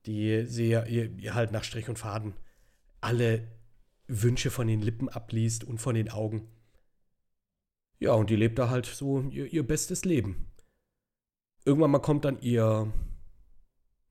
die 0.06 0.46
sie 0.46 0.70
ihr, 0.70 0.86
ihr 0.86 1.34
halt 1.34 1.52
nach 1.52 1.64
Strich 1.64 1.90
und 1.90 1.98
Faden 1.98 2.36
alle 3.02 3.48
Wünsche 4.08 4.52
von 4.52 4.68
den 4.68 4.82
Lippen 4.82 5.10
abliest 5.10 5.64
und 5.64 5.80
von 5.80 5.96
den 5.96 6.10
Augen. 6.10 6.48
Ja, 7.98 8.14
und 8.14 8.30
die 8.30 8.36
lebt 8.36 8.60
da 8.60 8.70
halt 8.70 8.86
so 8.86 9.22
ihr, 9.32 9.52
ihr 9.52 9.66
bestes 9.66 10.06
Leben. 10.06 10.49
Irgendwann 11.66 11.92
mal 11.92 12.00
kommt 12.00 12.26
dann 12.26 12.40
ihr, 12.40 12.92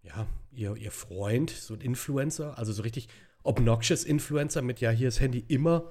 ja, 0.03 0.27
ihr, 0.53 0.77
ihr 0.77 0.91
Freund, 0.91 1.51
so 1.51 1.75
ein 1.75 1.81
Influencer, 1.81 2.59
also 2.59 2.73
so 2.73 2.83
richtig 2.83 3.09
obnoxious 3.43 4.05
Influencer 4.05 4.63
mit, 4.63 4.81
ja, 4.81 4.91
hier 4.91 5.09
ist 5.09 5.21
Handy 5.21 5.45
immer, 5.49 5.91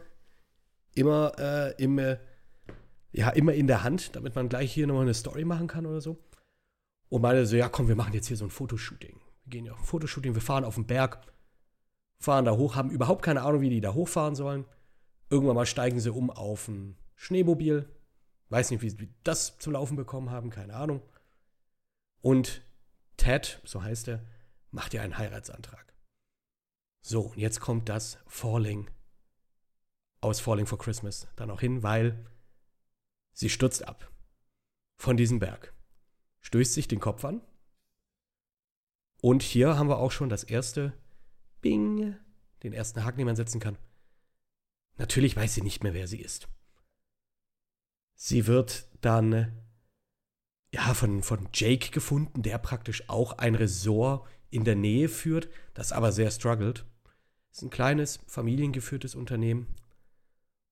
immer, 0.93 1.33
äh, 1.39 1.83
im, 1.83 1.97
äh, 1.99 2.17
ja, 3.11 3.29
immer 3.29 3.53
in 3.53 3.67
der 3.67 3.83
Hand, 3.83 4.15
damit 4.15 4.35
man 4.35 4.49
gleich 4.49 4.73
hier 4.73 4.87
nochmal 4.87 5.03
eine 5.03 5.13
Story 5.13 5.45
machen 5.45 5.67
kann 5.67 5.85
oder 5.85 6.01
so. 6.01 6.17
Und 7.09 7.21
meine 7.21 7.45
so, 7.45 7.55
ja, 7.55 7.69
komm, 7.69 7.87
wir 7.87 7.95
machen 7.95 8.13
jetzt 8.13 8.27
hier 8.27 8.37
so 8.37 8.45
ein 8.45 8.51
Fotoshooting. 8.51 9.19
Wir 9.45 9.49
gehen 9.49 9.65
ja 9.65 9.73
auf 9.73 9.79
ein 9.79 9.85
Fotoshooting, 9.85 10.35
wir 10.35 10.41
fahren 10.41 10.65
auf 10.65 10.75
den 10.75 10.85
Berg, 10.85 11.21
fahren 12.19 12.45
da 12.45 12.51
hoch, 12.51 12.75
haben 12.75 12.91
überhaupt 12.91 13.23
keine 13.23 13.41
Ahnung, 13.43 13.61
wie 13.61 13.69
die 13.69 13.81
da 13.81 13.93
hochfahren 13.93 14.35
sollen. 14.35 14.65
Irgendwann 15.29 15.55
mal 15.55 15.65
steigen 15.65 15.99
sie 15.99 16.11
um 16.11 16.29
auf 16.29 16.67
ein 16.67 16.97
Schneemobil. 17.15 17.89
Weiß 18.49 18.71
nicht, 18.71 18.81
wie 18.81 18.89
sie 18.89 19.09
das 19.23 19.57
zum 19.57 19.73
Laufen 19.73 19.97
bekommen 19.97 20.31
haben, 20.31 20.49
keine 20.49 20.75
Ahnung. 20.75 21.01
Und 22.21 22.61
Ted, 23.17 23.61
so 23.63 23.83
heißt 23.83 24.07
er, 24.07 24.25
macht 24.71 24.93
ihr 24.93 25.01
einen 25.01 25.17
Heiratsantrag. 25.17 25.93
So, 27.01 27.21
und 27.21 27.37
jetzt 27.37 27.59
kommt 27.59 27.89
das 27.89 28.17
Falling 28.27 28.89
aus 30.21 30.39
Falling 30.39 30.65
for 30.65 30.77
Christmas 30.77 31.27
dann 31.35 31.51
auch 31.51 31.61
hin, 31.61 31.83
weil 31.83 32.25
sie 33.33 33.49
stürzt 33.49 33.87
ab 33.87 34.11
von 34.97 35.15
diesem 35.15 35.39
Berg, 35.39 35.73
stößt 36.41 36.73
sich 36.73 36.87
den 36.87 36.99
Kopf 36.99 37.23
an. 37.23 37.41
Und 39.21 39.41
hier 39.41 39.77
haben 39.77 39.89
wir 39.89 39.97
auch 39.97 40.11
schon 40.11 40.29
das 40.29 40.43
erste 40.43 40.93
Bing, 41.61 42.15
den 42.63 42.73
ersten 42.73 43.03
Haken, 43.03 43.19
den 43.19 43.27
man 43.27 43.35
setzen 43.35 43.59
kann. 43.59 43.77
Natürlich 44.97 45.35
weiß 45.35 45.53
sie 45.53 45.61
nicht 45.61 45.83
mehr, 45.83 45.93
wer 45.93 46.07
sie 46.07 46.19
ist. 46.19 46.47
Sie 48.15 48.47
wird 48.47 48.87
dann 49.01 49.66
ja 50.73 50.93
von, 50.93 51.23
von 51.23 51.49
Jake 51.53 51.91
gefunden, 51.91 52.43
der 52.43 52.57
praktisch 52.57 53.09
auch 53.09 53.37
ein 53.37 53.55
Resort 53.55 54.27
in 54.49 54.63
der 54.63 54.75
Nähe 54.75 55.09
führt, 55.09 55.49
das 55.73 55.91
aber 55.91 56.11
sehr 56.11 56.31
struggelt. 56.31 56.85
Es 57.51 57.59
ist 57.59 57.63
ein 57.63 57.69
kleines, 57.69 58.19
familiengeführtes 58.27 59.15
Unternehmen. 59.15 59.67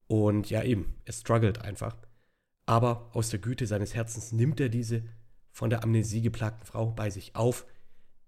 Und 0.08 0.50
ja, 0.50 0.64
eben, 0.64 0.96
es 1.06 1.22
struggelt 1.22 1.62
einfach. 1.62 1.98
Aber 2.66 3.10
aus 3.14 3.30
der 3.30 3.40
Güte 3.40 3.68
seines 3.68 3.94
Herzens 3.94 4.32
nimmt 4.32 4.60
er 4.60 4.70
diese 4.70 5.04
von 5.52 5.70
der 5.70 5.84
Amnesie 5.84 6.22
geplagten 6.22 6.66
Frau 6.66 6.92
bei 6.92 7.10
sich 7.10 7.36
auf, 7.36 7.66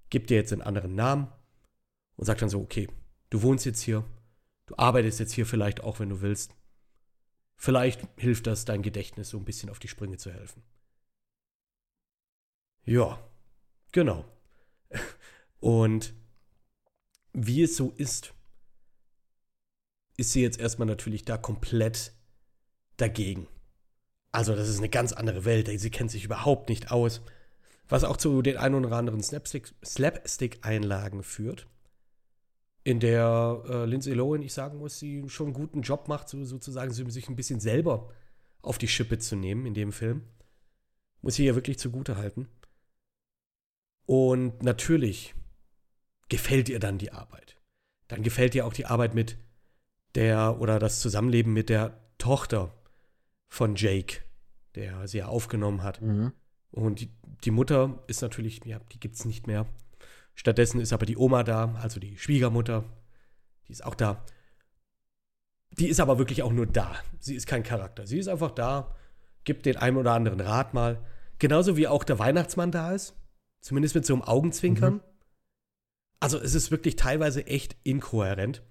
gibt 0.09 0.32
ihr 0.32 0.38
jetzt 0.38 0.53
einen 0.53 0.61
anderen 0.61 0.95
Namen 0.95 1.28
und 2.15 2.26
sagt 2.26 2.41
dann 2.41 2.49
so, 2.49 2.61
okay, 2.61 2.88
du 3.30 3.41
wohnst 3.41 3.65
jetzt 3.65 3.82
hier, 3.82 4.05
du 4.65 4.76
arbeitest 4.78 5.20
jetzt 5.20 5.34
hier 5.34 5.45
vielleicht 5.45 5.82
auch, 5.82 5.99
wenn 5.99 6.09
du 6.09 6.22
willst. 6.22 6.55
Vielleicht 7.57 8.07
hilft 8.18 8.47
das, 8.47 8.65
dein 8.65 8.82
Gedächtnis 8.82 9.30
so 9.30 9.38
ein 9.38 9.45
bisschen 9.45 9.70
auf 9.70 9.80
die 9.80 9.88
Sprünge 9.88 10.18
zu 10.18 10.32
helfen. 10.32 10.63
Ja, 12.88 13.19
genau. 13.91 14.23
Und 15.59 16.13
wie 17.33 17.61
es 17.63 17.75
so 17.75 17.91
ist, 17.97 18.33
ist 20.15 20.31
sie 20.31 20.41
jetzt 20.41 20.59
erstmal 20.59 20.88
natürlich 20.88 21.25
da 21.25 21.38
komplett 21.38 22.13
dagegen. 22.95 23.47
Also, 24.31 24.55
das 24.55 24.69
ist 24.69 24.77
eine 24.77 24.89
ganz 24.89 25.11
andere 25.11 25.43
Welt. 25.43 25.69
Sie 25.79 25.91
kennt 25.91 26.11
sich 26.11 26.23
überhaupt 26.23 26.69
nicht 26.69 26.91
aus. 26.91 27.21
Was 27.89 28.05
auch 28.05 28.17
zu 28.17 28.41
den 28.41 28.57
ein 28.57 28.73
oder 28.73 28.93
anderen 28.93 29.21
Slapstick- 29.21 29.73
Slapstick-Einlagen 29.85 31.23
führt, 31.23 31.67
in 32.83 33.01
der 33.01 33.63
äh, 33.69 33.85
Lindsay 33.85 34.13
Lohan, 34.13 34.41
ich 34.41 34.53
sagen 34.53 34.77
muss, 34.77 34.97
sie 34.97 35.27
schon 35.27 35.47
einen 35.47 35.53
guten 35.53 35.81
Job 35.81 36.07
macht, 36.07 36.29
so, 36.29 36.43
sozusagen 36.45 36.93
so, 36.93 37.07
sich 37.09 37.27
ein 37.27 37.35
bisschen 37.35 37.59
selber 37.59 38.13
auf 38.61 38.77
die 38.77 38.88
Schippe 38.88 39.19
zu 39.19 39.35
nehmen 39.35 39.65
in 39.65 39.73
dem 39.73 39.91
Film. 39.91 40.23
Muss 41.21 41.38
ich 41.38 41.45
ihr 41.45 41.55
wirklich 41.55 41.79
zugute 41.79 42.15
halten. 42.15 42.47
Und 44.08 44.64
natürlich 44.64 45.36
gefällt 46.30 46.70
ihr 46.70 46.80
dann 46.80 46.97
die 46.97 47.12
Arbeit. 47.12 47.58
Dann 48.08 48.24
gefällt 48.24 48.55
ihr 48.55 48.66
auch 48.66 48.74
die 48.74 48.86
Arbeit 48.86 49.14
mit 49.14 49.38
der 50.16 50.60
oder 50.60 50.80
das 50.80 51.01
Zusammenleben 51.01 51.53
mit 51.53 51.70
der 51.70 51.99
Tochter 52.18 52.74
von 53.49 53.76
Jake, 53.76 54.22
der 54.76 55.08
sie 55.08 55.20
ja 55.20 55.28
aufgenommen 55.28 55.84
hat. 55.84 56.01
Mhm. 56.01 56.32
Und 56.72 57.01
die, 57.01 57.12
die 57.43 57.51
Mutter 57.51 58.01
ist 58.08 58.22
natürlich, 58.22 58.64
ja, 58.66 58.80
die 58.93 58.99
gibt 58.99 59.16
es 59.16 59.26
nicht 59.26 59.45
mehr. 59.45 59.68
Stattdessen 60.36 60.80
ist 60.80 60.93
aber 60.93 61.05
die 61.05 61.18
Oma 61.18 61.43
da, 61.43 61.76
also 61.82 61.99
die 61.99 62.18
Schwiegermutter. 62.18 62.86
Die 63.68 63.74
ist 63.74 63.84
auch 63.84 63.95
da. 63.95 64.24
Die 65.72 65.88
ist 65.88 65.99
aber 65.99 66.18
wirklich 66.18 66.43
auch 66.43 66.53
nur 66.53 66.66
da. 66.66 66.95
Sie 67.20 67.36
ist 67.36 67.45
kein 67.45 67.64
Charakter. 67.64 68.08
Sie 68.08 68.20
ist 68.20 68.30
einfach 68.30 68.51
da, 68.51 68.95
gibt 69.43 69.66
den 69.66 69.76
einen 69.76 69.97
oder 69.97 70.14
anderen 70.14 70.39
Rat 70.39 70.74
mal. 70.74 71.03
Genauso 71.39 71.76
wie 71.76 71.88
auch 71.89 72.05
der 72.05 72.20
Weihnachtsmann 72.20 72.72
da 72.72 72.93
ist. 72.93 73.16
Zumindest 73.62 73.95
mit 73.95 74.05
so 74.05 74.14
einem 74.14 74.24
Augenzwinkern. 74.24 74.95
Mhm. 74.95 75.01
Also 76.20 76.39
es 76.39 76.55
ist 76.55 76.72
wirklich 76.72 76.95
teilweise 76.95 77.45
echt 77.45 77.76
inkohärent. 77.84 78.64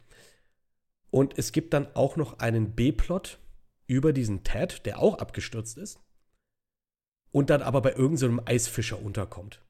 Und 1.11 1.39
es 1.39 1.53
gibt 1.53 1.73
dann 1.73 1.95
auch 1.95 2.17
noch 2.17 2.39
einen 2.41 2.75
B-Plot 2.75 3.39
über 3.87 4.13
diesen 4.13 4.43
Ted, 4.43 4.85
der 4.85 4.99
auch 4.99 5.19
abgestürzt 5.19 5.79
ist. 5.79 6.01
Und 7.31 7.51
dann 7.51 7.63
aber 7.63 7.83
bei 7.83 7.93
irgendeinem 7.93 8.39
so 8.39 8.47
Eisfischer 8.47 9.01
unterkommt. 9.01 9.63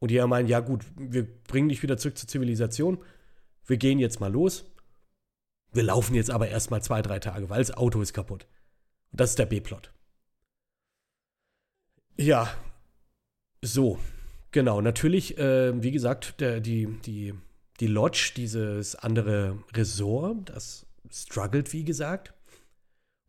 Und 0.00 0.10
die 0.10 0.16
ja 0.16 0.26
meinen, 0.26 0.48
ja 0.48 0.60
gut, 0.60 0.84
wir 0.96 1.26
bringen 1.44 1.68
dich 1.68 1.82
wieder 1.82 1.96
zurück 1.96 2.18
zur 2.18 2.28
Zivilisation. 2.28 3.02
Wir 3.66 3.76
gehen 3.76 3.98
jetzt 3.98 4.20
mal 4.20 4.32
los. 4.32 4.64
Wir 5.72 5.84
laufen 5.84 6.14
jetzt 6.14 6.30
aber 6.30 6.48
erstmal 6.48 6.82
zwei, 6.82 7.02
drei 7.02 7.18
Tage, 7.18 7.48
weil 7.48 7.58
das 7.58 7.70
Auto 7.70 8.00
ist 8.00 8.12
kaputt. 8.12 8.46
Und 9.12 9.20
das 9.20 9.30
ist 9.30 9.38
der 9.38 9.46
B-Plot. 9.46 9.92
Ja, 12.16 12.52
so, 13.62 13.98
genau. 14.50 14.80
Natürlich, 14.80 15.38
äh, 15.38 15.82
wie 15.82 15.90
gesagt, 15.90 16.40
der, 16.40 16.60
die, 16.60 16.86
die 17.04 17.34
die 17.80 17.86
Lodge, 17.86 18.32
dieses 18.36 18.94
andere 18.94 19.58
Resort, 19.72 20.50
das 20.50 20.86
struggelt, 21.10 21.72
wie 21.72 21.84
gesagt. 21.84 22.34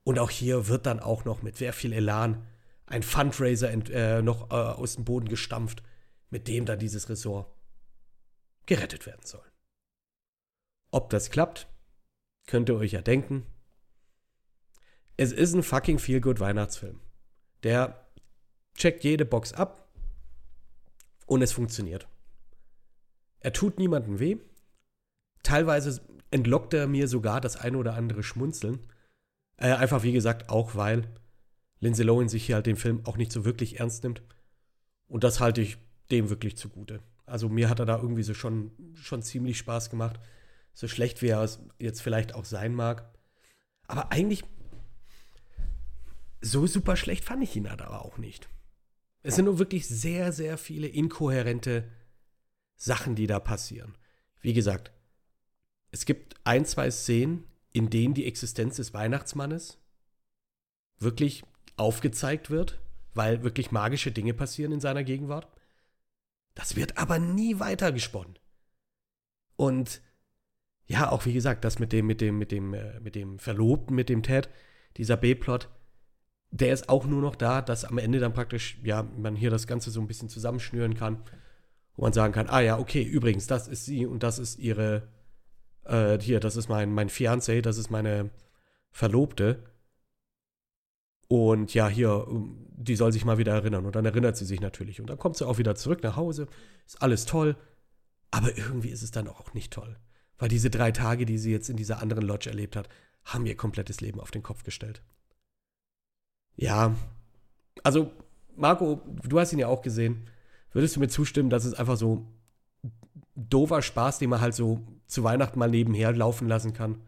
Und 0.04 0.20
auch 0.20 0.30
hier 0.30 0.68
wird 0.68 0.86
dann 0.86 1.00
auch 1.00 1.26
noch 1.26 1.42
mit 1.42 1.56
sehr 1.56 1.74
viel 1.74 1.94
Elan 1.94 2.46
ein 2.86 3.04
Fundraiser 3.04 3.72
ent, 3.72 3.90
äh, 3.90 4.22
noch 4.22 4.52
äh, 4.52 4.56
aus 4.56 4.96
dem 4.96 5.06
Boden 5.06 5.30
gestampft, 5.30 5.82
mit 6.30 6.48
dem 6.50 6.66
dann 6.66 6.80
dieses 6.80 7.08
Resort 7.08 7.50
gerettet 8.66 9.06
werden 9.06 9.26
soll. 9.26 9.46
Ob 10.92 11.10
das 11.10 11.30
klappt, 11.30 11.68
könnt 12.48 12.68
ihr 12.70 12.76
euch 12.76 12.92
ja 12.92 13.02
denken. 13.02 13.46
Es 15.16 15.32
ist 15.32 15.54
ein 15.54 15.64
fucking 15.64 16.00
feel-good 16.00 16.42
Weihnachtsfilm. 16.42 17.00
Der 17.64 18.06
checkt 18.76 19.04
jede 19.06 19.24
Box 19.24 19.54
ab 19.54 19.91
und 21.32 21.42
es 21.42 21.54
funktioniert. 21.54 22.10
Er 23.40 23.54
tut 23.54 23.80
niemandem 23.80 24.20
weh. 24.20 24.36
Teilweise 25.44 26.02
entlockt 26.30 26.74
er 26.74 26.88
mir 26.88 27.08
sogar 27.08 27.40
das 27.40 27.56
eine 27.56 27.78
oder 27.78 27.94
andere 27.94 28.22
Schmunzeln. 28.22 28.80
Äh, 29.56 29.72
einfach 29.72 30.04
wie 30.04 30.12
gesagt, 30.12 30.50
auch 30.50 30.76
weil 30.76 31.08
Lindsay 31.80 32.04
Lohan 32.04 32.28
sich 32.28 32.48
hier 32.48 32.56
halt 32.56 32.66
den 32.66 32.76
Film 32.76 33.06
auch 33.06 33.16
nicht 33.16 33.32
so 33.32 33.46
wirklich 33.46 33.80
ernst 33.80 34.04
nimmt. 34.04 34.22
Und 35.08 35.24
das 35.24 35.40
halte 35.40 35.62
ich 35.62 35.78
dem 36.12 36.30
wirklich 36.30 36.58
zugute. 36.58 37.00
Also 37.26 37.48
mir 37.48 37.70
hat 37.70 37.80
er 37.80 37.86
da 37.86 37.96
irgendwie 37.96 38.24
so 38.24 38.34
schon, 38.34 38.72
schon 38.96 39.22
ziemlich 39.22 39.58
Spaß 39.58 39.90
gemacht. 39.90 40.20
So 40.74 40.90
schlecht 40.90 41.22
wie 41.22 41.30
er 41.30 41.44
es 41.44 41.62
jetzt 41.80 42.02
vielleicht 42.02 42.36
auch 42.36 42.44
sein 42.44 42.76
mag. 42.76 43.10
Aber 43.88 44.12
eigentlich 44.12 44.44
so 46.42 46.68
super 46.68 46.98
schlecht 46.98 47.24
fand 47.24 47.42
ich 47.42 47.56
ihn 47.56 47.70
halt 47.70 47.82
aber 47.82 48.04
auch 48.04 48.18
nicht. 48.18 48.50
Es 49.24 49.36
sind 49.36 49.46
nur 49.46 49.60
wirklich 49.60 49.88
sehr, 49.88 50.32
sehr 50.32 50.58
viele 50.58 50.88
inkohärente 50.88 51.90
Sachen, 52.76 53.16
die 53.16 53.28
da 53.28 53.40
passieren. 53.40 53.96
Wie 54.42 54.54
gesagt, 54.54 54.92
es 55.92 56.06
gibt 56.06 56.36
ein, 56.44 56.66
zwei 56.66 56.90
Szenen, 56.90 57.44
in 57.72 57.90
denen 57.90 58.14
die 58.14 58.26
Existenz 58.26 58.78
des 58.78 58.94
Weihnachtsmannes 58.94 59.78
wirklich 60.98 61.44
aufgezeigt 61.78 62.50
wird, 62.50 62.80
weil 63.14 63.44
wirklich 63.44 63.72
magische 63.72 64.12
Dinge 64.12 64.34
passieren 64.34 64.72
in 64.72 64.80
seiner 64.80 65.04
Gegenwart. 65.04 65.48
Das 66.54 66.76
wird 66.76 66.98
aber 66.98 67.20
nie 67.20 67.60
weitergesponnen. 67.60 68.38
Und 69.56 70.02
ja, 70.86 71.10
auch 71.12 71.26
wie 71.26 71.34
gesagt, 71.34 71.64
das 71.64 71.80
mit 71.80 71.94
dem, 71.94 72.08
mit 72.08 72.20
dem, 72.20 72.38
mit 72.38 72.52
dem, 72.52 72.74
äh, 72.74 73.00
mit 73.00 73.16
dem 73.16 73.40
Verlobten, 73.40 73.96
mit 73.96 74.10
dem 74.10 74.24
Ted, 74.24 74.50
dieser 74.98 75.18
B-Plot, 75.18 75.70
der 76.52 76.74
ist 76.74 76.90
auch 76.90 77.06
nur 77.06 77.22
noch 77.22 77.36
da, 77.36 77.62
dass 77.62 77.86
am 77.86 77.98
Ende 77.98 78.20
dann 78.20 78.34
praktisch, 78.34 78.78
ja, 78.84 79.04
man 79.18 79.36
hier 79.36 79.50
das 79.50 79.68
Ganze 79.68 79.90
so 79.90 80.02
ein 80.02 80.08
bisschen 80.08 80.30
zusammenschnüren 80.30 80.96
kann, 80.96 81.24
wo 81.96 82.04
man 82.04 82.14
sagen 82.14 82.34
kann, 82.34 82.48
ah 82.48 82.60
ja, 82.60 82.78
okay, 82.78 83.02
übrigens, 83.02 83.48
das 83.48 83.68
ist 83.68 83.86
sie 83.86 84.06
und 84.06 84.24
das 84.24 84.38
ist 84.38 84.60
ihre, 84.60 85.08
äh, 85.86 86.20
hier, 86.20 86.40
das 86.40 86.58
ist 86.58 86.68
mein, 86.68 86.94
mein 86.94 87.10
Fiancé, 87.10 87.62
das 87.62 87.78
ist 87.78 87.90
meine 87.90 88.30
Verlobte. 88.92 89.64
Und 91.30 91.74
ja, 91.74 91.88
hier, 91.88 92.28
die 92.76 92.98
soll 92.98 93.14
sich 93.14 93.24
mal 93.24 93.38
wieder 93.38 93.54
erinnern. 93.54 93.86
Und 93.86 93.96
dann 93.96 94.06
erinnert 94.06 94.36
sie 94.36 94.44
sich 94.44 94.60
natürlich. 94.60 95.00
Und 95.00 95.10
dann 95.10 95.18
kommt 95.18 95.38
sie 95.38 95.48
auch 95.48 95.58
wieder 95.58 95.76
zurück 95.76 96.04
nach 96.04 96.18
Hause. 96.18 96.48
Ist 96.86 97.02
alles 97.02 97.26
toll. 97.26 97.56
Aber 98.32 98.58
irgendwie 98.58 98.90
ist 98.90 99.02
es 99.02 99.12
dann 99.12 99.30
auch 99.30 99.54
nicht 99.54 99.72
toll. 99.72 99.98
Weil 100.38 100.50
diese 100.50 100.70
drei 100.70 100.92
Tage, 100.92 101.26
die 101.26 101.38
sie 101.38 101.52
jetzt 101.52 101.70
in 101.70 101.78
dieser 101.78 102.02
anderen 102.02 102.26
Lodge 102.26 102.50
erlebt 102.50 102.76
hat, 102.76 102.90
haben 103.24 103.46
ihr 103.46 103.56
komplettes 103.56 104.02
Leben 104.02 104.20
auf 104.20 104.32
den 104.32 104.44
Kopf 104.44 104.64
gestellt. 104.64 105.02
Ja, 106.56 106.96
also 107.84 108.12
Marco, 108.56 109.02
du 109.24 109.40
hast 109.40 109.54
ihn 109.54 109.60
ja 109.60 109.68
auch 109.68 109.82
gesehen. 109.82 110.30
Würdest 110.72 110.96
du 110.96 111.00
mir 111.00 111.08
zustimmen, 111.08 111.50
dass 111.50 111.66
es 111.66 111.74
einfach 111.74 111.98
so 111.98 112.26
doofer 113.36 113.82
Spaß, 113.82 114.20
den 114.20 114.30
man 114.30 114.42
halt 114.42 114.54
so 114.54 114.82
zu 115.08 115.24
Weihnachten 115.24 115.60
mal 115.60 115.70
nebenher 115.70 116.14
laufen 116.14 116.48
lassen 116.48 116.74
kann? 116.74 117.02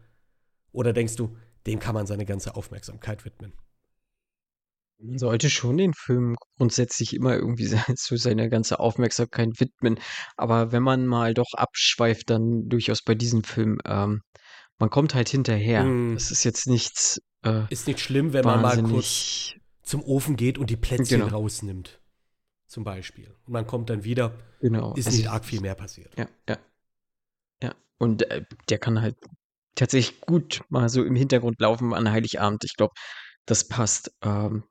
Oder 0.72 0.92
denkst 0.92 1.16
du, 1.16 1.36
dem 1.66 1.78
kann 1.78 1.94
man 1.94 2.06
seine 2.06 2.26
ganze 2.26 2.56
Aufmerksamkeit 2.56 3.24
widmen? 3.24 3.52
Man 4.98 5.18
sollte 5.18 5.50
schon 5.50 5.76
den 5.76 5.92
Film 5.92 6.36
grundsätzlich 6.56 7.14
immer 7.14 7.34
irgendwie 7.34 7.66
so 7.96 8.16
seine 8.16 8.48
ganze 8.48 8.78
Aufmerksamkeit 8.80 9.48
widmen. 9.58 9.98
Aber 10.36 10.72
wenn 10.72 10.82
man 10.82 11.06
mal 11.06 11.34
doch 11.34 11.52
abschweift, 11.54 12.30
dann 12.30 12.68
durchaus 12.68 13.02
bei 13.02 13.14
diesem 13.14 13.44
Film. 13.44 13.78
Ähm, 13.84 14.22
man 14.78 14.90
kommt 14.90 15.14
halt 15.14 15.28
hinterher. 15.28 15.84
Mm. 15.84 16.14
Das 16.14 16.30
ist 16.30 16.44
jetzt 16.44 16.66
nichts. 16.66 17.20
Äh, 17.44 17.62
Ist 17.70 17.86
nicht 17.86 18.00
schlimm, 18.00 18.32
wenn 18.32 18.44
man 18.44 18.62
mal 18.62 18.82
kurz 18.82 19.52
zum 19.82 20.02
Ofen 20.02 20.36
geht 20.36 20.58
und 20.58 20.70
die 20.70 20.76
Plätzchen 20.76 21.20
Genau. 21.20 21.36
rausnimmt. 21.36 22.00
Zum 22.66 22.84
Beispiel. 22.84 23.34
Und 23.46 23.52
man 23.52 23.66
kommt 23.66 23.90
dann 23.90 24.04
wieder, 24.04 24.32
Genau. 24.60 24.94
ist 24.94 25.06
Also, 25.06 25.18
nicht 25.18 25.28
arg 25.28 25.44
viel 25.44 25.60
mehr 25.60 25.74
passiert. 25.74 26.12
Ja, 26.18 26.28
ja. 26.48 26.58
Ja. 27.62 27.74
Und 27.98 28.28
äh, 28.30 28.44
der 28.68 28.78
kann 28.78 29.00
halt 29.00 29.16
tatsächlich 29.74 30.20
gut 30.22 30.62
mal 30.70 30.88
so 30.88 31.04
im 31.04 31.14
Hintergrund 31.14 31.60
laufen 31.60 31.92
an 31.94 32.10
Heiligabend. 32.10 32.64
Ich 32.64 32.74
glaube, 32.74 32.94
das 33.46 33.68
passt. 33.68 34.10
Ähm, 34.22 34.64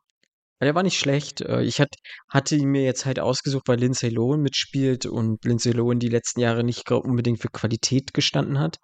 der 0.61 0.75
war 0.75 0.83
nicht 0.83 0.97
schlecht. 0.97 1.41
Äh, 1.41 1.61
Ich 1.63 1.79
hat, 1.79 1.93
hatte 2.29 2.55
ihn 2.55 2.69
mir 2.69 2.83
jetzt 2.83 3.05
halt 3.05 3.19
ausgesucht, 3.19 3.67
weil 3.67 3.79
Lindsay 3.79 4.09
Lohan 4.09 4.41
mitspielt 4.41 5.05
und 5.05 5.43
Lindsay 5.45 5.71
Lohan 5.73 5.99
die 5.99 6.09
letzten 6.09 6.39
Jahre 6.39 6.63
nicht 6.63 6.89
unbedingt 6.91 7.41
für 7.41 7.49
Qualität 7.49 8.13
gestanden 8.13 8.59
hat. 8.59 8.77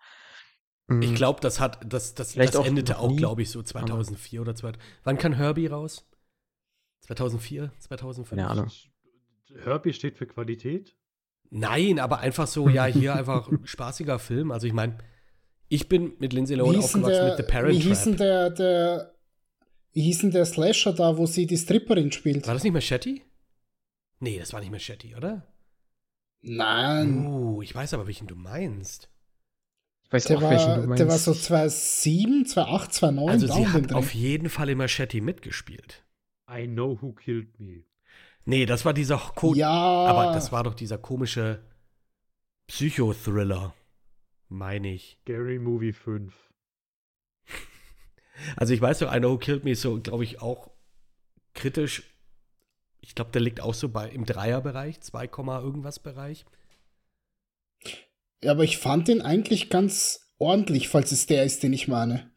Ich 1.01 1.11
Mm, 1.11 1.15
glaube, 1.15 1.39
das 1.41 1.59
hat, 1.59 1.79
das, 1.85 2.15
das, 2.15 2.33
Vielleicht 2.33 2.53
das 2.53 2.61
auch 2.61 2.65
endete 2.65 2.97
auch, 2.97 3.15
glaube 3.15 3.41
ich, 3.43 3.49
so 3.51 3.61
2004 3.61 4.41
oder 4.41 4.55
2000. 4.55 4.83
Wann 5.03 5.17
kann 5.17 5.33
Herbie 5.33 5.67
raus? 5.67 6.05
2004, 7.01 7.71
2005? 7.79 8.29
Keine 8.29 8.49
Ahnung. 8.49 8.71
Herbie 9.63 9.93
steht 9.93 10.17
für 10.17 10.27
Qualität. 10.27 10.95
Nein, 11.51 11.99
aber 11.99 12.19
einfach 12.19 12.47
so, 12.47 12.69
ja, 12.69 12.85
hier 12.85 13.15
einfach 13.15 13.49
spaßiger 13.63 14.19
Film. 14.19 14.51
Also 14.51 14.67
ich 14.67 14.73
meine, 14.73 14.97
ich 15.67 15.89
bin 15.89 16.13
mit 16.19 16.33
Lindsay 16.33 16.55
Lohan 16.55 16.75
aufgewachsen 16.77 17.03
der, 17.03 17.25
mit 17.25 17.37
The 17.37 17.43
Parent 17.43 17.73
wie 17.75 17.79
hieß 17.79 18.03
denn 18.03 18.11
Trap. 18.13 18.17
der, 18.17 18.49
der, 18.51 19.15
wie 19.93 20.01
hieß 20.01 20.19
denn 20.19 20.31
der 20.31 20.45
Slasher 20.45 20.93
da, 20.93 21.17
wo 21.17 21.25
sie 21.25 21.45
die 21.47 21.57
Stripperin 21.57 22.11
spielt? 22.11 22.47
War 22.47 22.53
das 22.55 22.63
nicht 22.63 22.73
Machete? 22.73 23.21
Nee, 24.19 24.37
das 24.39 24.53
war 24.53 24.59
nicht 24.59 24.71
Machete, 24.71 25.15
oder? 25.15 25.47
Nein, 26.41 27.25
Uh, 27.25 27.61
ich 27.61 27.73
weiß 27.73 27.93
aber, 27.93 28.07
welchen 28.07 28.27
du 28.27 28.35
meinst. 28.35 29.09
Ich 30.09 30.13
weiß 30.13 30.23
der 30.25 30.37
auch, 30.37 30.41
welchen 30.49 30.73
du 30.73 30.79
war, 30.81 30.87
meinst. 30.87 30.99
der 30.99 31.07
war 31.07 31.17
so 31.19 31.33
2007, 31.33 32.45
2008, 32.47 32.93
2009. 32.93 33.29
Also 33.29 33.47
sie 33.47 33.67
hat 33.67 33.91
Dreh. 33.91 33.95
auf 33.95 34.13
jeden 34.13 34.49
Fall 34.49 34.69
in 34.69 34.77
Machete 34.79 35.21
mitgespielt. 35.21 36.03
I 36.51 36.65
know 36.67 36.97
who 36.99 37.13
killed 37.13 37.59
me. 37.59 37.83
Nee, 38.45 38.65
das 38.65 38.85
war 38.85 38.93
dieser 38.93 39.17
Code. 39.17 39.59
Ja, 39.59 39.69
Aber 39.69 40.33
das 40.33 40.51
war 40.51 40.63
doch 40.63 40.73
dieser 40.73 40.97
komische 40.97 41.61
Psychothriller, 42.67 43.75
meine 44.47 44.93
ich. 44.93 45.19
Scary 45.21 45.59
Movie 45.59 45.93
5. 45.93 46.33
Also 48.55 48.73
ich 48.73 48.79
weiß 48.79 48.99
doch, 48.99 49.13
I 49.13 49.19
Know 49.19 49.31
Who 49.33 49.37
Killed 49.37 49.65
Me 49.65 49.71
ist 49.71 49.81
so, 49.81 49.99
glaube 49.99 50.23
ich, 50.23 50.41
auch 50.41 50.71
kritisch. 51.53 52.03
Ich 53.01 53.13
glaube, 53.13 53.31
der 53.31 53.41
liegt 53.41 53.59
auch 53.59 53.73
so 53.73 53.89
bei 53.89 54.09
im 54.09 54.23
Dreierbereich, 54.25 55.01
2, 55.01 55.27
Komma 55.27 55.59
irgendwas 55.59 55.99
Bereich. 55.99 56.45
Ja, 58.43 58.51
aber 58.51 58.63
ich 58.63 58.77
fand 58.77 59.07
den 59.07 59.21
eigentlich 59.21 59.69
ganz 59.69 60.21
ordentlich, 60.37 60.87
falls 60.87 61.11
es 61.11 61.25
der 61.25 61.43
ist, 61.43 61.63
den 61.63 61.73
ich 61.73 61.87
meine. 61.87 62.31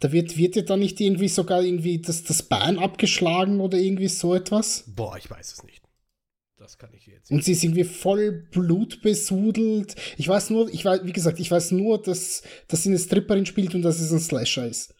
Da 0.00 0.10
wird, 0.10 0.36
wird 0.36 0.56
dir 0.56 0.64
da 0.64 0.76
nicht 0.76 1.00
irgendwie 1.00 1.28
sogar 1.28 1.62
irgendwie 1.62 2.00
das, 2.00 2.24
das 2.24 2.42
Bein 2.42 2.78
abgeschlagen 2.78 3.60
oder 3.60 3.78
irgendwie 3.78 4.08
so 4.08 4.34
etwas? 4.34 4.84
Boah, 4.96 5.16
ich 5.16 5.30
weiß 5.30 5.52
es 5.52 5.62
nicht. 5.62 5.80
Das 6.56 6.78
kann 6.78 6.92
ich 6.94 7.06
jetzt 7.06 7.30
Und 7.30 7.36
nicht. 7.38 7.46
sie 7.46 7.52
ist 7.52 7.62
irgendwie 7.64 7.84
voll 7.84 8.48
blutbesudelt. 8.50 9.94
Ich 10.16 10.26
weiß 10.28 10.50
nur, 10.50 10.72
ich 10.72 10.84
weiß, 10.84 11.00
wie 11.04 11.12
gesagt, 11.12 11.38
ich 11.40 11.50
weiß 11.50 11.72
nur, 11.72 12.00
dass, 12.02 12.42
dass 12.68 12.82
sie 12.82 12.88
eine 12.88 12.98
Stripperin 12.98 13.46
spielt 13.46 13.74
und 13.74 13.82
dass 13.82 14.00
es 14.00 14.12
ein 14.12 14.20
Slasher 14.20 14.66
ist. 14.66 14.94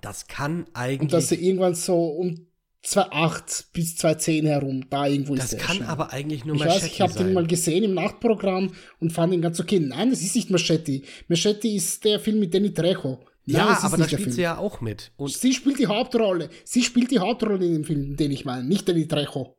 Das 0.00 0.26
kann 0.26 0.64
Und 0.98 1.12
dass 1.12 1.28
sie 1.28 1.36
eigentlich. 1.36 1.42
irgendwann 1.48 1.74
so 1.74 2.08
um 2.10 2.45
2,8 2.86 3.64
bis 3.72 3.96
2,10 3.96 4.46
herum, 4.46 4.88
da 4.88 5.06
irgendwo 5.06 5.34
Das 5.34 5.46
ist 5.46 5.52
der 5.54 5.58
kann 5.60 5.68
erschienen. 5.70 5.88
aber 5.88 6.12
eigentlich 6.12 6.44
nur 6.44 6.54
Ich 6.54 6.60
Machete 6.64 6.84
weiß, 6.84 6.92
ich 6.92 7.00
habe 7.00 7.12
den 7.14 7.32
mal 7.32 7.46
gesehen 7.46 7.82
im 7.82 7.94
Nachtprogramm 7.94 8.72
und 9.00 9.12
fand 9.12 9.32
ihn 9.34 9.42
ganz 9.42 9.58
okay. 9.58 9.80
Nein, 9.80 10.10
das 10.10 10.20
ist 10.22 10.36
nicht 10.36 10.50
Machete. 10.50 11.02
Machete 11.28 11.66
ist 11.68 12.04
der 12.04 12.20
Film 12.20 12.38
mit 12.38 12.54
Danny 12.54 12.72
Trejo. 12.72 13.24
Nein, 13.48 13.56
ja, 13.58 13.78
aber 13.82 13.96
da 13.96 14.08
spielt 14.08 14.32
sie 14.32 14.42
ja 14.42 14.58
auch 14.58 14.80
mit. 14.80 15.12
Und 15.16 15.32
Sie 15.32 15.52
spielt 15.52 15.78
die 15.78 15.86
Hauptrolle. 15.86 16.48
Sie 16.64 16.82
spielt 16.82 17.10
die 17.10 17.18
Hauptrolle 17.20 17.64
in 17.64 17.72
dem 17.74 17.84
Film, 17.84 18.16
den 18.16 18.30
ich 18.30 18.44
meine, 18.44 18.64
nicht 18.64 18.88
Danny 18.88 19.06
Trejo. 19.08 19.56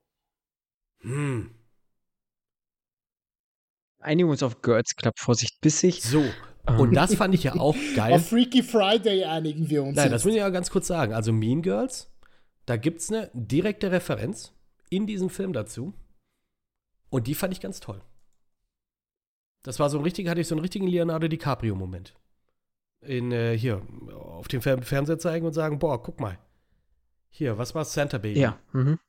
hm, 1.01 1.51
Einigen 3.99 4.27
wir 4.29 4.31
uns 4.33 4.43
auf 4.43 4.61
Girls 4.61 4.95
Club, 4.95 5.13
Vorsicht, 5.17 5.59
bissig. 5.61 6.01
so. 6.01 6.23
Und 6.77 6.93
das 6.93 7.15
fand 7.15 7.33
ich 7.33 7.43
ja 7.43 7.55
auch 7.55 7.75
geil. 7.95 8.13
Auf 8.13 8.27
Freaky 8.29 8.61
Friday 8.61 9.23
einigen 9.23 9.69
wir 9.69 9.83
uns. 9.83 9.95
Nein, 9.95 10.05
jetzt. 10.05 10.13
das 10.13 10.23
muss 10.25 10.33
ich 10.33 10.39
ja 10.39 10.49
ganz 10.49 10.69
kurz 10.69 10.87
sagen. 10.87 11.13
Also 11.13 11.31
Mean 11.31 11.61
Girls, 11.61 12.09
da 12.67 12.75
gibt 12.75 12.99
es 12.99 13.09
eine 13.09 13.31
direkte 13.33 13.91
Referenz 13.91 14.53
in 14.89 15.07
diesem 15.07 15.29
Film 15.29 15.53
dazu. 15.53 15.93
Und 17.09 17.27
die 17.27 17.33
fand 17.33 17.53
ich 17.53 17.61
ganz 17.61 17.79
toll. 17.79 18.01
Das 19.63 19.79
war 19.79 19.89
so 19.89 19.97
ein 19.97 20.03
richtig, 20.03 20.27
hatte 20.27 20.41
ich 20.41 20.47
so 20.47 20.55
einen 20.55 20.61
richtigen 20.61 20.85
Leonardo 20.85 21.29
DiCaprio-Moment. 21.29 22.13
In, 23.01 23.31
äh, 23.31 23.57
hier, 23.57 23.81
auf 24.13 24.49
dem 24.49 24.61
Fer 24.61 24.81
Fernseher 24.81 25.17
zeigen 25.17 25.45
und 25.45 25.53
sagen, 25.53 25.79
boah, 25.79 26.03
guck 26.03 26.19
mal. 26.19 26.37
Hier, 27.29 27.57
was 27.57 27.73
war 27.73 27.85
Santa 27.85 28.17
Baby? 28.17 28.41
Ja. 28.41 28.59
Mhm. 28.73 28.99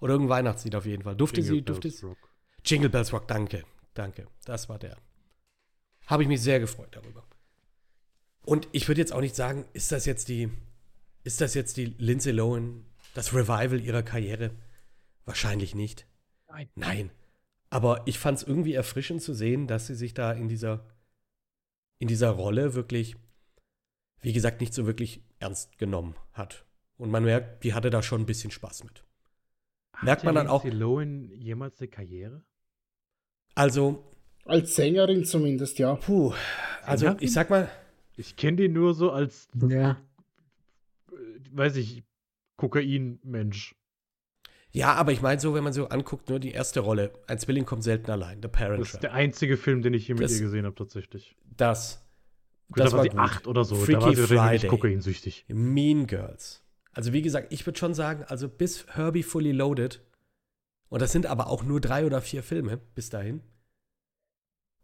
Oder 0.00 0.12
irgendein 0.12 0.36
Weihnachtslied 0.36 0.76
auf 0.76 0.86
jeden 0.86 1.02
Fall. 1.02 1.16
Durfte 1.16 1.42
sie, 1.42 1.48
Jingle 1.48 1.64
durfte 1.64 1.88
Bells 1.88 1.98
sie. 1.98 2.06
Rock. 2.06 2.30
Jingle 2.64 2.90
Bells 2.90 3.12
Rock, 3.12 3.26
danke. 3.26 3.64
danke. 3.94 4.28
Das 4.44 4.68
war 4.68 4.78
der. 4.78 4.96
Habe 6.06 6.22
ich 6.22 6.28
mich 6.28 6.40
sehr 6.40 6.60
gefreut 6.60 6.90
darüber. 6.92 7.26
Und 8.44 8.68
ich 8.70 8.86
würde 8.86 9.00
jetzt 9.00 9.12
auch 9.12 9.20
nicht 9.20 9.34
sagen, 9.34 9.64
ist 9.72 9.90
das 9.90 10.06
jetzt 10.06 10.28
die, 10.28 10.50
ist 11.24 11.40
das 11.40 11.54
jetzt 11.54 11.76
die 11.76 11.86
Lindsay 11.98 12.32
Lohan, 12.32 12.84
das 13.14 13.32
Revival 13.34 13.80
ihrer 13.80 14.02
Karriere? 14.02 14.50
Wahrscheinlich 15.24 15.74
nicht. 15.74 16.06
Nein. 16.48 16.68
Nein. 16.74 17.10
Aber 17.68 18.02
ich 18.06 18.18
fand 18.18 18.38
es 18.38 18.44
irgendwie 18.44 18.74
erfrischend 18.74 19.22
zu 19.22 19.32
sehen, 19.34 19.66
dass 19.66 19.86
sie 19.86 19.94
sich 19.94 20.12
da 20.14 20.32
in 20.32 20.48
dieser, 20.48 20.84
in 21.98 22.08
dieser 22.08 22.30
Rolle 22.30 22.74
wirklich, 22.74 23.16
wie 24.22 24.32
gesagt, 24.32 24.60
nicht 24.60 24.74
so 24.74 24.86
wirklich 24.86 25.22
ernst 25.38 25.78
genommen 25.78 26.16
hat. 26.32 26.64
Und 26.96 27.10
man 27.10 27.24
merkt, 27.24 27.62
die 27.64 27.72
hatte 27.74 27.90
da 27.90 28.02
schon 28.02 28.22
ein 28.22 28.26
bisschen 28.26 28.50
Spaß 28.50 28.84
mit. 28.84 29.04
Merkt 30.02 30.24
man 30.24 30.34
dann 30.34 30.48
auch- 30.48 30.64
Lindsay 30.64 30.80
Lohan 30.80 31.30
jemals 31.32 31.78
eine 31.80 31.88
Karriere? 31.88 32.42
Also, 33.54 34.04
Als 34.44 34.74
Sängerin 34.74 35.24
zumindest, 35.24 35.78
ja. 35.78 35.94
puh, 35.96 36.32
also 36.82 37.06
Sängerin? 37.06 37.24
ich 37.24 37.32
sag 37.32 37.50
mal, 37.50 37.70
Ich 38.16 38.36
kenne 38.36 38.58
den 38.58 38.72
nur 38.74 38.92
so 38.94 39.12
als, 39.12 39.48
Ja. 39.68 40.00
Weiß 41.52 41.76
ich, 41.76 42.04
Kokain-Mensch. 42.56 43.74
ja, 44.70 44.94
aber 44.94 45.12
ich 45.12 45.22
meine 45.22 45.40
so, 45.40 45.54
wenn 45.54 45.64
man 45.64 45.72
so 45.72 45.88
anguckt, 45.88 46.28
nur 46.28 46.38
die 46.40 46.52
erste 46.52 46.80
Rolle, 46.80 47.12
ein 47.26 47.38
Zwilling 47.38 47.64
kommt 47.64 47.82
selten 47.82 48.10
allein, 48.10 48.40
The 48.42 48.48
Parent 48.48 48.80
Das 48.80 48.88
ist 48.88 48.92
Trap. 48.92 49.00
der 49.02 49.12
einzige 49.14 49.56
Film, 49.56 49.82
den 49.82 49.94
ich 49.94 50.06
hier 50.06 50.14
mit 50.14 50.24
Das- 50.24 50.34
ihr 50.34 50.42
gesehen 50.42 50.64
habe, 50.66 50.74
tatsächlich. 50.76 51.36
Das, 51.56 52.04
Gut, 52.68 52.78
das 52.80 52.90
da 52.92 52.98
war 52.98 53.04
war 53.04 53.10
sie 53.12 53.18
acht 53.18 53.46
oder 53.46 53.64
so. 53.64 53.74
Freaky 53.76 53.92
da 54.00 54.00
war 54.06 54.14
sie 54.14 54.26
Friday. 54.26 54.68
kokainsüchtig. 54.68 55.44
Mean 55.48 56.06
Girls. 56.06 56.62
Also 56.92 57.12
wie 57.12 57.22
gesagt, 57.22 57.52
ich 57.52 57.64
würde 57.66 57.78
schon 57.78 57.94
sagen, 57.94 58.24
also 58.24 58.48
bis 58.48 58.86
Herbie 58.94 59.22
Fully 59.22 59.52
Loaded, 59.52 60.04
und 60.88 61.00
das 61.00 61.12
sind 61.12 61.26
aber 61.26 61.46
auch 61.48 61.62
nur 61.62 61.80
drei 61.80 62.04
oder 62.04 62.20
vier 62.20 62.42
Filme 62.42 62.76
bis 62.94 63.10
dahin, 63.10 63.42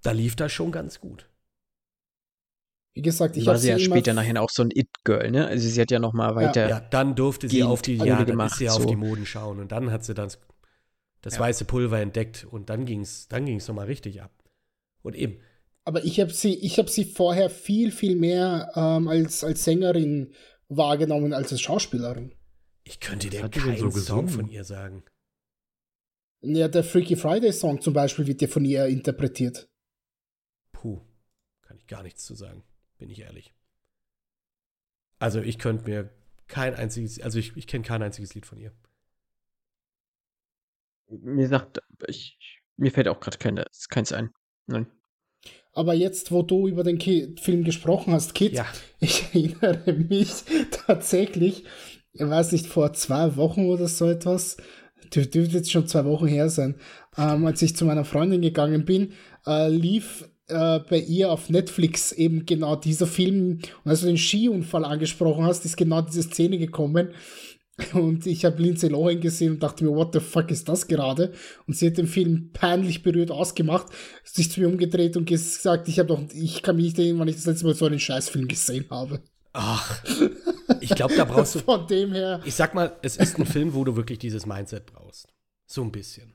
da 0.02 0.12
lief 0.12 0.36
das 0.36 0.52
schon 0.52 0.70
ganz 0.72 1.00
gut. 1.00 1.28
Wie 2.96 3.02
gesagt, 3.02 3.36
ich 3.36 3.44
war 3.44 3.52
habe 3.52 3.60
sie 3.62 3.68
ja 3.68 3.78
später 3.78 4.14
nachher 4.14 4.40
auch 4.40 4.48
so 4.48 4.62
ein 4.62 4.70
It-Girl, 4.74 5.30
ne? 5.30 5.46
Also 5.46 5.68
sie 5.68 5.78
hat 5.78 5.90
ja 5.90 5.98
noch 5.98 6.14
mal 6.14 6.34
weiter. 6.34 6.66
Ja, 6.66 6.80
dann 6.80 7.14
durfte 7.14 7.46
sie 7.46 7.62
auf 7.62 7.82
die, 7.82 7.96
ja, 7.96 8.16
dann 8.16 8.24
gemacht, 8.24 8.52
ist 8.52 8.58
sie 8.58 8.70
auf 8.70 8.82
so. 8.84 8.88
die 8.88 8.96
Moden 8.96 9.26
schauen 9.26 9.60
und 9.60 9.70
dann 9.70 9.90
hat 9.90 10.02
sie 10.02 10.14
dann 10.14 10.30
das 11.20 11.34
Ja. 11.34 11.40
weiße 11.40 11.66
Pulver 11.66 12.00
entdeckt 12.00 12.46
und 12.50 12.70
dann 12.70 12.86
ging 12.86 13.02
es 13.02 13.28
dann 13.28 13.44
ging's 13.44 13.68
nochmal 13.68 13.84
richtig 13.84 14.22
ab. 14.22 14.32
Und 15.02 15.14
eben, 15.14 15.40
Aber 15.84 16.04
ich 16.06 16.20
habe 16.20 16.32
sie, 16.32 16.54
ich 16.54 16.78
habe 16.78 16.88
sie 16.88 17.04
vorher 17.04 17.50
viel, 17.50 17.92
viel 17.92 18.16
mehr 18.16 18.72
ähm, 18.74 19.08
als, 19.08 19.44
als 19.44 19.62
Sängerin 19.64 20.32
wahrgenommen 20.68 21.34
als 21.34 21.52
als 21.52 21.60
Schauspielerin. 21.60 22.32
ich 22.84 22.98
könnte 23.00 23.26
Was 23.26 23.50
dir 23.50 23.60
keinen 23.60 23.76
so 23.76 23.90
Song 23.90 24.28
von 24.28 24.48
ihr 24.48 24.64
sagen. 24.64 25.04
Ja, 26.40 26.68
der 26.68 26.82
Freaky 26.82 27.16
Friday 27.16 27.52
Song 27.52 27.78
zum 27.82 27.92
Beispiel 27.92 28.26
wird 28.26 28.40
ja 28.40 28.48
von 28.48 28.64
ihr 28.64 28.86
interpretiert. 28.86 29.68
Puh, 30.72 31.02
kann 31.60 31.76
ich 31.76 31.86
gar 31.86 32.02
nichts 32.02 32.24
zu 32.24 32.34
sagen, 32.34 32.62
bin 32.98 33.10
ich 33.10 33.20
ehrlich. 33.20 33.52
Also 35.18 35.40
ich 35.40 35.58
könnte 35.58 35.84
mir 35.84 36.10
kein 36.48 36.74
einziges, 36.74 37.20
also 37.20 37.38
ich, 37.38 37.56
ich 37.56 37.66
kenne 37.66 37.84
kein 37.84 38.02
einziges 38.02 38.34
Lied 38.34 38.46
von 38.46 38.58
ihr. 38.58 38.72
Mir 41.08 41.48
sagt, 41.48 41.80
ich, 42.08 42.38
mir 42.76 42.90
fällt 42.90 43.08
auch 43.08 43.20
gerade 43.20 43.38
keine, 43.38 43.64
keins 43.88 44.12
ein. 44.12 44.30
Nein. 44.66 44.86
Aber 45.72 45.94
jetzt, 45.94 46.32
wo 46.32 46.42
du 46.42 46.66
über 46.68 46.82
den 46.82 46.98
Ki 46.98 47.34
Film 47.40 47.62
gesprochen 47.64 48.12
hast, 48.12 48.34
Kit, 48.34 48.54
Ja, 48.54 48.66
ich 49.00 49.24
erinnere 49.32 49.92
mich 49.92 50.44
tatsächlich, 50.86 51.64
ich 52.12 52.20
weiß 52.22 52.52
nicht, 52.52 52.66
vor 52.66 52.92
zwei 52.94 53.36
Wochen 53.36 53.66
oder 53.66 53.86
so 53.86 54.08
etwas, 54.08 54.56
dür- 55.12 55.30
dürfte 55.30 55.58
jetzt 55.58 55.70
schon 55.70 55.86
zwei 55.86 56.04
Wochen 56.04 56.26
her 56.26 56.48
sein, 56.48 56.76
ähm, 57.16 57.46
als 57.46 57.62
ich 57.62 57.76
zu 57.76 57.84
meiner 57.84 58.04
Freundin 58.04 58.42
gegangen 58.42 58.84
bin, 58.84 59.12
äh, 59.46 59.68
lief 59.68 60.28
äh, 60.48 60.80
bei 60.80 60.98
ihr 60.98 61.30
auf 61.30 61.50
Netflix 61.50 62.12
eben 62.12 62.46
genau 62.46 62.76
dieser 62.76 63.06
Film. 63.06 63.60
Und 63.84 63.90
als 63.90 64.00
du 64.00 64.06
den 64.06 64.18
Skiunfall 64.18 64.84
angesprochen 64.84 65.44
hast, 65.44 65.64
ist 65.64 65.76
genau 65.76 66.02
diese 66.02 66.22
Szene 66.22 66.58
gekommen. 66.58 67.10
Und 67.92 68.26
ich 68.26 68.44
habe 68.46 68.62
Lindsay 68.62 68.88
Lohan 68.88 69.20
gesehen 69.20 69.52
und 69.52 69.62
dachte 69.62 69.84
mir, 69.84 69.90
what 69.90 70.14
the 70.14 70.20
fuck 70.20 70.50
ist 70.50 70.66
das 70.68 70.86
gerade? 70.86 71.32
Und 71.66 71.76
sie 71.76 71.88
hat 71.88 71.98
den 71.98 72.06
Film 72.06 72.50
peinlich 72.54 73.02
berührt 73.02 73.30
ausgemacht, 73.30 73.88
sich 74.24 74.50
zu 74.50 74.60
mir 74.60 74.68
umgedreht 74.68 75.16
und 75.16 75.26
gesagt, 75.26 75.86
ich 75.88 75.98
habe 75.98 76.08
doch, 76.08 76.22
ich 76.32 76.62
kann 76.62 76.76
mich 76.76 76.86
nicht 76.86 76.98
erinnern, 76.98 77.20
wann 77.20 77.28
ich 77.28 77.36
das 77.36 77.44
letzte 77.44 77.66
Mal 77.66 77.74
so 77.74 77.84
einen 77.84 78.00
Scheißfilm 78.00 78.48
gesehen 78.48 78.86
habe. 78.90 79.20
ach, 79.52 80.02
ich 80.80 80.90
glaube, 80.90 81.16
da 81.16 81.24
brauchst 81.26 81.54
du, 81.54 81.58
Von 81.64 81.86
dem 81.86 82.12
her, 82.12 82.40
ich 82.46 82.54
sag 82.54 82.74
mal, 82.74 82.96
es 83.02 83.18
ist 83.18 83.38
ein 83.38 83.46
Film, 83.46 83.74
wo 83.74 83.84
du 83.84 83.94
wirklich 83.94 84.18
dieses 84.18 84.46
Mindset 84.46 84.86
brauchst. 84.86 85.28
So 85.66 85.82
ein 85.82 85.92
bisschen. 85.92 86.32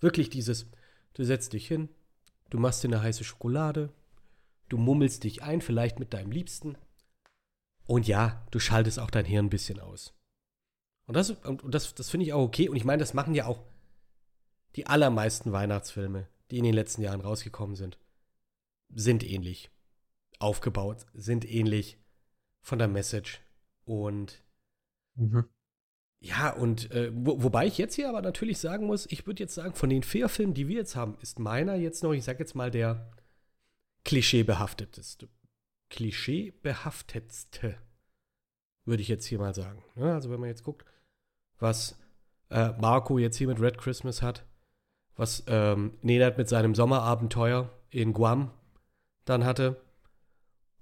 Wirklich 0.00 0.30
dieses, 0.30 0.66
du 1.14 1.24
setzt 1.24 1.54
dich 1.54 1.66
hin, 1.66 1.88
du 2.50 2.58
machst 2.58 2.82
dir 2.82 2.88
eine 2.88 3.02
heiße 3.02 3.24
Schokolade, 3.24 3.92
du 4.68 4.78
mummelst 4.78 5.24
dich 5.24 5.42
ein, 5.42 5.60
vielleicht 5.60 5.98
mit 5.98 6.12
deinem 6.12 6.30
Liebsten. 6.30 6.76
Und 7.86 8.06
ja, 8.06 8.46
du 8.50 8.58
schaltest 8.58 8.98
auch 8.98 9.10
dein 9.10 9.24
Hirn 9.24 9.46
ein 9.46 9.50
bisschen 9.50 9.80
aus. 9.80 10.14
Und 11.06 11.14
das, 11.14 11.30
und 11.30 11.74
das, 11.74 11.94
das 11.94 12.10
finde 12.10 12.26
ich 12.26 12.32
auch 12.34 12.42
okay. 12.42 12.68
Und 12.68 12.76
ich 12.76 12.84
meine, 12.84 13.00
das 13.00 13.14
machen 13.14 13.34
ja 13.34 13.46
auch 13.46 13.62
die 14.76 14.86
allermeisten 14.86 15.52
Weihnachtsfilme, 15.52 16.28
die 16.50 16.58
in 16.58 16.64
den 16.64 16.74
letzten 16.74 17.02
Jahren 17.02 17.22
rausgekommen 17.22 17.76
sind, 17.76 17.98
sind 18.90 19.24
ähnlich 19.24 19.70
aufgebaut, 20.38 21.06
sind 21.14 21.50
ähnlich 21.50 21.98
von 22.60 22.78
der 22.78 22.88
Message. 22.88 23.40
Und 23.86 24.42
Mhm. 25.18 25.48
Ja, 26.20 26.50
und 26.50 26.90
äh, 26.90 27.12
wo, 27.14 27.42
wobei 27.42 27.66
ich 27.66 27.78
jetzt 27.78 27.94
hier 27.94 28.08
aber 28.08 28.22
natürlich 28.22 28.58
sagen 28.58 28.86
muss, 28.86 29.06
ich 29.10 29.26
würde 29.26 29.42
jetzt 29.42 29.54
sagen, 29.54 29.74
von 29.74 29.88
den 29.88 30.02
vier 30.02 30.28
Filmen, 30.28 30.54
die 30.54 30.66
wir 30.66 30.76
jetzt 30.76 30.96
haben, 30.96 31.16
ist 31.20 31.38
meiner 31.38 31.76
jetzt 31.76 32.02
noch, 32.02 32.12
ich 32.12 32.24
sag 32.24 32.40
jetzt 32.40 32.54
mal, 32.54 32.70
der 32.70 33.12
klischeebehafteteste. 34.04 35.28
Klischeebehaftetste, 35.90 37.76
würde 38.84 39.02
ich 39.02 39.08
jetzt 39.08 39.26
hier 39.26 39.38
mal 39.38 39.54
sagen. 39.54 39.84
Ja, 39.96 40.14
also 40.14 40.30
wenn 40.30 40.40
man 40.40 40.48
jetzt 40.48 40.64
guckt, 40.64 40.84
was 41.58 41.98
äh, 42.50 42.72
Marco 42.80 43.18
jetzt 43.18 43.36
hier 43.36 43.46
mit 43.46 43.60
Red 43.60 43.78
Christmas 43.78 44.20
hat, 44.20 44.44
was 45.14 45.44
ähm, 45.46 45.98
Nenad 46.02 46.36
mit 46.36 46.48
seinem 46.48 46.74
Sommerabenteuer 46.74 47.70
in 47.90 48.12
Guam 48.12 48.50
dann 49.24 49.44
hatte, 49.44 49.80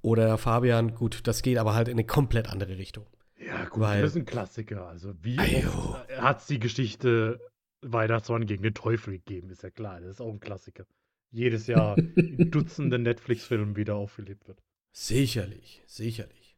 oder 0.03 0.39
Fabian, 0.39 0.95
gut, 0.95 1.26
das 1.26 1.43
geht 1.43 1.59
aber 1.59 1.74
halt 1.74 1.89
in 1.89 1.95
eine 1.95 2.05
komplett 2.05 2.49
andere 2.49 2.78
Richtung. 2.78 3.07
Ja, 3.39 3.64
gut, 3.66 3.80
Weil- 3.82 4.03
das 4.03 4.12
ist 4.12 4.17
ein 4.17 4.25
Klassiker. 4.26 4.87
Also, 4.88 5.14
wie 5.22 5.38
Ajo. 5.38 5.96
hat 6.18 6.41
es 6.41 6.46
die 6.46 6.58
Geschichte 6.58 7.41
Weihnachtsmann 7.83 8.46
gegen 8.46 8.63
den 8.63 8.75
Teufel 8.75 9.14
gegeben? 9.18 9.50
Ist 9.50 9.63
ja 9.63 9.71
klar, 9.71 10.00
das 10.00 10.11
ist 10.13 10.21
auch 10.21 10.30
ein 10.33 10.41
Klassiker. 10.41 10.87
Jedes 11.30 11.67
Jahr 11.67 11.99
in 11.99 12.50
Dutzenden 12.50 13.03
Netflix-Filmen 13.03 13.76
wieder 13.76 13.96
aufgelebt 13.96 14.49
wird. 14.49 14.63
Sicherlich, 14.92 15.83
sicherlich. 15.87 16.57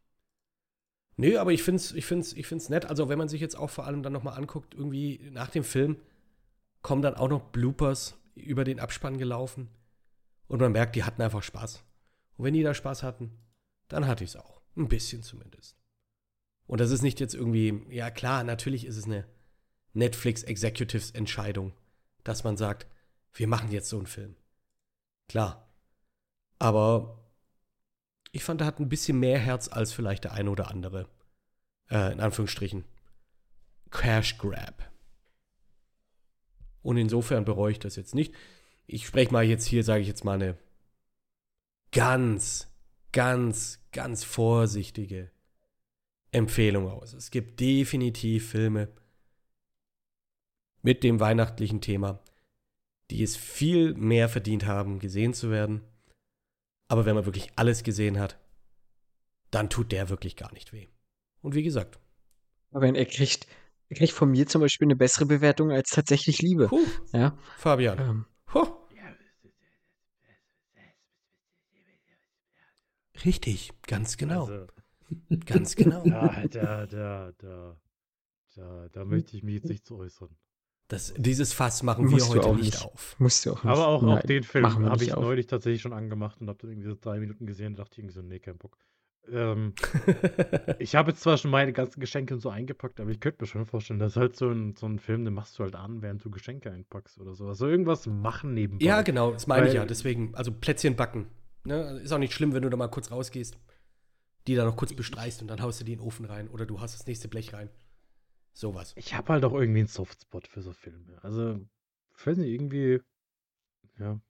Nö, 1.17 1.37
aber 1.39 1.53
ich 1.53 1.65
find's, 1.65 1.93
ich 1.93 2.05
find's, 2.07 2.33
ich 2.33 2.47
find's 2.47 2.69
nett. 2.69 2.87
Also, 2.87 3.09
wenn 3.09 3.19
man 3.19 3.29
sich 3.29 3.41
jetzt 3.41 3.57
auch 3.57 3.71
vor 3.71 3.87
allem 3.87 4.03
dann 4.05 4.13
nochmal 4.13 4.37
anguckt, 4.39 4.75
irgendwie 4.75 5.29
nach 5.33 5.51
dem 5.51 5.65
Film 5.65 5.97
kommen 6.83 7.03
dann 7.03 7.17
auch 7.17 7.29
noch 7.29 7.43
Bloopers 7.51 8.17
über 8.37 8.63
den 8.63 8.79
Abspann 8.79 9.19
gelaufen. 9.19 9.69
Und 10.47 10.61
man 10.61 10.71
merkt, 10.71 10.95
die 10.95 11.03
hatten 11.03 11.21
einfach 11.21 11.43
Spaß. 11.43 11.83
Und 12.37 12.45
wenn 12.45 12.55
die 12.55 12.63
da 12.63 12.73
Spaß 12.73 13.03
hatten, 13.03 13.33
dann 13.89 14.07
hatte 14.07 14.23
ich's 14.23 14.37
auch. 14.37 14.63
Ein 14.77 14.87
bisschen 14.89 15.23
zumindest. 15.25 15.77
Und 16.69 16.81
das 16.81 16.91
ist 16.91 17.03
nicht 17.03 17.19
jetzt 17.19 17.35
irgendwie, 17.35 17.83
ja 17.91 18.11
klar, 18.11 18.45
natürlich 18.45 18.85
ist 18.85 18.99
es 18.99 19.07
eine 19.07 19.27
Netflix 19.95 20.43
Executives 20.43 21.11
Entscheidung, 21.11 21.73
dass 22.25 22.45
man 22.45 22.57
sagt, 22.57 22.87
wir 23.33 23.49
machen 23.49 23.73
jetzt 23.73 23.89
so 23.89 23.97
einen 23.97 24.07
Film. 24.07 24.37
Klar. 25.29 25.67
Aber 26.59 27.25
ich 28.33 28.45
fand, 28.45 28.61
er 28.61 28.67
hat 28.67 28.81
ein 28.81 28.91
bisschen 28.91 29.19
mehr 29.19 29.39
Herz 29.39 29.69
als 29.69 29.95
vielleicht 29.95 30.25
der 30.25 30.33
eine 30.33 30.51
oder 30.51 30.71
andere. 30.71 31.09
Äh, 31.91 32.13
in 32.13 32.21
Anführungsstrichen. 32.21 32.85
Cash 33.91 34.37
Grab. 34.37 34.93
Und 36.83 36.99
insofern 36.99 37.47
bereue 37.47 37.73
ich 37.73 37.79
das 37.79 37.97
jetzt 37.97 38.15
nicht. 38.15 38.35
Ich 38.87 39.07
spreche 39.07 39.33
mal 39.33 39.45
jetzt 39.45 39.65
hier, 39.65 39.85
sage 39.85 40.03
ich 40.03 40.09
jetzt 40.09 40.25
mal 40.25 40.35
eine 40.35 40.59
ganz, 41.93 42.69
ganz, 43.13 43.81
ganz 43.91 44.23
vorsichtige 44.23 45.31
Empfehlung 46.33 46.89
aus. 46.89 47.13
Es 47.15 47.31
gibt 47.31 47.61
definitiv 47.61 48.51
Filme 48.51 48.89
mit 50.83 51.03
dem 51.03 51.21
weihnachtlichen 51.21 51.81
Thema, 51.81 52.21
die 53.11 53.23
es 53.23 53.37
viel 53.37 53.95
mehr 53.95 54.29
verdient 54.29 54.67
haben, 54.67 54.99
gesehen 54.99 55.35
zu 55.35 55.51
werden. 55.51 55.83
Aber 56.89 57.05
wenn 57.07 57.15
man 57.15 57.27
wirklich 57.27 57.51
alles 57.57 57.83
gesehen 57.83 58.19
hat, 58.19 58.39
dann 59.51 59.71
tut 59.71 59.93
der 59.93 60.09
wirklich 60.09 60.37
gar 60.37 60.53
nicht 60.53 60.73
weh. 60.73 60.89
Und 61.43 61.55
wie 61.55 61.63
gesagt, 61.63 61.99
Aber 62.71 62.87
er 62.87 63.07
kriegt, 63.07 63.47
er 63.89 63.97
kriegt 63.97 64.13
von 64.13 64.31
mir 64.31 64.47
zum 64.47 64.61
Beispiel 64.61 64.87
eine 64.87 64.97
bessere 64.97 65.27
Bewertung 65.27 65.71
als 65.71 65.91
tatsächlich 65.91 66.43
Liebe. 66.43 66.71
huh, 66.71 66.87
Ja. 67.13 67.37
Fabian, 67.57 67.99
Ähm, 67.99 68.25
huh. 68.53 68.67
Richtig, 73.25 73.73
ganz 73.87 74.17
genau, 74.17 74.43
Also, 74.43 74.67
ganz 75.47 75.75
genau. 75.77 76.05
ja, 76.05 76.47
da, 76.49 76.87
da, 76.87 77.33
da, 77.39 77.77
da, 78.55 78.89
da 78.93 79.05
möchte 79.05 79.37
ich 79.37 79.43
mich 79.43 79.55
jetzt 79.55 79.69
nicht 79.69 79.87
zu 79.87 79.97
äußern. 79.97 80.29
Das, 80.89 81.13
dieses 81.19 81.53
Fass 81.53 81.83
machen 81.83 82.07
Musst 82.07 82.33
wir 82.33 82.37
heute 82.39 82.49
auch 82.49 82.57
nicht, 82.57 82.73
nicht. 82.73 82.85
auf. 82.85 83.15
Musst 83.19 83.45
du 83.45 83.53
auch 83.53 83.63
nicht. 83.63 83.73
Aber 83.73 83.89
auch, 83.89 84.03
auch 84.03 84.15
Nein, 84.15 84.27
den 84.27 84.43
Film 84.43 84.65
habe 84.87 85.05
ich 85.05 85.13
auf. 85.13 85.23
neulich 85.23 85.47
tatsächlich 85.47 85.83
schon 85.83 85.93
angemacht 85.93 86.41
und 86.41 86.49
habe 86.49 86.59
dann 86.63 86.71
irgendwie 86.71 86.89
so 86.89 86.97
drei 86.99 87.19
Minuten 87.21 87.45
gesehen 87.47 87.69
und 87.69 87.79
dachte 87.79 88.01
irgendwie 88.01 88.15
so, 88.15 88.23
nee, 88.23 88.39
kein 88.39 88.57
Bock. 88.57 88.79
Ähm, 89.31 89.75
ich 90.79 90.95
habe 90.95 91.11
jetzt 91.11 91.21
zwar 91.21 91.37
schon 91.37 91.51
meine 91.51 91.75
ganzen 91.75 92.01
Geschenke 92.01 92.33
und 92.33 92.41
so 92.41 92.49
eingepackt, 92.49 93.01
aber 93.01 93.11
ich 93.11 93.21
könnte 93.21 93.43
mir 93.43 93.47
schon 93.47 93.67
vorstellen, 93.67 93.99
das 93.99 94.13
ist 94.13 94.17
halt 94.17 94.37
so 94.37 94.49
ein, 94.49 94.75
so 94.77 94.87
ein 94.87 94.99
Film, 94.99 95.27
den 95.27 95.35
machst 95.35 95.59
du 95.59 95.65
halt 95.65 95.75
an, 95.75 96.01
während 96.01 96.25
du 96.25 96.31
Geschenke 96.31 96.71
einpackst 96.71 97.21
oder 97.21 97.35
sowas. 97.35 97.59
So 97.59 97.67
irgendwas 97.69 98.07
machen 98.07 98.55
nebenbei. 98.55 98.83
Ja, 98.87 99.03
genau, 99.03 99.33
das 99.33 99.47
meine 99.47 99.67
ich 99.67 99.73
Weil- 99.73 99.77
ja. 99.77 99.85
Deswegen, 99.85 100.35
also 100.35 100.51
Plätzchen 100.53 100.97
backen. 100.97 101.27
Ne? 101.65 102.01
Ist 102.03 102.13
auch 102.13 102.19
nicht 102.19 102.33
schlimm, 102.33 102.55
wenn 102.55 102.63
du 102.63 102.71
da 102.71 102.79
mal 102.79 102.89
kurz 102.89 103.11
rausgehst, 103.11 103.59
die 104.49 104.55
da 104.55 104.65
noch 104.65 104.77
kurz 104.77 104.93
bestreichst 104.95 105.43
und 105.43 105.49
dann 105.49 105.63
haust 105.63 105.81
du 105.81 105.85
die 105.85 105.93
in 105.93 105.99
den 105.99 106.07
Ofen 106.07 106.25
rein 106.25 106.49
oder 106.49 106.67
du 106.67 106.81
hast 106.81 106.95
das 106.95 107.07
nächste 107.07 107.29
Blech 107.29 107.53
rein. 107.53 107.71
Sowas. 108.53 108.93
Ich 108.97 109.15
habe 109.15 109.33
halt 109.33 109.45
auch 109.45 109.53
irgendwie 109.53 109.81
einen 109.81 109.89
Softspot 109.89 110.49
für 110.49 110.63
so 110.63 110.73
Filme. 110.73 111.23
Also, 111.23 111.61
ich 112.17 112.27
weiß 112.27 112.39
nicht, 112.39 112.51
irgendwie, 112.51 113.01
ja. 113.99 114.21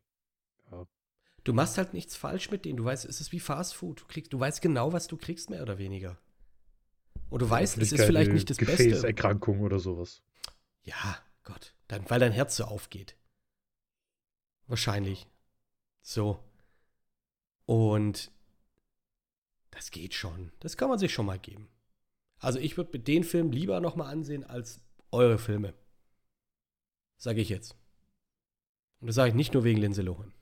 Du 1.44 1.54
machst 1.54 1.78
halt 1.78 1.94
nichts 1.94 2.14
falsch 2.14 2.50
mit 2.50 2.66
denen. 2.66 2.76
Du 2.76 2.84
weißt, 2.84 3.06
es 3.06 3.22
ist 3.22 3.32
wie 3.32 3.40
Fast 3.40 3.74
Food. 3.74 4.02
Du, 4.02 4.04
kriegst, 4.06 4.34
du 4.34 4.38
weißt 4.38 4.60
genau, 4.60 4.92
was 4.92 5.06
du 5.06 5.16
kriegst, 5.16 5.48
mehr 5.48 5.62
oder 5.62 5.78
weniger. 5.78 6.18
Und 7.30 7.40
du 7.40 7.48
weißt, 7.48 7.78
es 7.78 7.92
ist 7.92 8.04
vielleicht 8.04 8.32
nicht 8.32 8.50
das 8.50 8.58
Beste. 8.58 8.84
Gefäßerkrankung 8.84 9.60
oder 9.60 9.78
sowas. 9.78 10.22
Ja, 10.82 11.16
Gott. 11.44 11.74
Dann, 11.86 12.08
weil 12.10 12.20
dein 12.20 12.32
Herz 12.32 12.56
so 12.56 12.64
aufgeht. 12.64 13.16
Wahrscheinlich. 14.66 15.26
So. 16.02 16.38
Und 17.64 18.30
das 19.78 19.92
geht 19.92 20.12
schon. 20.12 20.50
Das 20.58 20.76
kann 20.76 20.88
man 20.88 20.98
sich 20.98 21.12
schon 21.12 21.26
mal 21.26 21.38
geben. 21.38 21.68
Also 22.40 22.58
ich 22.58 22.76
würde 22.76 22.98
den 22.98 23.22
Film 23.22 23.52
lieber 23.52 23.78
noch 23.80 23.94
mal 23.94 24.10
ansehen 24.10 24.42
als 24.42 24.80
eure 25.12 25.38
Filme. 25.38 25.72
Sage 27.16 27.40
ich 27.40 27.48
jetzt. 27.48 27.76
Und 29.00 29.06
das 29.06 29.14
sage 29.14 29.28
ich 29.28 29.36
nicht 29.36 29.54
nur 29.54 29.62
wegen 29.62 29.80
Lindsay 29.80 30.02
Lohan. 30.02 30.34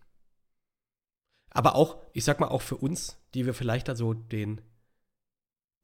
Aber 1.50 1.74
auch, 1.74 2.02
ich 2.14 2.24
sag 2.24 2.40
mal 2.40 2.48
auch 2.48 2.62
für 2.62 2.78
uns, 2.78 3.18
die 3.34 3.44
wir 3.44 3.52
vielleicht 3.52 3.90
also 3.90 4.14
den 4.14 4.62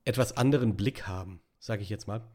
etwas 0.07 0.35
anderen 0.35 0.75
Blick 0.75 1.07
haben, 1.07 1.43
sage 1.59 1.83
ich 1.83 1.91
jetzt 1.91 2.09
mal, 2.09 2.27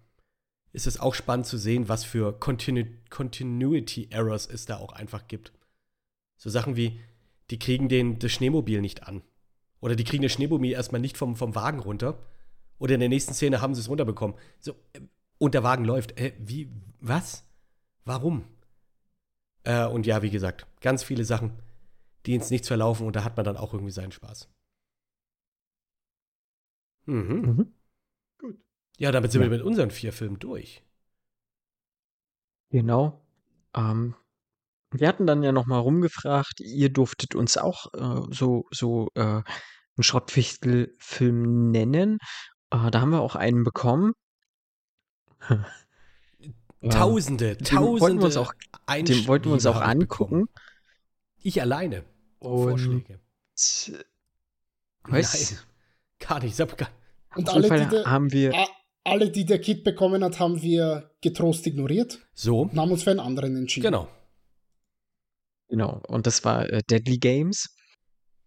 ist 0.71 0.85
es 0.85 0.99
auch 0.99 1.15
spannend 1.15 1.47
zu 1.47 1.57
sehen, 1.57 1.89
was 1.89 2.03
für 2.03 2.39
Continu 2.39 2.85
Continuity 3.09 4.09
Errors 4.11 4.45
es 4.45 4.65
da 4.67 4.77
auch 4.77 4.93
einfach 4.93 5.27
gibt. 5.27 5.51
So 6.35 6.51
Sachen 6.51 6.75
wie, 6.75 7.01
die 7.49 7.57
kriegen 7.57 7.89
den, 7.89 8.19
das 8.19 8.31
Schneemobil 8.31 8.81
nicht 8.81 9.07
an. 9.07 9.23
Oder 9.79 9.95
die 9.95 10.03
kriegen 10.03 10.23
das 10.23 10.31
Schneemobil 10.31 10.71
erstmal 10.71 11.01
nicht 11.01 11.17
vom, 11.17 11.35
vom 11.35 11.55
Wagen 11.55 11.79
runter. 11.79 12.17
Oder 12.79 12.95
in 12.95 12.99
der 12.99 13.09
nächsten 13.09 13.33
Szene 13.33 13.61
haben 13.61 13.75
sie 13.75 13.81
es 13.81 13.89
runterbekommen. 13.89 14.37
So, 14.59 14.73
äh, 14.93 15.01
und 15.39 15.53
der 15.53 15.63
Wagen 15.63 15.85
läuft. 15.85 16.19
Äh, 16.19 16.33
wie, 16.39 16.71
was? 16.99 17.45
Warum? 18.05 18.45
Äh, 19.63 19.85
und 19.85 20.05
ja, 20.05 20.21
wie 20.21 20.29
gesagt, 20.29 20.65
ganz 20.81 21.03
viele 21.03 21.25
Sachen, 21.25 21.51
die 22.25 22.33
ins 22.35 22.49
Nichts 22.49 22.67
verlaufen 22.67 23.05
und 23.05 23.15
da 23.15 23.23
hat 23.23 23.35
man 23.37 23.45
dann 23.45 23.57
auch 23.57 23.73
irgendwie 23.73 23.91
seinen 23.91 24.11
Spaß. 24.11 24.49
Mhm. 27.05 27.41
Mhm. 27.41 27.73
Gut. 28.39 28.57
Ja, 28.97 29.11
damit 29.11 29.31
sind 29.31 29.41
Ja. 29.41 29.49
wir 29.49 29.57
mit 29.57 29.65
unseren 29.65 29.91
vier 29.91 30.11
Filmen 30.13 30.39
durch. 30.39 30.83
Genau. 32.69 33.21
Ähm, 33.75 34.15
wir 34.91 35.07
hatten 35.07 35.27
dann 35.27 35.43
ja 35.43 35.51
noch 35.51 35.65
mal 35.65 35.79
rumgefragt, 35.79 36.59
ihr 36.59 36.89
durftet 36.89 37.35
uns 37.35 37.57
auch 37.57 37.93
äh, 37.93 38.21
so, 38.33 38.65
so 38.71 39.09
äh, 39.15 39.21
einen 39.21 39.43
Schrottwichtel-Film 39.99 41.71
nennen. 41.71 42.19
Äh, 42.71 42.91
da 42.91 43.01
haben 43.01 43.11
wir 43.11 43.21
auch 43.21 43.35
einen 43.35 43.63
bekommen. 43.63 44.13
Tausende, 46.89 47.55
den 47.55 47.65
tausende 47.65 48.01
wollten 48.01 48.19
wir 48.19 48.25
uns 48.25 48.37
auch- 48.37 48.53
den 48.89 49.27
wollten 49.27 49.45
wir 49.45 49.53
uns 49.53 49.65
auch 49.65 49.73
bekommen. 49.79 50.01
angucken. 50.01 50.45
Ich 51.41 51.59
alleine. 51.61 52.03
Und 52.39 52.69
Vorschläge. 52.69 53.19
was? 53.55 53.91
Nein, 55.07 55.59
gar 56.19 56.39
nicht. 56.43 56.57
Gar, 56.77 56.89
Und 57.35 57.49
Auf 57.49 57.55
alle 57.55 57.63
jeden 57.67 57.77
die, 57.77 57.83
Fall 57.83 57.89
der, 58.03 58.05
haben 58.11 58.31
wir, 58.31 58.53
alle, 59.03 59.31
die 59.31 59.45
der 59.45 59.59
Kid 59.59 59.83
bekommen 59.83 60.23
hat, 60.23 60.39
haben 60.39 60.61
wir 60.61 61.11
getrost 61.21 61.65
ignoriert 61.65 62.19
so, 62.33 62.61
und 62.61 62.77
haben 62.77 62.91
uns 62.91 63.03
für 63.03 63.11
einen 63.11 63.19
anderen 63.21 63.55
entschieden. 63.55 63.85
genau. 63.85 64.07
Genau, 65.69 66.01
und 66.07 66.27
das 66.27 66.43
war 66.45 66.69
äh, 66.69 66.81
Deadly 66.89 67.17
Games. 67.17 67.75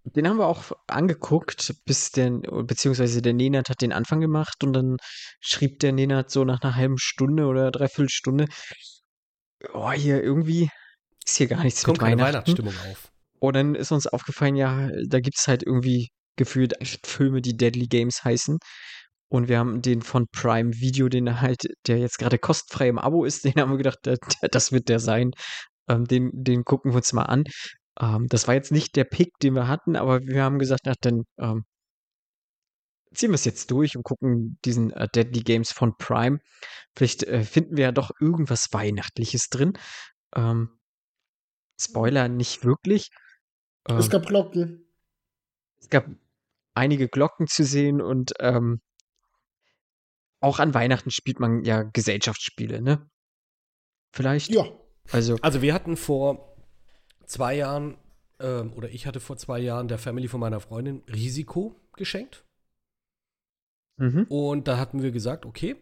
Den 0.05 0.27
haben 0.27 0.39
wir 0.39 0.47
auch 0.47 0.73
angeguckt, 0.87 1.75
bis 1.85 2.11
der, 2.11 2.31
beziehungsweise 2.31 3.21
der 3.21 3.35
Nenad 3.35 3.69
hat 3.69 3.83
den 3.83 3.93
Anfang 3.93 4.21
gemacht 4.21 4.65
und 4.65 4.73
dann 4.73 4.97
schrieb 5.41 5.79
der 5.81 5.93
Nenad 5.93 6.31
so 6.31 6.45
nach 6.45 6.63
einer 6.63 6.75
halben 6.75 6.99
Stunde 6.99 7.47
oder 7.47 7.71
dreiviertel 7.71 8.09
Stunde, 8.09 8.47
oh, 9.75 9.93
hier 9.93 10.23
irgendwie 10.23 10.71
ist 11.27 11.37
hier 11.37 11.49
gar 11.49 11.63
nichts 11.63 11.85
Kommt 11.85 11.99
mit 11.99 12.09
keine 12.09 12.23
Weihnachten. 12.23 12.59
Weihnachtsstimmung 12.59 12.75
auf. 12.91 13.13
Und 13.41 13.57
dann 13.57 13.75
ist 13.75 13.93
uns 13.93 14.07
aufgefallen, 14.07 14.57
ja, 14.57 14.91
da 15.07 15.21
gibt 15.21 15.39
es 15.39 15.49
halt 15.49 15.63
irgendwie 15.63 16.11
gefühlt 16.37 16.81
acht 16.81 17.07
Filme, 17.07 17.41
die 17.43 17.57
Deadly 17.57 17.87
Games 17.87 18.25
heißen. 18.25 18.59
Und 19.29 19.49
wir 19.49 19.59
haben 19.59 19.81
den 19.81 20.03
von 20.03 20.27
Prime 20.33 20.73
Video, 20.75 21.09
den 21.09 21.41
halt, 21.41 21.63
der 21.87 21.99
jetzt 21.99 22.19
gerade 22.19 22.39
kostenfrei 22.39 22.89
im 22.89 22.99
Abo 22.99 23.25
ist, 23.25 23.45
den 23.45 23.55
haben 23.57 23.71
wir 23.71 23.79
gedacht, 23.79 23.99
das 24.51 24.73
wird 24.73 24.89
der 24.89 24.99
sein. 24.99 25.31
Ähm, 25.89 26.05
den, 26.07 26.31
den 26.33 26.65
gucken 26.65 26.93
wir 26.93 26.97
uns 26.97 27.13
mal 27.13 27.25
an. 27.25 27.45
Ähm, 28.01 28.27
das 28.29 28.49
war 28.49 28.55
jetzt 28.55 28.73
nicht 28.73 28.97
der 28.97 29.05
Pick, 29.05 29.31
den 29.43 29.55
wir 29.55 29.69
hatten, 29.69 29.97
aber 29.97 30.21
wir 30.23 30.43
haben 30.45 30.59
gesagt, 30.59 30.83
ach, 30.89 30.97
dann 31.01 31.25
ähm, 31.39 31.65
ziehen 33.15 33.31
wir 33.31 33.35
es 33.35 33.45
jetzt 33.45 33.71
durch 33.71 33.97
und 33.97 34.05
gucken 34.05 34.59
diesen 34.65 34.93
äh, 34.93 35.09
Deadly 35.15 35.41
Games 35.43 35.73
von 35.73 35.97
Prime. 35.97 36.39
Vielleicht 36.97 37.25
äh, 37.25 37.43
finden 37.43 37.77
wir 37.77 37.85
ja 37.85 37.93
doch 37.93 38.11
irgendwas 38.21 38.69
Weihnachtliches 38.73 39.49
drin. 39.49 39.73
Ähm, 40.35 40.79
Spoiler 41.81 42.29
nicht 42.29 42.65
wirklich. 42.65 43.09
Ähm, 43.89 43.97
Es 43.97 44.11
gab 44.11 44.27
Glocken. 44.27 44.87
es 45.81 45.89
gab 45.89 46.07
einige 46.75 47.09
Glocken 47.09 47.47
zu 47.47 47.65
sehen 47.65 48.01
und 48.01 48.33
ähm, 48.39 48.81
auch 50.41 50.59
an 50.59 50.73
Weihnachten 50.75 51.11
spielt 51.11 51.41
man 51.41 51.65
ja 51.65 51.83
Gesellschaftsspiele, 51.83 52.81
ne? 52.81 53.11
Vielleicht? 54.13 54.51
Ja, 54.51 54.65
Also, 55.13 55.37
Also 55.43 55.63
wir 55.63 55.75
hatten 55.75 55.97
vor 55.97 56.57
zwei 57.27 57.55
Jahren, 57.55 57.97
ähm, 58.39 58.73
oder 58.75 58.91
ich 58.91 59.07
hatte 59.07 59.21
vor 59.21 59.37
zwei 59.37 59.59
Jahren 59.59 59.89
der 59.89 59.99
Family 59.99 60.29
von 60.29 60.41
meiner 60.41 60.61
Freundin 60.61 61.03
Risiko 61.09 61.75
geschenkt. 61.97 62.45
mhm. 63.97 64.25
Und 64.29 64.69
da 64.69 64.79
hatten 64.79 65.03
wir 65.03 65.11
gesagt, 65.11 65.47
okay, 65.47 65.77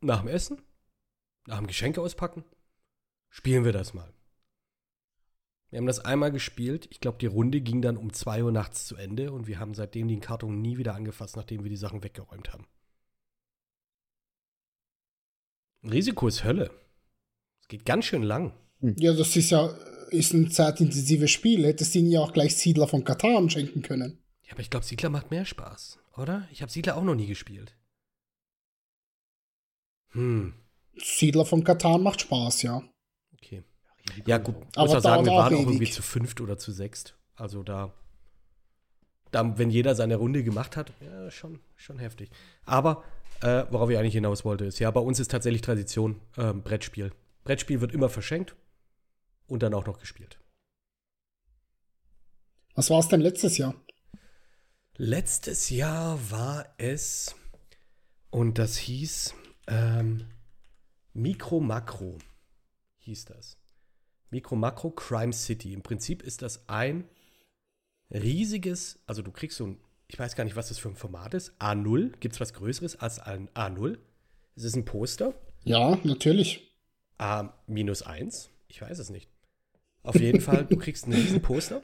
nach 0.00 0.20
dem 0.20 0.28
Essen, 0.28 0.62
nach 1.46 1.58
dem 1.58 1.66
Geschenke 1.66 2.00
auspacken, 2.00 2.44
spielen 3.30 3.64
wir 3.64 3.72
das 3.72 3.94
mal. 3.94 4.12
Wir 5.70 5.78
haben 5.78 5.86
das 5.86 6.04
einmal 6.04 6.30
gespielt. 6.30 6.86
Ich 6.90 7.00
glaube, 7.00 7.18
die 7.18 7.26
Runde 7.26 7.60
ging 7.60 7.82
dann 7.82 7.96
um 7.96 8.12
2 8.12 8.44
Uhr 8.44 8.52
nachts 8.52 8.86
zu 8.86 8.96
Ende 8.96 9.32
und 9.32 9.46
wir 9.46 9.58
haben 9.58 9.74
seitdem 9.74 10.08
den 10.08 10.20
Karton 10.20 10.62
nie 10.62 10.78
wieder 10.78 10.94
angefasst, 10.94 11.36
nachdem 11.36 11.64
wir 11.64 11.70
die 11.70 11.76
Sachen 11.76 12.02
weggeräumt 12.02 12.52
haben. 12.52 12.66
Risiko 15.82 16.28
ist 16.28 16.44
Hölle. 16.44 16.70
Es 17.66 17.68
geht 17.68 17.84
ganz 17.84 18.04
schön 18.04 18.22
lang. 18.22 18.52
ja, 18.80 19.12
das 19.12 19.34
ist 19.34 19.50
ja 19.50 19.74
ist 20.10 20.32
ein 20.32 20.52
zeitintensives 20.52 21.32
Spiel. 21.32 21.66
Hättest 21.66 21.94
du 21.94 21.98
ihnen 21.98 22.12
ja 22.12 22.20
auch 22.20 22.32
gleich 22.32 22.54
Siedler 22.56 22.86
von 22.86 23.02
Katan 23.02 23.50
schenken 23.50 23.82
können. 23.82 24.18
Ja, 24.44 24.52
aber 24.52 24.60
ich 24.60 24.70
glaube, 24.70 24.86
Siedler 24.86 25.10
macht 25.10 25.32
mehr 25.32 25.44
Spaß, 25.44 25.98
oder? 26.16 26.46
Ich 26.52 26.62
habe 26.62 26.70
Siedler 26.70 26.96
auch 26.96 27.02
noch 27.02 27.16
nie 27.16 27.26
gespielt. 27.26 27.74
Hm, 30.10 30.54
Siedler 30.96 31.44
von 31.44 31.64
Katan 31.64 32.04
macht 32.04 32.20
Spaß, 32.20 32.62
ja. 32.62 32.84
okay. 33.34 33.64
Ja, 34.26 34.38
gut. 34.38 34.54
Muss 34.54 34.76
Aber 34.76 35.00
sagen, 35.00 35.24
wir 35.26 35.32
waren 35.32 35.46
auch 35.46 35.58
ewig. 35.58 35.66
irgendwie 35.66 35.90
zu 35.90 36.02
fünft 36.02 36.40
oder 36.40 36.56
zu 36.56 36.70
sechst. 36.70 37.16
Also 37.34 37.64
da, 37.64 37.92
da, 39.32 39.58
wenn 39.58 39.70
jeder 39.70 39.96
seine 39.96 40.14
Runde 40.14 40.44
gemacht 40.44 40.76
hat, 40.76 40.92
ja, 41.00 41.32
schon, 41.32 41.58
schon 41.74 41.98
heftig. 41.98 42.30
Aber, 42.64 43.02
äh, 43.42 43.64
worauf 43.70 43.90
ich 43.90 43.98
eigentlich 43.98 44.14
hinaus 44.14 44.44
wollte, 44.44 44.64
ist, 44.64 44.78
ja, 44.78 44.88
bei 44.92 45.00
uns 45.00 45.18
ist 45.18 45.32
tatsächlich 45.32 45.62
Tradition 45.62 46.20
ähm, 46.38 46.62
Brettspiel. 46.62 47.10
Brettspiel 47.46 47.80
wird 47.80 47.92
immer 47.92 48.08
verschenkt 48.08 48.56
und 49.46 49.62
dann 49.62 49.72
auch 49.72 49.86
noch 49.86 49.98
gespielt. 49.98 50.38
Was 52.74 52.90
war 52.90 52.98
es 52.98 53.08
denn 53.08 53.20
letztes 53.20 53.56
Jahr? 53.56 53.74
Letztes 54.96 55.70
Jahr 55.70 56.18
war 56.30 56.74
es, 56.76 57.36
und 58.30 58.58
das 58.58 58.76
hieß 58.76 59.34
ähm, 59.68 60.26
Mikro 61.12 61.60
Makro, 61.60 62.18
hieß 62.98 63.26
das. 63.26 63.58
Mikro 64.30 64.56
Makro 64.56 64.90
Crime 64.90 65.32
City. 65.32 65.72
Im 65.72 65.82
Prinzip 65.82 66.22
ist 66.22 66.42
das 66.42 66.68
ein 66.68 67.08
riesiges, 68.10 68.98
also 69.06 69.22
du 69.22 69.30
kriegst 69.30 69.56
so 69.58 69.66
ein, 69.66 69.80
ich 70.08 70.18
weiß 70.18 70.34
gar 70.34 70.44
nicht, 70.44 70.56
was 70.56 70.68
das 70.68 70.78
für 70.78 70.88
ein 70.88 70.96
Format 70.96 71.34
ist, 71.34 71.52
A0. 71.60 72.16
Gibt 72.18 72.34
es 72.34 72.40
was 72.40 72.54
Größeres 72.54 72.96
als 72.96 73.20
ein 73.20 73.48
A0? 73.50 73.98
Es 74.56 74.64
ist 74.64 74.74
ein 74.76 74.84
Poster, 74.84 75.34
Ja, 75.64 75.98
natürlich. 76.02 76.65
A 77.18 77.52
minus 77.66 78.02
1, 78.02 78.50
ich 78.68 78.82
weiß 78.82 78.98
es 78.98 79.10
nicht. 79.10 79.30
Auf 80.02 80.16
jeden 80.16 80.40
Fall, 80.40 80.66
du 80.66 80.76
kriegst 80.76 81.06
ein 81.06 81.12
riesen 81.12 81.42
Poster, 81.42 81.82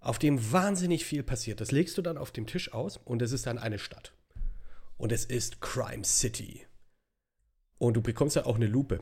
auf 0.00 0.18
dem 0.18 0.52
wahnsinnig 0.52 1.04
viel 1.04 1.22
passiert. 1.22 1.60
Das 1.60 1.70
legst 1.72 1.96
du 1.98 2.02
dann 2.02 2.18
auf 2.18 2.30
dem 2.32 2.46
Tisch 2.46 2.72
aus 2.72 2.96
und 2.96 3.22
es 3.22 3.32
ist 3.32 3.46
dann 3.46 3.58
eine 3.58 3.78
Stadt. 3.78 4.12
Und 4.98 5.10
es 5.12 5.24
ist 5.24 5.60
Crime 5.60 6.04
City. 6.04 6.66
Und 7.78 7.94
du 7.94 8.02
bekommst 8.02 8.36
ja 8.36 8.46
auch 8.46 8.56
eine 8.56 8.66
Lupe. 8.66 9.00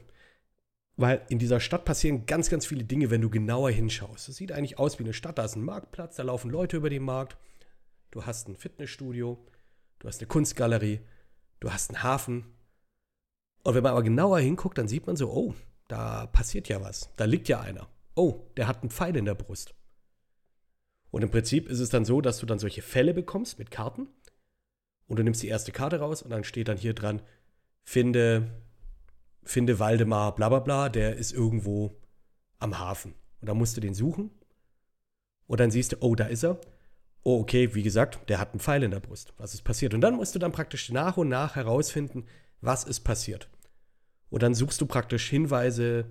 weil 0.97 1.25
in 1.31 1.39
dieser 1.39 1.61
Stadt 1.61 1.85
passieren 1.87 2.27
ganz, 2.27 2.51
ganz 2.51 2.67
viele 2.67 2.85
Dinge, 2.85 3.11
wenn 3.11 3.23
du 3.23 3.31
genauer 3.31 3.71
hinschaust. 3.71 4.29
Es 4.29 4.37
sieht 4.37 4.53
eigentlich 4.53 4.79
aus 4.79 4.99
wie 4.99 5.05
eine 5.05 5.15
Stadt. 5.15 5.39
Da 5.39 5.45
ist 5.45 5.57
ein 5.57 5.65
Marktplatz, 5.65 6.17
da 6.17 6.23
laufen 6.23 6.51
Leute 6.51 6.77
über 6.77 6.91
den 6.91 7.03
Markt. 7.03 7.39
Du 8.11 8.27
hast 8.27 8.49
ein 8.49 8.57
Fitnessstudio, 8.57 9.39
du 9.99 10.09
hast 10.09 10.21
eine 10.21 10.29
Kunstgalerie, 10.29 11.01
du 11.61 11.73
hast 11.73 11.91
einen 11.91 12.03
Hafen. 12.03 12.45
Und 13.63 13.75
wenn 13.75 13.83
man 13.83 13.93
aber 13.93 14.03
genauer 14.03 14.41
hinguckt, 14.41 14.79
dann 14.79 14.89
sieht 14.89 15.07
man 15.07 15.17
so, 15.17 15.31
oh, 15.31 15.55
da 15.89 16.27
passiert 16.27 16.69
ja 16.69 16.81
was. 16.81 17.11
Da 17.17 17.25
liegt 17.25 17.49
ja 17.49 17.61
einer. 17.61 17.89
Oh, 18.15 18.41
der 18.57 18.67
hat 18.67 18.83
einen 18.83 18.91
Pfeil 18.91 19.17
in 19.17 19.25
der 19.25 19.35
Brust. 19.35 19.75
Und 21.11 21.23
im 21.23 21.31
Prinzip 21.31 21.69
ist 21.69 21.81
es 21.81 21.91
dann 21.91 22.05
so, 22.05 22.21
dass 22.21 22.39
du 22.39 22.47
dann 22.47 22.59
solche 22.59 22.83
Fälle 22.83 23.13
bekommst 23.13 23.59
mit 23.59 23.71
Karten. 23.71 24.09
Und 25.07 25.19
du 25.19 25.25
nimmst 25.25 25.43
die 25.43 25.49
erste 25.49 25.73
Karte 25.73 25.99
raus 25.99 26.23
und 26.23 26.31
dann 26.31 26.45
steht 26.45 26.69
dann 26.69 26.77
hier 26.77 26.95
dran, 26.95 27.21
finde, 27.83 28.63
finde 29.43 29.81
Waldemar, 29.81 30.35
bla 30.37 30.49
bla 30.49 30.61
bla, 30.61 30.89
der 30.89 31.17
ist 31.17 31.33
irgendwo 31.33 31.97
am 32.61 32.79
Hafen. 32.79 33.15
Und 33.41 33.49
dann 33.49 33.57
musst 33.57 33.77
du 33.77 33.81
den 33.81 33.95
suchen. 33.95 34.31
Und 35.47 35.59
dann 35.59 35.73
siehst 35.73 35.93
du, 35.93 35.97
oh, 36.01 36.15
da 36.15 36.27
ist 36.27 36.45
er. 36.45 36.61
Oh, 37.25 37.41
okay, 37.41 37.75
wie 37.75 37.83
gesagt, 37.83 38.29
der 38.29 38.39
hat 38.39 38.53
einen 38.53 38.61
Pfeil 38.61 38.85
in 38.85 38.93
der 38.93 39.01
Brust. 39.01 39.35
Was 39.37 39.53
ist 39.53 39.63
passiert? 39.63 39.95
Und 39.95 40.01
dann 40.01 40.15
musst 40.15 40.35
du 40.35 40.39
dann 40.39 40.53
praktisch 40.53 40.91
nach 40.91 41.17
und 41.17 41.29
nach 41.29 41.57
herausfinden, 41.57 42.27
was 42.61 42.85
ist 42.85 43.01
passiert. 43.01 43.49
Und 44.29 44.43
dann 44.43 44.55
suchst 44.55 44.81
du 44.81 44.87
praktisch 44.87 45.29
Hinweise 45.29 46.11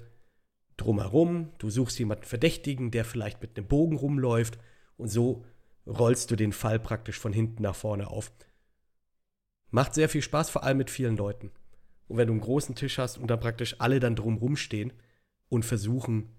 drumherum. 0.77 1.51
Du 1.57 1.69
suchst 1.69 1.99
jemanden 1.99 2.26
Verdächtigen, 2.26 2.91
der 2.91 3.05
vielleicht 3.05 3.41
mit 3.41 3.57
einem 3.57 3.67
Bogen 3.67 3.95
rumläuft. 3.95 4.57
Und 4.97 5.07
so 5.09 5.45
rollst 5.88 6.31
du 6.31 6.35
den 6.35 6.51
Fall 6.51 6.80
praktisch 6.80 7.17
von 7.19 7.34
hinten 7.34 7.63
nach 7.63 7.76
vorne 7.76 8.07
auf. 8.09 8.31
Macht 9.71 9.93
sehr 9.93 10.09
viel 10.09 10.21
Spaß, 10.21 10.49
vor 10.49 10.63
allem 10.63 10.77
mit 10.77 10.89
vielen 10.89 11.17
Leuten. 11.17 11.51
Und 12.07 12.17
wenn 12.17 12.27
du 12.27 12.34
einen 12.34 12.41
großen 12.41 12.76
Tisch 12.76 12.97
hast 12.97 13.17
und 13.17 13.27
dann 13.27 13.39
praktisch 13.39 13.76
alle 13.80 13.99
dann 13.99 14.15
drumrum 14.15 14.55
stehen 14.55 14.93
und 15.47 15.63
versuchen, 15.63 16.35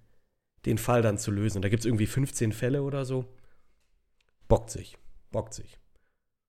den 0.67 0.79
Fall 0.79 1.01
dann 1.01 1.17
zu 1.17 1.31
lösen. 1.31 1.63
Da 1.63 1.69
gibt 1.69 1.81
es 1.81 1.87
irgendwie 1.87 2.07
15 2.07 2.53
Fälle 2.53 2.83
oder 2.83 3.05
so. 3.05 3.25
Bockt 4.49 4.71
sich. 4.71 4.99
Bockt 5.31 5.55
sich. 5.55 5.79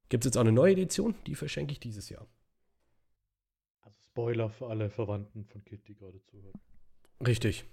Gibt 0.09 0.25
es 0.25 0.29
jetzt 0.29 0.38
auch 0.38 0.41
eine 0.41 0.51
neue 0.51 0.73
Edition? 0.73 1.15
Die 1.27 1.35
verschenke 1.35 1.71
ich 1.71 1.79
dieses 1.79 2.09
Jahr. 2.09 2.27
Spoiler 4.11 4.49
für 4.49 4.67
alle 4.67 4.89
Verwandten 4.89 5.45
von 5.45 5.63
Kit, 5.63 5.88
die 5.88 5.95
gerade 5.95 6.21
zuhören. 6.25 6.59
Richtig. 7.25 7.63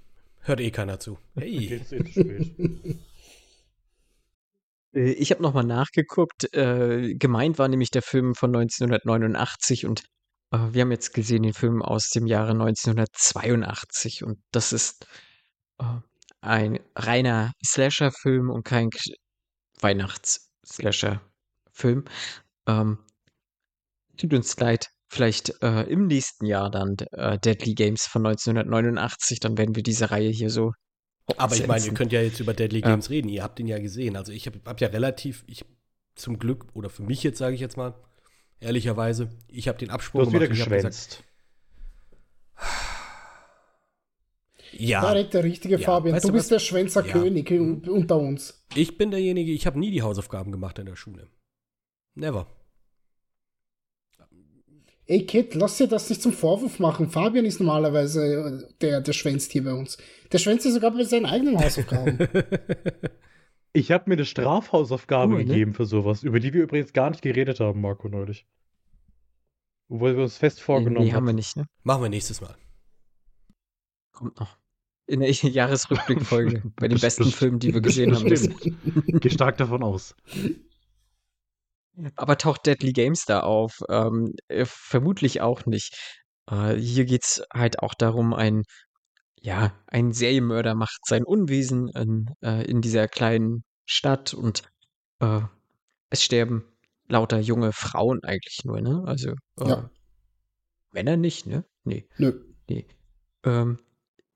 Hört 0.40 0.60
eh 0.60 0.70
keiner 0.70 1.01
zu. 1.01 1.19
Hey. 1.35 1.66
Jetzt 1.66 1.93
ist 1.93 2.16
es 2.16 2.23
spät. 2.23 2.56
Äh, 4.94 5.10
Ich 5.12 5.31
habe 5.31 5.43
nochmal 5.43 5.65
nachgeguckt. 5.65 6.51
Äh, 6.55 7.15
gemeint 7.15 7.59
war 7.59 7.69
nämlich 7.69 7.90
der 7.90 8.01
Film 8.01 8.35
von 8.35 8.56
1989 8.56 9.85
und 9.85 10.05
äh, 10.51 10.56
wir 10.73 10.81
haben 10.81 10.90
jetzt 10.93 11.12
gesehen 11.12 11.43
den 11.43 11.52
Film 11.52 11.82
aus 11.82 12.09
dem 12.09 12.27
Jahre 12.27 12.52
1982 12.52 14.24
und 14.24 14.39
das 14.51 14.73
ist 14.73 15.06
äh, 15.78 15.85
ein 16.40 16.81
reiner 16.97 17.52
Slasher-Film 17.62 18.48
und 18.48 18.65
kein 18.65 18.89
Weihnachts-Slasher-Film. 19.81 22.06
Ähm, 22.66 22.98
tut 24.16 24.32
uns 24.32 24.59
leid. 24.59 24.89
Vielleicht 25.10 25.55
äh, 25.62 25.82
im 25.85 26.06
nächsten 26.06 26.44
Jahr 26.47 26.70
dann 26.70 26.97
äh, 27.12 27.39
Deadly 27.39 27.74
Games 27.74 28.06
von 28.06 28.26
1989, 28.26 29.40
dann 29.40 29.56
werden 29.56 29.74
wir 29.74 29.82
diese 29.82 30.10
Reihe 30.10 30.28
hier 30.30 30.51
so. 30.51 30.72
Aber 31.36 31.55
ich 31.56 31.66
meine, 31.66 31.85
ihr 31.85 31.94
könnt 31.94 32.12
ja 32.12 32.20
jetzt 32.22 32.40
über 32.40 32.52
Deadly 32.55 32.80
Ja. 32.80 32.90
Games 32.90 33.09
reden. 33.10 33.28
Ihr 33.28 33.43
habt 33.43 33.59
ihn 33.60 33.66
ja 33.66 33.78
gesehen. 33.78 34.16
Also 34.16 34.32
ich 34.32 34.47
habe 34.47 34.60
hab 34.66 34.80
ja 34.80 34.89
relativ, 34.89 35.44
ich 35.47 35.64
zum 36.14 36.39
Glück, 36.39 36.66
oder 36.74 36.90
für 36.90 37.02
mich 37.02 37.22
jetzt 37.22 37.39
sage 37.39 37.55
ich 37.55 37.60
jetzt 37.60 37.76
mal, 37.76 37.94
ehrlicherweise, 38.60 39.30
ich 39.47 39.68
habe 39.68 39.78
den 39.78 39.89
Du 39.89 39.94
Absprung 39.94 40.22
hast 40.26 40.32
wieder 40.32 40.47
und 40.47 40.52
ich 40.52 40.60
hab 40.60 40.68
gesagt, 40.68 40.94
geschwänzt. 40.94 41.24
ja, 44.72 45.01
Direkt 45.01 45.35
der 45.35 45.44
richtige 45.44 45.76
Ja, 45.78 45.85
Fabian. 45.86 46.16
weißt 46.16 46.24
Du 46.24 46.28
du 46.28 46.35
bist 46.35 46.47
was? 46.47 46.48
der 46.48 46.59
Schwänzer 46.59 47.06
Ja. 47.06 47.12
König 47.12 47.51
un- 47.51 47.89
unter 47.89 48.18
uns. 48.18 48.66
ich 48.74 48.98
bin 48.98 49.10
derjenige, 49.10 49.52
ich 49.52 49.66
habe 49.66 49.78
nie 49.78 49.90
die 49.90 50.02
Hausaufgaben 50.02 50.52
gemacht 50.52 50.78
in 50.78 50.86
der 50.86 50.97
Schule. 50.97 51.28
Never. 52.14 52.47
Ey, 55.10 55.24
Kit, 55.24 55.55
lass 55.55 55.78
dir 55.78 55.89
das 55.89 56.09
nicht 56.10 56.20
zum 56.20 56.32
Vorwurf 56.32 56.78
machen. 56.78 57.09
Fabian 57.09 57.47
ist 57.47 57.60
normalerweise 57.60 58.24
äh, 58.68 58.74
der, 58.82 59.01
der 59.01 59.12
schwänzt 59.14 59.52
hier 59.52 59.64
bei 59.64 59.72
uns. 59.72 59.97
Der 60.30 60.39
schwänzt 60.39 60.66
ja 60.66 60.70
sogar 60.70 60.90
bei 60.90 61.02
seinen 61.05 61.26
eigenen 61.26 61.59
Hausaufgaben. 61.59 62.18
Ich 63.74 63.93
habe 63.93 64.05
mir 64.09 64.14
eine 64.16 64.24
Strafhausaufgabe 64.24 65.35
Cool, 65.35 65.39
ne? 65.40 65.44
gegeben 65.44 65.74
für 65.74 65.85
sowas, 65.85 66.22
über 66.22 66.40
die 66.40 66.52
wir 66.55 66.62
übrigens 66.62 66.94
gar 66.94 67.10
nicht 67.10 67.20
geredet 67.22 67.60
haben, 67.60 67.82
Marco, 67.82 68.09
neulich. 68.09 68.47
Obwohl 69.90 70.16
wir 70.16 70.22
uns 70.24 70.39
fest 70.39 70.60
vorgenommen 70.62 71.06
nee, 71.06 71.12
haben 71.12 71.26
wir 71.26 71.35
nicht, 71.35 71.55
ne? 71.55 71.66
Machen 71.85 72.02
wir 72.02 72.09
nächstes 72.09 72.40
Mal. 72.40 72.56
Kommt 74.12 74.40
noch. 74.40 74.56
In 75.06 75.20
der 75.20 75.30
Jahresrückblickfolge 75.30 76.62
bei 76.76 76.89
den 76.89 76.94
Best- 76.98 77.18
besten 77.18 77.24
best- 77.24 77.36
Filmen, 77.36 77.59
die 77.59 77.72
wir 77.74 77.82
gesehen 77.82 78.14
haben. 78.16 78.26
Geh 79.20 79.30
stark 79.30 79.59
davon 79.59 79.82
aus. 79.82 80.16
Aber 82.16 82.39
taucht 82.39 82.66
Deadly 82.66 82.93
Games 82.93 83.25
da 83.25 83.41
auf? 83.41 83.81
Ähm, 83.89 84.35
äh, 84.49 84.65
vermutlich 84.66 85.41
auch 85.41 85.66
nicht. 85.66 85.97
Äh, 86.51 86.75
hier 86.75 87.05
geht's 87.05 87.43
halt 87.53 87.81
auch 87.81 87.95
darum, 87.95 88.35
ein, 88.35 88.62
ja, 89.41 89.73
ein 89.87 90.12
Serienmörder 90.12 90.75
macht 90.75 91.01
sein 91.07 91.25
Unwesen 91.25 91.89
in, 91.89 92.27
äh, 92.43 92.65
in 92.65 92.81
dieser 92.81 93.09
kleinen 93.09 93.65
Stadt 93.87 94.35
und 94.35 94.62
äh, 95.20 95.41
es 96.11 96.23
sterben 96.23 96.65
lauter 97.09 97.39
junge 97.39 97.73
Frauen 97.73 98.23
eigentlich 98.23 98.65
nur, 98.65 98.81
ne? 98.81 99.03
Also 99.07 99.31
äh, 99.61 99.69
Ja. 99.69 99.91
Männer 100.93 101.16
nicht, 101.16 101.47
ne? 101.47 101.65
Nee. 101.85 102.09
Nö. 102.19 102.33
Nee. 102.69 102.87
Ähm, 103.45 103.79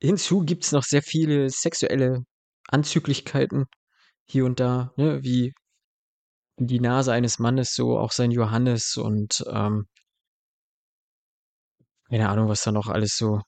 hinzu 0.01 0.41
gibt 0.41 0.65
es 0.65 0.71
noch 0.71 0.83
sehr 0.83 1.01
viele 1.03 1.49
sexuelle 1.49 2.23
Anzüglichkeiten 2.67 3.65
hier 4.25 4.45
und 4.45 4.59
da, 4.59 4.93
ne? 4.97 5.23
Wie 5.23 5.53
die 6.57 6.79
Nase 6.79 7.11
eines 7.11 7.39
Mannes, 7.39 7.73
so 7.73 7.97
auch 7.97 8.11
sein 8.11 8.31
Johannes 8.31 8.97
und 8.97 9.43
ähm, 9.47 9.87
keine 12.09 12.29
Ahnung, 12.29 12.47
was 12.47 12.63
da 12.63 12.71
noch 12.71 12.87
alles 12.87 13.15
so 13.17 13.41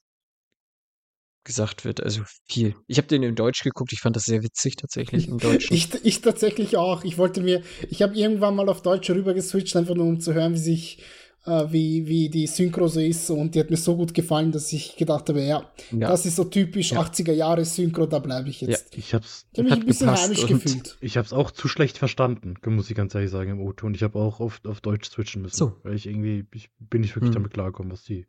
gesagt 1.45 1.86
wird. 1.86 2.02
Also 2.02 2.23
viel. 2.49 2.76
Ich 2.88 2.98
habe 2.98 3.07
den 3.07 3.23
in 3.23 3.36
Deutsch 3.36 3.64
geguckt, 3.64 3.94
ich 3.94 4.02
fand 4.02 4.15
das 4.15 4.23
sehr 4.23 4.41
witzig 4.44 4.76
tatsächlich 4.76 5.27
im 5.27 5.38
Deutschen. 5.38 5.73
Ich, 5.73 5.94
ich 6.03 6.22
tatsächlich 6.22 6.76
auch. 6.76 7.03
Ich 7.03 7.18
wollte 7.18 7.41
mir, 7.41 7.61
ich 7.90 8.02
habe 8.02 8.15
irgendwann 8.15 8.56
mal 8.56 8.68
auf 8.68 8.82
Deutsch 8.82 9.10
rüber 9.10 9.34
geswitcht, 9.34 9.76
einfach 9.76 9.95
nur 9.95 10.07
um 10.07 10.19
zu 10.19 10.34
hören, 10.34 10.53
wie 10.53 10.60
sich, 10.60 11.03
äh, 11.45 11.72
wie, 11.72 12.05
wie 12.07 12.30
die 12.30 12.47
Synchro 12.47 12.88
so 12.88 12.99
ist. 12.99 13.30
Und 13.30 13.53
die 13.55 13.59
hat 13.59 13.69
mir 13.69 13.77
so 13.77 13.95
gut 13.95 14.13
gefallen, 14.13 14.51
dass 14.51 14.72
ich 14.73 14.95
gedacht 14.95 15.30
habe, 15.30 15.41
ja, 15.43 15.69
ja, 15.91 16.07
das 16.09 16.26
ist 16.26 16.35
so 16.38 16.45
typisch 16.45 16.91
Ja. 16.91 17.01
80er 17.01 17.31
Jahre 17.34 17.65
Synchro, 17.65 18.05
da 18.07 18.19
bleibe 18.19 18.49
ich 18.49 18.61
jetzt. 18.61 18.95
Ich 18.97 19.13
hab's, 19.13 19.45
Ich 19.51 19.59
habe 19.59 19.63
mich 19.63 19.72
Hat 19.73 19.80
ein 19.81 19.85
bisschen 19.85 20.11
heimisch 20.11 20.45
gefühlt. 20.47 20.97
ich 21.01 21.17
hab's 21.17 21.34
auch 21.34 21.51
zu 21.51 21.67
schlecht 21.67 21.97
verstanden, 21.97 22.55
muss 22.65 22.89
ich 22.89 22.95
ganz 22.95 23.13
ehrlich 23.15 23.31
sagen, 23.31 23.51
im 23.51 23.61
O-Ton. 23.61 23.93
Ich 23.93 24.03
habe 24.03 24.17
auch 24.19 24.39
oft 24.39 24.67
auf 24.67 24.81
Deutsch 24.81 25.09
switchen 25.09 25.41
müssen. 25.41 25.55
So. 25.57 25.80
Weil 25.84 25.95
ich 25.95 26.07
irgendwie, 26.07 26.45
ich 26.53 26.69
bin 26.80 27.01
nicht 27.01 27.15
wirklich 27.15 27.30
Hm. 27.30 27.35
damit 27.35 27.53
klargekommen, 27.53 27.91
was 27.91 28.03
die, 28.03 28.26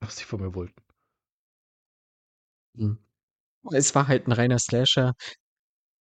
was 0.00 0.16
die 0.16 0.24
von 0.24 0.40
mir 0.40 0.54
wollten. 0.54 0.80
Hm. 2.76 2.98
es 3.72 3.94
war 3.94 4.06
halt 4.08 4.26
ein 4.28 4.32
reiner 4.32 4.58
Slasher. 4.58 5.14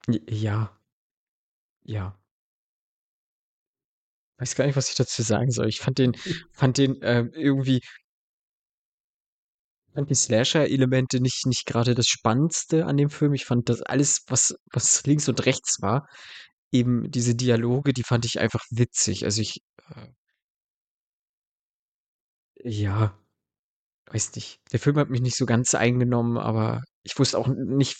Ja. 0.08 0.78
Ja. 1.84 2.16
Weiß 4.40 4.56
gar 4.56 4.66
nicht, 4.66 4.76
was 4.76 4.90
ich 4.90 4.96
dazu 4.96 5.22
sagen 5.22 5.52
soll. 5.52 5.68
Ich 5.68 5.80
fand 5.80 5.98
den, 5.98 6.14
fand 6.54 6.78
den 6.78 6.98
ähm, 7.02 7.32
irgendwie, 7.34 7.82
fand 9.94 10.10
die 10.10 10.16
Slasher-Elemente 10.16 11.20
nicht, 11.20 11.46
nicht 11.46 11.66
gerade 11.66 11.94
das 11.96 12.08
Spannendste 12.08 12.86
an 12.86 12.98
dem 12.98 13.10
Film. 13.10 13.34
Ich 13.34 13.46
fand 13.46 13.70
das 13.70 13.82
alles, 13.82 14.24
was, 14.28 14.56
was 14.72 15.06
links 15.06 15.28
und 15.30 15.46
rechts 15.46 15.82
war, 15.82 16.08
eben 16.72 17.12
diese 17.12 17.36
Dialoge, 17.36 17.94
die 17.94 18.04
fand 18.04 18.26
ich 18.26 18.40
einfach 18.40 18.64
witzig. 18.72 19.26
Also 19.26 19.42
ich, 19.42 19.62
äh, 19.90 20.08
ja, 22.64 23.18
weiß 24.08 24.36
nicht. 24.36 24.60
Der 24.72 24.80
Film 24.80 24.98
hat 24.98 25.10
mich 25.10 25.22
nicht 25.22 25.38
so 25.38 25.46
ganz 25.46 25.76
eingenommen, 25.76 26.38
aber 26.38 26.82
ich 27.04 27.18
wusste 27.20 27.38
auch 27.38 27.48
nicht, 27.48 27.98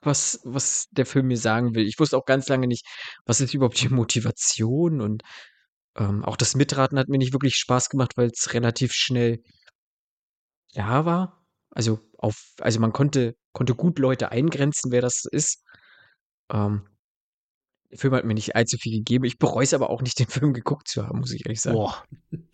was, 0.00 0.40
was 0.44 0.88
der 0.90 1.06
Film 1.06 1.28
mir 1.28 1.36
sagen 1.36 1.74
will. 1.74 1.86
Ich 1.86 1.98
wusste 1.98 2.16
auch 2.16 2.24
ganz 2.24 2.48
lange 2.48 2.66
nicht, 2.66 2.86
was 3.24 3.40
ist 3.40 3.54
überhaupt 3.54 3.80
die 3.80 3.88
Motivation 3.88 5.00
und 5.00 5.22
ähm, 5.96 6.24
auch 6.24 6.36
das 6.36 6.54
Mitraten 6.54 6.98
hat 6.98 7.08
mir 7.08 7.18
nicht 7.18 7.32
wirklich 7.32 7.56
Spaß 7.56 7.88
gemacht, 7.88 8.16
weil 8.16 8.30
es 8.32 8.54
relativ 8.54 8.92
schnell 8.92 9.42
klar 10.72 11.04
war. 11.04 11.44
Also 11.70 12.00
auf, 12.18 12.54
also 12.60 12.80
man 12.80 12.92
konnte, 12.92 13.34
konnte 13.52 13.74
gut 13.74 13.98
Leute 13.98 14.30
eingrenzen, 14.30 14.90
wer 14.90 15.02
das 15.02 15.24
ist. 15.30 15.64
Ähm, 16.52 16.88
der 17.90 17.98
Film 17.98 18.14
hat 18.14 18.24
mir 18.24 18.34
nicht 18.34 18.56
allzu 18.56 18.78
viel 18.78 18.98
gegeben. 18.98 19.24
Ich 19.24 19.38
bereue 19.38 19.64
es 19.64 19.74
aber 19.74 19.90
auch 19.90 20.00
nicht, 20.00 20.18
den 20.18 20.28
Film 20.28 20.54
geguckt 20.54 20.88
zu 20.88 21.06
haben, 21.06 21.20
muss 21.20 21.32
ich 21.32 21.44
ehrlich 21.46 21.60
sagen. 21.60 21.78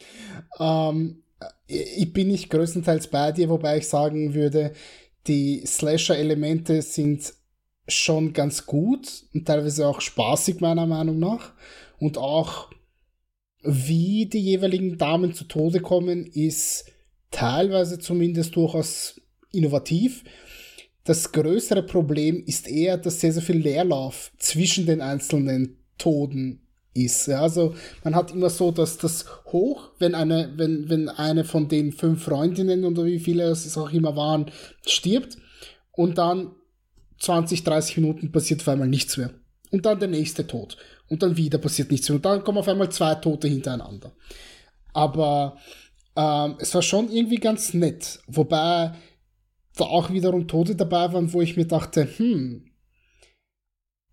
Ähm, 0.59 1.23
ich 1.69 2.12
bin 2.12 2.28
nicht 2.28 2.51
größtenteils 2.51 3.09
bei 3.09 3.31
dir, 3.31 3.48
wobei 3.48 3.78
ich 3.78 3.89
sagen 3.89 4.35
würde, 4.35 4.73
die 5.28 5.62
Slasher-Elemente 5.65 6.82
sind 6.82 7.32
schon 7.86 8.32
ganz 8.32 8.66
gut 8.66 9.24
und 9.35 9.47
teilweise 9.47 9.86
auch 9.86 10.01
spaßig, 10.01 10.60
meiner 10.60 10.86
Meinung 10.86 11.20
nach. 11.20 11.52
Und 11.98 12.19
auch 12.19 12.70
wie 13.62 14.26
die 14.26 14.40
jeweiligen 14.40 14.98
Damen 14.98 15.35
zu 15.35 15.44
Tode 15.44 15.80
kommen, 15.80 16.26
ist 16.26 16.90
teilweise 17.30 17.98
zumindest 17.98 18.56
durchaus 18.56 19.20
innovativ. 19.52 20.24
das 21.05 21.32
größere 21.32 21.82
Problem 21.82 22.44
ist 22.44 22.68
eher, 22.68 22.98
dass 22.98 23.20
sehr, 23.20 23.32
sehr 23.32 23.43
viel 23.43 23.56
Leerlauf 23.56 24.30
zwischen 24.36 24.85
den 24.85 25.01
einzelnen 25.01 25.78
Toten 25.97 26.60
ist. 26.93 27.28
Also 27.30 27.74
man 28.05 28.14
hat 28.14 28.30
immer 28.32 28.51
so, 28.51 28.70
dass 28.70 28.98
das 28.98 29.24
hoch, 29.47 29.90
wenn 29.98 30.14
eine, 30.14 30.52
wenn, 30.56 30.90
wenn 30.90 31.09
eine 31.09 31.44
von 31.44 31.68
den 31.68 31.93
fünf 31.93 32.24
Freundinnen 32.24 32.85
oder 32.85 33.05
wie 33.05 33.18
viele 33.18 33.44
es 33.44 33.78
auch 33.78 33.90
immer 33.93 34.16
waren, 34.16 34.51
stirbt 34.86 35.39
und 35.93 36.18
dann 36.18 36.52
20, 37.20 37.64
30 37.64 37.97
Minuten 37.98 38.32
passiert 38.32 38.60
auf 38.60 38.68
einmal 38.68 38.89
nichts 38.89 39.16
mehr. 39.16 39.30
Und 39.70 39.86
dann 39.86 39.98
der 39.98 40.09
nächste 40.09 40.47
Tod. 40.47 40.76
Und 41.09 41.22
dann 41.22 41.36
wieder 41.36 41.59
passiert 41.59 41.90
nichts. 41.90 42.10
Und 42.10 42.24
dann 42.24 42.44
kommen 42.44 42.59
auf 42.59 42.68
einmal 42.68 42.90
zwei 42.90 43.14
Tote 43.16 43.48
hintereinander. 43.48 44.12
Aber 44.93 45.59
ähm, 46.16 46.56
es 46.59 46.74
war 46.74 46.82
schon 46.82 47.10
irgendwie 47.10 47.39
ganz 47.39 47.74
nett. 47.74 48.20
Wobei 48.26 48.93
da 49.76 49.85
auch 49.85 50.10
wiederum 50.10 50.48
Tote 50.48 50.74
dabei 50.74 51.12
waren, 51.12 51.32
wo 51.32 51.40
ich 51.40 51.56
mir 51.56 51.66
dachte, 51.66 52.09
hm, 52.18 52.68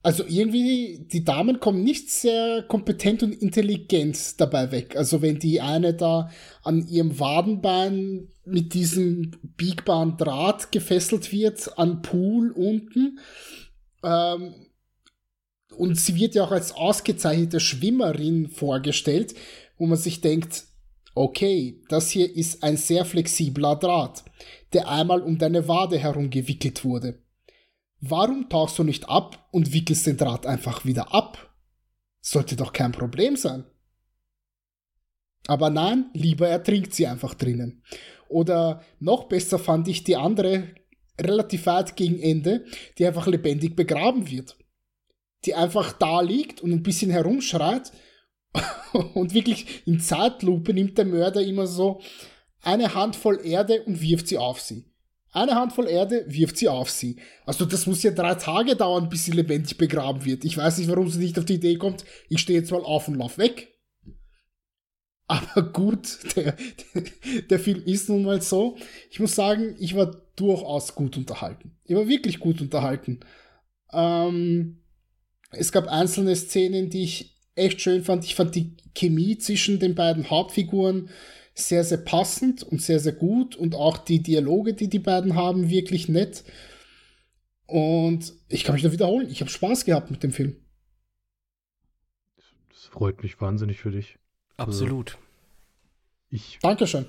also 0.05 0.23
irgendwie, 0.23 1.07
die 1.11 1.23
Damen 1.23 1.59
kommen 1.59 1.83
nicht 1.83 2.11
sehr 2.11 2.61
kompetent 2.67 3.23
und 3.23 3.33
intelligent 3.33 4.39
dabei 4.39 4.71
weg. 4.71 4.95
Also 4.95 5.23
wenn 5.23 5.39
die 5.39 5.61
eine 5.61 5.95
da 5.95 6.29
an 6.61 6.87
ihrem 6.87 7.19
Wadenbein 7.19 8.27
mit 8.45 8.75
diesem 8.75 9.31
biegbaren 9.57 10.15
Draht 10.17 10.71
gefesselt 10.71 11.31
wird, 11.31 11.79
an 11.79 12.03
Pool 12.03 12.51
unten, 12.51 13.17
ähm, 14.03 14.53
und 15.77 15.99
sie 15.99 16.15
wird 16.15 16.35
ja 16.35 16.43
auch 16.43 16.51
als 16.51 16.73
ausgezeichnete 16.73 17.59
Schwimmerin 17.59 18.49
vorgestellt, 18.49 19.35
wo 19.77 19.85
man 19.85 19.97
sich 19.97 20.21
denkt, 20.21 20.65
okay, 21.15 21.81
das 21.89 22.09
hier 22.09 22.35
ist 22.35 22.63
ein 22.63 22.77
sehr 22.77 23.05
flexibler 23.05 23.75
Draht, 23.75 24.23
der 24.73 24.89
einmal 24.89 25.21
um 25.21 25.37
deine 25.37 25.67
Wade 25.67 25.97
herum 25.97 26.29
gewickelt 26.29 26.83
wurde. 26.83 27.21
Warum 28.01 28.49
tauchst 28.49 28.77
du 28.77 28.83
nicht 28.83 29.09
ab 29.09 29.47
und 29.51 29.73
wickelst 29.73 30.05
den 30.05 30.17
Draht 30.17 30.45
einfach 30.45 30.85
wieder 30.85 31.13
ab? 31.13 31.53
Sollte 32.21 32.55
doch 32.55 32.73
kein 32.73 32.91
Problem 32.91 33.35
sein. 33.35 33.65
Aber 35.47 35.69
nein, 35.69 36.09
lieber 36.13 36.47
ertrinkt 36.47 36.93
sie 36.93 37.07
einfach 37.07 37.33
drinnen. 37.35 37.83
Oder 38.27 38.83
noch 38.99 39.25
besser 39.25 39.59
fand 39.59 39.87
ich 39.87 40.03
die 40.03 40.15
andere 40.15 40.67
relativ 41.19 41.67
weit 41.67 41.95
gegen 41.95 42.19
Ende, 42.19 42.65
die 42.97 43.05
einfach 43.05 43.27
lebendig 43.27 43.75
begraben 43.75 44.29
wird. 44.29 44.57
Die 45.45 45.55
einfach 45.55 45.93
da 45.93 46.21
liegt 46.21 46.61
und 46.61 46.71
ein 46.71 46.83
bisschen 46.83 47.11
herumschreit 47.11 47.91
und 49.13 49.33
wirklich 49.33 49.85
in 49.85 49.99
Zeitlupe 49.99 50.73
nimmt 50.73 50.97
der 50.97 51.05
Mörder 51.05 51.41
immer 51.41 51.67
so 51.67 52.01
eine 52.61 52.95
Handvoll 52.95 53.39
Erde 53.43 53.83
und 53.83 54.01
wirft 54.01 54.27
sie 54.27 54.37
auf 54.37 54.59
sie. 54.59 54.85
Eine 55.31 55.55
Handvoll 55.55 55.87
Erde 55.87 56.23
wirft 56.27 56.57
sie 56.57 56.69
auf 56.69 56.89
sie. 56.89 57.17
Also 57.45 57.65
das 57.65 57.85
muss 57.87 58.03
ja 58.03 58.11
drei 58.11 58.35
Tage 58.35 58.75
dauern, 58.75 59.09
bis 59.09 59.25
sie 59.25 59.31
lebendig 59.31 59.77
begraben 59.77 60.23
wird. 60.23 60.45
Ich 60.45 60.57
weiß 60.57 60.77
nicht, 60.77 60.89
warum 60.89 61.09
sie 61.09 61.19
nicht 61.19 61.37
auf 61.37 61.45
die 61.45 61.55
Idee 61.55 61.75
kommt, 61.75 62.05
ich 62.29 62.39
stehe 62.39 62.59
jetzt 62.59 62.71
mal 62.71 62.81
auf 62.81 63.07
und 63.07 63.15
lauf 63.15 63.37
weg. 63.37 63.73
Aber 65.27 65.63
gut, 65.73 66.19
der, 66.35 66.55
der 67.49 67.59
Film 67.59 67.83
ist 67.83 68.09
nun 68.09 68.23
mal 68.23 68.41
so. 68.41 68.77
Ich 69.09 69.19
muss 69.19 69.35
sagen, 69.35 69.75
ich 69.79 69.95
war 69.95 70.15
durchaus 70.35 70.95
gut 70.95 71.17
unterhalten. 71.17 71.77
Ich 71.83 71.95
war 71.95 72.07
wirklich 72.07 72.39
gut 72.39 72.61
unterhalten. 72.61 73.19
Ähm, 73.91 74.84
es 75.57 75.71
gab 75.71 75.87
einzelne 75.87 76.35
Szenen, 76.35 76.89
die 76.89 77.03
ich 77.03 77.35
echt 77.55 77.81
schön 77.81 78.03
fand. 78.03 78.25
Ich 78.25 78.35
fand 78.35 78.55
die 78.55 78.75
Chemie 78.93 79.37
zwischen 79.37 79.79
den 79.79 79.95
beiden 79.95 80.29
Hauptfiguren 80.29 81.09
sehr, 81.53 81.83
sehr 81.83 81.97
passend 81.97 82.63
und 82.63 82.81
sehr, 82.81 82.99
sehr 82.99 83.13
gut 83.13 83.55
und 83.55 83.75
auch 83.75 83.97
die 83.97 84.21
Dialoge, 84.21 84.73
die 84.73 84.89
die 84.89 84.99
beiden 84.99 85.35
haben, 85.35 85.69
wirklich 85.69 86.09
nett. 86.09 86.43
Und 87.65 88.33
ich 88.49 88.63
kann 88.63 88.75
mich 88.75 88.83
nur 88.83 88.91
wiederholen, 88.91 89.29
ich 89.29 89.41
habe 89.41 89.49
Spaß 89.49 89.85
gehabt 89.85 90.11
mit 90.11 90.21
dem 90.21 90.31
Film. 90.31 90.57
Das 92.69 92.83
freut 92.83 93.23
mich 93.23 93.39
wahnsinnig 93.39 93.79
für 93.79 93.91
dich. 93.91 94.17
Absolut. 94.57 95.13
Also, 95.13 95.25
ich, 96.29 96.59
Dankeschön. 96.61 97.05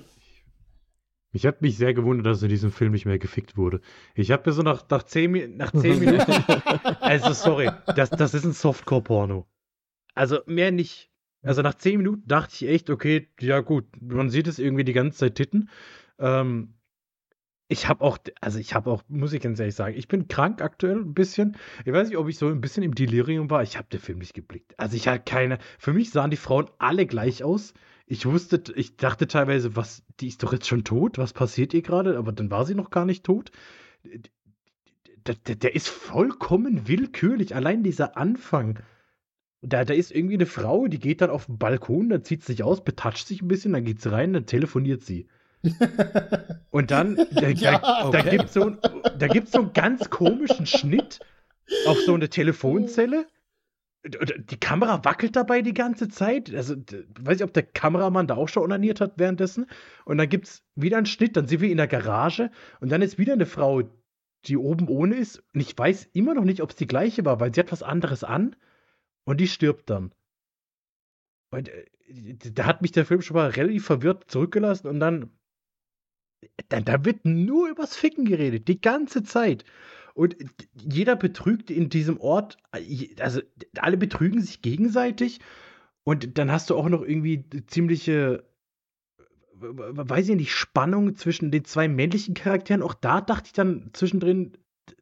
Ich 1.31 1.45
habe 1.45 1.57
mich 1.61 1.77
sehr 1.77 1.93
gewundert, 1.93 2.25
dass 2.25 2.41
in 2.41 2.49
diesem 2.49 2.71
Film 2.71 2.93
nicht 2.93 3.05
mehr 3.05 3.19
gefickt 3.19 3.57
wurde. 3.57 3.81
Ich 4.15 4.31
habe 4.31 4.43
mir 4.45 4.53
so 4.53 4.61
nach, 4.61 4.87
nach, 4.89 5.03
zehn, 5.03 5.57
nach 5.57 5.71
zehn 5.71 5.99
Minuten. 5.99 6.31
also, 7.01 7.33
sorry, 7.33 7.69
das, 7.95 8.09
das 8.09 8.33
ist 8.33 8.45
ein 8.45 8.53
Softcore-Porno. 8.53 9.45
Also, 10.15 10.39
mehr 10.45 10.71
nicht. 10.71 11.11
Also 11.43 11.61
nach 11.61 11.75
zehn 11.75 11.97
Minuten 11.97 12.27
dachte 12.27 12.53
ich 12.55 12.71
echt, 12.71 12.89
okay, 12.89 13.29
ja 13.39 13.61
gut, 13.61 13.85
man 14.01 14.29
sieht 14.29 14.47
es 14.47 14.59
irgendwie 14.59 14.83
die 14.83 14.93
ganze 14.93 15.19
Zeit 15.19 15.35
titten. 15.35 15.69
Ähm, 16.19 16.73
ich 17.69 17.87
habe 17.87 18.03
auch, 18.03 18.17
also 18.41 18.59
ich 18.59 18.73
habe 18.73 18.89
auch, 18.89 19.03
muss 19.07 19.33
ich 19.33 19.41
ganz 19.41 19.59
ehrlich 19.59 19.75
sagen, 19.75 19.95
ich 19.97 20.07
bin 20.07 20.27
krank 20.27 20.61
aktuell 20.61 20.97
ein 20.97 21.13
bisschen. 21.13 21.57
Ich 21.85 21.91
weiß 21.91 22.07
nicht, 22.07 22.17
ob 22.17 22.27
ich 22.27 22.37
so 22.37 22.47
ein 22.47 22.61
bisschen 22.61 22.83
im 22.83 22.95
Delirium 22.95 23.49
war. 23.49 23.61
Ich 23.61 23.77
habe 23.77 23.87
den 23.91 23.99
Film 23.99 24.19
nicht 24.19 24.33
geblickt. 24.33 24.73
Also 24.77 24.95
ich 24.95 25.07
hatte 25.07 25.23
keine, 25.25 25.57
für 25.77 25.93
mich 25.93 26.11
sahen 26.11 26.31
die 26.31 26.37
Frauen 26.37 26.69
alle 26.79 27.05
gleich 27.05 27.43
aus. 27.43 27.73
Ich 28.07 28.25
wusste, 28.25 28.63
ich 28.75 28.95
dachte 28.95 29.27
teilweise, 29.27 29.75
was, 29.75 30.03
die 30.19 30.29
ist 30.29 30.41
doch 30.41 30.53
jetzt 30.53 30.67
schon 30.67 30.83
tot, 30.83 31.17
was 31.17 31.33
passiert 31.33 31.73
ihr 31.73 31.81
gerade? 31.81 32.17
Aber 32.17 32.31
dann 32.31 32.49
war 32.49 32.65
sie 32.65 32.75
noch 32.75 32.89
gar 32.89 33.05
nicht 33.05 33.23
tot. 33.23 33.51
Der, 35.25 35.35
der, 35.35 35.55
der 35.55 35.75
ist 35.75 35.89
vollkommen 35.89 36.87
willkürlich. 36.87 37.53
Allein 37.53 37.83
dieser 37.83 38.17
Anfang 38.17 38.79
da, 39.61 39.83
da 39.85 39.93
ist 39.93 40.11
irgendwie 40.11 40.35
eine 40.35 40.45
Frau, 40.45 40.87
die 40.87 40.99
geht 40.99 41.21
dann 41.21 41.29
auf 41.29 41.47
den 41.47 41.57
Balkon, 41.57 42.09
dann 42.09 42.23
zieht 42.23 42.43
sie 42.43 42.53
sich 42.53 42.63
aus, 42.63 42.83
betatscht 42.83 43.27
sich 43.27 43.41
ein 43.41 43.47
bisschen, 43.47 43.73
dann 43.73 43.85
geht 43.85 44.01
sie 44.01 44.11
rein, 44.11 44.33
dann 44.33 44.45
telefoniert 44.45 45.03
sie. 45.03 45.27
Und 46.69 46.91
dann, 46.91 47.15
da, 47.31 47.47
ja, 47.49 47.79
da, 47.79 48.07
okay. 48.07 48.17
da 48.23 48.29
gibt 48.29 48.45
es 48.45 48.53
so, 48.53 48.71
so 49.51 49.59
einen 49.59 49.73
ganz 49.73 50.09
komischen 50.09 50.65
Schnitt 50.65 51.19
auf 51.87 51.97
so 52.05 52.13
eine 52.13 52.29
Telefonzelle. 52.29 53.25
Die 54.05 54.59
Kamera 54.59 55.03
wackelt 55.03 55.35
dabei 55.35 55.61
die 55.61 55.73
ganze 55.73 56.07
Zeit. 56.07 56.53
Also, 56.53 56.75
weiß 57.19 57.37
ich, 57.37 57.43
ob 57.43 57.53
der 57.53 57.63
Kameramann 57.63 58.27
da 58.27 58.35
auch 58.35 58.47
schon 58.47 58.63
onaniert 58.63 59.01
hat 59.01 59.13
währenddessen. 59.17 59.65
Und 60.05 60.17
dann 60.17 60.29
gibt 60.29 60.47
es 60.47 60.63
wieder 60.75 60.97
einen 60.97 61.05
Schnitt, 61.05 61.35
dann 61.35 61.47
sind 61.47 61.61
wir 61.61 61.69
in 61.69 61.77
der 61.77 61.87
Garage 61.87 62.51
und 62.79 62.89
dann 62.89 63.01
ist 63.01 63.17
wieder 63.17 63.33
eine 63.33 63.45
Frau, 63.45 63.83
die 64.45 64.57
oben 64.57 64.87
ohne 64.87 65.15
ist. 65.15 65.43
Und 65.53 65.61
ich 65.61 65.77
weiß 65.77 66.09
immer 66.13 66.33
noch 66.35 66.45
nicht, 66.45 66.61
ob 66.61 66.69
es 66.69 66.75
die 66.75 66.87
gleiche 66.87 67.25
war, 67.25 67.39
weil 67.39 67.53
sie 67.53 67.59
hat 67.59 67.71
was 67.71 67.83
anderes 67.83 68.23
an. 68.23 68.55
Und 69.25 69.41
die 69.41 69.47
stirbt 69.47 69.89
dann. 69.89 70.13
Und 71.49 71.69
da 72.53 72.65
hat 72.65 72.81
mich 72.81 72.91
der 72.91 73.05
Film 73.05 73.21
schon 73.21 73.35
mal 73.35 73.49
relativ 73.49 73.85
verwirrt 73.85 74.29
zurückgelassen 74.29 74.87
und 74.87 74.99
dann. 74.99 75.31
Da, 76.69 76.79
da 76.81 77.03
wird 77.03 77.25
nur 77.25 77.67
übers 77.67 77.95
Ficken 77.95 78.25
geredet, 78.25 78.67
die 78.67 78.79
ganze 78.79 79.23
Zeit. 79.23 79.65
Und 80.17 80.35
jeder 80.73 81.15
betrügt 81.15 81.69
in 81.69 81.89
diesem 81.89 82.19
Ort, 82.19 82.57
also 83.19 83.39
alle 83.77 83.97
betrügen 83.97 84.41
sich 84.41 84.63
gegenseitig. 84.63 85.39
Und 86.03 86.39
dann 86.39 86.51
hast 86.51 86.71
du 86.71 86.75
auch 86.75 86.89
noch 86.89 87.03
irgendwie 87.03 87.45
ziemliche, 87.67 88.43
weiß 89.53 90.29
ich 90.29 90.35
nicht, 90.35 90.53
Spannung 90.53 91.15
zwischen 91.15 91.51
den 91.51 91.65
zwei 91.65 91.87
männlichen 91.87 92.33
Charakteren. 92.33 92.81
Auch 92.81 92.95
da 92.95 93.21
dachte 93.21 93.43
ich 93.45 93.53
dann 93.53 93.91
zwischendrin, 93.93 94.57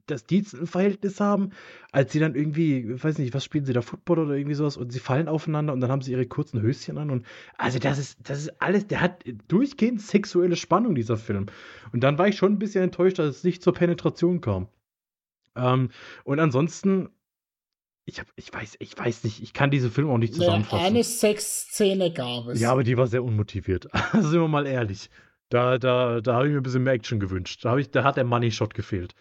dass 0.05 0.25
die 0.25 0.39
ein 0.39 0.67
Verhältnis 0.67 1.21
haben, 1.21 1.51
als 1.93 2.11
sie 2.11 2.19
dann 2.19 2.35
irgendwie, 2.35 3.01
weiß 3.01 3.17
nicht, 3.19 3.33
was 3.33 3.45
spielen 3.45 3.63
sie 3.63 3.71
da, 3.71 3.81
Football 3.81 4.19
oder 4.19 4.35
irgendwie 4.35 4.55
sowas 4.55 4.75
und 4.75 4.91
sie 4.91 4.99
fallen 4.99 5.29
aufeinander 5.29 5.71
und 5.71 5.79
dann 5.79 5.91
haben 5.91 6.01
sie 6.01 6.11
ihre 6.11 6.25
kurzen 6.25 6.61
Höschen 6.61 6.97
an 6.97 7.09
und 7.09 7.25
also 7.57 7.79
das 7.79 7.99
ist, 7.99 8.19
das 8.23 8.39
ist 8.39 8.61
alles, 8.61 8.87
der 8.87 8.99
hat 8.99 9.23
durchgehend 9.47 10.01
sexuelle 10.01 10.57
Spannung, 10.57 10.93
dieser 10.93 11.17
Film. 11.17 11.45
Und 11.93 12.03
dann 12.03 12.17
war 12.17 12.27
ich 12.27 12.35
schon 12.35 12.53
ein 12.53 12.59
bisschen 12.59 12.83
enttäuscht, 12.83 13.17
dass 13.19 13.27
es 13.27 13.43
nicht 13.45 13.63
zur 13.63 13.73
Penetration 13.73 14.41
kam. 14.41 14.67
Ähm, 15.55 15.89
und 16.23 16.39
ansonsten, 16.39 17.09
ich 18.05 18.19
hab, 18.19 18.27
ich 18.35 18.53
weiß, 18.53 18.75
ich 18.79 18.97
weiß 18.97 19.23
nicht, 19.23 19.41
ich 19.41 19.53
kann 19.53 19.71
diese 19.71 19.89
Filme 19.89 20.11
auch 20.11 20.17
nicht 20.17 20.33
zusammenfassen. 20.33 20.85
Eine 20.85 21.03
Sexszene 21.03 22.11
gab 22.13 22.47
es. 22.47 22.59
Ja, 22.59 22.71
aber 22.71 22.83
die 22.83 22.97
war 22.97 23.07
sehr 23.07 23.23
unmotiviert. 23.23 23.87
Also 24.13 24.29
sind 24.29 24.41
wir 24.41 24.47
mal 24.47 24.67
ehrlich. 24.67 25.09
Da, 25.49 25.77
da, 25.77 26.21
da 26.21 26.35
habe 26.35 26.47
ich 26.47 26.51
mir 26.53 26.59
ein 26.59 26.63
bisschen 26.63 26.83
mehr 26.83 26.93
Action 26.93 27.19
gewünscht. 27.19 27.63
Da, 27.63 27.77
ich, 27.77 27.91
da 27.91 28.03
hat 28.03 28.17
der 28.17 28.23
Money 28.23 28.51
Shot 28.51 28.73
gefehlt. 28.73 29.13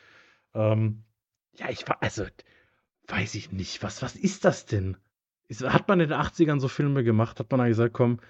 Ähm, 0.55 1.05
ja, 1.57 1.69
ich 1.71 1.87
war, 1.89 2.03
also, 2.03 2.25
weiß 3.09 3.35
ich 3.35 3.53
nicht, 3.53 3.83
was, 3.83 4.03
was 4.03 4.17
ist 4.17 4.45
das 4.45 4.67
denn? 4.67 4.97
Ist, 5.49 5.63
hat 5.63 5.89
man 5.89 6.01
in 6.01 6.09
den 6.09 6.19
80ern 6.19 6.61
so 6.61 6.69
Filme 6.69 7.05
gemacht? 7.05 7.39
Hat 7.39 7.51
man 7.51 7.61
da 7.61 7.69
gesagt, 7.69 7.93
komm, 7.93 8.21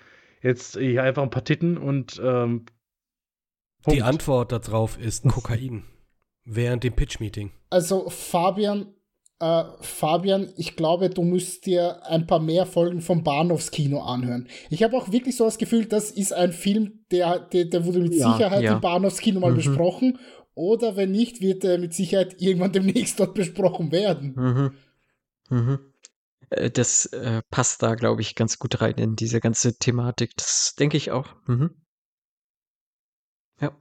jetzt 0.43 0.77
hier 0.77 1.03
einfach 1.03 1.23
ein 1.23 1.31
paar 1.31 1.45
Titten 1.45 1.79
und 1.79 2.21
ähm, 2.23 2.67
Die 3.89 4.03
Antwort 4.03 4.53
darauf 4.53 4.99
ist 4.99 5.25
Kokain. 5.29 5.85
Während 6.45 6.85
dem 6.85 6.95
Pitch-Meeting. 6.95 7.53
Also, 7.71 8.09
Fabian, 8.09 8.95
äh, 9.41 9.65
Fabian, 9.81 10.53
ich 10.57 10.77
glaube, 10.77 11.11
du 11.11 11.23
müsst 11.23 11.67
dir 11.67 12.05
ein 12.07 12.27
paar 12.27 12.41
mehr 12.41 12.67
Folgen 12.67 13.01
vom 13.01 13.25
Bahnhofskino 13.25 14.03
anhören. 14.03 14.49
Ich 14.71 14.83
habe 14.83 14.97
auch 14.97 15.11
wirklich 15.11 15.37
so 15.37 15.45
das 15.45 15.59
Gefühl, 15.59 15.87
das 15.87 16.11
ist 16.11 16.33
ein 16.33 16.53
Film, 16.53 17.05
der, 17.11 17.39
der, 17.41 17.67
der 17.67 17.85
wurde 17.85 18.01
mit 18.01 18.15
ja, 18.15 18.33
Sicherheit 18.33 18.63
ja. 18.63 18.75
im 18.75 18.81
Bahnhofskino 18.81 19.41
mal 19.41 19.53
mhm. 19.53 19.57
besprochen 19.57 20.19
oder 20.55 20.97
wenn 20.97 21.11
nicht, 21.11 21.41
wird 21.41 21.65
er 21.65 21.79
mit 21.79 21.95
Sicherheit 21.95 22.41
irgendwann 22.41 22.73
demnächst 22.73 23.19
dort 23.19 23.35
besprochen 23.35 23.91
werden. 23.93 24.35
Mhm. 24.37 24.75
Mhm. 25.51 25.79
Äh, 26.51 26.71
das 26.71 27.07
äh, 27.07 27.43
passt 27.51 27.83
da, 27.83 27.95
glaube 27.97 28.23
ich, 28.23 28.35
ganz 28.35 28.59
gut 28.59 28.81
rein 28.81 28.95
in 28.95 29.17
diese 29.17 29.41
ganze 29.41 29.77
Thematik. 29.77 30.37
Das 30.37 30.75
denke 30.79 30.97
ich 30.97 31.11
auch. 31.11 31.35
Mhm. 31.47 31.71
Ja. 33.61 33.77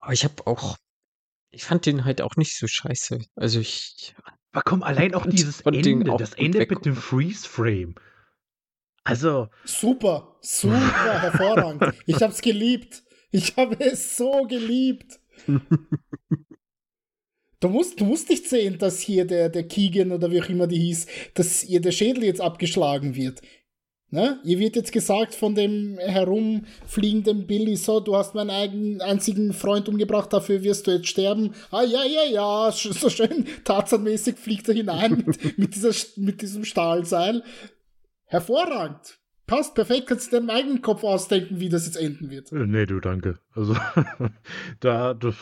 Aber 0.00 0.12
ich 0.12 0.24
habe 0.24 0.46
auch, 0.46 0.76
Ich 1.56 1.64
fand 1.64 1.86
den 1.86 2.04
halt 2.04 2.20
auch 2.22 2.36
nicht 2.36 2.56
so 2.56 2.66
scheiße. 2.66 3.18
Also 3.34 3.60
ich. 3.60 4.14
Aber 4.52 4.62
komm, 4.62 4.82
allein 4.84 5.14
auch 5.14 5.26
dieses 5.26 5.62
Ende, 5.62 6.12
auch 6.12 6.18
das 6.18 6.34
Ende 6.34 6.58
weg- 6.60 6.70
mit 6.70 6.84
dem 6.84 6.94
Freeze-Frame. 6.96 7.94
Also, 9.04 9.48
Super, 9.64 10.36
super, 10.40 10.78
hervorragend. 11.22 11.94
Ich 12.06 12.20
hab's 12.22 12.40
geliebt. 12.42 13.02
Ich 13.30 13.56
habe 13.56 13.76
es 13.78 14.16
so 14.16 14.42
geliebt. 14.48 15.20
Du 17.60 17.68
musst, 17.68 18.00
du 18.00 18.04
musst 18.04 18.28
nicht 18.28 18.48
sehen, 18.48 18.78
dass 18.78 19.00
hier 19.00 19.24
der, 19.26 19.48
der 19.48 19.66
Keegan 19.66 20.12
oder 20.12 20.30
wie 20.30 20.42
auch 20.42 20.48
immer 20.48 20.66
die 20.66 20.78
hieß, 20.78 21.06
dass 21.34 21.64
ihr 21.64 21.80
der 21.80 21.90
Schädel 21.92 22.24
jetzt 22.24 22.40
abgeschlagen 22.40 23.14
wird. 23.14 23.40
Ne? 24.10 24.38
Ihr 24.44 24.60
wird 24.60 24.76
jetzt 24.76 24.92
gesagt 24.92 25.34
von 25.34 25.56
dem 25.56 25.98
herumfliegenden 25.98 27.46
Billy, 27.48 27.74
so, 27.74 27.98
du 27.98 28.14
hast 28.14 28.36
meinen 28.36 28.50
eigenen, 28.50 29.00
einzigen 29.00 29.52
Freund 29.52 29.88
umgebracht, 29.88 30.32
dafür 30.32 30.62
wirst 30.62 30.86
du 30.86 30.92
jetzt 30.92 31.08
sterben. 31.08 31.54
Ah, 31.72 31.82
ja, 31.82 32.04
ja, 32.04 32.22
ja, 32.30 32.70
so 32.70 33.10
schön 33.10 33.46
tarzanmäßig 33.64 34.36
fliegt 34.36 34.68
er 34.68 34.74
hinein 34.74 35.24
mit, 35.26 35.58
mit, 35.58 35.74
dieser, 35.74 35.90
mit 36.16 36.40
diesem 36.40 36.64
Stahlseil. 36.64 37.42
Hervorragend. 38.26 39.18
Passt 39.46 39.74
perfekt, 39.74 40.06
kannst 40.08 40.32
du 40.32 40.36
dir 40.36 40.42
im 40.42 40.50
eigenen 40.50 40.82
Kopf 40.82 41.02
ausdenken, 41.02 41.58
wie 41.58 41.68
das 41.68 41.86
jetzt 41.86 41.96
enden 41.96 42.30
wird. 42.30 42.52
äh, 42.52 42.66
nee, 42.66 42.86
du, 42.86 43.00
danke. 43.00 43.38
Also, 43.54 43.76
da, 44.80 45.14
das, 45.14 45.34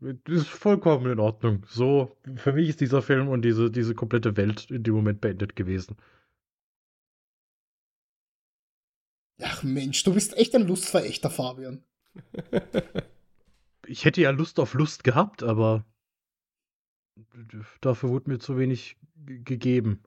das 0.00 0.36
ist 0.36 0.48
vollkommen 0.48 1.10
in 1.10 1.18
Ordnung. 1.18 1.64
So, 1.68 2.16
für 2.36 2.52
mich 2.52 2.68
ist 2.68 2.80
dieser 2.80 3.02
Film 3.02 3.28
und 3.28 3.42
diese, 3.42 3.70
diese 3.70 3.94
komplette 3.94 4.36
Welt 4.36 4.70
in 4.70 4.84
dem 4.84 4.94
Moment 4.94 5.20
beendet 5.20 5.56
gewesen. 5.56 5.96
Ach 9.42 9.62
Mensch, 9.62 10.02
du 10.04 10.14
bist 10.14 10.36
echt 10.36 10.54
ein 10.54 10.66
Lustverächter, 10.66 11.30
Fabian. 11.30 11.84
Ich 13.86 14.04
hätte 14.04 14.22
ja 14.22 14.30
Lust 14.30 14.60
auf 14.60 14.74
Lust 14.74 15.04
gehabt, 15.04 15.42
aber 15.42 15.84
dafür 17.80 18.08
wurde 18.10 18.30
mir 18.30 18.38
zu 18.38 18.56
wenig 18.56 18.96
gegeben. 19.26 20.02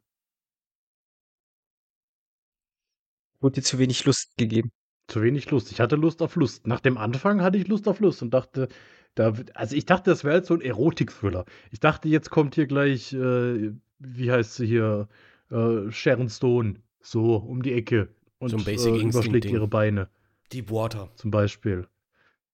Wurde 3.40 3.56
dir 3.56 3.64
zu 3.64 3.78
wenig 3.78 4.04
Lust 4.06 4.36
gegeben. 4.38 4.72
Zu 5.08 5.22
wenig 5.22 5.49
Lust. 5.52 5.72
Ich 5.72 5.80
hatte 5.80 5.95
Lust 5.95 6.22
auf 6.22 6.36
Lust. 6.36 6.68
Nach 6.68 6.80
dem 6.80 6.98
Anfang 6.98 7.41
hatte 7.41 7.58
ich 7.58 7.68
Lust 7.68 7.88
auf 7.88 7.99
Lust 7.99 8.22
und 8.22 8.34
dachte, 8.34 8.68
da, 9.16 9.34
also 9.54 9.76
ich 9.76 9.86
dachte, 9.86 10.10
das 10.10 10.24
wäre 10.24 10.38
jetzt 10.38 10.48
so 10.48 10.56
ein 10.56 10.62
Erotik-Thriller. 10.62 11.45
Ich 11.72 11.80
dachte, 11.80 12.10
jetzt 12.10 12.30
kommt 12.30 12.56
hier 12.56 12.68
gleich, 12.68 13.14
äh, 13.14 13.74
wie 13.99 14.32
heißt 14.32 14.56
sie 14.56 14.68
hier, 14.68 15.08
äh, 15.49 15.91
Sharon 15.91 16.30
Stone, 16.30 16.82
so 16.99 17.36
um 17.36 17.62
die 17.62 17.74
Ecke 17.74 18.14
und 18.39 18.49
So 18.49 18.57
äh, 18.57 19.01
überschlägt 19.01 19.45
Ding. 19.45 19.53
ihre 19.53 19.68
Beine, 19.68 20.09
Deep 20.51 20.72
Water. 20.72 21.09
zum 21.15 21.31
Beispiel. 21.31 21.88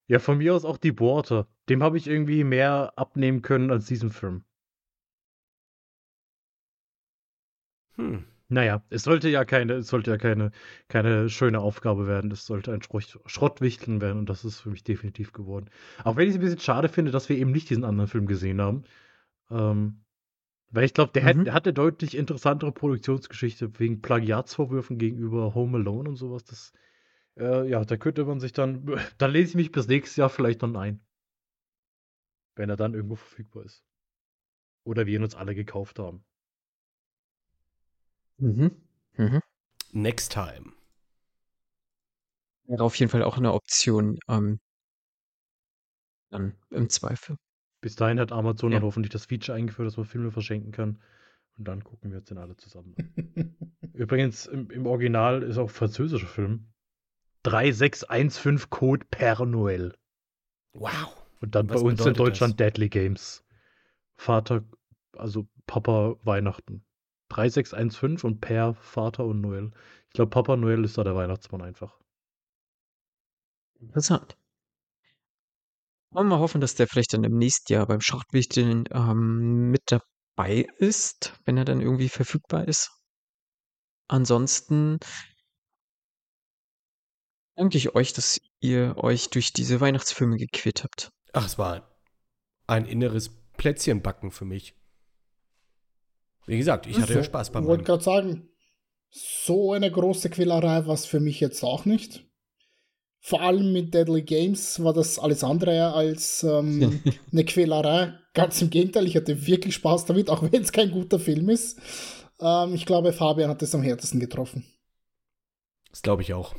Ja, 0.07 0.19
von 0.19 0.37
mir 0.37 0.53
aus 0.53 0.65
auch 0.65 0.77
die 0.77 0.99
Water. 0.99 1.47
Dem 1.69 1.81
habe 1.83 1.97
ich 1.97 2.07
irgendwie 2.07 2.43
mehr 2.43 2.93
abnehmen 2.97 3.41
können 3.41 3.71
als 3.71 3.85
diesem 3.85 4.11
Film. 4.11 4.43
Hm. 7.95 8.25
Naja, 8.49 8.83
es 8.89 9.03
sollte 9.03 9.29
ja 9.29 9.45
keine, 9.45 9.73
es 9.75 9.87
sollte 9.87 10.11
ja 10.11 10.17
keine, 10.17 10.51
keine 10.87 11.29
schöne 11.29 11.59
Aufgabe 11.59 12.07
werden. 12.07 12.31
Es 12.31 12.45
sollte 12.45 12.71
ein 12.73 12.81
Schrott, 12.83 13.19
Schrottwichteln 13.25 14.01
werden 14.01 14.19
und 14.19 14.29
das 14.29 14.45
ist 14.45 14.59
für 14.59 14.69
mich 14.69 14.83
definitiv 14.83 15.31
geworden. 15.33 15.69
Auch 16.03 16.15
wenn 16.15 16.25
ich 16.25 16.31
es 16.31 16.35
ein 16.35 16.41
bisschen 16.41 16.59
schade 16.59 16.89
finde, 16.89 17.11
dass 17.11 17.29
wir 17.29 17.37
eben 17.37 17.51
nicht 17.51 17.69
diesen 17.69 17.83
anderen 17.85 18.09
Film 18.09 18.27
gesehen 18.27 18.61
haben. 18.61 18.83
Ähm, 19.49 20.02
weil 20.73 20.85
ich 20.85 20.93
glaube, 20.93 21.11
der, 21.13 21.25
hat- 21.25 21.37
Mhm. 21.37 21.45
der 21.45 21.53
hatte 21.53 21.73
deutlich 21.73 22.15
interessantere 22.17 22.71
Produktionsgeschichte 22.73 23.79
wegen 23.79 24.01
Plagiatsvorwürfen 24.01 24.97
gegenüber 24.97 25.55
Home 25.55 25.77
Alone 25.77 26.09
und 26.09 26.15
sowas. 26.17 26.43
Das, 26.45 26.73
äh, 27.37 27.69
ja, 27.69 27.85
da 27.85 27.97
könnte 27.97 28.25
man 28.25 28.39
sich 28.41 28.53
dann, 28.53 28.85
da 29.19 29.27
lese 29.27 29.51
ich 29.51 29.55
mich 29.55 29.71
bis 29.73 29.87
nächstes 29.87 30.17
Jahr 30.17 30.29
vielleicht 30.29 30.63
dann 30.63 30.75
ein. 30.77 31.01
Wenn 32.55 32.71
er 32.71 32.77
dann 32.77 32.95
irgendwo 32.95 33.13
verfügbar 33.15 33.63
ist. 33.65 33.83
Oder 34.85 35.05
wir 35.05 35.17
ihn 35.17 35.23
uns 35.25 35.35
alle 35.35 35.55
gekauft 35.55 35.99
haben. 35.99 36.23
Mhm. 38.39 38.69
Mhm. 39.17 39.39
Next 39.93 40.29
time. 40.33 40.73
Wäre 42.65 42.83
auf 42.83 42.95
jeden 42.99 43.09
Fall 43.09 43.23
auch 43.23 43.37
eine 43.37 43.53
Option. 43.53 44.19
Ähm, 44.27 44.59
dann 46.31 46.57
im 46.69 46.89
Zweifel. 46.89 47.37
Bis 47.83 47.97
dahin 47.97 48.17
hat 48.17 48.31
Amazon 48.31 48.71
Ja. 48.71 48.77
dann 48.79 48.85
hoffentlich 48.85 49.11
das 49.11 49.25
Feature 49.25 49.57
eingeführt, 49.57 49.85
dass 49.85 49.97
man 49.97 50.05
Filme 50.05 50.31
verschenken 50.31 50.71
kann. 50.71 51.01
Und 51.57 51.67
dann 51.67 51.83
gucken 51.83 52.11
wir 52.11 52.19
uns 52.19 52.29
den 52.29 52.37
alle 52.37 52.55
zusammen 52.55 52.95
an. 52.97 53.55
Übrigens, 53.93 54.45
im, 54.45 54.71
im 54.71 54.85
Original 54.87 55.43
ist 55.43 55.57
auch 55.57 55.69
französischer 55.69 56.27
Film. 56.27 56.71
3615 57.43 58.69
Code 58.69 59.05
Père 59.11 59.45
Noël. 59.45 59.93
Wow. 60.71 61.13
Und 61.41 61.55
dann 61.55 61.69
Was 61.69 61.81
bei 61.81 61.89
uns 61.89 62.05
in 62.05 62.13
Deutschland 62.13 62.57
Deadly 62.57 62.87
Games. 62.87 63.43
Vater, 64.15 64.63
also 65.17 65.45
Papa 65.67 66.15
Weihnachten. 66.23 66.85
3615 67.27 68.25
und 68.25 68.39
Per 68.39 68.75
Vater 68.75 69.25
und 69.25 69.41
Noel. 69.41 69.71
Ich 70.07 70.13
glaube, 70.13 70.29
Papa 70.29 70.55
Noel 70.55 70.85
ist 70.85 70.97
da 70.97 71.03
der 71.03 71.15
Weihnachtsmann 71.17 71.61
einfach. 71.61 71.99
Interessant. 73.81 74.37
Wollen 76.13 76.27
wir 76.27 76.35
mal 76.35 76.39
hoffen, 76.39 76.61
dass 76.61 76.75
der 76.75 76.87
vielleicht 76.87 77.13
dann 77.13 77.23
im 77.23 77.37
nächsten 77.37 77.73
Jahr 77.73 77.87
beim 77.87 78.01
Schrottwichteln 78.01 78.85
ähm, 78.91 79.71
mit 79.71 79.81
dabei 79.87 80.67
ist, 80.77 81.39
wenn 81.45 81.57
er 81.57 81.65
dann 81.65 81.81
irgendwie 81.81 82.09
verfügbar 82.09 82.67
ist. 82.67 82.91
Ansonsten 84.07 84.99
danke 87.55 87.77
ich 87.77 87.95
euch, 87.95 88.13
dass 88.13 88.39
ihr 88.59 88.95
euch 88.97 89.29
durch 89.29 89.53
diese 89.53 89.81
Weihnachtsfilme 89.81 90.37
gequält 90.37 90.83
habt. 90.83 91.09
Ach, 91.31 91.45
es 91.45 91.57
war 91.57 91.97
ein 92.67 92.85
inneres 92.85 93.31
Plätzchenbacken 93.57 94.31
für 94.31 94.45
mich. 94.45 94.75
Wie 96.45 96.57
gesagt, 96.57 96.85
ich 96.87 96.99
hatte 96.99 97.13
ja 97.13 97.23
Spaß 97.23 97.51
beim 97.51 97.63
Ich 97.63 97.69
wollte 97.69 97.85
gerade 97.85 98.03
sagen, 98.03 98.49
so 99.09 99.73
eine 99.73 99.91
große 99.91 100.29
Quälerei 100.29 100.85
war 100.85 100.93
es 100.93 101.05
für 101.05 101.19
mich 101.19 101.39
jetzt 101.39 101.63
auch 101.63 101.85
nicht. 101.85 102.27
Vor 103.25 103.41
allem 103.41 103.71
mit 103.71 103.93
Deadly 103.93 104.21
Games 104.21 104.83
war 104.83 104.91
das 104.93 105.17
alles 105.17 105.45
andere 105.45 105.93
als 105.93 106.43
ähm, 106.43 107.01
eine 107.31 107.45
Quälerei. 107.45 108.19
Ganz 108.33 108.61
im 108.61 108.69
Gegenteil, 108.69 109.07
ich 109.07 109.15
hatte 109.15 109.47
wirklich 109.47 109.75
Spaß 109.75 110.05
damit, 110.05 110.29
auch 110.29 110.41
wenn 110.51 110.61
es 110.61 110.73
kein 110.73 110.91
guter 110.91 111.19
Film 111.19 111.47
ist. 111.47 111.79
Ähm, 112.41 112.73
ich 112.73 112.85
glaube, 112.85 113.13
Fabian 113.13 113.49
hat 113.49 113.61
es 113.61 113.73
am 113.73 113.81
härtesten 113.81 114.19
getroffen. 114.19 114.65
Das 115.89 116.01
glaube 116.01 116.21
ich 116.21 116.33
auch. 116.33 116.53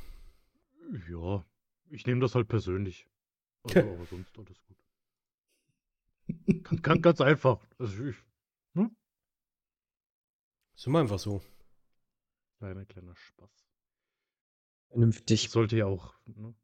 Ja, 1.10 1.44
ich 1.90 2.06
nehme 2.06 2.20
das 2.20 2.34
halt 2.34 2.48
persönlich. 2.48 3.06
Also, 3.64 3.80
aber 3.92 4.06
sonst 4.06 4.38
alles 4.38 4.62
gut. 4.66 4.76
Ganz, 6.64 6.82
ganz, 6.82 7.02
ganz 7.02 7.20
einfach. 7.20 7.60
Also 7.78 8.06
ich, 8.06 8.16
Ist 10.74 10.86
immer 10.86 11.00
einfach 11.00 11.18
so. 11.18 11.40
kleiner, 12.58 12.84
kleiner 12.84 13.14
Spaß. 13.14 13.63
Vernünftig. 14.94 15.50
Sollte 15.50 15.76
ja 15.76 15.86
auch, 15.86 16.14
ne? 16.26 16.54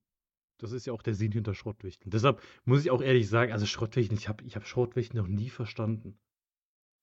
Das 0.59 0.73
ist 0.73 0.87
ja 0.87 0.93
auch 0.93 1.03
der 1.03 1.15
Sinn 1.15 1.33
hinter 1.33 1.55
Schrottwichten. 1.55 2.11
Deshalb 2.11 2.41
muss 2.65 2.83
ich 2.83 2.91
auch 2.91 3.01
ehrlich 3.01 3.29
sagen, 3.29 3.53
also 3.53 3.67
Schrottwichten, 3.67 4.17
ich 4.17 4.29
habe 4.29 4.45
ich 4.45 4.57
hab 4.57 4.67
Schrottwichten 4.67 5.19
noch 5.19 5.27
nie 5.27 5.49
verstanden. 5.49 6.19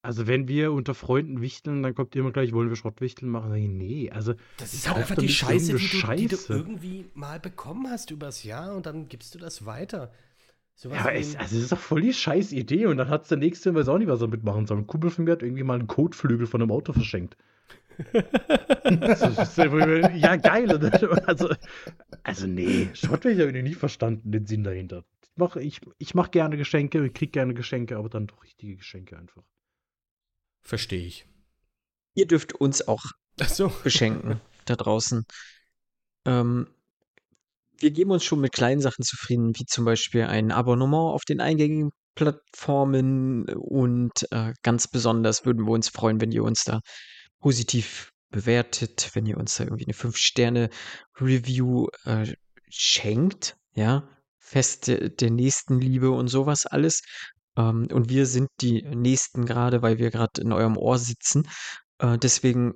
Also 0.03 0.27
wenn 0.27 0.47
wir 0.47 0.71
unter 0.71 0.93
Freunden 0.93 1.41
wichteln, 1.41 1.83
dann 1.83 1.95
kommt 1.95 2.15
immer 2.15 2.31
gleich, 2.31 2.53
wollen 2.53 2.69
wir 2.69 2.75
Schrottwichteln 2.75 3.29
machen? 3.29 3.49
Sag 3.49 3.57
ich, 3.57 3.67
nee, 3.67 4.11
also 4.11 4.35
Das 4.57 4.73
ist 4.73 4.87
halt 4.87 4.99
einfach 4.99 5.15
die 5.15 5.27
Scheiße, 5.27 5.65
die 5.65 5.71
du, 5.73 5.77
die 5.79 6.27
du 6.27 6.37
Scheiße. 6.37 6.53
irgendwie 6.53 7.05
mal 7.13 7.39
bekommen 7.39 7.89
hast 7.89 8.11
übers 8.11 8.43
Jahr 8.43 8.75
und 8.75 8.85
dann 8.85 9.09
gibst 9.09 9.35
du 9.35 9.39
das 9.39 9.65
weiter. 9.65 10.13
Sowas 10.75 10.97
Ja, 10.99 11.09
es, 11.09 11.35
also 11.35 11.57
es 11.57 11.63
ist 11.63 11.71
doch 11.71 11.79
voll 11.79 12.01
die 12.01 12.13
scheiß 12.13 12.51
Idee 12.51 12.85
und 12.85 12.97
dann 12.97 13.09
hat 13.09 13.23
es 13.23 13.29
der 13.29 13.39
nächste, 13.39 13.73
weiß 13.73 13.87
auch 13.89 13.97
nicht, 13.97 14.07
was 14.07 14.21
er 14.21 14.27
mitmachen 14.27 14.67
soll. 14.67 14.77
Ein 14.77 14.87
Kumpel 14.87 15.09
von 15.09 15.25
mir 15.25 15.31
hat 15.31 15.41
irgendwie 15.41 15.63
mal 15.63 15.79
einen 15.79 15.87
Kotflügel 15.87 16.45
von 16.45 16.61
einem 16.61 16.71
Auto 16.71 16.93
verschenkt. 16.93 17.35
Ist 17.97 19.57
ja, 19.57 20.35
geil. 20.35 20.73
oder? 20.73 21.27
Also, 21.27 21.49
also 22.23 22.47
nee, 22.47 22.89
Schrottwächter 22.93 23.47
habe 23.47 23.57
ich 23.57 23.63
nie 23.63 23.73
verstanden, 23.73 24.31
den 24.31 24.45
Sinn 24.45 24.63
dahinter. 24.63 25.03
Ich 25.23 25.37
mache 25.37 25.61
ich, 25.61 25.81
ich 25.97 26.13
mach 26.15 26.31
gerne 26.31 26.57
Geschenke, 26.57 27.05
ich 27.05 27.13
krieg 27.13 27.33
gerne 27.33 27.53
Geschenke, 27.53 27.97
aber 27.97 28.09
dann 28.09 28.27
doch 28.27 28.43
richtige 28.43 28.75
Geschenke 28.75 29.17
einfach. 29.17 29.43
Verstehe 30.61 31.05
ich. 31.05 31.27
Ihr 32.13 32.27
dürft 32.27 32.53
uns 32.53 32.87
auch 32.87 33.03
so. 33.47 33.71
beschenken 33.83 34.41
da 34.65 34.75
draußen. 34.75 35.25
Ähm, 36.25 36.67
wir 37.79 37.91
geben 37.91 38.11
uns 38.11 38.23
schon 38.23 38.41
mit 38.41 38.53
kleinen 38.53 38.81
Sachen 38.81 39.03
zufrieden, 39.03 39.53
wie 39.55 39.65
zum 39.65 39.85
Beispiel 39.85 40.23
ein 40.23 40.51
Abonnement 40.51 41.13
auf 41.13 41.23
den 41.25 41.39
eingängigen 41.39 41.91
Plattformen 42.15 43.45
und 43.49 44.27
äh, 44.31 44.53
ganz 44.63 44.87
besonders 44.87 45.45
würden 45.45 45.65
wir 45.65 45.71
uns 45.71 45.89
freuen, 45.89 46.19
wenn 46.19 46.31
ihr 46.31 46.43
uns 46.43 46.63
da 46.63 46.81
positiv 47.39 48.11
bewertet, 48.29 49.11
wenn 49.13 49.25
ihr 49.25 49.37
uns 49.37 49.55
da 49.55 49.63
irgendwie 49.63 49.85
eine 49.85 49.93
5-Sterne-Review 49.93 51.87
äh, 52.05 52.33
schenkt, 52.69 53.57
ja, 53.73 54.07
Feste 54.39 55.09
der 55.09 55.29
Nächstenliebe 55.29 56.11
und 56.11 56.27
sowas 56.29 56.65
alles. 56.65 57.01
Ähm, 57.57 57.87
und 57.91 58.09
wir 58.09 58.25
sind 58.25 58.49
die 58.61 58.81
Nächsten 58.83 59.45
gerade, 59.45 59.81
weil 59.81 59.97
wir 59.97 60.09
gerade 60.11 60.41
in 60.41 60.53
eurem 60.53 60.77
Ohr 60.77 60.97
sitzen. 60.97 61.47
Äh, 61.99 62.17
deswegen 62.17 62.73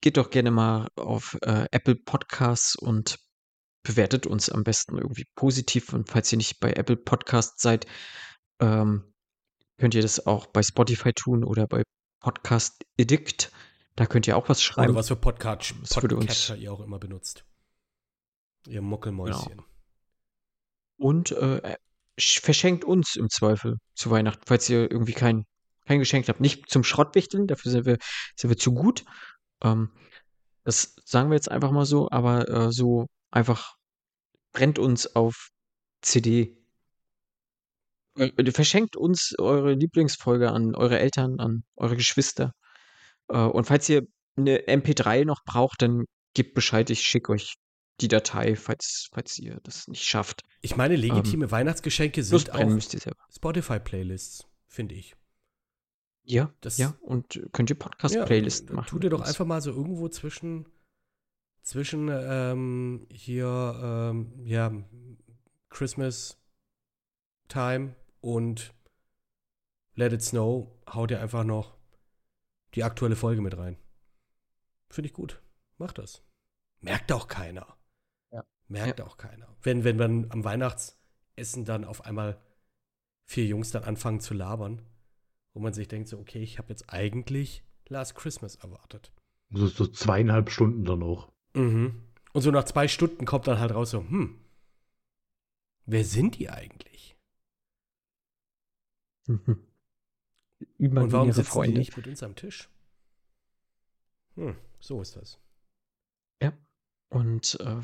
geht 0.00 0.16
doch 0.16 0.30
gerne 0.30 0.50
mal 0.50 0.88
auf 0.96 1.36
äh, 1.42 1.66
Apple 1.70 1.96
Podcasts 1.96 2.76
und 2.76 3.18
bewertet 3.82 4.26
uns 4.26 4.50
am 4.50 4.64
besten 4.64 4.98
irgendwie 4.98 5.24
positiv. 5.34 5.92
Und 5.92 6.10
falls 6.10 6.30
ihr 6.32 6.38
nicht 6.38 6.60
bei 6.60 6.72
Apple 6.72 6.96
Podcasts 6.96 7.62
seid, 7.62 7.86
ähm, 8.60 9.12
könnt 9.78 9.94
ihr 9.94 10.02
das 10.02 10.26
auch 10.26 10.46
bei 10.46 10.62
Spotify 10.62 11.12
tun 11.12 11.44
oder 11.44 11.66
bei 11.66 11.82
Podcast 12.20 12.84
Edict. 12.96 13.50
Da 13.98 14.06
könnt 14.06 14.28
ihr 14.28 14.36
auch 14.36 14.48
was 14.48 14.62
schreiben. 14.62 14.90
Oder 14.90 14.98
was 15.00 15.08
für 15.08 15.16
Podcast, 15.16 15.74
Podcatcher 15.92 16.54
ihr 16.54 16.72
auch 16.72 16.78
immer 16.78 17.00
benutzt. 17.00 17.44
Ihr 18.68 18.80
Muckelmäuschen. 18.80 19.48
Genau. 19.48 19.64
Und 20.98 21.32
äh, 21.32 21.76
sch- 22.16 22.40
verschenkt 22.40 22.84
uns 22.84 23.16
im 23.16 23.28
Zweifel 23.28 23.78
zu 23.96 24.12
Weihnachten, 24.12 24.42
falls 24.46 24.68
ihr 24.68 24.88
irgendwie 24.88 25.14
kein, 25.14 25.46
kein 25.84 25.98
Geschenk 25.98 26.28
habt. 26.28 26.40
Nicht 26.40 26.70
zum 26.70 26.84
Schrottwichteln, 26.84 27.48
dafür 27.48 27.72
sind 27.72 27.86
wir, 27.86 27.98
sind 28.36 28.50
wir 28.50 28.56
zu 28.56 28.72
gut. 28.72 29.04
Ähm, 29.64 29.90
das 30.62 30.94
sagen 31.04 31.30
wir 31.30 31.34
jetzt 31.34 31.50
einfach 31.50 31.72
mal 31.72 31.84
so, 31.84 32.08
aber 32.08 32.48
äh, 32.48 32.70
so 32.70 33.08
einfach 33.32 33.74
brennt 34.52 34.78
uns 34.78 35.16
auf 35.16 35.48
CD. 36.02 36.56
Äh, 38.16 38.52
Verschenkt 38.52 38.96
uns 38.96 39.34
eure 39.40 39.72
Lieblingsfolge 39.72 40.52
an 40.52 40.76
eure 40.76 41.00
Eltern, 41.00 41.40
an 41.40 41.64
eure 41.74 41.96
Geschwister. 41.96 42.52
Äh, 43.28 43.38
und 43.38 43.64
falls 43.64 43.88
ihr 43.88 44.06
eine 44.36 44.58
MP3 44.68 45.24
noch 45.24 45.44
braucht, 45.44 45.82
dann 45.82 46.04
gebt 46.34 46.54
Bescheid, 46.54 46.88
ich 46.90 47.02
schicke 47.02 47.32
euch 47.32 47.54
die 48.00 48.08
Datei, 48.08 48.54
falls, 48.54 49.08
falls 49.12 49.38
ihr 49.38 49.58
das 49.64 49.88
nicht 49.88 50.04
schafft. 50.04 50.42
Ich 50.60 50.76
meine, 50.76 50.94
legitime 50.94 51.50
Weihnachtsgeschenke 51.50 52.20
Plus 52.22 52.42
sind 52.42 52.52
auch 52.52 52.60
ihr. 52.60 53.12
Spotify-Playlists, 53.34 54.46
finde 54.68 54.94
ich. 54.94 55.16
Ja, 56.22 56.52
Das- 56.60 56.78
ja, 56.78 56.94
und 57.00 57.40
könnt 57.52 57.70
ihr 57.70 57.76
Ja, 57.76 57.82
Podcast-Playlist 57.88 58.70
äh, 58.70 58.72
machen. 58.74 58.88
Tu 58.88 58.98
dir 58.98 59.10
doch 59.10 59.22
einfach 59.22 59.46
mal 59.46 59.60
so 59.60 59.70
irgendwo 59.72 60.08
zwischen, 60.08 60.66
zwischen 61.62 62.08
ähm, 62.12 63.06
hier, 63.10 64.10
ähm, 64.12 64.32
ja, 64.44 64.70
Christmas 65.70 66.38
Time 67.48 67.96
und 68.20 68.74
Let 69.94 70.12
It 70.12 70.22
Snow, 70.22 70.68
hau 70.88 71.06
dir 71.06 71.20
einfach 71.20 71.44
noch 71.44 71.77
die 72.74 72.84
aktuelle 72.84 73.16
Folge 73.16 73.40
mit 73.40 73.56
rein. 73.56 73.76
Finde 74.90 75.08
ich 75.08 75.14
gut. 75.14 75.40
Mach 75.78 75.92
das. 75.92 76.22
Merkt 76.80 77.12
auch 77.12 77.28
keiner. 77.28 77.76
Ja. 78.30 78.44
Merkt 78.68 79.00
auch 79.00 79.16
keiner. 79.16 79.56
Wenn, 79.62 79.84
wenn 79.84 79.96
man 79.96 80.30
am 80.30 80.44
Weihnachtsessen 80.44 81.64
dann 81.64 81.84
auf 81.84 82.04
einmal 82.04 82.40
vier 83.24 83.46
Jungs 83.46 83.70
dann 83.70 83.84
anfangen 83.84 84.20
zu 84.20 84.34
labern, 84.34 84.82
wo 85.52 85.60
man 85.60 85.72
sich 85.72 85.88
denkt, 85.88 86.08
so, 86.08 86.18
okay, 86.18 86.42
ich 86.42 86.58
habe 86.58 86.70
jetzt 86.70 86.90
eigentlich 86.92 87.64
Last 87.88 88.14
Christmas 88.14 88.56
erwartet. 88.56 89.12
So, 89.50 89.66
so 89.66 89.86
zweieinhalb 89.86 90.50
Stunden 90.50 90.84
dann 90.84 91.02
auch. 91.02 91.32
Mhm. 91.54 92.02
Und 92.32 92.42
so 92.42 92.50
nach 92.50 92.64
zwei 92.64 92.88
Stunden 92.88 93.24
kommt 93.24 93.46
dann 93.46 93.58
halt 93.58 93.72
raus 93.72 93.90
so, 93.90 94.00
hm, 94.00 94.38
wer 95.86 96.04
sind 96.04 96.38
die 96.38 96.50
eigentlich? 96.50 97.16
Mhm. 99.26 99.62
Und 100.78 101.12
warum 101.12 101.28
sitzen 101.32 101.44
die 101.44 101.50
Freunde. 101.50 101.78
nicht 101.78 101.96
mit 101.96 102.06
uns 102.06 102.22
am 102.22 102.34
Tisch? 102.34 102.68
Hm, 104.36 104.56
so 104.80 105.00
ist 105.00 105.16
das. 105.16 105.38
Und 107.10 107.58
äh, 107.60 107.76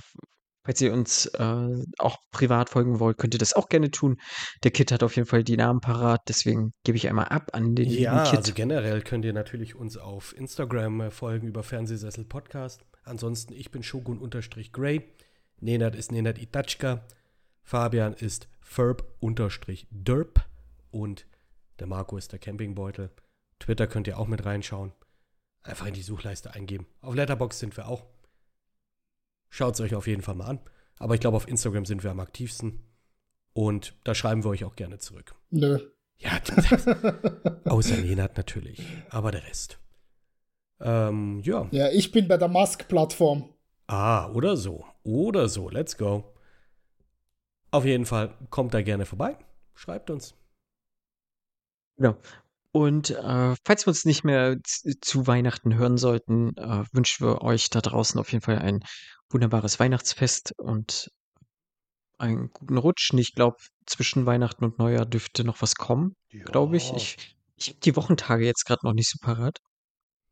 falls 0.64 0.80
ihr 0.80 0.92
uns 0.92 1.26
äh, 1.26 1.84
auch 1.98 2.18
privat 2.30 2.70
folgen 2.70 3.00
wollt, 3.00 3.18
könnt 3.18 3.34
ihr 3.34 3.38
das 3.38 3.54
auch 3.54 3.68
gerne 3.68 3.90
tun. 3.90 4.20
Der 4.62 4.70
Kit 4.70 4.92
hat 4.92 5.02
auf 5.02 5.16
jeden 5.16 5.26
Fall 5.26 5.44
die 5.44 5.56
Namen 5.56 5.80
parat, 5.80 6.22
deswegen 6.28 6.72
gebe 6.84 6.96
ich 6.96 7.08
einmal 7.08 7.28
ab 7.28 7.50
an 7.54 7.74
den 7.74 7.88
Ja, 7.88 8.24
Kit. 8.24 8.38
also 8.38 8.52
generell 8.52 9.02
könnt 9.02 9.24
ihr 9.24 9.32
natürlich 9.32 9.74
uns 9.74 9.96
auf 9.96 10.36
Instagram 10.36 11.00
äh, 11.00 11.10
folgen 11.10 11.48
über 11.48 11.62
Fernsehsessel 11.62 12.24
Podcast. 12.24 12.84
Ansonsten, 13.04 13.52
ich 13.54 13.70
bin 13.70 13.82
Shogun-Grey. 13.82 15.02
Nenad 15.60 15.94
ist 15.94 16.12
Nenad 16.12 16.38
Itachka. 16.38 17.04
Fabian 17.62 18.14
ist 18.14 18.48
Ferb-Derp. 18.60 20.44
Und 20.90 21.26
der 21.78 21.86
Marco 21.86 22.16
ist 22.16 22.32
der 22.32 22.38
Campingbeutel. 22.38 23.10
Twitter 23.58 23.86
könnt 23.86 24.06
ihr 24.06 24.18
auch 24.18 24.26
mit 24.26 24.44
reinschauen. 24.44 24.92
Einfach 25.62 25.86
in 25.86 25.94
die 25.94 26.02
Suchleiste 26.02 26.54
eingeben. 26.54 26.86
Auf 27.00 27.14
Letterbox 27.14 27.58
sind 27.58 27.76
wir 27.76 27.88
auch. 27.88 28.04
Schaut 29.48 29.74
es 29.74 29.80
euch 29.80 29.94
auf 29.94 30.06
jeden 30.06 30.22
Fall 30.22 30.34
mal 30.34 30.46
an. 30.46 30.60
Aber 30.98 31.14
ich 31.14 31.20
glaube, 31.20 31.36
auf 31.36 31.48
Instagram 31.48 31.86
sind 31.86 32.04
wir 32.04 32.10
am 32.10 32.20
aktivsten. 32.20 32.80
Und 33.52 33.94
da 34.04 34.14
schreiben 34.14 34.44
wir 34.44 34.50
euch 34.50 34.64
auch 34.64 34.76
gerne 34.76 34.98
zurück. 34.98 35.34
Nö. 35.50 35.78
Ja, 36.18 36.40
außer 37.64 37.96
Nenad 37.96 38.36
natürlich. 38.36 38.82
Aber 39.10 39.30
der 39.30 39.44
Rest. 39.44 39.78
Ähm, 40.80 41.40
ja. 41.44 41.68
ja, 41.70 41.88
ich 41.90 42.12
bin 42.12 42.28
bei 42.28 42.36
der 42.36 42.48
Musk-Plattform. 42.48 43.48
Ah, 43.86 44.30
oder 44.32 44.56
so. 44.56 44.84
Oder 45.02 45.48
so. 45.48 45.70
Let's 45.70 45.96
go. 45.96 46.34
Auf 47.70 47.84
jeden 47.84 48.06
Fall 48.06 48.36
kommt 48.50 48.74
da 48.74 48.82
gerne 48.82 49.06
vorbei. 49.06 49.36
Schreibt 49.74 50.10
uns. 50.10 50.34
Genau. 51.96 52.16
Und 52.72 53.10
äh, 53.10 53.54
falls 53.64 53.86
wir 53.86 53.88
uns 53.88 54.04
nicht 54.04 54.24
mehr 54.24 54.56
zu 54.64 55.26
Weihnachten 55.28 55.76
hören 55.76 55.96
sollten, 55.96 56.56
äh, 56.56 56.84
wünschen 56.92 57.24
wir 57.24 57.42
euch 57.42 57.70
da 57.70 57.80
draußen 57.80 58.18
auf 58.18 58.32
jeden 58.32 58.42
Fall 58.42 58.58
ein 58.58 58.80
wunderbares 59.30 59.78
Weihnachtsfest 59.78 60.52
und 60.58 61.10
einen 62.18 62.50
guten 62.50 62.76
Rutsch. 62.78 63.12
Und 63.12 63.18
Ich 63.18 63.34
glaube, 63.34 63.58
zwischen 63.86 64.26
Weihnachten 64.26 64.64
und 64.64 64.78
Neujahr 64.78 65.06
dürfte 65.06 65.44
noch 65.44 65.62
was 65.62 65.76
kommen, 65.76 66.16
glaube 66.46 66.76
ich. 66.76 66.90
Ja. 66.90 66.96
Ich, 66.96 67.16
ich 67.56 67.68
habe 67.68 67.78
die 67.80 67.94
Wochentage 67.96 68.44
jetzt 68.44 68.64
gerade 68.64 68.84
noch 68.84 68.92
nicht 68.92 69.08
so 69.08 69.18
parat. 69.20 69.58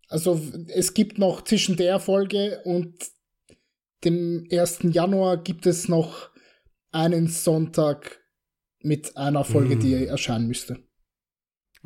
Also 0.08 0.40
es 0.68 0.94
gibt 0.94 1.18
noch 1.18 1.42
zwischen 1.42 1.76
der 1.76 2.00
Folge 2.00 2.60
und 2.64 2.92
dem 4.04 4.46
1. 4.50 4.80
Januar 4.90 5.36
gibt 5.36 5.64
es 5.66 5.88
noch 5.88 6.30
einen 6.90 7.28
Sonntag 7.28 8.20
mit 8.80 9.16
einer 9.16 9.44
Folge, 9.44 9.76
Mm. 9.76 9.80
die 9.80 10.06
erscheinen 10.06 10.48
müsste. 10.48 10.82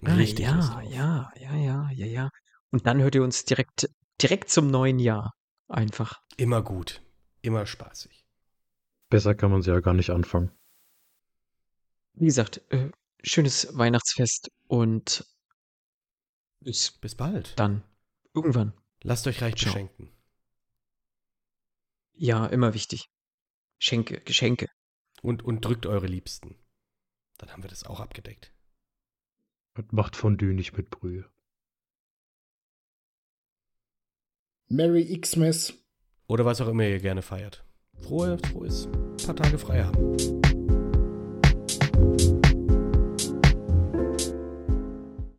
Richtig. 0.03 0.47
ah, 0.49 0.55
Lust 0.57 0.73
ja, 0.93 1.33
ja, 1.37 1.55
ja, 1.57 1.57
ja, 1.57 1.91
ja, 1.93 2.07
ja. 2.07 2.31
Und 2.71 2.87
dann 2.87 3.01
hört 3.01 3.15
ihr 3.15 3.23
uns 3.23 3.45
direkt, 3.45 3.89
direkt 4.21 4.51
zum 4.51 4.71
neuen 4.71 4.99
Jahr. 4.99 5.33
Einfach. 5.69 6.21
Immer 6.37 6.63
gut. 6.63 7.03
Immer 7.43 7.67
spaßig. 7.67 8.25
Besser 9.09 9.35
kann 9.35 9.51
man 9.51 9.63
sie 9.63 9.71
ja 9.71 9.81
gar 9.81 9.95
nicht 9.95 10.11
anfangen. 10.11 10.51
Wie 12.15 12.27
gesagt, 12.27 12.61
äh, 12.71 12.91
schönes 13.23 13.77
Weihnachtsfest 13.77 14.51
und 14.67 15.25
bis 16.61 16.91
Bis 16.93 17.15
bald. 17.15 17.59
dann. 17.59 17.83
Irgendwann. 18.35 18.73
Lasst 19.03 19.27
euch 19.27 19.41
reich 19.43 19.57
Ciao. 19.57 19.73
beschenken. 19.73 20.11
Ja, 22.15 22.47
immer 22.47 22.75
wichtig. 22.75 23.09
Schenke, 23.79 24.21
Geschenke. 24.21 24.67
Und, 25.23 25.43
und 25.43 25.65
drückt 25.65 25.87
eure 25.87 26.07
Liebsten. 26.07 26.57
Dann 27.39 27.51
haben 27.53 27.63
wir 27.63 27.71
das 27.71 27.85
auch 27.85 28.01
abgedeckt. 28.01 28.53
Und 29.77 29.93
macht 29.93 30.17
Fondue 30.17 30.55
nicht 30.55 30.77
mit 30.77 30.91
Brühe. 30.91 31.25
Merry 34.69 35.21
Xmas. 35.21 35.75
Oder 36.27 36.45
was 36.45 36.61
auch 36.61 36.69
immer 36.69 36.85
ihr 36.85 36.99
gerne 36.99 37.23
feiert. 37.23 37.65
Frohe, 38.01 38.39
frohes 38.39 38.89
paar 39.27 39.37
Tage 39.37 39.59
frei 39.59 39.83
haben. 39.83 40.17